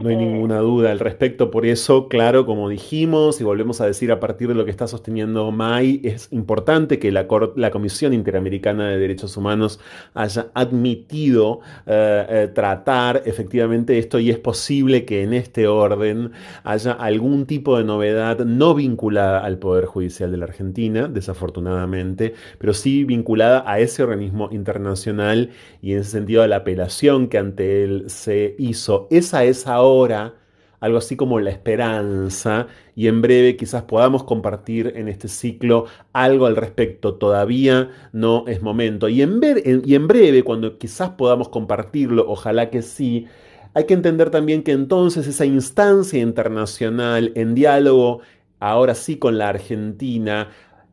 No 0.00 0.08
hay 0.08 0.16
ninguna 0.16 0.58
duda 0.58 0.90
al 0.90 0.98
respecto. 0.98 1.50
Por 1.50 1.66
eso, 1.66 2.08
claro, 2.08 2.46
como 2.46 2.70
dijimos 2.70 3.40
y 3.40 3.44
volvemos 3.44 3.82
a 3.82 3.86
decir 3.86 4.10
a 4.10 4.20
partir 4.20 4.48
de 4.48 4.54
lo 4.54 4.64
que 4.64 4.70
está 4.70 4.86
sosteniendo 4.88 5.50
May, 5.52 6.00
es 6.02 6.28
importante 6.32 6.98
que 6.98 7.12
la, 7.12 7.26
Comisión 7.26 8.14
Interamericana 8.14 8.88
de 8.88 8.98
Derechos 8.98 9.36
Humanos 9.36 9.80
haya 10.14 10.48
admitido 10.54 11.60
eh, 11.86 12.26
eh, 12.28 12.50
tratar 12.54 13.22
efectivamente 13.26 13.98
esto 13.98 14.18
y 14.18 14.30
es 14.30 14.38
posible 14.38 15.04
que 15.04 15.22
en 15.22 15.34
este 15.34 15.66
orden 15.66 16.32
haya 16.64 16.92
algún 16.92 17.44
tipo 17.44 17.76
de 17.76 17.84
novedad 17.84 18.38
no 18.38 18.74
vinculada 18.74 19.44
al 19.44 19.58
Poder 19.58 19.84
Judicial 19.84 20.30
de 20.30 20.38
la 20.38 20.46
Argentina, 20.46 21.06
desafortunadamente, 21.06 22.34
pero 22.58 22.72
sí 22.72 23.04
vinculada 23.04 23.62
a 23.66 23.78
ese 23.78 24.02
organismo 24.02 24.48
internacional 24.52 25.50
y 25.82 25.92
en 25.92 25.98
ese 25.98 26.12
sentido 26.12 26.42
a 26.42 26.48
la 26.48 26.56
apelación 26.56 27.28
que 27.28 27.38
ante 27.38 27.84
él 27.84 28.04
se 28.06 28.54
hizo. 28.58 29.06
Esa 29.10 29.44
es 29.44 29.66
ahora 29.66 29.81
ahora 29.82 30.34
algo 30.82 30.98
así 30.98 31.14
como 31.14 31.38
la 31.38 31.50
esperanza 31.50 32.66
y 32.96 33.06
en 33.06 33.22
breve 33.22 33.56
quizás 33.56 33.84
podamos 33.84 34.24
compartir 34.24 34.92
en 34.96 35.08
este 35.08 35.28
ciclo 35.28 35.86
algo 36.12 36.46
al 36.46 36.56
respecto. 36.56 37.14
Todavía 37.14 37.90
no 38.12 38.44
es 38.48 38.62
momento. 38.62 39.08
Y 39.08 39.22
en, 39.22 39.38
ver, 39.38 39.62
y 39.64 39.94
en 39.94 40.08
breve, 40.08 40.42
cuando 40.42 40.78
quizás 40.78 41.10
podamos 41.10 41.48
compartirlo, 41.50 42.28
ojalá 42.28 42.68
que 42.70 42.82
sí, 42.82 43.26
hay 43.74 43.84
que 43.86 43.94
entender 43.94 44.30
también 44.30 44.64
que 44.64 44.72
entonces 44.72 45.28
esa 45.28 45.44
instancia 45.44 46.20
internacional 46.20 47.30
en 47.36 47.54
diálogo, 47.54 48.20
ahora 48.58 48.96
sí 48.96 49.18
con 49.18 49.38
la 49.38 49.50
Argentina, 49.50 50.50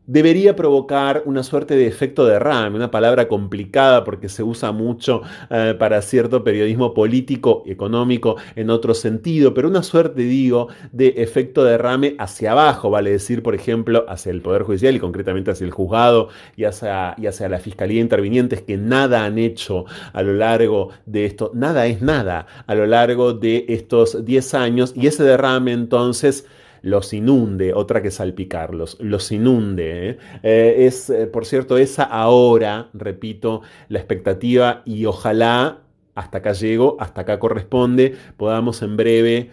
debería 0.09 0.55
provocar 0.55 1.21
una 1.25 1.43
suerte 1.43 1.75
de 1.75 1.85
efecto 1.85 2.25
derrame, 2.25 2.75
una 2.75 2.89
palabra 2.89 3.27
complicada 3.27 4.03
porque 4.03 4.27
se 4.27 4.41
usa 4.41 4.71
mucho 4.71 5.21
eh, 5.51 5.75
para 5.77 6.01
cierto 6.01 6.43
periodismo 6.43 6.95
político, 6.95 7.61
económico, 7.67 8.35
en 8.55 8.71
otro 8.71 8.95
sentido, 8.95 9.53
pero 9.53 9.69
una 9.69 9.83
suerte, 9.83 10.23
digo, 10.23 10.69
de 10.91 11.09
efecto 11.17 11.63
derrame 11.63 12.15
hacia 12.17 12.53
abajo, 12.53 12.89
vale 12.89 13.11
decir, 13.11 13.43
por 13.43 13.53
ejemplo, 13.53 14.03
hacia 14.09 14.31
el 14.31 14.41
Poder 14.41 14.63
Judicial 14.63 14.95
y 14.95 14.99
concretamente 14.99 15.51
hacia 15.51 15.65
el 15.65 15.71
juzgado 15.71 16.29
y 16.57 16.63
hacia, 16.63 17.13
y 17.19 17.27
hacia 17.27 17.47
la 17.47 17.59
Fiscalía 17.59 18.01
Intervinientes 18.01 18.63
que 18.63 18.77
nada 18.77 19.25
han 19.25 19.37
hecho 19.37 19.85
a 20.11 20.23
lo 20.23 20.33
largo 20.33 20.89
de 21.05 21.25
esto, 21.25 21.51
nada 21.53 21.85
es 21.85 22.01
nada 22.01 22.47
a 22.65 22.73
lo 22.73 22.87
largo 22.87 23.33
de 23.33 23.65
estos 23.69 24.25
10 24.25 24.53
años 24.55 24.93
y 24.95 25.05
ese 25.05 25.23
derrame 25.23 25.71
entonces 25.71 26.47
los 26.81 27.13
inunde, 27.13 27.73
otra 27.73 28.01
que 28.01 28.11
salpicarlos, 28.11 28.97
los 28.99 29.31
inunde. 29.31 30.09
¿eh? 30.09 30.17
Eh, 30.43 30.85
es, 30.85 31.09
eh, 31.09 31.27
por 31.27 31.45
cierto, 31.45 31.77
esa 31.77 32.03
ahora, 32.03 32.89
repito, 32.93 33.61
la 33.87 33.99
expectativa 33.99 34.81
y 34.85 35.05
ojalá 35.05 35.79
hasta 36.15 36.39
acá 36.39 36.51
llego, 36.51 36.97
hasta 36.99 37.21
acá 37.21 37.39
corresponde, 37.39 38.17
podamos 38.35 38.81
en 38.81 38.97
breve 38.97 39.51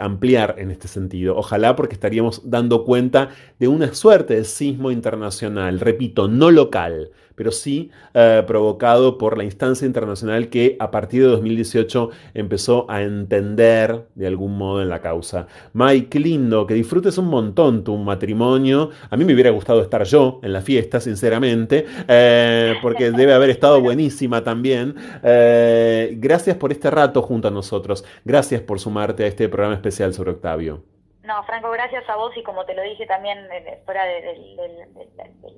ampliar 0.00 0.56
en 0.58 0.72
este 0.72 0.88
sentido. 0.88 1.36
Ojalá 1.36 1.76
porque 1.76 1.94
estaríamos 1.94 2.50
dando 2.50 2.84
cuenta 2.84 3.28
de 3.60 3.68
una 3.68 3.94
suerte 3.94 4.34
de 4.34 4.44
sismo 4.44 4.90
internacional, 4.90 5.78
repito, 5.78 6.26
no 6.26 6.50
local, 6.50 7.12
pero 7.34 7.50
sí 7.50 7.90
eh, 8.14 8.42
provocado 8.46 9.18
por 9.18 9.38
la 9.38 9.44
instancia 9.44 9.86
internacional 9.86 10.48
que 10.48 10.76
a 10.78 10.90
partir 10.90 11.22
de 11.22 11.28
2018 11.28 12.10
empezó 12.34 12.86
a 12.90 13.02
entender 13.02 14.06
de 14.14 14.26
algún 14.26 14.56
modo 14.56 14.82
en 14.82 14.88
la 14.88 15.00
causa. 15.00 15.46
Mike, 15.72 16.18
lindo, 16.18 16.66
que 16.66 16.74
disfrutes 16.74 17.18
un 17.18 17.26
montón 17.26 17.84
tu 17.84 17.96
matrimonio. 17.96 18.90
A 19.10 19.16
mí 19.16 19.24
me 19.24 19.34
hubiera 19.34 19.50
gustado 19.50 19.82
estar 19.82 20.04
yo 20.04 20.40
en 20.42 20.52
la 20.52 20.60
fiesta, 20.60 21.00
sinceramente, 21.00 21.86
eh, 22.08 22.74
porque 22.82 23.10
debe 23.12 23.32
haber 23.32 23.50
estado 23.50 23.80
buenísima 23.80 24.42
también. 24.42 24.94
Eh, 25.22 26.14
gracias 26.18 26.56
por 26.56 26.72
este 26.72 26.90
rato 26.90 27.22
junto 27.22 27.48
a 27.48 27.50
nosotros. 27.50 28.04
Gracias 28.24 28.60
por 28.60 28.80
sumarte 28.80 29.24
a 29.24 29.26
este 29.26 29.48
programa 29.48 29.74
especial 29.74 30.14
sobre 30.14 30.32
Octavio. 30.32 30.82
No, 31.24 31.42
Franco, 31.44 31.70
gracias 31.70 32.08
a 32.08 32.16
vos 32.16 32.36
y 32.36 32.42
como 32.42 32.64
te 32.64 32.74
lo 32.74 32.82
dije 32.82 33.06
también 33.06 33.38
fuera 33.84 34.04
del, 34.04 34.42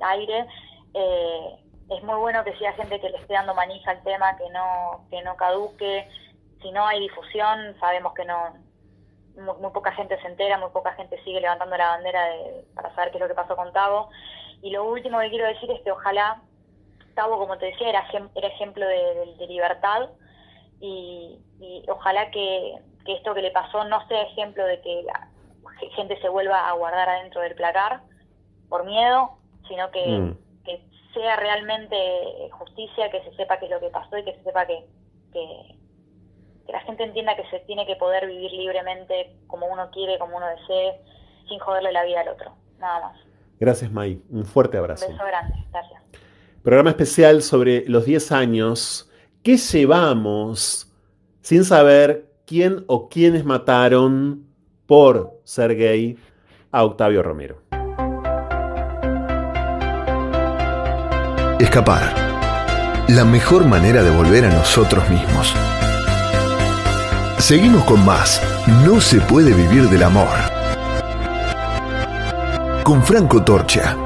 aire, 0.00 0.46
eh, 0.92 1.63
es 1.96 2.02
muy 2.02 2.16
bueno 2.16 2.44
que 2.44 2.56
sea 2.56 2.72
gente 2.74 3.00
que 3.00 3.10
le 3.10 3.18
esté 3.18 3.34
dando 3.34 3.54
manija 3.54 3.90
al 3.90 4.02
tema, 4.02 4.36
que 4.36 4.48
no, 4.50 5.06
que 5.10 5.22
no 5.22 5.36
caduque. 5.36 6.08
Si 6.62 6.70
no 6.72 6.86
hay 6.86 7.00
difusión, 7.00 7.76
sabemos 7.78 8.14
que 8.14 8.24
no 8.24 8.54
muy, 9.36 9.70
poca 9.72 9.92
gente 9.92 10.20
se 10.20 10.28
entera, 10.28 10.58
muy 10.58 10.70
poca 10.70 10.92
gente 10.92 11.20
sigue 11.24 11.40
levantando 11.40 11.76
la 11.76 11.88
bandera 11.88 12.24
de, 12.26 12.64
para 12.74 12.94
saber 12.94 13.10
qué 13.10 13.18
es 13.18 13.22
lo 13.22 13.28
que 13.28 13.34
pasó 13.34 13.56
con 13.56 13.72
Tavo. 13.72 14.10
Y 14.62 14.70
lo 14.70 14.84
último 14.84 15.18
que 15.20 15.30
quiero 15.30 15.46
decir 15.46 15.70
es 15.70 15.80
que 15.82 15.90
ojalá 15.90 16.40
Tavo, 17.14 17.38
como 17.38 17.58
te 17.58 17.66
decía, 17.66 17.88
era, 17.88 18.04
era 18.34 18.48
ejemplo 18.48 18.86
de, 18.86 19.46
libertad 19.48 20.10
y, 20.80 21.40
ojalá 21.88 22.30
que, 22.30 22.76
esto 23.06 23.34
que 23.34 23.42
le 23.42 23.50
pasó 23.50 23.84
no 23.84 24.06
sea 24.08 24.22
ejemplo 24.22 24.64
de 24.66 24.80
que 24.80 25.02
la 25.02 25.28
gente 25.94 26.18
se 26.20 26.28
vuelva 26.28 26.68
a 26.68 26.72
guardar 26.72 27.08
adentro 27.08 27.40
del 27.40 27.54
placar 27.54 28.00
por 28.68 28.84
miedo, 28.84 29.32
sino 29.68 29.90
que, 29.90 30.06
mm. 30.06 30.38
que 30.64 30.82
sea 31.14 31.36
realmente 31.36 31.96
justicia, 32.50 33.10
que 33.10 33.22
se 33.22 33.34
sepa 33.36 33.58
qué 33.58 33.66
es 33.66 33.70
lo 33.70 33.80
que 33.80 33.88
pasó 33.88 34.18
y 34.18 34.24
que 34.24 34.34
se 34.34 34.42
sepa 34.42 34.66
que, 34.66 34.84
que, 35.32 35.78
la 36.68 36.80
gente 36.80 37.04
entienda 37.04 37.36
que 37.36 37.48
se 37.50 37.60
tiene 37.60 37.86
que 37.86 37.96
poder 37.96 38.26
vivir 38.26 38.50
libremente 38.52 39.36
como 39.46 39.66
uno 39.66 39.90
quiere, 39.90 40.18
como 40.18 40.36
uno 40.36 40.46
desee, 40.48 41.00
sin 41.48 41.58
joderle 41.58 41.92
la 41.92 42.04
vida 42.04 42.20
al 42.20 42.28
otro. 42.28 42.54
Nada 42.78 43.00
más. 43.00 43.18
Gracias, 43.60 43.90
May. 43.90 44.20
Un 44.30 44.44
fuerte 44.44 44.76
abrazo. 44.76 45.06
Un 45.06 45.12
beso 45.12 45.24
grande. 45.26 45.54
Gracias. 45.70 46.02
Programa 46.62 46.90
especial 46.90 47.42
sobre 47.42 47.84
los 47.86 48.06
10 48.06 48.32
años. 48.32 49.10
¿Qué 49.42 49.58
llevamos 49.58 50.90
sin 51.42 51.64
saber 51.64 52.30
quién 52.46 52.84
o 52.86 53.08
quiénes 53.08 53.44
mataron 53.44 54.46
por 54.86 55.38
ser 55.44 55.76
gay 55.76 56.16
a 56.72 56.84
Octavio 56.84 57.22
Romero? 57.22 57.63
Escapar. 61.60 63.04
La 63.08 63.24
mejor 63.24 63.64
manera 63.64 64.02
de 64.02 64.10
volver 64.10 64.44
a 64.44 64.52
nosotros 64.52 65.08
mismos. 65.08 65.54
Seguimos 67.38 67.84
con 67.84 68.04
más. 68.04 68.42
No 68.84 69.00
se 69.00 69.20
puede 69.20 69.54
vivir 69.54 69.88
del 69.88 70.02
amor. 70.02 70.28
Con 72.82 73.04
Franco 73.04 73.44
Torcha. 73.44 73.96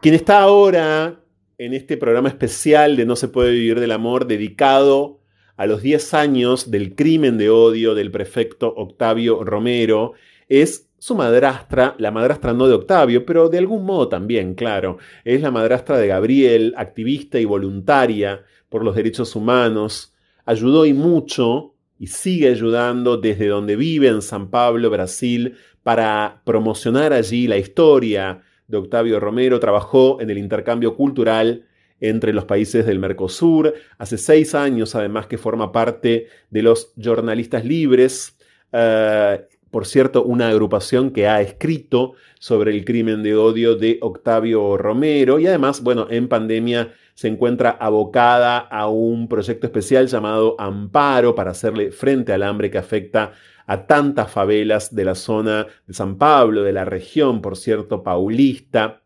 Quien 0.00 0.14
está 0.14 0.42
ahora 0.42 1.20
en 1.58 1.74
este 1.74 1.96
programa 1.96 2.28
especial 2.28 2.96
de 2.96 3.04
No 3.04 3.16
se 3.16 3.26
puede 3.26 3.50
vivir 3.50 3.80
del 3.80 3.90
amor 3.90 4.28
dedicado 4.28 5.19
a 5.60 5.66
los 5.66 5.82
10 5.82 6.14
años 6.14 6.70
del 6.70 6.94
crimen 6.94 7.36
de 7.36 7.50
odio 7.50 7.94
del 7.94 8.10
prefecto 8.10 8.72
Octavio 8.74 9.44
Romero 9.44 10.14
es 10.48 10.88
su 10.96 11.14
madrastra, 11.14 11.96
la 11.98 12.10
madrastra 12.10 12.54
no 12.54 12.66
de 12.66 12.72
Octavio, 12.72 13.26
pero 13.26 13.50
de 13.50 13.58
algún 13.58 13.84
modo 13.84 14.08
también, 14.08 14.54
claro, 14.54 14.96
es 15.22 15.42
la 15.42 15.50
madrastra 15.50 15.98
de 15.98 16.06
Gabriel, 16.06 16.72
activista 16.78 17.38
y 17.38 17.44
voluntaria 17.44 18.42
por 18.70 18.82
los 18.82 18.96
derechos 18.96 19.36
humanos, 19.36 20.14
ayudó 20.46 20.86
y 20.86 20.94
mucho 20.94 21.74
y 21.98 22.06
sigue 22.06 22.48
ayudando 22.48 23.18
desde 23.18 23.48
donde 23.48 23.76
vive 23.76 24.08
en 24.08 24.22
San 24.22 24.48
Pablo, 24.48 24.88
Brasil, 24.88 25.56
para 25.82 26.40
promocionar 26.46 27.12
allí 27.12 27.46
la 27.46 27.58
historia 27.58 28.40
de 28.66 28.78
Octavio 28.78 29.20
Romero. 29.20 29.60
Trabajó 29.60 30.22
en 30.22 30.30
el 30.30 30.38
intercambio 30.38 30.96
cultural 30.96 31.66
entre 32.00 32.32
los 32.32 32.44
países 32.44 32.86
del 32.86 32.98
Mercosur. 32.98 33.74
Hace 33.98 34.18
seis 34.18 34.54
años, 34.54 34.94
además, 34.94 35.26
que 35.26 35.38
forma 35.38 35.72
parte 35.72 36.28
de 36.50 36.62
los 36.62 36.92
jornalistas 37.02 37.64
libres. 37.64 38.36
Eh, 38.72 39.46
por 39.70 39.86
cierto, 39.86 40.24
una 40.24 40.48
agrupación 40.48 41.12
que 41.12 41.28
ha 41.28 41.40
escrito 41.40 42.14
sobre 42.40 42.72
el 42.72 42.84
crimen 42.84 43.22
de 43.22 43.36
odio 43.36 43.76
de 43.76 43.98
Octavio 44.00 44.76
Romero 44.76 45.38
y 45.38 45.46
además, 45.46 45.82
bueno, 45.82 46.08
en 46.10 46.28
pandemia 46.28 46.92
se 47.14 47.28
encuentra 47.28 47.70
abocada 47.70 48.58
a 48.58 48.88
un 48.88 49.28
proyecto 49.28 49.66
especial 49.66 50.08
llamado 50.08 50.56
Amparo 50.58 51.34
para 51.34 51.52
hacerle 51.52 51.92
frente 51.92 52.32
al 52.32 52.42
hambre 52.42 52.70
que 52.70 52.78
afecta 52.78 53.32
a 53.66 53.86
tantas 53.86 54.30
favelas 54.30 54.92
de 54.92 55.04
la 55.04 55.14
zona 55.14 55.66
de 55.86 55.94
San 55.94 56.18
Pablo, 56.18 56.62
de 56.62 56.72
la 56.72 56.84
región, 56.84 57.40
por 57.40 57.56
cierto, 57.56 58.02
paulista. 58.02 59.02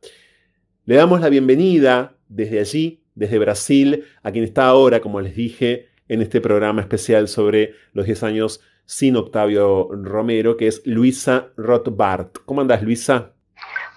Le 0.87 0.95
damos 0.95 1.21
la 1.21 1.29
bienvenida 1.29 2.15
desde 2.35 2.61
allí, 2.61 3.05
desde 3.15 3.39
Brasil, 3.39 4.07
a 4.23 4.33
quien 4.33 4.45
está 4.45 4.67
ahora, 4.67 5.01
como 5.01 5.21
les 5.21 5.35
dije, 5.37 5.89
en 6.09 6.21
este 6.21 6.41
programa 6.41 6.83
especial 6.83 7.29
sobre 7.29 7.75
los 7.93 8.07
10 8.07 8.23
años 8.25 8.61
sin 8.85 9.17
Octavio 9.17 9.89
Romero, 9.93 10.57
que 10.57 10.67
es 10.67 10.83
Luisa 10.85 11.49
Rothbart. 11.57 12.39
¿Cómo 12.45 12.61
andas, 12.61 12.83
Luisa? 12.83 13.33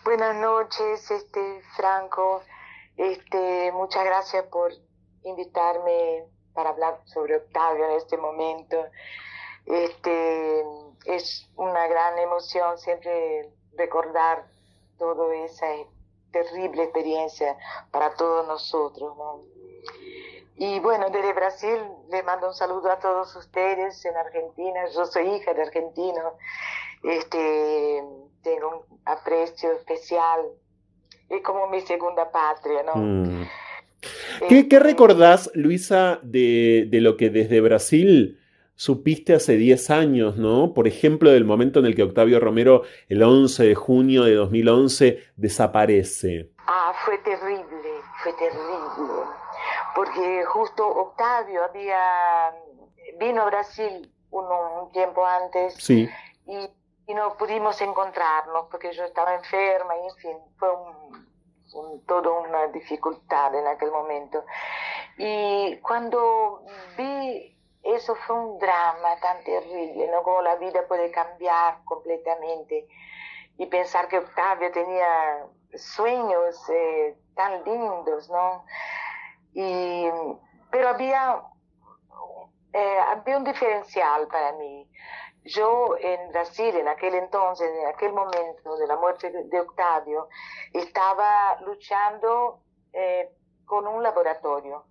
Buenas 0.06 0.36
noches, 0.38 1.12
este, 1.12 1.62
Franco. 1.76 2.44
Este, 2.96 3.72
muchas 3.74 4.06
gracias 4.06 4.46
por 4.46 4.72
invitarme 5.24 6.24
para 6.54 6.70
hablar 6.70 7.02
sobre 7.06 7.36
Octavio 7.36 7.86
en 7.90 7.98
este 7.98 8.18
momento. 8.18 8.78
Este, 9.66 10.64
es 11.06 11.50
una 11.56 11.88
gran 11.88 12.18
emoción 12.20 12.78
siempre 12.78 13.50
recordar 13.78 14.46
toda 14.98 15.36
esa 15.44 15.68
terrible 16.44 16.84
experiencia 16.84 17.58
para 17.92 18.14
todos 18.16 18.48
nosotros. 18.48 19.16
¿no? 19.18 19.42
Y 20.58 20.80
bueno, 20.80 21.10
desde 21.10 21.34
Brasil 21.34 21.78
le 22.12 22.24
mando 22.24 22.48
un 22.48 22.54
saludo 22.54 22.92
a 22.92 23.00
todos 23.00 23.36
ustedes 23.36 24.04
en 24.06 24.16
Argentina. 24.16 24.82
Yo 24.94 25.06
soy 25.06 25.28
hija 25.36 25.54
de 25.54 25.62
argentino. 25.62 26.38
Este, 27.04 28.04
tengo 28.44 28.86
un 28.90 29.00
aprecio 29.06 29.72
especial. 29.74 30.42
Es 31.30 31.42
como 31.44 31.68
mi 31.68 31.82
segunda 31.82 32.32
patria, 32.32 32.84
¿no? 32.84 32.96
Mm. 32.96 33.48
¿Qué, 34.48 34.68
¿Qué, 34.68 34.80
recordás, 34.80 35.50
Luisa, 35.54 36.20
de, 36.24 36.88
de, 36.90 37.02
lo 37.02 37.18
que 37.18 37.30
desde 37.30 37.62
Brasil 37.62 38.40
supiste 38.78 39.34
hace 39.34 39.58
10 39.58 39.90
años, 39.90 40.38
¿no? 40.38 40.74
Por 40.74 40.88
ejemplo, 40.88 41.30
del 41.32 41.44
momento 41.44 41.80
en 41.80 41.88
el 41.88 41.96
que 41.96 42.04
Octavio 42.04 42.40
Romero, 42.40 42.84
el 43.10 43.22
11 43.22 43.66
de 43.66 43.76
junio 43.76 44.24
de 44.24 44.36
2011, 44.36 45.24
desaparece. 45.36 46.52
Ah, 46.66 46.94
fue 47.04 47.18
terrible, 47.18 47.90
fue 48.24 48.32
terrible 48.34 49.28
porque 49.98 50.46
justo 50.46 50.88
Octavio 50.88 51.64
había 51.64 52.54
vino 53.20 53.42
a 53.42 53.46
Brasil 53.46 54.14
un, 54.30 54.92
tiempo 54.92 55.26
antes 55.26 55.74
sí. 55.74 56.08
y, 56.46 56.70
no 57.16 57.36
pudimos 57.36 57.82
encontrarnos 57.82 58.68
porque 58.70 58.92
yo 58.94 59.06
estaba 59.06 59.34
enferma 59.34 59.96
y 59.98 60.08
en 60.08 60.16
fin, 60.18 60.38
fue 60.60 60.70
un, 60.72 62.06
todo 62.06 62.42
una 62.42 62.68
dificultad 62.68 63.56
en 63.56 63.66
aquel 63.66 63.90
momento. 63.90 64.44
Y 65.18 65.78
cuando 65.78 66.64
vi 66.96 67.57
eso 67.96 68.16
fue 68.16 68.36
un 68.36 68.60
drama 68.60 69.20
tan 69.22 69.44
terrible, 69.44 70.08
¿no? 70.12 70.24
Como 70.24 70.42
la 70.42 70.56
vida 70.56 70.86
puede 70.88 71.12
cambiar 71.12 71.84
completamente 71.86 72.88
y 73.58 73.66
pensar 73.68 74.08
que 74.08 74.20
Octavio 74.20 74.72
tenía 74.72 75.46
sueños 75.74 76.70
eh, 76.70 77.18
tan 77.36 77.64
lindos, 77.64 78.30
¿no? 78.30 78.66
Y, 79.54 80.08
pero 80.70 80.90
había, 80.90 81.42
eh, 82.74 83.00
había 83.00 83.38
un 83.38 83.44
diferencial 83.44 84.28
para 84.28 84.54
mí. 84.54 84.90
Yo 85.46 85.96
en 86.00 86.30
Brasil, 86.32 86.76
en 86.76 86.88
aquel 86.90 87.16
entonces, 87.16 87.70
en 87.80 87.88
aquel 87.88 88.12
momento 88.12 88.78
de 88.78 88.88
la 88.88 88.98
muerte 88.98 89.32
de 89.32 89.60
Octavio, 89.62 90.28
estaba 90.74 91.58
luchando 91.62 92.62
eh, 92.92 93.30
con 93.66 93.88
un 93.88 94.04
laboratorio. 94.04 94.86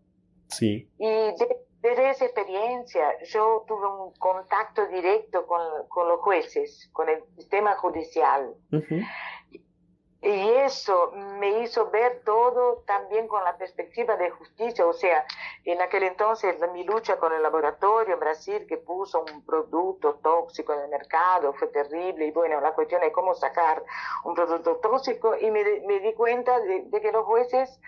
Sí. 0.49 0.91
Y 0.99 1.35
desde 1.81 2.11
esa 2.11 2.25
experiencia. 2.25 3.19
Yo 3.25 3.65
tuve 3.67 3.87
un 3.87 4.13
contacto 4.15 4.87
directo 4.87 5.47
con, 5.47 5.61
con 5.89 6.09
los 6.09 6.21
jueces, 6.21 6.89
con 6.93 7.09
el 7.09 7.23
sistema 7.37 7.77
judicial. 7.77 8.55
Y 10.23 10.49
eso 10.49 11.13
me 11.13 11.63
hizo 11.63 11.91
ver 11.91 12.23
todo 12.25 12.83
también 12.87 13.29
con 13.29 13.45
la 13.45 13.57
perspectiva 13.57 14.17
de 14.17 14.31
justicia, 14.31 14.85
o 14.85 14.93
sea, 14.93 15.25
en 15.65 15.81
aquel 15.81 16.03
entonces 16.03 16.57
mi 16.73 16.83
lucha 16.83 17.17
con 17.19 17.33
el 17.33 17.43
laboratorio 17.43 18.15
en 18.15 18.21
Brasil 18.21 18.67
que 18.67 18.79
puso 18.79 19.25
un 19.31 19.45
producto 19.45 20.15
tóxico 20.23 20.73
en 20.73 20.81
el 20.81 20.89
mercado 20.89 21.53
fue 21.53 21.69
terrible. 21.69 22.27
Y 22.27 22.31
bueno, 22.33 22.61
la 22.61 22.75
cuestión 22.75 23.03
es 23.05 23.13
cómo 23.13 23.35
sacar 23.35 23.85
un 24.25 24.35
producto 24.35 24.77
tóxico. 24.79 25.37
Y 25.39 25.51
me, 25.51 25.63
me 25.87 26.01
di 26.01 26.13
cuenta 26.15 26.59
de, 26.61 26.83
de 26.87 27.01
que 27.01 27.13
los 27.13 27.25
jueces 27.25 27.79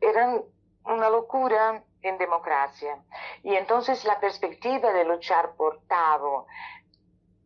eran 0.00 0.44
una 0.84 1.10
locura 1.10 1.82
en 2.02 2.18
democracia. 2.18 2.98
Y 3.42 3.54
entonces 3.54 4.04
la 4.04 4.20
perspectiva 4.20 4.92
de 4.92 5.04
luchar 5.04 5.54
por 5.56 5.80
Tavo, 5.86 6.46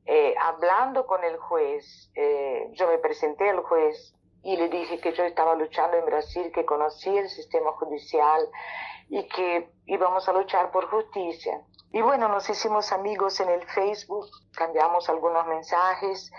eh, 0.05 0.35
hablando 0.41 1.07
con 1.07 1.24
el 1.24 1.37
juez, 1.37 2.11
eh, 2.15 2.69
yo 2.73 2.89
me 2.89 2.99
presenté 2.99 3.51
al 3.51 3.62
juez 3.62 4.15
y 4.43 4.57
le 4.57 4.69
dije 4.69 5.01
que 5.01 5.12
yo 5.12 5.24
estaba 5.24 5.55
luchando 5.57 5.97
en 5.97 6.07
Brasil, 6.07 6.53
que 6.55 6.65
conocía 6.65 7.20
el 7.20 7.28
sistema 7.28 7.73
judicial 7.73 8.49
y 9.09 9.27
que 9.28 9.69
íbamos 9.87 10.28
a 10.28 10.33
luchar 10.33 10.70
por 10.70 10.89
justicia. 10.89 11.61
Y 11.93 12.01
bueno, 12.03 12.28
nos 12.28 12.49
hicimos 12.49 12.93
amigos 12.93 13.41
en 13.41 13.49
el 13.49 13.66
Facebook, 13.66 14.27
cambiamos 14.53 15.09
algunos 15.09 15.47
mensajes 15.47 16.31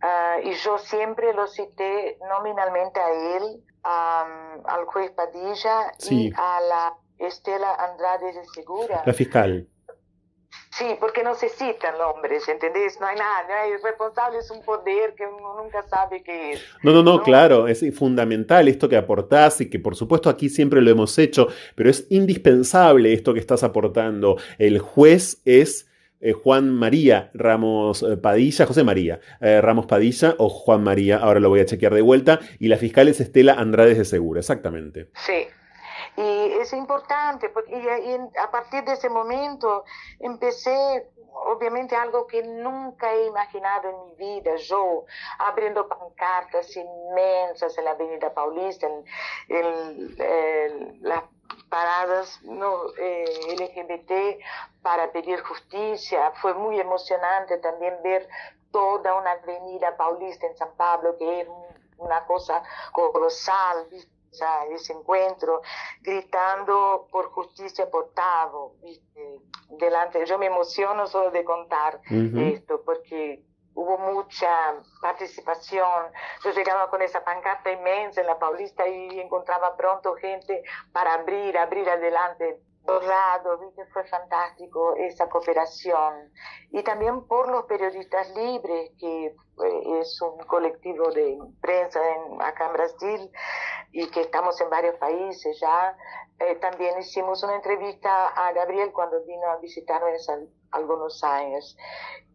ah, 0.00 0.38
y 0.42 0.52
yo 0.54 0.78
siempre 0.78 1.32
lo 1.32 1.46
cité 1.46 2.18
nominalmente 2.28 3.00
a 3.00 3.10
él, 3.10 3.62
al 3.84 4.86
juez 4.86 5.10
Padilla 5.10 5.92
y 6.08 6.32
a 6.36 6.60
la 6.60 6.96
Estela 7.18 7.74
Andrade 7.74 8.32
de 8.32 8.44
Segura. 8.54 9.02
La 9.06 9.12
fiscal 9.12 9.68
Sí, 10.76 10.86
porque 10.98 11.22
no 11.22 11.36
se 11.36 11.48
citan 11.48 11.96
nombres, 11.98 12.48
¿entendés? 12.48 12.98
No 12.98 13.06
hay 13.06 13.16
nada, 13.16 13.66
el 13.66 13.80
responsable 13.80 14.38
es 14.38 14.50
un 14.50 14.60
poder 14.62 15.14
que 15.14 15.24
uno 15.24 15.62
nunca 15.62 15.84
sabe 15.88 16.24
qué 16.24 16.52
es. 16.52 16.64
No, 16.82 16.92
no, 16.92 17.04
no, 17.04 17.22
claro, 17.22 17.68
es 17.68 17.84
fundamental 17.96 18.66
esto 18.66 18.88
que 18.88 18.96
aportás 18.96 19.60
y 19.60 19.70
que 19.70 19.78
por 19.78 19.94
supuesto 19.94 20.28
aquí 20.28 20.48
siempre 20.48 20.82
lo 20.82 20.90
hemos 20.90 21.16
hecho, 21.16 21.46
pero 21.76 21.90
es 21.90 22.08
indispensable 22.10 23.12
esto 23.12 23.32
que 23.32 23.40
estás 23.40 23.62
aportando. 23.62 24.36
El 24.58 24.78
juez 24.78 25.40
es... 25.44 25.88
Eh, 26.20 26.32
Juan 26.32 26.70
María 26.70 27.30
Ramos 27.34 28.02
eh, 28.02 28.16
Padilla, 28.16 28.64
José 28.64 28.82
María 28.82 29.20
eh, 29.42 29.60
Ramos 29.60 29.84
Padilla 29.84 30.36
o 30.38 30.48
Juan 30.48 30.82
María, 30.82 31.18
ahora 31.18 31.38
lo 31.38 31.50
voy 31.50 31.60
a 31.60 31.66
chequear 31.66 31.92
de 31.92 32.00
vuelta, 32.00 32.40
y 32.58 32.68
la 32.68 32.78
fiscal 32.78 33.08
es 33.08 33.20
Estela 33.20 33.54
Andrades 33.54 33.98
de 33.98 34.06
Segura, 34.06 34.40
exactamente. 34.40 35.10
Sí, 35.16 35.48
y 36.16 36.52
es 36.60 36.72
importante, 36.72 37.48
porque 37.48 38.20
a 38.40 38.50
partir 38.50 38.84
de 38.84 38.92
ese 38.92 39.08
momento 39.08 39.84
empecé, 40.20 41.10
obviamente, 41.32 41.96
algo 41.96 42.26
que 42.26 42.42
nunca 42.42 43.12
he 43.12 43.26
imaginado 43.26 43.88
en 43.88 44.04
mi 44.06 44.14
vida, 44.14 44.54
yo 44.56 45.04
abriendo 45.38 45.88
pancartas 45.88 46.76
inmensas 46.76 47.76
en 47.78 47.84
la 47.84 47.90
Avenida 47.92 48.32
Paulista, 48.32 48.86
en, 49.48 51.02
las 51.02 51.24
paradas 51.68 52.40
eh, 52.98 53.56
LGBT 53.58 54.40
para 54.82 55.10
pedir 55.10 55.40
justicia. 55.40 56.30
Fue 56.40 56.54
muy 56.54 56.78
emocionante 56.78 57.58
también 57.58 57.96
ver 58.04 58.28
toda 58.70 59.14
una 59.14 59.32
avenida 59.32 59.96
paulista 59.96 60.46
en 60.46 60.56
San 60.56 60.72
Pablo, 60.76 61.16
que 61.16 61.40
es 61.40 61.48
una 61.98 62.24
cosa 62.26 62.62
colosal, 62.92 63.86
ese 64.70 64.92
encuentro, 64.92 65.62
gritando 66.00 67.06
por 67.10 67.30
justicia 67.30 67.90
por 67.90 68.12
Tavo, 68.12 68.76
delante, 69.70 70.24
yo 70.26 70.38
me 70.38 70.46
emociono 70.46 71.06
solo 71.06 71.30
de 71.30 71.44
contar 71.44 72.00
esto, 72.10 72.82
porque 72.84 73.42
hubo 73.74 73.98
mucha 73.98 74.48
participación. 75.00 76.12
Yo 76.44 76.50
llegaba 76.52 76.88
con 76.90 77.02
esa 77.02 77.24
pancarta 77.24 77.72
inmensa 77.72 78.20
en 78.20 78.26
la 78.26 78.38
Paulista 78.38 78.86
y 78.88 79.20
encontraba 79.20 79.76
pronto 79.76 80.14
gente 80.14 80.62
para 80.92 81.14
abrir, 81.14 81.58
abrir 81.58 81.88
adelante 81.88 82.60
Borrado, 82.84 83.58
¿viste? 83.58 83.86
fue 83.86 84.04
fantástico 84.04 84.94
esa 84.96 85.28
cooperación. 85.28 86.30
Y 86.70 86.82
también 86.82 87.26
por 87.26 87.50
los 87.50 87.64
periodistas 87.64 88.34
libres, 88.36 88.90
que 88.98 89.26
eh, 89.26 90.00
es 90.00 90.20
un 90.20 90.38
colectivo 90.46 91.10
de 91.10 91.38
prensa 91.62 92.00
en, 92.10 92.42
acá 92.42 92.66
en 92.66 92.72
Brasil 92.74 93.30
y 93.92 94.06
que 94.10 94.22
estamos 94.22 94.60
en 94.60 94.68
varios 94.68 94.96
países 94.96 95.58
ya. 95.60 95.96
Eh, 96.38 96.56
también 96.56 96.98
hicimos 96.98 97.42
una 97.42 97.54
entrevista 97.54 98.28
a 98.28 98.52
Gabriel 98.52 98.92
cuando 98.92 99.24
vino 99.24 99.46
a 99.50 99.56
visitarnos 99.58 100.28
algunos 100.72 101.24
años. 101.24 101.76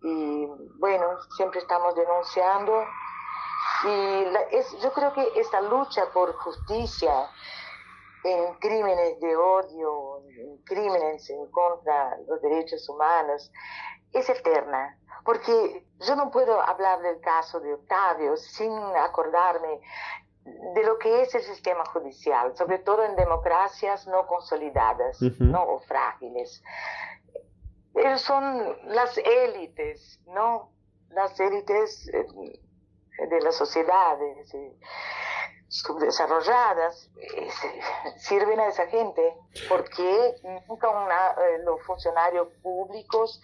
Y 0.01 0.47
bueno, 0.79 1.05
siempre 1.37 1.59
estamos 1.59 1.93
denunciando. 1.95 2.85
Y 3.83 4.55
es, 4.55 4.77
yo 4.81 4.91
creo 4.93 5.13
que 5.13 5.31
esta 5.35 5.61
lucha 5.61 6.05
por 6.11 6.33
justicia, 6.37 7.29
en 8.23 8.53
crímenes 8.55 9.19
de 9.19 9.35
odio, 9.35 10.23
en 10.27 10.57
crímenes 10.63 11.29
en 11.29 11.49
contra 11.51 12.17
de 12.17 12.25
los 12.25 12.41
derechos 12.41 12.87
humanos, 12.89 13.51
es 14.13 14.29
eterna. 14.29 14.97
Porque 15.23 15.85
yo 15.99 16.15
no 16.15 16.31
puedo 16.31 16.59
hablar 16.61 17.01
del 17.01 17.19
caso 17.19 17.59
de 17.59 17.73
Octavio 17.73 18.35
sin 18.37 18.71
acordarme 18.95 19.81
de 20.45 20.83
lo 20.83 20.97
que 20.97 21.21
es 21.21 21.35
el 21.35 21.41
sistema 21.41 21.85
judicial, 21.85 22.55
sobre 22.55 22.79
todo 22.79 23.03
en 23.03 23.15
democracias 23.15 24.07
no 24.07 24.25
consolidadas 24.27 25.21
¿no? 25.39 25.61
o 25.63 25.79
frágiles. 25.81 26.63
Ellos 27.95 28.21
son 28.21 28.77
las 28.85 29.17
élites, 29.17 30.19
¿no? 30.27 30.71
Las 31.09 31.39
élites 31.39 32.07
eh, 32.13 32.25
de 33.29 33.41
las 33.41 33.55
sociedades. 33.55 34.53
Subdesarrolladas 35.69 37.09
eh, 37.15 37.49
sirven 38.17 38.59
a 38.59 38.67
esa 38.67 38.87
gente 38.87 39.35
porque 39.67 40.35
nunca 40.67 40.89
una, 40.89 41.29
eh, 41.31 41.59
los 41.63 41.81
funcionarios 41.83 42.47
públicos 42.61 43.41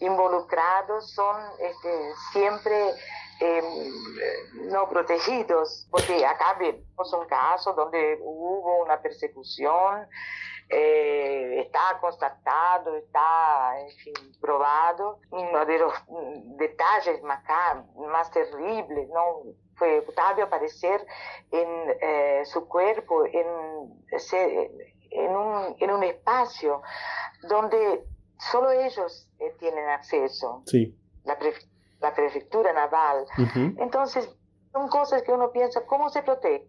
involucrados 0.00 1.12
son 1.12 1.36
este, 1.58 2.12
siempre 2.32 2.94
em, 3.40 4.70
no 4.70 4.88
protegidos 4.88 5.86
porque 5.90 6.26
acá 6.26 6.54
vemos 6.58 7.12
un 7.12 7.26
caso 7.26 7.72
donde 7.72 8.18
hubo 8.20 8.82
una 8.82 9.00
persecución 9.00 10.08
eh, 10.70 11.60
está 11.60 11.98
constatado, 11.98 12.94
está 12.96 13.80
en 13.80 13.90
fin, 13.96 14.14
probado. 14.40 15.20
Uno 15.30 15.64
de 15.64 15.78
los 15.78 15.92
detalles 16.58 17.22
más, 17.22 17.42
más 17.96 18.30
terribles, 18.30 19.08
¿no? 19.08 19.44
Fue 19.78 20.00
Octavio 20.00 20.44
aparecer 20.44 21.04
en 21.50 21.68
eh, 22.00 22.42
su 22.44 22.66
cuerpo 22.68 23.24
en, 23.26 23.46
en, 25.10 25.36
un, 25.36 25.76
en 25.78 25.90
un 25.90 26.02
espacio 26.04 26.82
donde 27.48 28.04
solo 28.38 28.70
ellos 28.70 29.28
eh, 29.38 29.54
tienen 29.58 29.88
acceso. 29.88 30.62
Sí. 30.66 30.96
La, 31.24 31.38
la 32.00 32.14
prefectura 32.14 32.72
naval. 32.72 33.26
Entonces, 33.78 34.28
son 34.72 34.88
cosas 34.88 35.22
que 35.22 35.32
uno 35.32 35.50
piensa, 35.50 35.84
¿cómo 35.86 36.08
se 36.08 36.22
protege? 36.22 36.66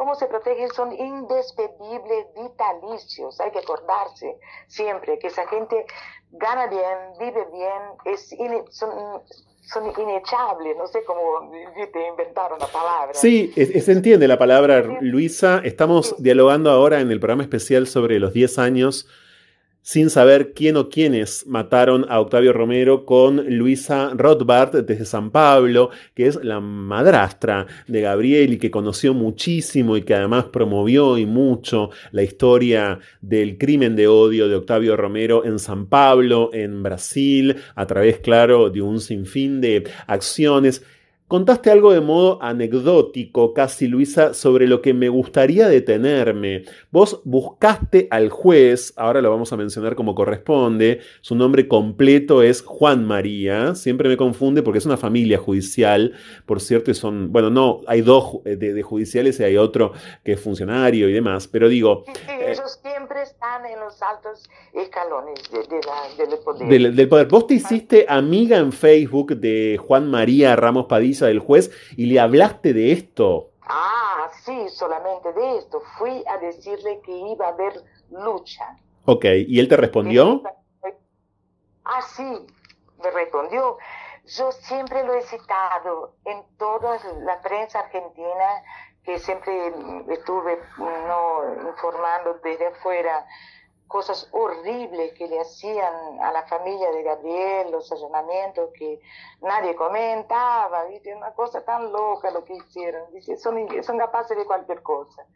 ¿Cómo 0.00 0.14
se 0.14 0.28
protegen? 0.28 0.70
Son 0.70 0.90
indespedibles, 0.94 2.24
vitalicios. 2.34 3.38
Hay 3.38 3.50
que 3.50 3.58
acordarse 3.58 4.34
siempre 4.66 5.18
que 5.18 5.26
esa 5.26 5.46
gente 5.46 5.84
gana 6.32 6.68
bien, 6.68 7.18
vive 7.18 7.44
bien, 7.52 7.82
es 8.06 8.34
son, 8.70 8.90
son 9.60 9.84
inechables, 9.88 10.74
no 10.78 10.86
sé 10.86 11.04
cómo 11.04 11.52
te 11.92 12.08
inventaron 12.08 12.58
la 12.58 12.68
palabra. 12.68 13.12
Sí, 13.12 13.52
se 13.52 13.92
entiende 13.92 14.26
la 14.26 14.38
palabra, 14.38 14.80
Luisa. 15.02 15.60
Estamos 15.62 16.14
dialogando 16.16 16.70
ahora 16.70 17.00
en 17.00 17.10
el 17.10 17.20
programa 17.20 17.42
especial 17.42 17.86
sobre 17.86 18.18
los 18.18 18.32
10 18.32 18.58
años 18.58 19.06
sin 19.82 20.10
saber 20.10 20.52
quién 20.52 20.76
o 20.76 20.88
quiénes 20.88 21.46
mataron 21.46 22.06
a 22.08 22.20
Octavio 22.20 22.52
Romero 22.52 23.04
con 23.04 23.44
Luisa 23.56 24.12
Rothbard 24.14 24.84
desde 24.84 25.04
San 25.04 25.30
Pablo, 25.30 25.90
que 26.14 26.26
es 26.26 26.42
la 26.44 26.60
madrastra 26.60 27.66
de 27.86 28.00
Gabriel 28.00 28.52
y 28.52 28.58
que 28.58 28.70
conoció 28.70 29.14
muchísimo 29.14 29.96
y 29.96 30.02
que 30.02 30.14
además 30.14 30.46
promovió 30.46 31.18
y 31.18 31.26
mucho 31.26 31.90
la 32.12 32.22
historia 32.22 32.98
del 33.20 33.58
crimen 33.58 33.96
de 33.96 34.08
odio 34.08 34.48
de 34.48 34.56
Octavio 34.56 34.96
Romero 34.96 35.44
en 35.44 35.58
San 35.58 35.86
Pablo, 35.86 36.50
en 36.52 36.82
Brasil, 36.82 37.56
a 37.74 37.86
través, 37.86 38.18
claro, 38.18 38.70
de 38.70 38.82
un 38.82 39.00
sinfín 39.00 39.60
de 39.60 39.84
acciones. 40.06 40.84
Contaste 41.30 41.70
algo 41.70 41.92
de 41.92 42.00
modo 42.00 42.42
anecdótico, 42.42 43.54
casi 43.54 43.86
Luisa, 43.86 44.34
sobre 44.34 44.66
lo 44.66 44.82
que 44.82 44.94
me 44.94 45.08
gustaría 45.08 45.68
detenerme. 45.68 46.64
Vos 46.90 47.20
buscaste 47.22 48.08
al 48.10 48.30
juez, 48.30 48.92
ahora 48.96 49.20
lo 49.20 49.30
vamos 49.30 49.52
a 49.52 49.56
mencionar 49.56 49.94
como 49.94 50.16
corresponde, 50.16 50.98
su 51.20 51.36
nombre 51.36 51.68
completo 51.68 52.42
es 52.42 52.62
Juan 52.62 53.06
María, 53.06 53.76
siempre 53.76 54.08
me 54.08 54.16
confunde 54.16 54.64
porque 54.64 54.78
es 54.78 54.86
una 54.86 54.96
familia 54.96 55.38
judicial, 55.38 56.14
por 56.46 56.60
cierto, 56.60 56.90
y 56.90 56.94
son, 56.94 57.30
bueno, 57.30 57.48
no, 57.48 57.82
hay 57.86 58.00
dos 58.00 58.42
de, 58.42 58.82
judiciales 58.82 59.38
y 59.38 59.44
hay 59.44 59.56
otro 59.56 59.92
que 60.24 60.32
es 60.32 60.40
funcionario 60.40 61.08
y 61.08 61.12
demás, 61.12 61.46
pero 61.46 61.68
digo... 61.68 62.06
ellos 62.40 62.80
siempre 62.82 63.22
están 63.22 63.66
en 63.66 63.78
los 63.78 64.02
altos 64.02 64.50
escalones 64.74 65.48
del 65.48 66.38
poder. 66.40 66.92
del 66.92 67.08
poder. 67.08 67.28
Vos 67.28 67.46
te 67.46 67.54
hiciste 67.54 68.06
amiga 68.08 68.56
en 68.58 68.72
Facebook 68.72 69.36
de 69.36 69.78
Juan 69.80 70.10
María 70.10 70.56
Ramos 70.56 70.86
Padilla, 70.86 71.19
del 71.26 71.40
juez 71.40 71.70
y 71.96 72.06
le 72.06 72.20
hablaste 72.20 72.72
de 72.72 72.92
esto. 72.92 73.50
Ah, 73.62 74.30
sí, 74.44 74.68
solamente 74.70 75.32
de 75.32 75.58
esto. 75.58 75.80
Fui 75.98 76.24
a 76.26 76.38
decirle 76.38 77.00
que 77.04 77.12
iba 77.12 77.46
a 77.46 77.50
haber 77.50 77.74
lucha. 78.10 78.76
Ok, 79.04 79.24
¿y 79.46 79.60
él 79.60 79.68
te 79.68 79.76
respondió? 79.76 80.42
Ah, 81.84 82.02
sí, 82.02 82.46
me 83.02 83.10
respondió. 83.10 83.78
Yo 84.26 84.52
siempre 84.52 85.04
lo 85.04 85.14
he 85.14 85.22
citado 85.22 86.14
en 86.24 86.42
toda 86.58 86.98
la 87.24 87.40
prensa 87.40 87.80
argentina, 87.80 88.62
que 89.04 89.18
siempre 89.18 89.72
estuve 90.08 90.58
no, 90.78 91.68
informando 91.68 92.38
desde 92.44 92.66
afuera 92.66 93.26
cosas 93.90 94.28
horribles 94.30 95.14
que 95.14 95.26
le 95.26 95.40
hacían 95.40 96.20
a 96.22 96.30
la 96.30 96.46
familia 96.46 96.92
de 96.92 97.02
Gabriel, 97.02 97.72
los 97.72 97.90
allanamientos 97.90 98.70
que 98.72 99.00
nadie 99.42 99.74
comentaba, 99.74 100.84
¿viste? 100.84 101.12
Una 101.12 101.32
cosa 101.32 101.64
tan 101.64 101.90
loca 101.90 102.30
lo 102.30 102.44
que 102.44 102.54
hicieron. 102.54 103.02
Son, 103.36 103.66
son 103.82 103.98
capaces 103.98 104.38
de 104.38 104.46
cualquier 104.46 104.80
cosa. 104.84 105.26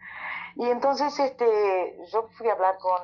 Y 0.54 0.70
entonces 0.70 1.18
este, 1.18 1.98
yo 2.12 2.28
fui 2.38 2.48
a 2.48 2.52
hablar 2.52 2.78
con 2.78 3.02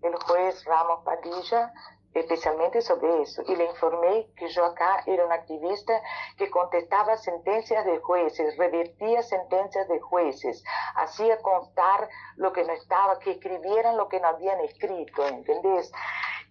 el 0.00 0.14
juez 0.14 0.64
Ramos 0.64 1.04
Padilla, 1.04 1.74
especialmente 2.14 2.80
sobre 2.80 3.22
eso, 3.22 3.42
y 3.46 3.56
le 3.56 3.66
informé 3.66 4.26
que 4.36 4.48
yo 4.48 4.64
acá 4.64 5.02
era 5.06 5.24
un 5.24 5.32
activista 5.32 6.00
que 6.36 6.50
contestaba 6.50 7.16
sentencias 7.16 7.84
de 7.84 7.98
jueces, 7.98 8.56
revertía 8.56 9.22
sentencias 9.22 9.86
de 9.88 10.00
jueces, 10.00 10.64
hacía 10.96 11.38
constar 11.38 12.08
lo 12.36 12.52
que 12.52 12.64
no 12.64 12.72
estaba, 12.72 13.18
que 13.18 13.32
escribieran 13.32 13.96
lo 13.96 14.08
que 14.08 14.20
no 14.20 14.28
habían 14.28 14.60
escrito, 14.60 15.26
¿entendés? 15.26 15.92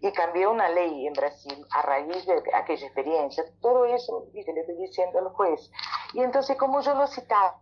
y 0.01 0.11
cambió 0.13 0.51
una 0.51 0.69
ley 0.69 1.07
en 1.07 1.13
Brasil 1.13 1.65
a 1.71 1.81
raíz 1.81 2.25
de 2.25 2.41
aquella 2.53 2.85
experiencia. 2.85 3.43
Todo 3.61 3.85
eso 3.85 4.27
le 4.33 4.39
estoy 4.41 4.75
diciendo 4.75 5.19
al 5.19 5.29
juez. 5.29 5.69
Y 6.13 6.21
entonces, 6.21 6.57
como 6.57 6.79
yo 6.81 6.93
lo 6.95 7.05
citaba 7.07 7.59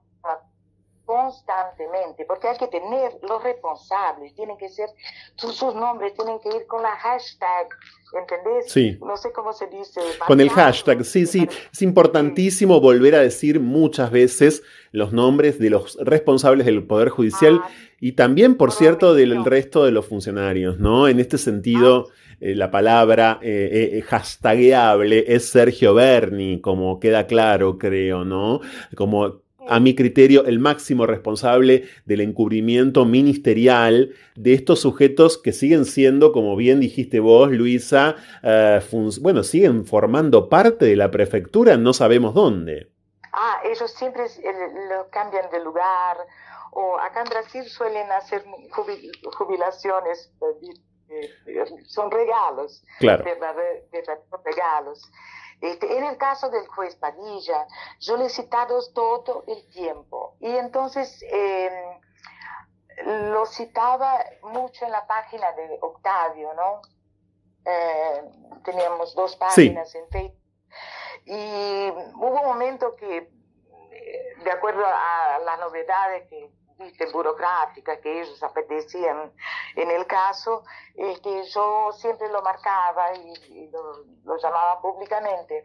constantemente, 1.07 2.25
porque 2.27 2.49
hay 2.49 2.57
que 2.57 2.67
tener 2.67 3.13
los 3.27 3.41
responsables, 3.41 4.35
tienen 4.35 4.57
que 4.57 4.67
ser, 4.67 4.89
sus, 5.37 5.73
nombres 5.73 6.13
tienen 6.13 6.37
que 6.39 6.49
ir 6.49 6.67
con 6.67 6.83
la 6.83 6.91
hashtag, 6.97 7.69
¿entendés? 8.13 8.69
Sí. 8.69 8.97
No 8.99 9.15
sé 9.15 9.31
cómo 9.31 9.53
se 9.53 9.67
dice. 9.67 10.01
Con 10.27 10.41
el 10.41 10.49
hashtag, 10.49 11.05
sí, 11.05 11.25
sí. 11.25 11.47
Es 11.71 11.81
importantísimo 11.81 12.81
volver 12.81 13.15
a 13.15 13.21
decir 13.21 13.61
muchas 13.61 14.11
veces 14.11 14.63
los 14.91 15.13
nombres 15.13 15.59
de 15.59 15.69
los 15.69 15.97
responsables 16.01 16.65
del 16.65 16.85
Poder 16.85 17.07
Judicial 17.07 17.61
ah, 17.63 17.69
y 18.01 18.11
también, 18.11 18.57
por 18.57 18.73
cierto, 18.73 19.13
del 19.13 19.45
resto 19.45 19.85
de 19.85 19.91
los 19.91 20.05
funcionarios, 20.05 20.77
¿no? 20.77 21.07
En 21.07 21.21
este 21.21 21.37
sentido... 21.37 22.07
Ah, 22.09 22.13
eh, 22.39 22.53
la 22.53 22.69
palabra 22.69 23.39
eh, 23.41 23.93
eh, 23.93 24.01
hashtagable 24.03 25.25
es 25.27 25.49
Sergio 25.49 25.95
Berni, 25.95 26.61
como 26.61 26.99
queda 26.99 27.25
claro, 27.25 27.79
creo, 27.79 28.25
¿no? 28.25 28.61
Como 28.95 29.41
a 29.69 29.79
mi 29.79 29.95
criterio, 29.95 30.45
el 30.45 30.59
máximo 30.59 31.05
responsable 31.05 31.87
del 32.05 32.21
encubrimiento 32.21 33.05
ministerial 33.05 34.13
de 34.35 34.53
estos 34.53 34.81
sujetos 34.81 35.37
que 35.37 35.53
siguen 35.53 35.85
siendo, 35.85 36.31
como 36.31 36.55
bien 36.55 36.79
dijiste 36.79 37.19
vos, 37.19 37.51
Luisa, 37.51 38.15
eh, 38.43 38.79
bueno, 39.21 39.43
siguen 39.43 39.85
formando 39.85 40.49
parte 40.49 40.85
de 40.85 40.95
la 40.95 41.11
prefectura, 41.11 41.77
no 41.77 41.93
sabemos 41.93 42.33
dónde. 42.33 42.91
Ah, 43.33 43.61
ellos 43.65 43.91
siempre 43.91 44.23
lo 44.89 45.09
cambian 45.09 45.49
de 45.51 45.63
lugar, 45.63 46.17
o 46.71 46.97
acá 46.99 47.21
en 47.21 47.29
Brasil 47.29 47.63
suelen 47.65 48.11
hacer 48.11 48.43
jubilaciones, 49.33 50.31
eh, 51.09 51.29
eh, 51.45 51.65
son 51.85 52.11
regalos, 52.11 52.83
claro. 52.99 53.23
regalos. 54.43 55.01
Este, 55.61 55.97
en 55.97 56.03
el 56.03 56.17
caso 56.17 56.49
del 56.49 56.67
juez 56.67 56.95
Padilla, 56.95 57.67
yo 57.99 58.17
le 58.17 58.25
he 58.25 58.29
citado 58.29 58.79
todo 58.93 59.43
el 59.47 59.67
tiempo. 59.69 60.35
Y 60.39 60.55
entonces 60.55 61.23
em, 61.31 61.99
lo 63.31 63.45
citaba 63.45 64.23
mucho 64.43 64.85
en 64.85 64.91
la 64.91 65.07
página 65.07 65.51
de 65.53 65.79
Octavio, 65.81 66.53
¿no? 66.53 66.81
Em, 67.65 68.61
teníamos 68.63 69.15
dos 69.15 69.35
páginas 69.35 69.93
en 69.95 70.07
Facebook. 70.09 70.43
Y 71.25 71.89
hubo 72.15 72.39
un 72.39 72.45
momento 72.45 72.95
que, 72.95 73.17
eh, 73.17 74.35
de 74.43 74.51
acuerdo 74.51 74.85
a 74.85 75.39
las 75.43 75.59
novedades 75.59 76.29
que 76.29 76.49
burocrática 77.11 77.99
que 77.99 78.21
ellos 78.21 78.41
apetecían. 78.43 79.31
En 79.75 79.91
el 79.91 80.05
caso, 80.05 80.63
que 80.95 81.43
yo 81.43 81.91
siempre 81.93 82.29
lo 82.29 82.41
marcaba 82.41 83.13
y, 83.15 83.69
lo, 83.71 84.37
llamaba 84.37 84.81
públicamente, 84.81 85.63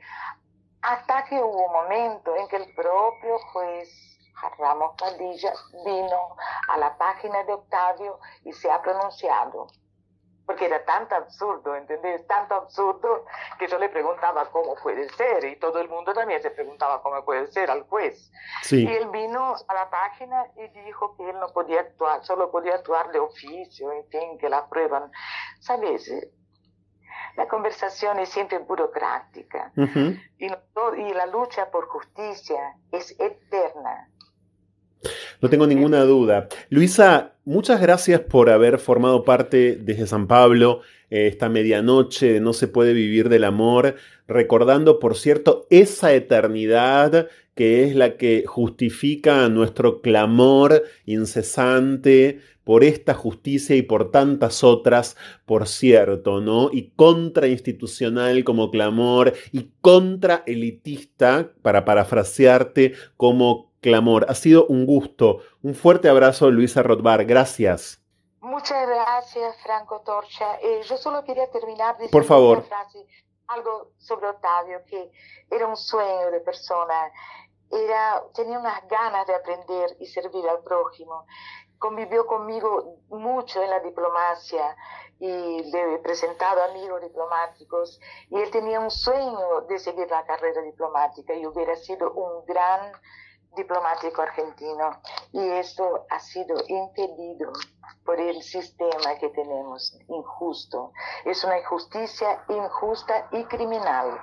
hasta 0.81 1.25
que 1.25 1.37
hubo 1.37 1.67
un 1.67 1.73
momento 1.73 2.35
en 2.37 2.49
que 2.49 2.57
el 2.57 2.75
propio 2.75 3.39
juez 3.53 3.89
Ramos 4.59 4.95
Padilla 4.99 5.53
vino 5.85 6.37
a 6.69 6.77
la 6.77 6.97
página 6.99 7.45
de 7.45 7.53
Octavio 7.53 8.19
y 8.45 8.53
se 8.53 8.71
ha 8.71 8.83
pronunciado 8.83 9.69
porque 10.47 10.67
era 10.67 10.85
tanto 10.85 11.15
absurdo, 11.15 11.75
¿entendés? 11.77 12.27
Tanto 12.27 12.55
absurdo 12.55 13.25
que 13.59 13.69
yo 13.69 13.79
le 13.79 13.89
preguntaba 13.89 14.51
cómo 14.51 14.75
puede 14.83 15.09
ser 15.11 15.45
y 15.45 15.57
todo 15.57 15.79
el 15.81 15.89
mundo 15.89 16.13
también 16.13 16.43
se 16.43 16.51
preguntaba 16.51 17.03
cómo 17.03 17.25
puede 17.25 17.47
ser 17.49 17.71
al 17.71 17.83
juez. 17.83 18.31
Y 18.71 18.87
él 18.87 19.09
vino 19.11 19.55
a 19.69 19.75
la 19.75 19.91
página 19.91 20.47
y 20.57 20.69
dijo 20.85 21.17
que 21.17 21.31
él 21.31 21.39
no 21.39 21.49
podía 21.53 21.81
actuar, 21.81 22.25
solo 22.25 22.51
podía 22.51 22.75
actuar 22.75 23.13
de 23.13 23.21
oficio, 23.21 23.93
en 23.93 24.07
fin, 24.09 24.39
que 24.39 24.49
la 24.49 24.69
prueban. 24.69 25.11
¿Sabes? 25.61 26.11
La 27.37 27.49
conversación 27.49 28.19
es 28.19 28.29
siempre 28.29 28.59
burocrática 28.59 29.73
y, 30.39 30.47
y 30.47 31.15
la 31.15 31.27
lucha 31.27 31.71
por 31.71 31.87
justicia 31.89 32.77
es 32.91 33.19
eterna. 33.19 34.11
No 35.43 35.51
tengo 35.51 35.67
ninguna 35.67 36.05
duda. 36.05 36.49
Luisa, 36.71 37.33
muchas 37.45 37.81
gracias 37.81 38.21
por 38.21 38.49
haber 38.49 38.79
formado 38.79 39.25
parte 39.25 39.75
desde 39.75 40.07
San 40.07 40.29
Pablo 40.29 40.83
eh, 41.11 41.27
esta 41.27 41.49
medianoche 41.49 42.35
de 42.35 42.41
No 42.41 42.53
se 42.53 42.69
puede 42.69 42.93
vivir 42.93 43.29
del 43.29 43.43
amor, 43.43 43.97
recordando, 44.29 45.01
por 45.01 45.17
cierto, 45.17 45.67
esa 45.69 46.15
eternidad 46.15 47.27
que 47.57 47.83
es 47.83 47.97
la 47.97 48.17
que 48.17 48.45
justifica 48.47 49.49
nuestro 49.49 50.01
clamor 50.01 50.85
incesante 51.07 52.39
por 52.63 52.85
esta 52.85 53.13
justicia 53.13 53.75
y 53.75 53.83
por 53.83 54.13
tantas 54.13 54.63
otras, 54.63 55.17
por 55.45 55.67
cierto, 55.67 56.41
¿no? 56.41 56.71
Y 56.73 56.93
contrainstitucional 56.95 58.45
como 58.45 58.71
clamor 58.71 59.33
y 59.51 59.71
contra 59.81 60.45
elitista, 60.47 61.51
para 61.63 61.85
parafrasearte, 61.85 62.93
como 63.17 63.72
clamor. 63.83 64.25
Ha 64.31 64.35
sido 64.35 64.67
un 64.67 64.87
gusto. 64.87 65.41
Un 65.63 65.75
fuerte 65.75 66.09
abrazo, 66.09 66.51
Luisa 66.51 66.83
Rothbar. 66.83 67.27
Gracias. 67.27 68.01
Muchas 68.41 68.89
gracias, 68.89 69.57
Franco 69.63 70.01
Torcha. 70.01 70.59
Eh, 70.63 70.81
yo 70.85 70.97
solo 70.97 71.23
quería 71.25 71.51
terminar 71.51 71.97
diciendo 71.97 72.13
Por 72.13 72.25
favor. 72.25 72.59
Una 72.59 72.67
frase, 72.67 73.07
algo 73.49 73.93
sobre 73.99 74.29
Octavio, 74.29 74.79
que 74.87 75.11
era 75.51 75.67
un 75.67 75.77
sueño 75.77 76.31
de 76.31 76.41
persona. 76.41 77.13
Era, 77.71 78.23
tenía 78.35 78.59
unas 78.59 78.87
ganas 78.89 79.27
de 79.27 79.35
aprender 79.35 79.97
y 79.99 80.07
servir 80.07 80.49
al 80.49 80.63
prójimo. 80.63 81.27
Convivió 81.79 82.27
conmigo 82.27 82.99
mucho 83.09 83.63
en 83.63 83.71
la 83.71 83.81
diplomacia 83.81 84.77
y 85.19 85.63
le 85.71 85.95
he 85.95 85.99
presentado 85.99 86.63
amigos 86.65 87.01
diplomáticos 87.01 88.01
y 88.29 88.37
él 88.37 88.51
tenía 88.51 88.79
un 88.79 88.91
sueño 88.91 89.63
de 89.69 89.79
seguir 89.79 90.09
la 90.11 90.25
carrera 90.27 90.63
diplomática 90.63 91.35
y 91.35 91.47
hubiera 91.47 91.75
sido 91.77 92.13
un 92.13 92.45
gran 92.45 92.93
diplomático 93.57 94.23
argentino 94.23 95.01
y 95.33 95.41
esto 95.51 96.07
ha 96.11 96.21
sido 96.21 96.57
impedido 96.69 97.53
por 98.05 98.21
el 98.21 98.43
sistema 98.43 99.19
que 99.21 99.29
tenemos 99.31 99.99
injusto. 100.09 100.93
Es 101.25 101.45
una 101.45 101.59
injusticia 101.59 102.45
injusta 102.49 103.29
y 103.33 103.45
criminal. 103.45 104.19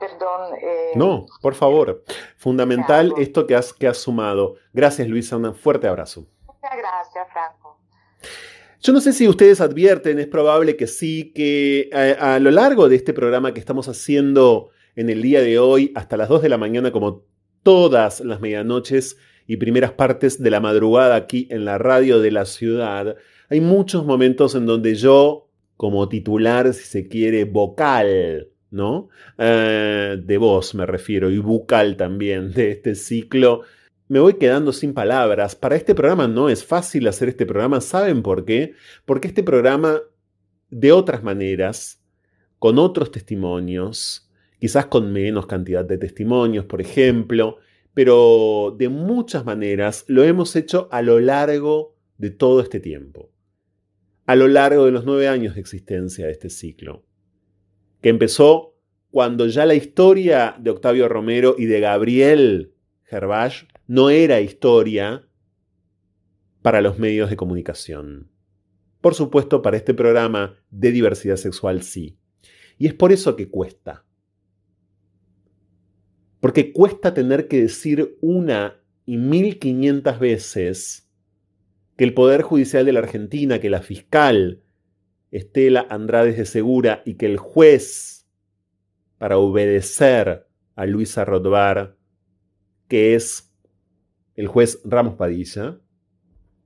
Perdón. 0.00 0.56
Eh, 0.60 0.92
no, 0.96 1.26
por 1.40 1.54
favor. 1.54 2.02
Fundamental 2.36 3.14
esto 3.16 3.46
que 3.46 3.54
has, 3.54 3.72
que 3.72 3.86
has 3.86 3.98
sumado. 3.98 4.56
Gracias, 4.72 5.06
Luisa. 5.08 5.36
Un 5.36 5.54
fuerte 5.54 5.86
abrazo. 5.86 6.26
Muchas 6.46 6.76
gracias, 6.76 7.28
Franco. 7.32 7.78
Yo 8.80 8.92
no 8.92 9.00
sé 9.00 9.12
si 9.12 9.26
ustedes 9.28 9.60
advierten, 9.60 10.18
es 10.18 10.26
probable 10.26 10.76
que 10.76 10.86
sí, 10.86 11.32
que 11.32 11.88
a, 11.92 12.06
eh, 12.06 12.16
a, 12.20 12.38
lo 12.38 12.50
largo 12.50 12.88
de 12.88 12.96
este 12.96 13.14
programa 13.14 13.54
que 13.54 13.60
estamos 13.60 13.88
haciendo 13.88 14.70
en 14.94 15.08
el 15.08 15.22
día 15.22 15.40
de 15.40 15.58
hoy, 15.58 15.92
hasta 15.94 16.18
las 16.18 16.28
2 16.28 16.42
de 16.42 16.48
la 16.50 16.58
mañana, 16.58 16.92
como 16.92 17.22
todas 17.64 18.20
las 18.20 18.40
medianoches 18.40 19.18
y 19.48 19.56
primeras 19.56 19.92
partes 19.92 20.40
de 20.40 20.50
la 20.50 20.60
madrugada 20.60 21.16
aquí 21.16 21.48
en 21.50 21.64
la 21.64 21.78
radio 21.78 22.20
de 22.20 22.30
la 22.30 22.44
ciudad, 22.44 23.16
hay 23.50 23.60
muchos 23.60 24.06
momentos 24.06 24.54
en 24.54 24.66
donde 24.66 24.94
yo, 24.94 25.48
como 25.76 26.08
titular, 26.08 26.72
si 26.72 26.84
se 26.84 27.08
quiere, 27.08 27.44
vocal, 27.44 28.48
¿no? 28.70 29.08
Eh, 29.38 30.16
de 30.22 30.38
voz 30.38 30.74
me 30.74 30.86
refiero, 30.86 31.30
y 31.30 31.38
bucal 31.38 31.96
también, 31.96 32.52
de 32.52 32.70
este 32.70 32.94
ciclo, 32.94 33.62
me 34.08 34.20
voy 34.20 34.34
quedando 34.34 34.72
sin 34.72 34.94
palabras. 34.94 35.56
Para 35.56 35.76
este 35.76 35.94
programa 35.94 36.28
no 36.28 36.48
es 36.48 36.64
fácil 36.64 37.08
hacer 37.08 37.28
este 37.28 37.46
programa, 37.46 37.80
¿saben 37.80 38.22
por 38.22 38.44
qué? 38.44 38.74
Porque 39.04 39.28
este 39.28 39.42
programa, 39.42 40.00
de 40.70 40.92
otras 40.92 41.22
maneras, 41.22 42.02
con 42.58 42.78
otros 42.78 43.10
testimonios, 43.10 44.23
quizás 44.64 44.86
con 44.86 45.12
menos 45.12 45.46
cantidad 45.46 45.84
de 45.84 45.98
testimonios, 45.98 46.64
por 46.64 46.80
ejemplo, 46.80 47.58
pero 47.92 48.74
de 48.78 48.88
muchas 48.88 49.44
maneras 49.44 50.06
lo 50.08 50.24
hemos 50.24 50.56
hecho 50.56 50.88
a 50.90 51.02
lo 51.02 51.20
largo 51.20 51.98
de 52.16 52.30
todo 52.30 52.62
este 52.62 52.80
tiempo, 52.80 53.30
a 54.24 54.34
lo 54.34 54.48
largo 54.48 54.86
de 54.86 54.90
los 54.90 55.04
nueve 55.04 55.28
años 55.28 55.54
de 55.54 55.60
existencia 55.60 56.24
de 56.24 56.32
este 56.32 56.48
ciclo, 56.48 57.04
que 58.00 58.08
empezó 58.08 58.74
cuando 59.10 59.48
ya 59.48 59.66
la 59.66 59.74
historia 59.74 60.56
de 60.58 60.70
Octavio 60.70 61.10
Romero 61.10 61.56
y 61.58 61.66
de 61.66 61.80
Gabriel 61.80 62.72
Gervach 63.02 63.68
no 63.86 64.08
era 64.08 64.40
historia 64.40 65.28
para 66.62 66.80
los 66.80 66.98
medios 66.98 67.28
de 67.28 67.36
comunicación. 67.36 68.30
Por 69.02 69.14
supuesto, 69.14 69.60
para 69.60 69.76
este 69.76 69.92
programa 69.92 70.56
de 70.70 70.90
diversidad 70.90 71.36
sexual 71.36 71.82
sí. 71.82 72.16
Y 72.78 72.86
es 72.86 72.94
por 72.94 73.12
eso 73.12 73.36
que 73.36 73.50
cuesta. 73.50 74.06
Porque 76.44 76.74
cuesta 76.74 77.14
tener 77.14 77.48
que 77.48 77.62
decir 77.62 78.18
una 78.20 78.78
y 79.06 79.16
mil 79.16 79.58
quinientas 79.58 80.20
veces 80.20 81.10
que 81.96 82.04
el 82.04 82.12
Poder 82.12 82.42
Judicial 82.42 82.84
de 82.84 82.92
la 82.92 82.98
Argentina, 82.98 83.60
que 83.60 83.70
la 83.70 83.80
fiscal 83.80 84.62
Estela 85.30 85.86
Andrade 85.88 86.34
de 86.34 86.44
Segura 86.44 87.02
y 87.06 87.14
que 87.14 87.24
el 87.24 87.38
juez, 87.38 88.28
para 89.16 89.38
obedecer 89.38 90.46
a 90.74 90.84
Luisa 90.84 91.24
Rodbar, 91.24 91.96
que 92.88 93.14
es 93.14 93.50
el 94.34 94.46
juez 94.46 94.82
Ramos 94.84 95.14
Padilla, 95.14 95.80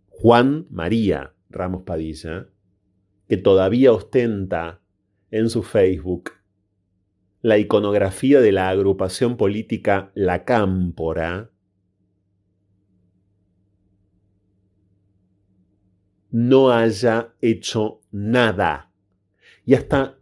Juan 0.09 0.67
María 0.71 1.37
Ramos 1.51 1.85
Padilla, 1.85 2.49
que 3.29 3.37
todavía 3.37 3.93
ostenta 3.93 4.83
en 5.31 5.49
su 5.49 5.63
Facebook 5.63 6.33
la 7.41 7.59
iconografía 7.59 8.41
de 8.41 8.53
la 8.53 8.69
agrupación 8.69 9.37
política 9.37 10.11
La 10.15 10.45
Cámpora, 10.45 11.51
no 16.31 16.71
haya 16.71 17.35
hecho 17.41 18.01
nada. 18.11 18.91
Y 19.65 19.75
hasta 19.75 20.19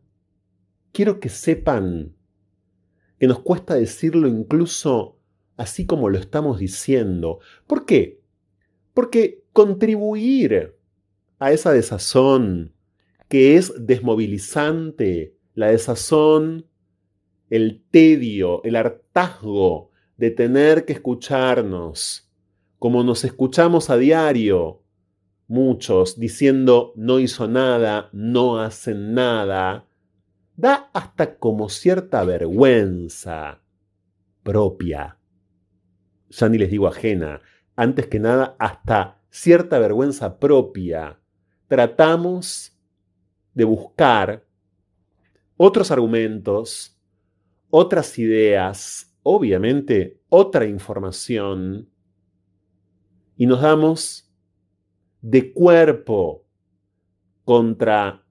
quiero 0.92 1.20
que 1.20 1.28
sepan 1.28 2.14
que 3.18 3.26
nos 3.26 3.40
cuesta 3.40 3.74
decirlo 3.74 4.28
incluso 4.28 5.18
así 5.56 5.86
como 5.86 6.08
lo 6.10 6.18
estamos 6.18 6.58
diciendo. 6.58 7.40
¿Por 7.66 7.86
qué? 7.86 8.20
Porque 8.94 9.44
contribuir 9.52 10.76
a 11.38 11.52
esa 11.52 11.72
desazón 11.72 12.74
que 13.28 13.56
es 13.56 13.72
desmovilizante, 13.78 15.34
la 15.54 15.68
desazón, 15.68 16.66
el 17.50 17.84
tedio, 17.90 18.62
el 18.64 18.76
hartazgo 18.76 19.90
de 20.16 20.30
tener 20.30 20.84
que 20.84 20.94
escucharnos, 20.94 22.30
como 22.78 23.02
nos 23.04 23.24
escuchamos 23.24 23.90
a 23.90 23.96
diario, 23.96 24.82
muchos 25.48 26.18
diciendo 26.18 26.92
no 26.96 27.18
hizo 27.18 27.48
nada, 27.48 28.08
no 28.12 28.58
hacen 28.60 29.14
nada, 29.14 29.86
da 30.56 30.90
hasta 30.92 31.38
como 31.38 31.68
cierta 31.68 32.24
vergüenza 32.24 33.62
propia. 34.42 35.18
Ya 36.30 36.48
ni 36.48 36.58
les 36.58 36.70
digo 36.70 36.88
ajena, 36.88 37.40
antes 37.76 38.06
que 38.06 38.18
nada 38.18 38.56
hasta 38.58 39.22
cierta 39.30 39.78
vergüenza 39.78 40.38
propia. 40.38 41.20
Tratamos 41.68 42.76
de 43.54 43.64
buscar 43.64 44.46
otros 45.56 45.90
argumentos, 45.90 46.95
otras 47.78 48.18
ideas, 48.18 49.14
obviamente 49.22 50.18
otra 50.30 50.64
información, 50.64 51.90
y 53.36 53.44
nos 53.44 53.60
damos 53.60 54.32
de 55.20 55.52
cuerpo 55.52 56.46
contra 57.44 58.24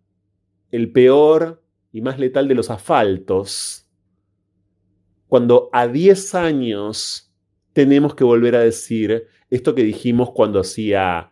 el 0.71 0.91
peor 0.91 1.63
y 1.91 2.01
más 2.01 2.17
letal 2.17 2.47
de 2.47 2.55
los 2.55 2.71
asfaltos, 2.71 3.87
cuando 5.27 5.69
a 5.71 5.87
10 5.87 6.33
años 6.33 7.31
tenemos 7.71 8.15
que 8.15 8.23
volver 8.23 8.55
a 8.55 8.61
decir 8.61 9.27
esto 9.51 9.75
que 9.75 9.83
dijimos 9.83 10.31
cuando 10.31 10.59
hacía 10.61 11.31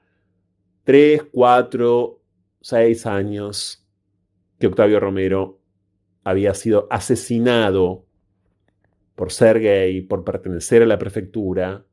3, 0.83 1.23
4, 1.31 2.21
6 2.61 3.05
años 3.07 3.87
que 4.59 4.67
Octavio 4.67 4.99
Romero 4.99 5.62
había 6.23 6.53
sido 6.53 6.87
asesinado 6.89 8.05
por 9.15 9.31
ser 9.31 9.59
gay, 9.59 10.01
por 10.01 10.23
pertenecer 10.23 10.81
a 10.81 10.85
la 10.85 10.97
prefectura, 10.97 11.85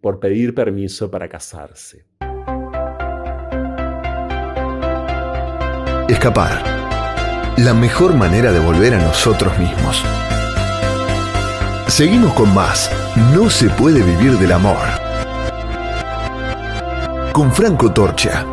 por 0.00 0.18
pedir 0.18 0.54
permiso 0.54 1.10
para 1.10 1.28
casarse. 1.28 2.06
Escapar. 6.08 6.62
La 7.58 7.74
mejor 7.74 8.14
manera 8.14 8.50
de 8.52 8.58
volver 8.58 8.94
a 8.94 8.98
nosotros 8.98 9.56
mismos. 9.58 10.02
Seguimos 11.88 12.32
con 12.34 12.52
más. 12.54 12.90
No 13.34 13.50
se 13.50 13.68
puede 13.68 14.02
vivir 14.02 14.38
del 14.38 14.52
amor. 14.52 14.78
Con 17.32 17.52
Franco 17.52 17.92
Torcha. 17.92 18.46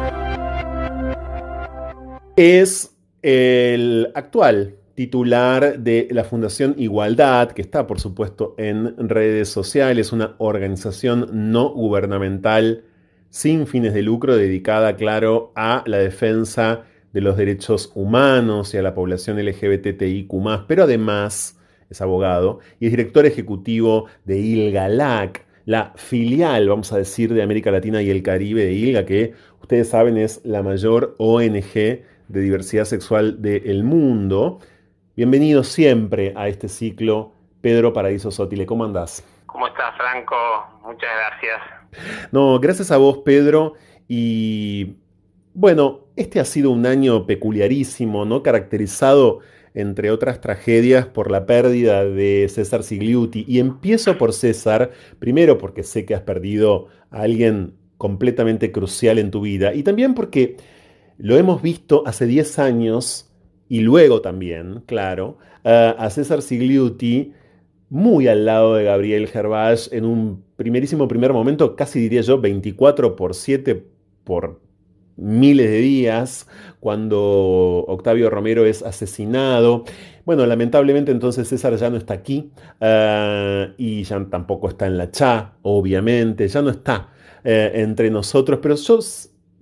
Es 2.35 2.95
el 3.21 4.11
actual 4.13 4.75
titular 4.99 5.79
de 5.79 6.09
la 6.11 6.25
Fundación 6.25 6.75
Igualdad, 6.77 7.51
que 7.51 7.61
está 7.61 7.87
por 7.87 8.01
supuesto 8.01 8.53
en 8.57 9.07
redes 9.07 9.47
sociales, 9.47 10.11
una 10.11 10.35
organización 10.39 11.29
no 11.31 11.69
gubernamental 11.69 12.83
sin 13.29 13.65
fines 13.65 13.93
de 13.93 14.01
lucro 14.01 14.35
dedicada, 14.35 14.97
claro, 14.97 15.53
a 15.55 15.85
la 15.85 15.99
defensa 15.99 16.83
de 17.13 17.21
los 17.21 17.37
derechos 17.37 17.93
humanos 17.95 18.73
y 18.73 18.77
a 18.77 18.81
la 18.81 18.93
población 18.93 19.37
LGBTIQ, 19.41 20.33
pero 20.67 20.83
además 20.83 21.57
es 21.89 22.01
abogado 22.01 22.59
y 22.81 22.87
es 22.87 22.91
director 22.91 23.25
ejecutivo 23.25 24.07
de 24.25 24.37
ILGALAC, 24.37 25.45
la 25.63 25.93
filial, 25.95 26.67
vamos 26.67 26.91
a 26.91 26.97
decir, 26.97 27.33
de 27.33 27.41
América 27.41 27.71
Latina 27.71 28.01
y 28.01 28.09
el 28.09 28.21
Caribe 28.21 28.65
de 28.65 28.73
ILGA, 28.73 29.05
que 29.05 29.33
ustedes 29.61 29.87
saben 29.87 30.17
es 30.17 30.41
la 30.43 30.61
mayor 30.61 31.15
ONG 31.19 31.73
de 31.73 32.41
diversidad 32.41 32.83
sexual 32.83 33.41
del 33.41 33.85
mundo. 33.85 34.59
Bienvenido 35.19 35.65
siempre 35.65 36.31
a 36.37 36.47
este 36.47 36.69
ciclo, 36.69 37.33
Pedro 37.59 37.91
Paraíso 37.91 38.31
Sotile. 38.31 38.65
¿Cómo 38.65 38.85
andás? 38.85 39.21
¿Cómo 39.47 39.67
estás, 39.67 39.93
Franco? 39.97 40.33
Muchas 40.81 41.09
gracias. 41.13 42.31
No, 42.31 42.57
gracias 42.57 42.89
a 42.89 42.95
vos, 42.95 43.17
Pedro. 43.25 43.73
Y 44.07 44.95
bueno, 45.53 46.05
este 46.15 46.39
ha 46.39 46.45
sido 46.45 46.71
un 46.71 46.85
año 46.85 47.25
peculiarísimo, 47.25 48.23
¿no? 48.23 48.43
Caracterizado, 48.43 49.39
entre 49.73 50.09
otras 50.09 50.39
tragedias, 50.39 51.07
por 51.07 51.31
la 51.31 51.45
pérdida 51.45 52.05
de 52.05 52.47
César 52.47 52.83
Sigliuti. 52.83 53.43
Y 53.45 53.59
empiezo 53.59 54.17
por 54.17 54.31
César, 54.31 54.91
primero 55.19 55.57
porque 55.57 55.83
sé 55.83 56.05
que 56.05 56.15
has 56.15 56.21
perdido 56.21 56.87
a 57.11 57.23
alguien 57.23 57.73
completamente 57.97 58.71
crucial 58.71 59.19
en 59.19 59.31
tu 59.31 59.41
vida, 59.41 59.73
y 59.73 59.83
también 59.83 60.13
porque 60.13 60.55
lo 61.17 61.35
hemos 61.35 61.61
visto 61.61 62.03
hace 62.05 62.25
10 62.25 62.59
años 62.59 63.28
y 63.69 63.81
luego 63.81 64.21
también, 64.21 64.83
claro, 64.85 65.37
a 65.63 66.09
César 66.09 66.41
Sigliuti 66.41 67.33
muy 67.89 68.27
al 68.27 68.45
lado 68.45 68.75
de 68.75 68.83
Gabriel 68.83 69.27
Gervais 69.27 69.89
en 69.91 70.05
un 70.05 70.43
primerísimo 70.55 71.07
primer 71.07 71.33
momento, 71.33 71.75
casi 71.75 71.99
diría 71.99 72.21
yo 72.21 72.39
24 72.39 73.15
por 73.15 73.33
7 73.33 73.83
por 74.23 74.61
miles 75.17 75.69
de 75.69 75.79
días, 75.79 76.47
cuando 76.79 77.85
Octavio 77.87 78.29
Romero 78.29 78.65
es 78.65 78.83
asesinado. 78.83 79.83
Bueno, 80.23 80.45
lamentablemente 80.45 81.11
entonces 81.11 81.47
César 81.47 81.75
ya 81.75 81.89
no 81.89 81.97
está 81.97 82.13
aquí 82.13 82.51
ah, 82.79 83.69
y 83.77 84.03
ya 84.03 84.23
tampoco 84.29 84.69
está 84.69 84.85
en 84.87 84.97
la 84.97 85.11
CHA, 85.11 85.55
obviamente, 85.63 86.47
ya 86.47 86.61
no 86.61 86.69
está 86.69 87.09
eh, 87.43 87.71
entre 87.75 88.11
nosotros, 88.11 88.59
pero 88.61 88.75
yo 88.75 88.99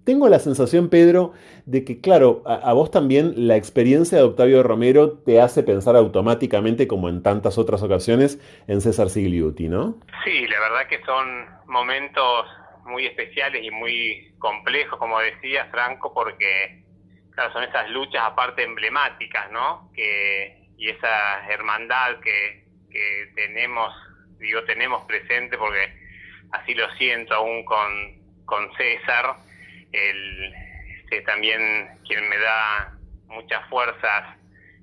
tengo 0.08 0.30
la 0.30 0.40
sensación, 0.40 0.90
Pedro, 0.90 1.34
de 1.66 1.84
que, 1.84 2.00
claro, 2.00 2.42
a, 2.46 2.72
vos 2.72 2.92
también 2.92 3.34
la 3.46 3.58
experiencia 3.58 4.18
de 4.18 4.24
Octavio 4.24 4.64
Romero 4.64 5.20
te 5.26 5.42
hace 5.42 5.64
pensar 5.64 5.98
automáticamente, 5.98 6.88
como 6.88 7.10
en 7.10 7.22
tantas 7.22 7.58
otras 7.58 7.84
ocasiones, 7.84 8.40
en 8.70 8.80
César 8.80 9.10
Sigliuti, 9.10 9.68
¿no? 9.68 10.00
Sí, 10.24 10.48
la 10.48 10.62
verdad 10.62 10.88
que 10.88 11.04
son 11.04 11.46
momentos 11.66 12.48
muy 12.86 13.06
especiales 13.06 13.62
y 13.62 13.70
muy 13.70 14.34
complejos, 14.40 14.98
como 14.98 15.20
decía 15.20 15.66
Franco, 15.72 16.14
porque, 16.14 16.86
claro, 17.32 17.52
son 17.52 17.64
esas 17.64 17.90
luchas 17.90 18.22
aparte 18.24 18.64
emblemáticas, 18.64 19.52
¿no? 19.52 19.92
Que, 19.94 20.70
y 20.78 20.88
esa 20.90 21.50
hermandad 21.50 22.22
que, 22.22 22.64
que 22.90 23.34
tenemos, 23.36 23.94
digo, 24.40 24.64
tenemos 24.64 25.04
presente 25.04 25.58
porque 25.58 25.92
así 26.54 26.74
lo 26.76 26.90
siento 26.94 27.34
aún 27.34 27.66
con, 27.66 28.46
con 28.46 28.74
César 28.78 29.36
el, 29.92 30.54
este, 31.00 31.22
también 31.22 32.00
quien 32.06 32.28
me 32.30 32.38
da 32.38 32.94
muchas 33.28 33.68
fuerzas 33.70 34.38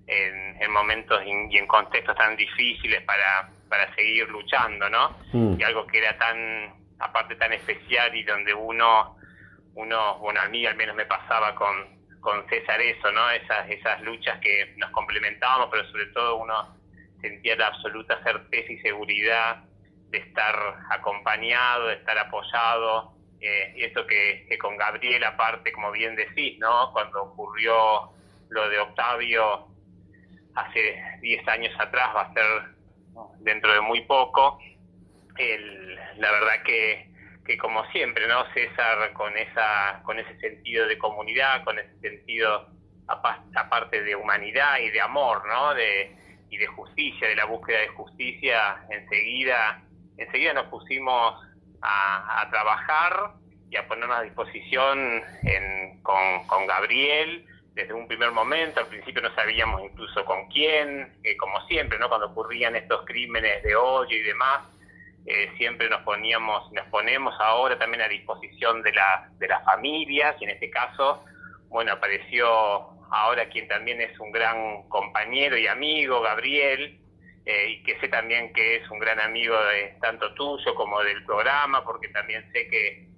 en, 0.06 0.62
en 0.62 0.70
momentos 0.70 1.22
y 1.24 1.56
en 1.56 1.66
contextos 1.66 2.16
tan 2.16 2.36
difíciles 2.36 3.02
para, 3.02 3.48
para 3.68 3.94
seguir 3.94 4.28
luchando, 4.28 4.88
¿no? 4.88 5.16
Mm. 5.32 5.58
Y 5.58 5.62
algo 5.62 5.86
que 5.86 5.98
era 5.98 6.16
tan, 6.18 6.74
aparte 6.98 7.36
tan 7.36 7.52
especial 7.52 8.14
y 8.14 8.22
donde 8.22 8.54
uno, 8.54 9.16
uno, 9.74 10.18
bueno, 10.18 10.40
a 10.40 10.48
mí 10.48 10.66
al 10.66 10.76
menos 10.76 10.94
me 10.94 11.06
pasaba 11.06 11.54
con, 11.54 11.94
con 12.20 12.46
César 12.48 12.80
eso, 12.80 13.10
¿no? 13.12 13.30
Esas, 13.30 13.68
esas 13.70 14.00
luchas 14.02 14.38
que 14.40 14.74
nos 14.76 14.90
complementábamos, 14.90 15.68
pero 15.70 15.84
sobre 15.90 16.06
todo 16.06 16.36
uno 16.36 16.76
sentía 17.20 17.56
la 17.56 17.68
absoluta 17.68 18.22
certeza 18.22 18.72
y 18.72 18.78
seguridad 18.80 19.64
de 20.10 20.18
estar 20.18 20.54
acompañado, 20.90 21.88
de 21.88 21.94
estar 21.94 22.16
apoyado, 22.18 23.13
eh, 23.46 23.74
y 23.76 23.84
esto 23.84 24.06
que, 24.06 24.56
con 24.58 24.76
Gabriel, 24.76 25.22
aparte, 25.24 25.72
como 25.72 25.92
bien 25.92 26.16
decís, 26.16 26.58
¿no? 26.58 26.90
Cuando 26.92 27.24
ocurrió 27.24 28.10
lo 28.48 28.68
de 28.68 28.78
Octavio 28.78 29.68
hace 30.54 31.02
10 31.20 31.48
años 31.48 31.74
atrás, 31.78 32.14
va 32.14 32.22
a 32.22 32.32
ser 32.32 32.44
dentro 33.40 33.72
de 33.72 33.80
muy 33.80 34.00
poco. 34.02 34.58
la 35.36 36.30
verdad 36.30 36.62
que, 36.64 37.10
que 37.44 37.58
como 37.58 37.84
siempre, 37.90 38.26
¿no? 38.26 38.50
César 38.54 39.12
con 39.12 39.36
esa 39.36 40.00
con 40.04 40.18
ese 40.18 40.38
sentido 40.40 40.86
de 40.86 40.96
comunidad, 40.96 41.64
con 41.64 41.78
ese 41.78 41.98
sentido 42.00 42.68
aparte 43.06 44.02
de 44.02 44.16
humanidad 44.16 44.78
y 44.78 44.90
de 44.90 45.00
amor, 45.00 45.46
¿no? 45.46 45.74
De, 45.74 46.16
y 46.48 46.56
de 46.56 46.66
justicia, 46.68 47.28
de 47.28 47.36
la 47.36 47.44
búsqueda 47.44 47.80
de 47.80 47.88
justicia, 47.88 48.86
enseguida, 48.88 49.82
enseguida 50.16 50.54
nos 50.54 50.66
pusimos 50.68 51.34
a, 51.84 52.48
trabajar 52.50 53.32
y 53.70 53.76
a 53.76 53.86
ponernos 53.86 54.18
a 54.18 54.22
disposición 54.22 55.22
con, 56.02 56.66
Gabriel 56.66 57.46
desde 57.74 57.92
un 57.92 58.06
primer 58.06 58.30
momento, 58.30 58.80
al 58.80 58.86
principio 58.86 59.20
no 59.20 59.34
sabíamos 59.34 59.82
incluso 59.82 60.24
con 60.24 60.48
quién, 60.48 61.12
como 61.38 61.60
siempre, 61.66 61.98
¿no? 61.98 62.08
Cuando 62.08 62.28
ocurrían 62.28 62.76
estos 62.76 63.04
crímenes 63.04 63.62
de 63.64 63.74
odio 63.74 64.16
y 64.16 64.22
demás, 64.22 64.60
eh, 65.26 65.50
siempre 65.56 65.88
nos 65.88 66.02
poníamos, 66.02 66.70
nos 66.72 66.86
ponemos 66.88 67.34
ahora 67.40 67.78
también 67.78 68.02
a 68.02 68.08
disposición 68.08 68.82
de, 68.82 68.92
la, 68.92 69.28
de 69.38 69.48
las 69.48 69.64
familias, 69.64 70.36
y 70.40 70.44
en 70.44 70.50
este 70.50 70.70
caso, 70.70 71.24
bueno, 71.68 71.92
apareció 71.92 72.46
ahora 73.10 73.48
quien 73.48 73.66
también 73.66 74.00
es 74.00 74.18
un 74.20 74.30
gran 74.30 74.82
compañero 74.88 75.56
y 75.56 75.66
amigo, 75.66 76.20
Gabriel, 76.20 77.00
eh, 77.46 77.68
y 77.68 77.82
que 77.82 77.98
sé 78.00 78.08
también 78.08 78.52
que 78.52 78.76
es 78.76 78.90
un 78.90 78.98
gran 78.98 79.20
amigo 79.20 79.54
de 79.66 79.96
tanto 80.00 80.32
tuyo 80.34 80.74
como 80.74 81.00
del 81.02 81.24
programa, 81.24 81.84
porque 81.84 82.08
también 82.08 82.50
sé 82.52 82.68
que, 82.68 83.08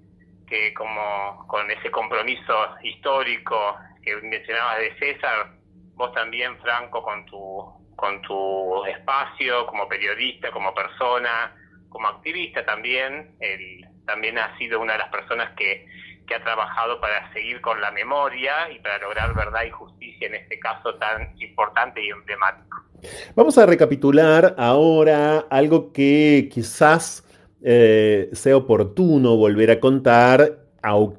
que 0.49 0.75
como 0.75 1.47
con 1.47 1.71
ese 1.71 1.91
compromiso 1.91 2.77
histórico 2.83 3.77
que 4.03 4.17
mencionabas 4.17 4.79
de 4.79 4.99
César, 4.99 5.53
vos 5.95 6.13
también, 6.13 6.59
Franco, 6.61 7.03
con 7.03 7.25
tu, 7.27 7.95
con 7.97 8.21
tu 8.23 8.85
espacio 8.87 9.67
como 9.67 9.89
periodista, 9.89 10.51
como 10.51 10.75
persona, 10.75 11.55
como 11.89 12.09
activista 12.09 12.65
también, 12.65 13.35
él 13.41 13.87
también 14.07 14.39
ha 14.39 14.57
sido 14.59 14.81
una 14.81 14.93
de 14.93 14.99
las 15.01 15.09
personas 15.09 15.51
que, 15.57 15.87
que 16.27 16.35
ha 16.35 16.43
trabajado 16.43 17.01
para 17.01 17.33
seguir 17.33 17.61
con 17.61 17.81
la 17.81 17.91
memoria 17.93 18.71
y 18.71 18.79
para 18.81 18.99
lograr 18.99 19.35
verdad 19.35 19.65
y 19.65 19.71
justicia 19.71 20.27
en 20.27 20.35
este 20.35 20.59
caso 20.59 20.95
tan 20.97 21.35
importante 21.41 22.03
y 22.03 22.11
emblemático. 22.11 22.86
Vamos 23.35 23.59
a 23.59 23.67
recapitular 23.67 24.55
ahora 24.59 25.39
algo 25.51 25.93
que 25.93 26.49
quizás 26.53 27.25
eh, 27.63 28.31
sea 28.33 28.57
oportuno 28.57 29.37
volver 29.37 29.71
a 29.71 29.81
contar 29.81 30.66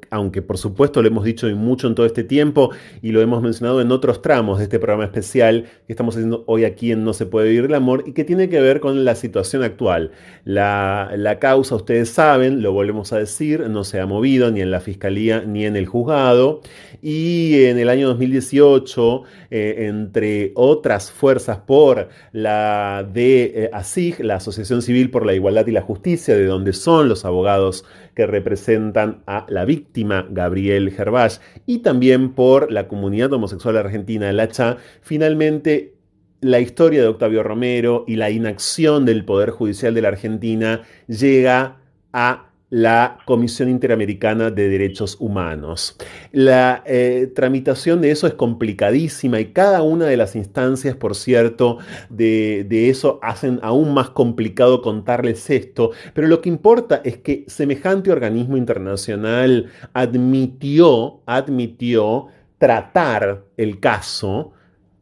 aunque 0.10 0.41
por 0.41 0.57
supuesto 0.57 1.02
lo 1.02 1.07
hemos 1.07 1.23
dicho 1.23 1.48
mucho 1.56 1.88
en 1.88 1.95
todo 1.95 2.06
este 2.06 2.23
tiempo 2.23 2.72
y 3.02 3.11
lo 3.11 3.22
hemos 3.22 3.41
mencionado 3.41 3.81
en 3.81 3.91
otros 3.91 4.22
tramos 4.22 4.57
de 4.60 4.65
este 4.65 4.80
programa 4.80 5.06
especial 5.06 5.65
que 5.85 5.94
estamos 5.94 6.15
haciendo 6.15 6.44
hoy 6.48 6.65
aquí 6.65 6.91
en 6.91 7.03
No 7.03 7.14
se 7.14 7.26
puede 7.26 7.49
vivir 7.49 7.65
el 7.65 7.73
amor 7.73 8.03
y 8.06 8.14
que 8.14 8.23
tiene 8.23 8.49
que 8.49 8.61
ver 8.61 8.80
con 8.80 9.06
la 9.06 9.15
situación 9.15 9.64
actual. 9.64 10.11
La, 10.45 11.38
causa, 11.39 11.76
ustedes 11.76 12.10
saben, 12.10 12.61
lo 12.61 12.72
volvemos 12.72 13.14
a 13.14 13.19
decir, 13.19 13.69
no 13.69 13.84
se 13.84 13.99
ha 13.99 14.06
movido 14.06 14.52
ni 14.52 14.61
en 14.61 14.72
la 14.72 14.80
fiscalía 14.80 15.41
ni 15.41 15.65
en 15.65 15.76
el 15.76 15.85
juzgado 15.85 16.61
y 17.02 17.65
en 17.65 17.77
el 17.77 17.89
año 17.89 18.07
2018, 18.07 19.23
eh, 19.52 19.76
entre 19.88 20.52
otras 20.56 21.11
fuerzas 21.11 21.57
por 21.57 22.10
la 22.31 23.07
de 23.11 23.44
eh, 23.44 23.69
ASIG, 23.73 24.23
la 24.23 24.35
Asociación 24.35 24.81
Civil 24.81 25.11
por 25.11 25.26
la 25.26 25.34
Igualdad 25.34 25.68
y 25.68 25.72
la 25.72 25.81
Justicia, 25.81 26.35
de 26.35 26.45
donde 26.45 26.73
son 26.73 27.10
los 27.10 27.26
abogados 27.26 27.85
que 28.18 28.26
representan 28.26 29.22
a 29.27 29.45
la 29.48 29.64
víctima 29.64 30.26
Gabriel 30.31 30.89
Gervás 30.89 31.39
y 31.68 31.84
también 31.84 32.34
por 32.34 32.72
la 32.72 32.88
comunidad 32.88 33.31
homosexual 33.31 33.77
argentina, 33.77 34.34
la 34.34 34.48
CHA, 34.48 34.77
finalmente 35.03 35.94
la 36.41 36.60
historia 36.60 36.99
de 37.03 37.10
Octavio 37.10 37.44
Romero 37.44 38.06
y 38.07 38.15
la 38.15 38.31
inacción 38.31 39.06
del 39.06 39.23
Poder 39.23 39.52
Judicial 39.52 39.94
de 39.94 40.02
la 40.02 40.07
Argentina 40.07 40.81
llega 41.06 41.77
a 42.11 42.47
la 42.69 43.19
Comisión 43.26 43.69
Interamericana 43.69 44.52
de 44.52 44.68
Derechos 44.68 45.15
Humanos. 45.19 45.95
La 46.31 46.84
eh, 46.85 47.31
tramitación 47.34 48.02
de 48.02 48.11
eso 48.11 48.27
es 48.27 48.34
complicadísima 48.34 49.39
y 49.39 49.53
cada 49.53 49.81
una 49.84 50.06
de 50.06 50.18
las 50.18 50.35
instancias, 50.35 50.95
por 50.95 51.15
cierto, 51.15 51.77
de, 52.10 52.65
de, 52.68 52.89
eso 52.89 53.19
hacen 53.22 53.60
aún 53.64 53.94
más 53.94 54.10
complicado 54.10 54.81
contarles 54.81 55.49
esto, 55.49 55.91
pero 56.14 56.27
lo 56.27 56.41
que 56.41 56.49
importa 56.49 57.02
es 57.06 57.18
que 57.18 57.45
semejante 57.48 58.11
organismo 58.11 58.57
internacional 58.57 59.72
admitió, 59.94 61.22
admitió 61.26 62.27
tratar 62.57 63.45
el 63.56 63.80
caso 63.80 64.53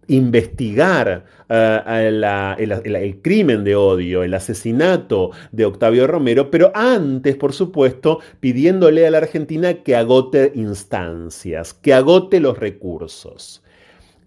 investigar 0.07 1.25
eh, 1.49 2.81
el, 2.85 3.21
crimen 3.21 3.63
de 3.63 3.75
odio, 3.75 4.23
el 4.23 4.33
asesinato 4.33 5.31
de 5.51 5.65
Octavio 5.65 6.07
Romero, 6.07 6.49
pero 6.49 6.71
antes, 6.73 7.35
por 7.35 7.53
supuesto, 7.53 8.19
pidiéndole 8.39 9.05
a 9.05 9.11
la 9.11 9.19
Argentina 9.19 9.73
que 9.75 9.95
agote 9.95 10.51
instancias, 10.55 11.73
que 11.73 11.93
agote 11.93 12.39
los 12.39 12.57
recursos. 12.57 13.61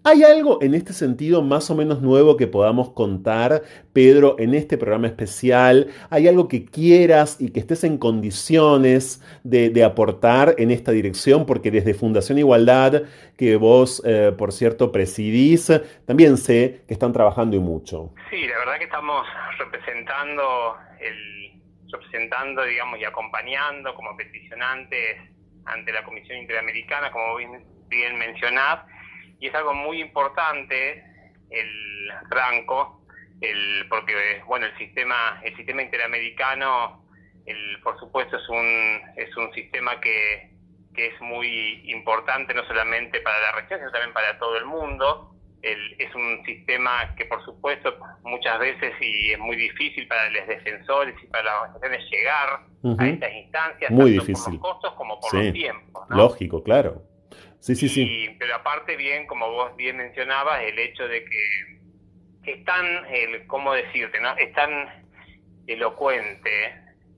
¿Hay 0.05 0.23
algo 0.23 0.59
en 0.61 0.75
este 0.75 0.93
sentido 0.93 1.41
más 1.41 1.69
o 1.69 1.75
menos 1.75 2.01
nuevo 2.01 2.37
que 2.37 2.47
podamos 2.47 2.93
contar, 2.93 3.63
Pedro, 3.91 4.37
en 4.39 4.53
este 4.53 4.77
programa 4.77 5.07
especial? 5.07 5.87
¿Hay 6.09 6.25
algo 6.29 6.47
que 6.47 6.63
quieras 6.63 7.35
y 7.37 7.51
que 7.51 7.59
estés 7.59 7.83
en 7.83 7.97
condiciones 7.97 9.21
de, 9.43 9.83
aportar 9.83 10.55
en 10.57 10.71
esta 10.71 10.93
dirección? 10.93 11.45
Porque 11.45 11.69
desde 11.69 11.93
Fundación 11.93 12.37
Igualdad, 12.37 13.03
que 13.37 13.57
vos, 13.57 14.01
eh, 14.05 14.31
por 14.37 14.53
cierto, 14.53 14.93
presidís, 14.93 15.69
también 16.07 16.37
sé 16.37 16.81
que 16.87 16.93
están 16.93 17.11
trabajando 17.11 17.57
y 17.57 17.59
mucho. 17.59 18.13
Sí, 18.29 18.47
la 18.47 18.57
verdad 18.59 18.77
que 18.77 18.85
estamos 18.85 19.27
representando, 19.57 20.77
digamos, 22.63 22.99
y 23.01 23.03
acompañando 23.03 23.93
como 23.95 24.15
peticionantes 24.15 25.17
ante 25.65 25.91
la 25.91 26.05
Comisión 26.05 26.37
Interamericana, 26.37 27.11
como 27.11 27.35
bien, 27.35 27.65
bien 27.89 28.17
mencionás 28.17 28.79
y 29.39 29.47
es 29.47 29.55
algo 29.55 29.73
muy 29.73 30.01
importante 30.01 31.03
el 31.49 32.11
franco, 32.29 33.01
el, 33.41 33.87
porque 33.89 34.41
bueno 34.45 34.65
el 34.65 34.77
sistema 34.77 35.39
el 35.43 35.55
sistema 35.55 35.81
interamericano 35.81 37.05
el, 37.45 37.81
por 37.81 37.97
supuesto 37.99 38.37
es 38.37 38.49
un 38.49 39.01
es 39.15 39.35
un 39.37 39.51
sistema 39.53 39.99
que, 39.99 40.51
que 40.93 41.07
es 41.07 41.21
muy 41.21 41.81
importante 41.89 42.53
no 42.53 42.65
solamente 42.65 43.21
para 43.21 43.39
la 43.39 43.51
región 43.53 43.79
sino 43.79 43.91
también 43.91 44.13
para 44.13 44.37
todo 44.39 44.57
el 44.57 44.65
mundo. 44.65 45.25
El, 45.61 45.95
es 45.99 46.13
un 46.15 46.41
sistema 46.45 47.13
que 47.17 47.25
por 47.25 47.43
supuesto 47.43 47.93
muchas 48.23 48.59
veces 48.59 48.93
y 49.01 49.31
es 49.31 49.39
muy 49.39 49.57
difícil 49.57 50.07
para 50.07 50.29
los 50.29 50.47
defensores 50.47 51.13
y 51.21 51.27
para 51.27 51.43
las 51.43 51.75
organizaciones 51.75 52.09
llegar 52.09 52.59
a 52.97 53.07
estas 53.07 53.33
instancias 53.33 53.91
muy 53.91 54.15
tanto 54.15 54.25
difícil. 54.25 54.43
por 54.43 54.53
los 54.53 54.61
costos 54.61 54.93
como 54.93 55.19
por 55.19 55.33
los 55.33 55.51
tiempos 55.51 56.05
lógico 56.11 56.63
claro 56.63 57.08
Sí, 57.59 57.75
sí, 57.75 57.89
sí. 57.89 58.35
Pero 58.39 58.55
aparte 58.55 58.95
bien, 58.95 59.27
como 59.27 59.49
vos 59.51 59.75
bien 59.75 59.97
mencionabas, 59.97 60.61
el 60.63 60.79
hecho 60.79 61.07
de 61.07 61.25
que 61.25 61.79
es 62.51 62.63
tan, 62.65 62.85
el, 63.09 63.45
¿cómo 63.47 63.73
decirte? 63.73 64.19
no 64.21 64.35
Es 64.37 64.53
tan 64.53 64.71
elocuente 65.67 66.73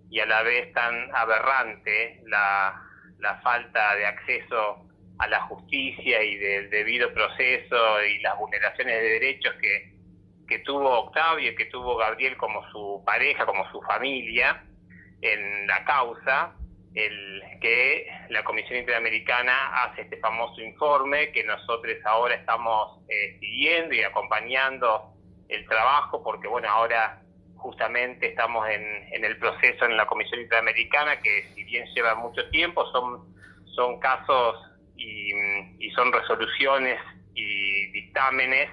y 0.09 0.19
a 0.19 0.25
la 0.25 0.43
vez 0.43 0.73
tan 0.73 1.15
aberrante 1.15 2.21
la, 2.25 2.81
la 3.19 3.39
falta 3.41 3.95
de 3.95 4.05
acceso 4.05 4.85
a 5.19 5.27
la 5.27 5.41
justicia 5.41 6.23
y 6.23 6.37
del 6.37 6.69
debido 6.69 7.13
proceso 7.13 8.03
y 8.03 8.19
las 8.19 8.37
vulneraciones 8.37 9.01
de 9.01 9.09
derechos 9.09 9.53
que, 9.61 9.93
que 10.47 10.59
tuvo 10.59 10.89
Octavio 11.05 11.51
y 11.51 11.55
que 11.55 11.65
tuvo 11.65 11.95
Gabriel 11.95 12.35
como 12.37 12.67
su 12.71 13.03
pareja, 13.05 13.45
como 13.45 13.69
su 13.71 13.81
familia 13.83 14.63
en 15.21 15.67
la 15.67 15.85
causa, 15.85 16.55
el 16.93 17.41
que 17.61 18.07
la 18.29 18.43
Comisión 18.43 18.79
Interamericana 18.79 19.83
hace 19.83 20.01
este 20.01 20.17
famoso 20.17 20.61
informe 20.61 21.31
que 21.31 21.43
nosotros 21.43 21.95
ahora 22.05 22.35
estamos 22.35 22.99
eh, 23.07 23.37
siguiendo 23.39 23.95
y 23.95 24.03
acompañando 24.03 25.13
el 25.47 25.65
trabajo 25.67 26.21
porque 26.23 26.47
bueno 26.47 26.67
ahora 26.69 27.21
justamente 27.55 28.27
estamos 28.27 28.67
en, 28.67 28.83
en, 29.13 29.23
el 29.23 29.37
proceso 29.37 29.85
en 29.85 29.95
la 29.95 30.05
Comisión 30.05 30.41
Interamericana 30.41 31.21
que 31.21 31.47
si 31.55 31.63
bien 31.63 31.85
lleva 31.93 32.15
mucho 32.15 32.49
tiempo 32.49 32.85
son 32.91 33.33
son 33.75 33.99
casos 33.99 34.57
y, 34.97 35.31
y 35.79 35.91
son 35.91 36.11
resoluciones 36.11 36.99
y 37.33 37.87
dictámenes 37.91 38.69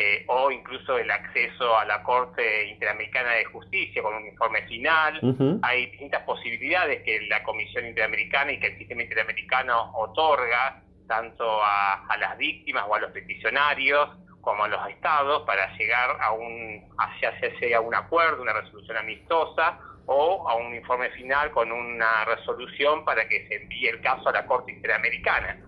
eh, 0.00 0.24
o 0.28 0.48
incluso 0.52 0.96
el 0.96 1.10
acceso 1.10 1.76
a 1.76 1.84
la 1.84 2.04
Corte 2.04 2.68
Interamericana 2.68 3.32
de 3.32 3.44
Justicia 3.46 4.00
con 4.00 4.14
un 4.14 4.26
informe 4.28 4.62
final. 4.68 5.18
Hay 5.62 5.86
distintas 5.86 6.22
posibilidades 6.22 7.02
que 7.02 7.22
la 7.22 7.42
Comisión 7.42 7.84
Interamericana 7.84 8.52
y 8.52 8.60
que 8.60 8.68
el 8.68 8.78
sistema 8.78 9.02
interamericano 9.02 9.90
otorga 9.96 10.84
tanto 11.08 11.44
a, 11.64 12.16
las 12.16 12.38
víctimas 12.38 12.84
o 12.86 12.94
a 12.94 13.00
los 13.00 13.10
peticionarios 13.10 14.08
como 14.40 14.62
a 14.62 14.68
los 14.68 14.88
estados 14.88 15.42
para 15.42 15.76
llegar 15.76 16.16
a 16.20 16.30
un 16.30 16.88
hacia, 16.96 17.30
hacia 17.30 17.80
un 17.80 17.96
acuerdo, 17.96 18.42
una 18.42 18.52
resolución 18.52 18.98
amistosa 18.98 19.80
o 20.06 20.48
a 20.48 20.54
un 20.54 20.76
informe 20.76 21.10
final 21.10 21.50
con 21.50 21.72
una 21.72 22.24
resolución 22.24 23.04
para 23.04 23.28
que 23.28 23.48
se 23.48 23.56
envíe 23.56 23.88
el 23.88 24.00
caso 24.00 24.28
a 24.28 24.32
la 24.32 24.46
Corte 24.46 24.70
Interamericana. 24.70 25.58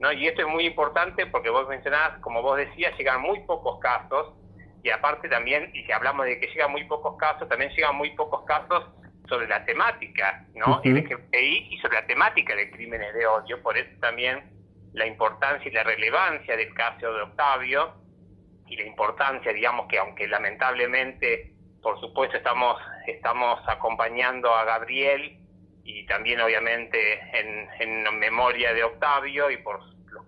¿No? 0.00 0.10
Y 0.12 0.26
esto 0.26 0.42
es 0.42 0.48
muy 0.48 0.66
importante 0.66 1.26
porque 1.26 1.50
vos 1.50 1.68
mencionás, 1.68 2.18
como 2.20 2.42
vos 2.42 2.56
decías, 2.56 2.96
llegan 2.98 3.20
muy 3.20 3.40
pocos 3.40 3.78
casos 3.80 4.32
y 4.82 4.90
aparte 4.90 5.28
también, 5.28 5.70
y 5.74 5.84
si 5.84 5.92
hablamos 5.92 6.26
de 6.26 6.40
que 6.40 6.46
llegan 6.48 6.72
muy 6.72 6.84
pocos 6.84 7.16
casos, 7.18 7.48
también 7.48 7.70
llegan 7.72 7.96
muy 7.96 8.10
pocos 8.16 8.44
casos 8.44 8.84
sobre 9.28 9.46
la 9.46 9.64
temática, 9.64 10.44
¿no? 10.54 10.80
y 10.82 11.78
sobre 11.78 11.94
la 11.94 12.06
temática 12.06 12.56
de 12.56 12.70
crímenes 12.70 13.14
de 13.14 13.26
odio, 13.26 13.62
por 13.62 13.76
eso 13.76 13.90
también 14.00 14.42
la 14.92 15.06
importancia 15.06 15.70
y 15.70 15.72
la 15.72 15.84
relevancia 15.84 16.56
del 16.56 16.74
caso 16.74 17.12
de 17.12 17.22
Octavio 17.22 17.94
y 18.66 18.76
la 18.76 18.86
importancia, 18.86 19.52
digamos, 19.52 19.86
que 19.86 19.98
aunque 19.98 20.26
lamentablemente, 20.26 21.52
por 21.82 22.00
supuesto, 22.00 22.36
estamos, 22.36 22.80
estamos 23.06 23.60
acompañando 23.68 24.52
a 24.52 24.64
Gabriel 24.64 25.38
y 25.84 26.06
también 26.06 26.40
obviamente 26.40 27.20
en, 27.32 27.68
en 27.78 28.18
memoria 28.18 28.72
de 28.74 28.84
Octavio 28.84 29.50
y 29.50 29.56
por 29.58 29.80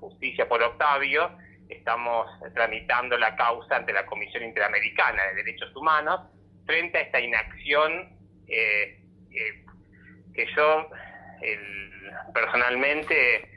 justicia 0.02 0.48
por 0.48 0.62
Octavio, 0.62 1.30
estamos 1.68 2.26
tramitando 2.54 3.16
la 3.16 3.36
causa 3.36 3.76
ante 3.76 3.92
la 3.92 4.04
Comisión 4.06 4.42
Interamericana 4.42 5.22
de 5.28 5.34
Derechos 5.36 5.74
Humanos 5.76 6.20
frente 6.66 6.98
a 6.98 7.00
esta 7.02 7.20
inacción 7.20 8.16
eh, 8.48 9.00
eh, 9.30 9.64
que 10.34 10.46
yo 10.56 10.88
personalmente, 12.34 13.48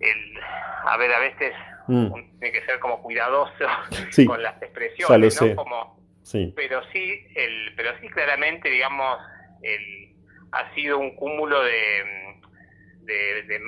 el, 0.00 0.40
a 0.86 0.96
ver, 0.96 1.12
a 1.12 1.18
veces 1.20 1.52
mm. 1.86 2.38
tiene 2.38 2.52
que 2.52 2.64
ser 2.64 2.78
como 2.80 3.02
cuidadoso 3.02 3.52
con 4.26 4.42
las 4.42 4.60
expresiones, 4.62 5.40
¿no? 5.40 5.56
Como, 5.56 6.00
Pero 6.56 6.82
sí, 6.92 7.26
el, 7.34 7.74
pero 7.76 7.90
sí 8.00 8.08
claramente, 8.08 8.68
digamos, 8.68 9.18
el, 9.62 10.14
ha 10.52 10.74
sido 10.74 10.98
un 10.98 11.14
cúmulo 11.16 11.62
de, 11.62 12.40
de, 13.02 13.60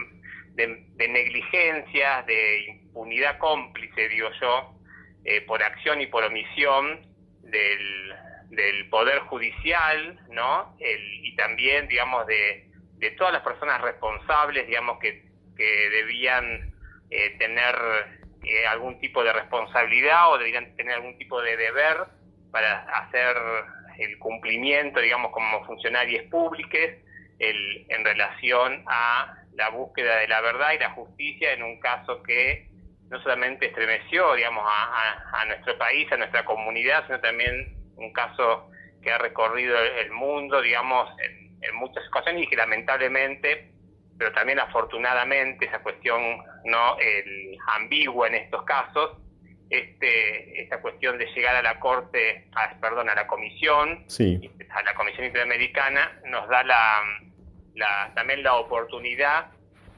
de, 0.55 1.09
negligencias, 1.09 2.27
de 2.27 2.65
impunidad 2.69 3.39
cómplice, 3.39 4.09
digo 4.09 4.29
yo, 4.41 4.75
eh, 5.25 5.41
por 5.43 5.63
acción 5.63 6.01
y 6.01 6.07
por 6.07 6.25
omisión 6.25 7.01
del, 7.43 8.15
del 8.51 8.89
Poder 8.89 9.21
Judicial, 9.21 10.19
¿no? 10.31 10.77
y 10.79 11.35
también, 11.37 11.89
digamos, 11.89 12.27
de, 12.27 12.71
de 13.01 13.11
todas 13.13 13.33
las 13.33 13.43
personas 13.43 13.81
responsables, 13.81 14.67
digamos, 14.67 14.99
que, 14.99 15.25
que 15.57 15.91
debían 15.91 16.73
eh, 17.11 17.37
tener 17.39 17.75
eh, 18.45 18.67
algún 18.67 19.01
tipo 19.01 19.25
de 19.25 19.33
responsabilidad 19.33 20.31
o 20.31 20.39
deberían 20.39 20.77
tener 20.77 20.95
algún 20.95 21.17
tipo 21.19 21.41
de 21.43 21.57
deber 21.57 21.97
para 22.53 22.81
hacer 22.83 23.37
el 24.01 24.19
cumplimiento, 24.19 25.01
digamos, 25.01 25.31
como 25.33 25.65
funcionarios 25.67 26.25
públicos 26.25 26.81
el, 27.39 27.87
en 27.89 28.05
relación 28.05 28.85
a 28.87 29.37
la 29.55 29.69
búsqueda 29.71 30.17
de 30.17 30.29
la 30.29 30.41
verdad 30.41 30.73
y 30.73 30.79
la 30.79 30.91
justicia 30.91 31.53
en 31.53 31.63
un 31.63 31.81
caso 31.81 32.23
que 32.23 32.69
no 33.09 33.21
solamente 33.23 33.67
estremeció, 33.67 34.35
digamos, 34.35 34.65
a, 34.67 35.41
a 35.41 35.45
nuestro 35.47 35.77
país, 35.77 36.11
a 36.13 36.17
nuestra 36.17 36.45
comunidad, 36.45 37.05
sino 37.07 37.21
también 37.21 37.77
un 37.97 38.13
caso 38.13 38.71
que 39.03 39.11
ha 39.11 39.19
recorrido 39.19 39.77
el 39.79 40.11
mundo, 40.13 40.61
digamos, 40.61 41.11
en, 41.21 41.59
en 41.63 41.77
muchas 41.77 42.07
ocasiones 42.09 42.45
y 42.45 42.47
que 42.47 42.57
lamentablemente, 42.57 43.73
pero 44.19 44.33
también 44.33 44.59
afortunadamente, 44.59 45.67
esa 45.67 45.83
cuestión 45.83 46.21
no 46.65 46.99
el, 46.99 47.57
ambigua 47.75 48.29
en 48.29 48.37
estos 48.37 48.65
casos, 48.65 49.19
este, 49.71 50.63
esta 50.63 50.81
cuestión 50.81 51.17
de 51.17 51.27
llegar 51.27 51.55
a 51.57 51.63
la 51.63 51.79
Corte, 51.79 52.49
a, 52.55 52.79
perdón, 52.81 53.09
a 53.09 53.15
la 53.15 53.27
Comisión, 53.27 54.05
a 54.71 54.83
la 54.83 54.95
Comisión 54.95 55.27
Interamericana, 55.27 56.21
nos 56.27 56.49
da 56.49 56.65
la, 56.65 57.03
la, 57.75 58.13
también 58.15 58.43
la 58.43 58.57
oportunidad 58.57 59.47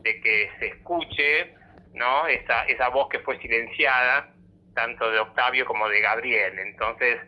de 0.03 0.20
que 0.20 0.51
se 0.59 0.66
escuche 0.66 1.55
¿no? 1.94 2.27
esa, 2.27 2.65
esa 2.65 2.89
voz 2.89 3.09
que 3.09 3.20
fue 3.20 3.39
silenciada, 3.39 4.32
tanto 4.74 5.11
de 5.11 5.19
Octavio 5.19 5.65
como 5.65 5.89
de 5.89 6.01
Gabriel. 6.01 6.59
Entonces, 6.59 7.19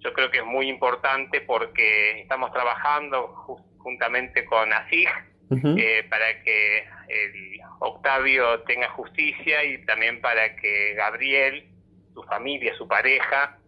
yo 0.00 0.12
creo 0.12 0.30
que 0.30 0.38
es 0.38 0.44
muy 0.44 0.68
importante 0.68 1.40
porque 1.40 2.20
estamos 2.20 2.52
trabajando 2.52 3.28
juntamente 3.78 4.44
con 4.44 4.72
ASIG 4.72 5.08
eh, 5.76 6.04
para 6.08 6.42
que 6.42 6.78
el 7.08 7.60
Octavio 7.80 8.60
tenga 8.60 8.88
justicia 8.90 9.64
y 9.64 9.84
también 9.84 10.20
para 10.20 10.56
que 10.56 10.94
Gabriel, 10.94 11.66
su 12.14 12.22
familia, 12.24 12.74
su 12.76 12.86
pareja, 12.86 13.58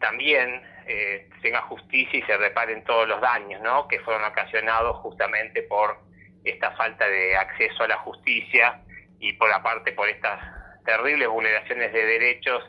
también 0.00 0.62
eh, 0.86 1.28
tenga 1.42 1.62
justicia 1.62 2.18
y 2.18 2.22
se 2.22 2.36
reparen 2.36 2.84
todos 2.84 3.08
los 3.08 3.20
daños 3.20 3.60
¿no? 3.62 3.88
que 3.88 4.00
fueron 4.00 4.24
ocasionados 4.24 4.96
justamente 4.98 5.62
por 5.62 5.98
esta 6.44 6.70
falta 6.72 7.08
de 7.08 7.36
acceso 7.36 7.82
a 7.82 7.88
la 7.88 7.98
justicia 7.98 8.80
y 9.18 9.32
por 9.32 9.50
aparte 9.52 9.92
por 9.92 10.08
estas 10.08 10.40
terribles 10.84 11.28
vulneraciones 11.28 11.92
de 11.92 12.04
derechos 12.04 12.62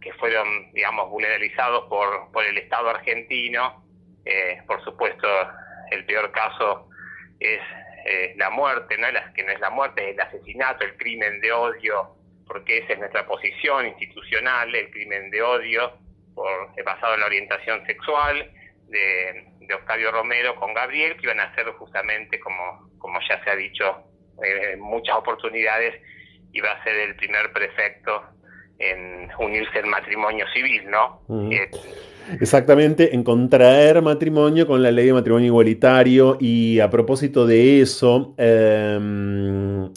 que 0.00 0.12
fueron, 0.14 0.72
digamos, 0.72 1.10
vulneralizados 1.10 1.86
por, 1.88 2.30
por 2.32 2.44
el 2.44 2.56
Estado 2.56 2.90
argentino. 2.90 3.84
Eh, 4.24 4.62
por 4.66 4.82
supuesto, 4.84 5.26
el 5.90 6.04
peor 6.06 6.30
caso 6.30 6.88
es 7.40 7.60
eh, 8.06 8.34
la 8.36 8.50
muerte, 8.50 8.96
¿no? 8.96 9.08
que 9.34 9.42
no 9.42 9.52
es 9.52 9.60
la 9.60 9.70
muerte, 9.70 10.10
es 10.10 10.14
el 10.14 10.20
asesinato, 10.20 10.84
el 10.84 10.96
crimen 10.96 11.40
de 11.40 11.52
odio, 11.52 12.16
porque 12.50 12.78
esa 12.78 12.94
es 12.94 12.98
nuestra 12.98 13.24
posición 13.28 13.86
institucional, 13.86 14.74
el 14.74 14.90
crimen 14.90 15.30
de 15.30 15.40
odio 15.40 15.92
por 16.34 16.74
basado 16.84 17.14
en 17.14 17.20
la 17.20 17.26
orientación 17.26 17.86
sexual 17.86 18.50
de, 18.88 19.46
Octavio 19.72 20.10
Romero 20.10 20.56
con 20.56 20.74
Gabriel, 20.74 21.16
que 21.16 21.26
iban 21.26 21.38
a 21.38 21.54
ser 21.54 21.66
justamente, 21.78 22.40
como, 22.40 22.90
como 22.98 23.20
ya 23.28 23.40
se 23.44 23.50
ha 23.50 23.54
dicho 23.54 23.84
eh, 24.42 24.72
en 24.72 24.80
muchas 24.80 25.14
oportunidades, 25.14 25.94
iba 26.52 26.72
a 26.72 26.82
ser 26.82 26.96
el 26.96 27.14
primer 27.14 27.52
prefecto 27.52 28.20
en 28.80 29.30
unirse 29.38 29.78
el 29.78 29.86
matrimonio 29.86 30.44
civil, 30.52 30.90
¿no? 30.90 31.22
Eh, 31.52 31.70
Exactamente, 32.40 33.14
en 33.14 33.22
contraer 33.22 34.02
matrimonio 34.02 34.66
con 34.66 34.82
la 34.82 34.90
ley 34.90 35.06
de 35.06 35.12
matrimonio 35.12 35.46
igualitario 35.46 36.36
y 36.40 36.80
a 36.80 36.90
propósito 36.90 37.46
de 37.46 37.80
eso, 37.80 38.34
em, 38.38 39.92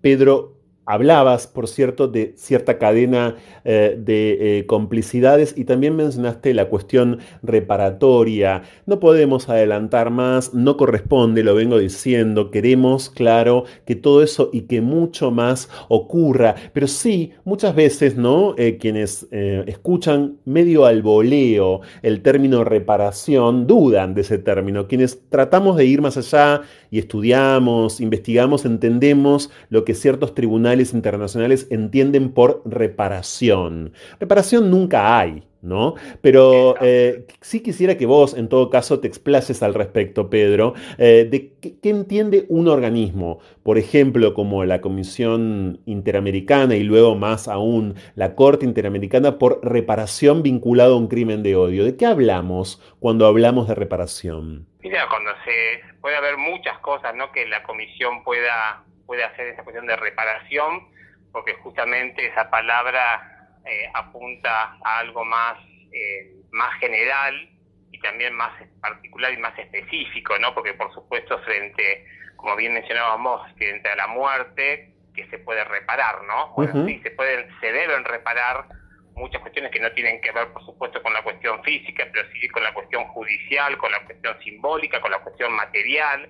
Pedro 0.00 0.53
Hablabas, 0.86 1.46
por 1.46 1.66
cierto, 1.66 2.08
de 2.08 2.34
cierta 2.36 2.78
cadena 2.78 3.36
eh, 3.64 3.96
de 3.98 4.58
eh, 4.58 4.66
complicidades 4.66 5.54
y 5.56 5.64
también 5.64 5.96
mencionaste 5.96 6.52
la 6.52 6.68
cuestión 6.68 7.20
reparatoria. 7.42 8.62
No 8.84 9.00
podemos 9.00 9.48
adelantar 9.48 10.10
más, 10.10 10.52
no 10.52 10.76
corresponde, 10.76 11.42
lo 11.42 11.54
vengo 11.54 11.78
diciendo, 11.78 12.50
queremos, 12.50 13.08
claro, 13.08 13.64
que 13.86 13.96
todo 13.96 14.22
eso 14.22 14.50
y 14.52 14.62
que 14.62 14.82
mucho 14.82 15.30
más 15.30 15.70
ocurra, 15.88 16.54
pero 16.74 16.86
sí, 16.86 17.32
muchas 17.44 17.74
veces, 17.74 18.16
¿no? 18.16 18.54
Eh, 18.58 18.76
quienes 18.78 19.26
escuchan 19.30 20.36
medio 20.44 20.84
al 20.84 21.02
voleo 21.02 21.80
el 22.02 22.22
término 22.22 22.64
reparación, 22.64 23.66
dudan 23.66 24.14
de 24.14 24.20
ese 24.20 24.38
término. 24.38 24.86
Quienes 24.86 25.28
tratamos 25.28 25.76
de 25.76 25.86
ir 25.86 26.02
más 26.02 26.16
allá 26.16 26.62
y 26.94 27.00
estudiamos, 27.00 28.00
investigamos, 28.00 28.64
entendemos 28.64 29.50
lo 29.68 29.84
que 29.84 29.94
ciertos 29.94 30.32
tribunales 30.32 30.94
internacionales 30.94 31.66
entienden 31.70 32.30
por 32.30 32.62
reparación. 32.64 33.94
Reparación 34.20 34.70
nunca 34.70 35.18
hay, 35.18 35.42
¿no? 35.60 35.96
Pero 36.20 36.76
eh, 36.80 37.26
sí 37.40 37.64
quisiera 37.64 37.96
que 37.96 38.06
vos, 38.06 38.34
en 38.34 38.48
todo 38.48 38.70
caso, 38.70 39.00
te 39.00 39.08
explaces 39.08 39.60
al 39.64 39.74
respecto, 39.74 40.30
Pedro, 40.30 40.74
eh, 40.96 41.26
de 41.28 41.54
qué, 41.60 41.90
entiende 41.90 42.46
un 42.48 42.68
organismo, 42.68 43.40
por 43.64 43.76
ejemplo, 43.76 44.32
como 44.32 44.64
la 44.64 44.80
Comisión 44.80 45.80
Interamericana 45.86 46.76
y 46.76 46.84
luego 46.84 47.16
más 47.16 47.48
aún 47.48 47.94
la 48.14 48.36
Corte 48.36 48.66
Interamericana 48.66 49.40
por 49.40 49.58
reparación 49.64 50.44
vinculado 50.44 50.94
a 50.94 50.98
un 50.98 51.08
crimen 51.08 51.42
de 51.42 51.56
odio. 51.56 51.84
¿De 51.84 51.96
qué 51.96 52.06
hablamos 52.06 52.80
cuando 53.00 53.26
hablamos 53.26 53.66
de 53.66 53.74
reparación? 53.74 54.68
Mira, 54.84 55.08
cuando 55.08 55.32
se 55.44 55.82
puede 56.02 56.16
haber 56.16 56.36
muchas 56.36 56.78
cosas, 56.80 57.14
¿no? 57.14 57.32
Que 57.32 57.46
la 57.46 57.62
comisión 57.62 58.22
pueda 58.22 58.84
puede 59.06 59.24
hacer 59.24 59.48
esa 59.48 59.62
cuestión 59.62 59.86
de 59.86 59.96
reparación, 59.96 60.88
porque 61.32 61.54
justamente 61.54 62.26
esa 62.26 62.50
palabra 62.50 63.50
eh, 63.64 63.90
apunta 63.94 64.76
a 64.84 64.98
algo 64.98 65.24
más, 65.24 65.58
eh, 65.92 66.32
más 66.52 66.78
general 66.80 67.48
y 67.90 67.98
también 68.00 68.34
más 68.34 68.52
particular 68.80 69.32
y 69.32 69.38
más 69.38 69.58
específico, 69.58 70.38
¿no? 70.38 70.54
Porque 70.54 70.74
por 70.74 70.92
supuesto 70.92 71.38
frente, 71.40 72.06
como 72.36 72.56
bien 72.56 72.74
mencionábamos, 72.74 73.50
frente 73.56 73.88
a 73.88 73.96
la 73.96 74.06
muerte, 74.06 74.92
que 75.14 75.26
se 75.28 75.38
puede 75.38 75.64
reparar, 75.64 76.22
¿no? 76.24 76.48
Bueno, 76.54 76.86
sí, 76.86 77.00
se 77.02 77.10
pueden, 77.12 77.48
se 77.60 77.72
deben 77.72 78.04
reparar 78.04 78.66
muchas 79.14 79.40
cuestiones 79.40 79.70
que 79.70 79.80
no 79.80 79.90
tienen 79.92 80.20
que 80.20 80.32
ver, 80.32 80.48
por 80.52 80.64
supuesto, 80.64 81.02
con 81.02 81.12
la 81.12 81.22
cuestión 81.22 81.62
física, 81.62 82.06
pero 82.12 82.28
sí 82.32 82.48
con 82.48 82.62
la 82.62 82.74
cuestión 82.74 83.04
judicial, 83.08 83.76
con 83.78 83.92
la 83.92 84.04
cuestión 84.04 84.36
simbólica, 84.42 85.00
con 85.00 85.10
la 85.10 85.20
cuestión 85.20 85.52
material, 85.52 86.28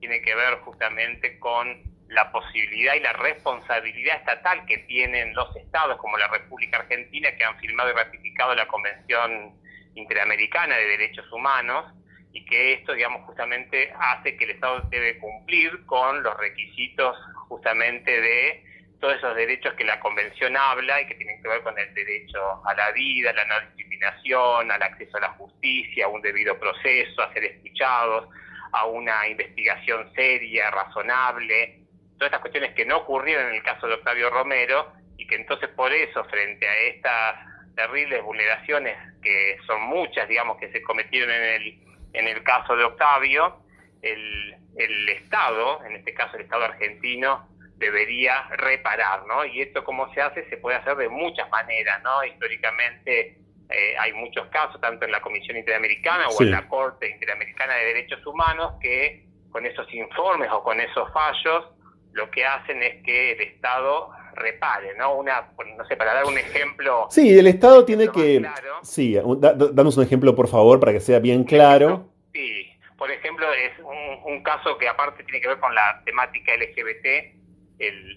tiene 0.00 0.20
que 0.22 0.34
ver 0.34 0.54
justamente 0.60 1.38
con 1.38 1.82
la 2.08 2.30
posibilidad 2.30 2.94
y 2.94 3.00
la 3.00 3.12
responsabilidad 3.14 4.18
estatal 4.18 4.66
que 4.66 4.78
tienen 4.78 5.34
los 5.34 5.54
estados 5.56 5.96
como 5.98 6.18
la 6.18 6.28
República 6.28 6.78
Argentina 6.78 7.30
que 7.36 7.44
han 7.44 7.58
firmado 7.58 7.90
y 7.90 7.94
ratificado 7.94 8.54
la 8.54 8.66
Convención 8.66 9.54
Interamericana 9.94 10.76
de 10.76 10.86
Derechos 10.86 11.30
Humanos 11.32 11.94
y 12.32 12.44
que 12.44 12.74
esto, 12.74 12.94
digamos, 12.94 13.22
justamente 13.26 13.92
hace 13.98 14.36
que 14.36 14.44
el 14.44 14.50
Estado 14.52 14.80
debe 14.90 15.18
cumplir 15.18 15.84
con 15.86 16.22
los 16.22 16.36
requisitos 16.36 17.16
justamente 17.48 18.20
de 18.20 18.71
todos 19.02 19.16
esos 19.16 19.34
derechos 19.34 19.74
que 19.74 19.82
la 19.82 19.98
Convención 19.98 20.56
habla 20.56 21.00
y 21.00 21.06
que 21.08 21.16
tienen 21.16 21.42
que 21.42 21.48
ver 21.48 21.60
con 21.62 21.76
el 21.76 21.92
derecho 21.92 22.64
a 22.64 22.72
la 22.72 22.92
vida, 22.92 23.30
a 23.30 23.32
la 23.32 23.44
no 23.46 23.60
discriminación, 23.66 24.70
al 24.70 24.80
acceso 24.80 25.16
a 25.16 25.22
la 25.22 25.30
justicia, 25.30 26.04
a 26.04 26.08
un 26.08 26.22
debido 26.22 26.56
proceso, 26.56 27.20
a 27.20 27.32
ser 27.32 27.42
escuchados, 27.46 28.28
a 28.70 28.86
una 28.86 29.26
investigación 29.26 30.08
seria, 30.14 30.70
razonable, 30.70 31.80
todas 32.12 32.28
estas 32.28 32.42
cuestiones 32.42 32.74
que 32.74 32.86
no 32.86 32.98
ocurrieron 32.98 33.48
en 33.48 33.56
el 33.56 33.62
caso 33.64 33.88
de 33.88 33.94
Octavio 33.94 34.30
Romero 34.30 34.92
y 35.16 35.26
que 35.26 35.34
entonces 35.34 35.68
por 35.70 35.92
eso 35.92 36.22
frente 36.26 36.68
a 36.68 36.76
estas 36.82 37.74
terribles 37.74 38.22
vulneraciones 38.22 38.96
que 39.20 39.56
son 39.66 39.82
muchas, 39.82 40.28
digamos, 40.28 40.58
que 40.58 40.70
se 40.70 40.80
cometieron 40.80 41.28
en 41.28 41.42
el, 41.42 41.78
en 42.12 42.28
el 42.28 42.44
caso 42.44 42.76
de 42.76 42.84
Octavio, 42.84 43.64
el, 44.00 44.54
el 44.76 45.08
Estado, 45.08 45.84
en 45.86 45.96
este 45.96 46.14
caso 46.14 46.36
el 46.36 46.42
Estado 46.42 46.66
argentino, 46.66 47.51
debería 47.82 48.48
reparar, 48.56 49.26
¿no? 49.26 49.44
Y 49.44 49.60
esto 49.60 49.84
cómo 49.84 50.12
se 50.14 50.22
hace, 50.22 50.48
se 50.48 50.56
puede 50.56 50.76
hacer 50.76 50.96
de 50.96 51.08
muchas 51.08 51.50
maneras, 51.50 52.02
¿no? 52.02 52.24
Históricamente 52.24 53.38
eh, 53.68 53.94
hay 53.98 54.12
muchos 54.14 54.46
casos, 54.48 54.80
tanto 54.80 55.04
en 55.04 55.12
la 55.12 55.20
Comisión 55.20 55.56
Interamericana 55.56 56.28
o 56.28 56.42
en 56.42 56.50
la 56.50 56.68
Corte 56.68 57.10
Interamericana 57.10 57.74
de 57.74 57.86
Derechos 57.86 58.24
Humanos, 58.26 58.74
que 58.80 59.26
con 59.50 59.66
esos 59.66 59.92
informes 59.92 60.50
o 60.50 60.62
con 60.62 60.80
esos 60.80 61.12
fallos 61.12 61.66
lo 62.12 62.30
que 62.30 62.44
hacen 62.44 62.82
es 62.82 63.02
que 63.02 63.32
el 63.32 63.40
Estado 63.40 64.10
repare, 64.34 64.94
¿no? 64.96 65.14
Una, 65.14 65.48
no 65.76 65.84
sé, 65.86 65.96
para 65.96 66.14
dar 66.14 66.24
un 66.24 66.38
ejemplo. 66.38 67.06
Sí, 67.10 67.38
el 67.38 67.46
Estado 67.46 67.84
tiene 67.84 68.08
que. 68.08 68.42
Sí, 68.82 69.14
danos 69.14 69.96
un 69.96 70.04
ejemplo, 70.04 70.34
por 70.34 70.48
favor, 70.48 70.80
para 70.80 70.92
que 70.92 71.00
sea 71.00 71.18
bien 71.18 71.44
claro. 71.44 72.08
Sí, 72.32 72.70
por 72.96 73.10
ejemplo, 73.10 73.46
es 73.52 73.72
un, 73.80 74.42
caso 74.42 74.76
que 74.76 74.88
aparte 74.88 75.22
tiene 75.24 75.40
que 75.40 75.48
ver 75.48 75.58
con 75.58 75.74
la 75.74 76.02
temática 76.04 76.52
LGBT, 76.56 77.41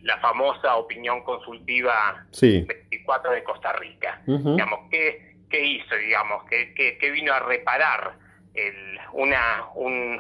la 0.03 0.17
famosa 0.19 0.75
opinión 0.75 1.23
consultiva 1.23 2.25
24 2.41 3.31
de 3.31 3.43
Costa 3.43 3.73
Rica. 3.73 4.21
Digamos, 4.25 4.89
¿qué, 4.91 5.35
¿qué 5.49 5.61
hizo, 5.61 5.95
digamos? 5.95 6.43
¿Qué, 6.49 6.73
qué, 6.75 7.11
vino 7.11 7.33
a 7.33 7.39
reparar? 7.39 8.13
El, 8.53 8.97
una, 9.11 9.65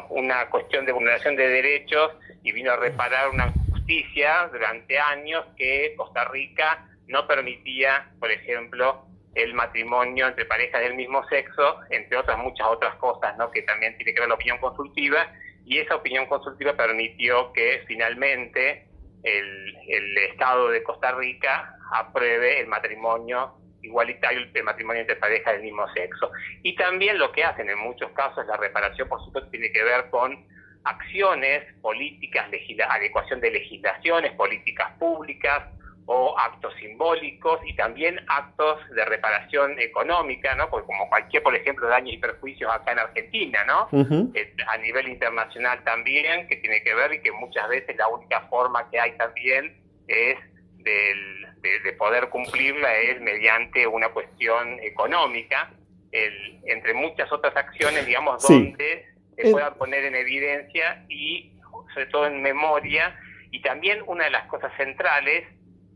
una 0.09 0.49
cuestión 0.49 0.85
de 0.85 0.91
vulneración 0.91 1.37
de 1.37 1.47
derechos 1.47 2.11
y 2.43 2.51
vino 2.51 2.73
a 2.73 2.75
reparar 2.75 3.29
una 3.29 3.53
justicia 3.71 4.49
durante 4.51 4.99
años 4.99 5.45
que 5.55 5.93
Costa 5.95 6.25
Rica 6.25 6.85
no 7.07 7.27
permitía, 7.27 8.09
por 8.19 8.31
ejemplo, 8.31 9.05
el 9.35 9.53
matrimonio 9.53 10.27
entre 10.27 10.45
parejas 10.45 10.81
del 10.81 10.95
mismo 10.95 11.25
sexo, 11.27 11.79
entre 11.89 12.17
otras 12.17 12.37
muchas 12.37 12.67
otras 12.67 12.95
cosas, 12.95 13.37
¿no? 13.37 13.51
que 13.51 13.61
también 13.61 13.95
tiene 13.97 14.13
que 14.13 14.19
ver 14.21 14.29
la 14.29 14.35
opinión 14.35 14.57
consultiva, 14.59 15.31
y 15.65 15.79
esa 15.79 15.95
opinión 15.95 16.25
consultiva 16.27 16.73
permitió 16.73 17.51
que 17.51 17.83
finalmente 17.87 18.87
el, 19.25 19.75
el 19.87 20.17
Estado 20.19 20.69
de 20.69 20.83
Costa 20.83 21.11
Rica 21.13 21.77
apruebe 21.91 22.59
el 22.59 22.67
matrimonio 22.67 23.55
igualitario, 23.81 24.47
el 24.53 24.63
matrimonio 24.63 25.01
entre 25.01 25.15
parejas 25.15 25.53
del 25.53 25.63
mismo 25.63 25.87
sexo. 25.93 26.31
Y 26.63 26.75
también 26.75 27.17
lo 27.17 27.31
que 27.31 27.43
hacen 27.43 27.69
en 27.69 27.79
muchos 27.79 28.11
casos, 28.11 28.45
la 28.47 28.57
reparación, 28.57 29.07
por 29.09 29.23
supuesto, 29.23 29.49
tiene 29.49 29.71
que 29.71 29.83
ver 29.83 30.09
con 30.09 30.45
acciones 30.83 31.63
políticas, 31.81 32.47
adecuación 32.89 33.41
de 33.41 33.51
legislaciones, 33.51 34.31
políticas 34.33 34.91
públicas 34.99 35.63
o 36.07 36.37
actos 36.37 36.73
simbólicos 36.79 37.59
y 37.65 37.75
también 37.75 38.19
actos 38.27 38.79
de 38.89 39.05
reparación 39.05 39.79
económica, 39.79 40.53
¿no? 40.55 40.69
Porque 40.69 40.85
como 40.85 41.09
cualquier, 41.09 41.41
por 41.41 41.55
ejemplo, 41.55 41.87
daños 41.87 42.13
y 42.13 42.17
perjuicios 42.17 42.71
acá 42.71 42.91
en 42.91 42.99
Argentina, 42.99 43.63
¿no? 43.65 43.89
Eh, 44.35 44.53
a 44.67 44.77
nivel 44.77 45.07
internacional 45.07 45.83
también, 45.83 46.47
que 46.47 46.57
tiene 46.57 46.83
que 46.83 46.93
ver 46.93 47.13
y 47.13 47.21
que 47.21 47.31
muchas 47.31 47.67
veces 47.69 47.95
la 47.97 48.07
única 48.07 48.41
forma 48.41 48.89
que 48.91 48.99
hay 48.99 49.17
también 49.17 49.81
es 50.07 50.37
de, 50.83 51.93
poder 51.97 52.29
cumplirla 52.29 52.93
es 52.95 53.19
mediante 53.21 53.87
una 53.87 54.09
cuestión 54.09 54.79
económica, 54.81 55.71
entre 56.11 56.93
muchas 56.93 57.31
otras 57.31 57.55
acciones, 57.55 58.05
digamos, 58.05 58.47
donde 58.47 59.05
se 59.35 59.51
puedan 59.51 59.73
poner 59.75 60.05
en 60.05 60.15
evidencia 60.15 61.03
y 61.09 61.53
sobre 61.93 62.05
todo 62.07 62.27
en 62.27 62.41
memoria. 62.41 63.17
Y 63.51 63.61
también 63.61 64.03
una 64.05 64.25
de 64.25 64.31
las 64.31 64.47
cosas 64.47 64.71
centrales, 64.77 65.45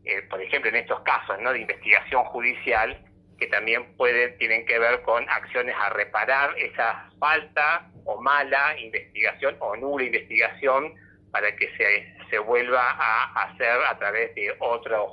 eh, 0.04 0.22
por 0.28 0.40
ejemplo 0.40 0.70
en 0.70 0.76
estos 0.76 1.00
casos 1.00 1.36
¿no? 1.40 1.52
de 1.52 1.60
investigación 1.60 2.24
judicial, 2.24 2.98
que 3.38 3.46
también 3.46 3.96
pueden, 3.96 4.36
tienen 4.38 4.66
que 4.66 4.78
ver 4.78 5.02
con 5.02 5.28
acciones 5.28 5.74
a 5.78 5.90
reparar 5.90 6.54
esa 6.58 7.10
falta 7.18 7.90
o 8.04 8.20
mala 8.20 8.78
investigación 8.78 9.56
o 9.60 9.76
nula 9.76 10.04
investigación 10.04 10.94
para 11.30 11.54
que 11.56 11.68
se, 11.76 12.28
se 12.28 12.38
vuelva 12.38 12.82
a 12.82 13.44
hacer 13.44 13.78
a 13.88 13.98
través 13.98 14.34
de 14.34 14.54
otros 14.58 15.10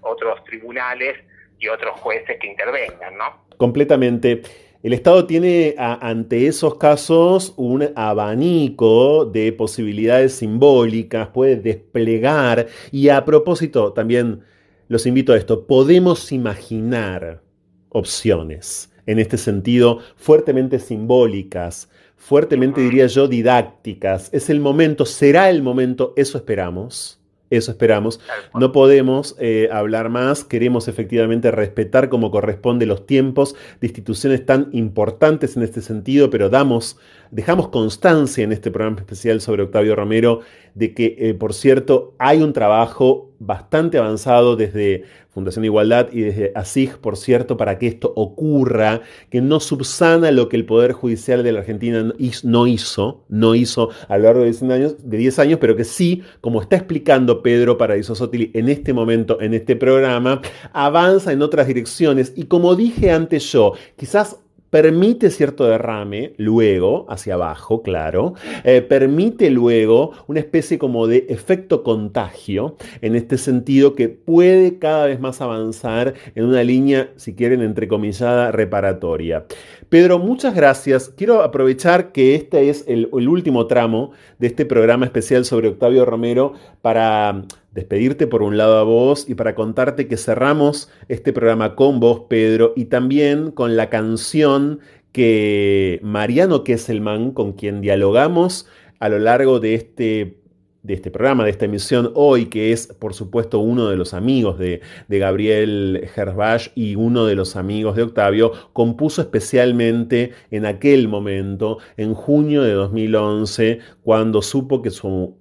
otros 0.00 0.44
tribunales 0.44 1.18
y 1.58 1.68
otros 1.68 2.00
jueces 2.00 2.38
que 2.40 2.46
intervengan, 2.46 3.16
¿no? 3.16 3.46
Completamente. 3.56 4.42
El 4.82 4.94
Estado 4.94 5.26
tiene 5.26 5.74
ante 5.76 6.46
esos 6.46 6.76
casos 6.76 7.52
un 7.58 7.90
abanico 7.96 9.26
de 9.26 9.52
posibilidades 9.52 10.32
simbólicas, 10.32 11.28
puede 11.28 11.56
desplegar. 11.56 12.66
Y 12.90 13.10
a 13.10 13.26
propósito 13.26 13.92
también 13.92 14.40
los 14.88 15.04
invito 15.04 15.34
a 15.34 15.36
esto, 15.36 15.66
podemos 15.66 16.32
imaginar 16.32 17.42
opciones 17.90 18.90
en 19.04 19.18
este 19.18 19.36
sentido 19.36 19.98
fuertemente 20.16 20.78
simbólicas, 20.78 21.90
fuertemente 22.16 22.80
diría 22.80 23.06
yo 23.06 23.28
didácticas. 23.28 24.30
Es 24.32 24.48
el 24.48 24.60
momento, 24.60 25.04
será 25.04 25.50
el 25.50 25.62
momento, 25.62 26.14
eso 26.16 26.38
esperamos 26.38 27.19
eso 27.50 27.72
esperamos. 27.72 28.20
No 28.54 28.72
podemos 28.72 29.36
eh, 29.38 29.68
hablar 29.72 30.08
más, 30.08 30.44
queremos 30.44 30.88
efectivamente 30.88 31.50
respetar 31.50 32.08
como 32.08 32.30
corresponde 32.30 32.86
los 32.86 33.06
tiempos. 33.06 33.56
De 33.80 33.88
instituciones 33.88 34.46
tan 34.46 34.68
importantes 34.72 35.56
en 35.56 35.64
este 35.64 35.82
sentido, 35.82 36.30
pero 36.30 36.48
damos, 36.48 36.96
dejamos 37.30 37.68
constancia 37.68 38.44
en 38.44 38.52
este 38.52 38.70
programa 38.70 38.98
especial 38.98 39.40
sobre 39.40 39.64
Octavio 39.64 39.96
Romero 39.96 40.40
de 40.74 40.94
que, 40.94 41.16
eh, 41.18 41.34
por 41.34 41.52
cierto, 41.52 42.14
hay 42.18 42.42
un 42.42 42.52
trabajo 42.52 43.29
bastante 43.40 43.98
avanzado 43.98 44.54
desde 44.54 45.04
Fundación 45.30 45.64
Igualdad 45.64 46.08
y 46.12 46.20
desde 46.20 46.52
ASIG, 46.54 46.98
por 46.98 47.16
cierto, 47.16 47.56
para 47.56 47.78
que 47.78 47.86
esto 47.86 48.12
ocurra, 48.14 49.00
que 49.30 49.40
no 49.40 49.60
subsana 49.60 50.30
lo 50.30 50.48
que 50.48 50.56
el 50.56 50.66
Poder 50.66 50.92
Judicial 50.92 51.42
de 51.42 51.52
la 51.52 51.60
Argentina 51.60 52.12
no 52.44 52.66
hizo, 52.66 53.24
no 53.28 53.54
hizo 53.54 53.90
a 54.08 54.18
lo 54.18 54.24
largo 54.24 54.40
de 54.40 54.46
10 54.46 54.62
años, 54.64 54.96
de 55.02 55.16
10 55.16 55.38
años 55.38 55.58
pero 55.60 55.74
que 55.74 55.84
sí, 55.84 56.22
como 56.40 56.60
está 56.60 56.76
explicando 56.76 57.42
Pedro 57.42 57.78
Paradiso 57.78 58.14
Sotili 58.14 58.50
en 58.54 58.68
este 58.68 58.92
momento, 58.92 59.40
en 59.40 59.54
este 59.54 59.74
programa, 59.74 60.42
avanza 60.72 61.32
en 61.32 61.42
otras 61.42 61.66
direcciones. 61.66 62.32
Y 62.36 62.44
como 62.44 62.76
dije 62.76 63.10
antes 63.10 63.50
yo, 63.52 63.72
quizás 63.96 64.36
permite 64.70 65.30
cierto 65.30 65.64
derrame 65.64 66.32
luego, 66.36 67.06
hacia 67.10 67.34
abajo, 67.34 67.82
claro, 67.82 68.34
eh, 68.64 68.82
permite 68.82 69.50
luego 69.50 70.12
una 70.28 70.40
especie 70.40 70.78
como 70.78 71.06
de 71.06 71.26
efecto 71.28 71.82
contagio, 71.82 72.76
en 73.02 73.16
este 73.16 73.36
sentido 73.36 73.94
que 73.94 74.08
puede 74.08 74.78
cada 74.78 75.06
vez 75.06 75.20
más 75.20 75.40
avanzar 75.40 76.14
en 76.34 76.44
una 76.44 76.62
línea, 76.62 77.10
si 77.16 77.34
quieren, 77.34 77.62
entrecomillada, 77.62 78.52
reparatoria. 78.52 79.44
Pedro, 79.90 80.20
muchas 80.20 80.54
gracias. 80.54 81.08
Quiero 81.08 81.42
aprovechar 81.42 82.12
que 82.12 82.36
este 82.36 82.70
es 82.70 82.84
el, 82.86 83.08
último 83.12 83.66
tramo 83.66 84.12
de 84.38 84.46
este 84.46 84.64
programa 84.64 85.04
especial 85.04 85.44
sobre 85.44 85.66
Octavio 85.66 86.04
Romero 86.04 86.52
para 86.80 87.42
despedirte 87.72 88.28
por 88.28 88.42
un 88.42 88.56
lado 88.56 88.78
a 88.78 88.84
vos 88.84 89.28
y 89.28 89.34
para 89.34 89.56
contarte 89.56 90.06
que 90.06 90.16
cerramos 90.16 90.88
este 91.08 91.32
programa 91.32 91.74
con 91.74 91.98
vos, 91.98 92.22
Pedro, 92.28 92.72
y 92.76 92.84
también 92.84 93.50
con 93.50 93.76
la 93.76 93.90
canción 93.90 94.78
que 95.10 95.98
Mariano 96.04 96.62
Kesselman, 96.62 97.32
con 97.32 97.54
quien 97.54 97.80
dialogamos 97.80 98.68
a 99.00 99.08
lo 99.08 99.18
largo 99.18 99.58
de 99.58 99.74
este 99.74 100.39
de 100.82 100.94
este 100.94 101.10
programa, 101.10 101.44
de 101.44 101.50
esta 101.50 101.66
emisión 101.66 102.10
hoy, 102.14 102.46
que 102.46 102.72
es 102.72 102.86
por 102.86 103.14
supuesto 103.14 103.58
uno 103.58 103.88
de 103.88 103.96
los 103.96 104.14
amigos 104.14 104.58
de, 104.58 104.80
Gabriel 105.08 106.08
Herbach 106.16 106.72
y 106.74 106.94
uno 106.94 107.26
de 107.26 107.34
los 107.34 107.56
amigos 107.56 107.96
de 107.96 108.02
Octavio, 108.02 108.52
compuso 108.72 109.20
especialmente 109.20 110.32
en 110.50 110.64
aquel 110.64 111.08
momento, 111.08 111.78
en 111.96 112.14
junio 112.14 112.62
de 112.62 112.72
2011, 112.72 113.80
cuando 114.02 114.40
supo 114.40 114.80
que 114.80 114.90
su 114.90 115.39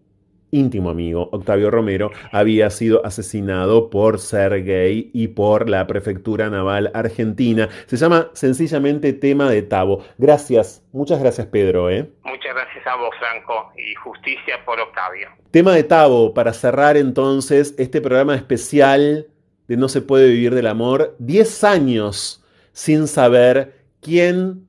íntimo 0.51 0.89
amigo, 0.89 1.29
Octavio 1.31 1.71
Romero, 1.71 2.11
había 2.31 2.69
sido 2.69 3.05
asesinado 3.05 3.89
por 3.89 4.19
ser 4.19 4.63
gay 4.63 5.09
y 5.13 5.29
por 5.29 5.69
la 5.69 5.87
Prefectura 5.87 6.49
Naval 6.49 6.91
Argentina. 6.93 7.69
Se 7.87 7.97
llama 7.97 8.29
sencillamente 8.33 9.13
Tema 9.13 9.49
de 9.49 9.61
Tabo. 9.61 10.03
Gracias, 10.17 10.83
muchas 10.91 11.19
gracias 11.19 11.47
Pedro. 11.47 11.89
¿eh? 11.89 12.09
Muchas 12.23 12.53
gracias 12.53 12.87
a 12.87 12.95
vos, 12.95 13.11
Franco, 13.19 13.71
y 13.77 13.93
justicia 13.95 14.63
por 14.65 14.79
Octavio. 14.79 15.29
Tema 15.51 15.73
de 15.73 15.83
Tabo, 15.83 16.33
para 16.33 16.53
cerrar 16.53 16.97
entonces 16.97 17.75
este 17.77 18.01
programa 18.01 18.35
especial 18.35 19.27
de 19.67 19.77
No 19.77 19.87
se 19.87 20.01
puede 20.01 20.29
vivir 20.29 20.55
del 20.55 20.67
amor, 20.67 21.15
10 21.19 21.63
años 21.63 22.43
sin 22.71 23.07
saber 23.07 23.85
quién, 24.01 24.67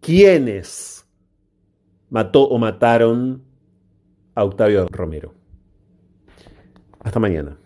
quiénes 0.00 1.06
mató 2.10 2.44
o 2.44 2.58
mataron 2.58 3.47
Octavio 4.44 4.86
Romero. 4.90 5.34
Hasta 7.00 7.18
mañana. 7.20 7.56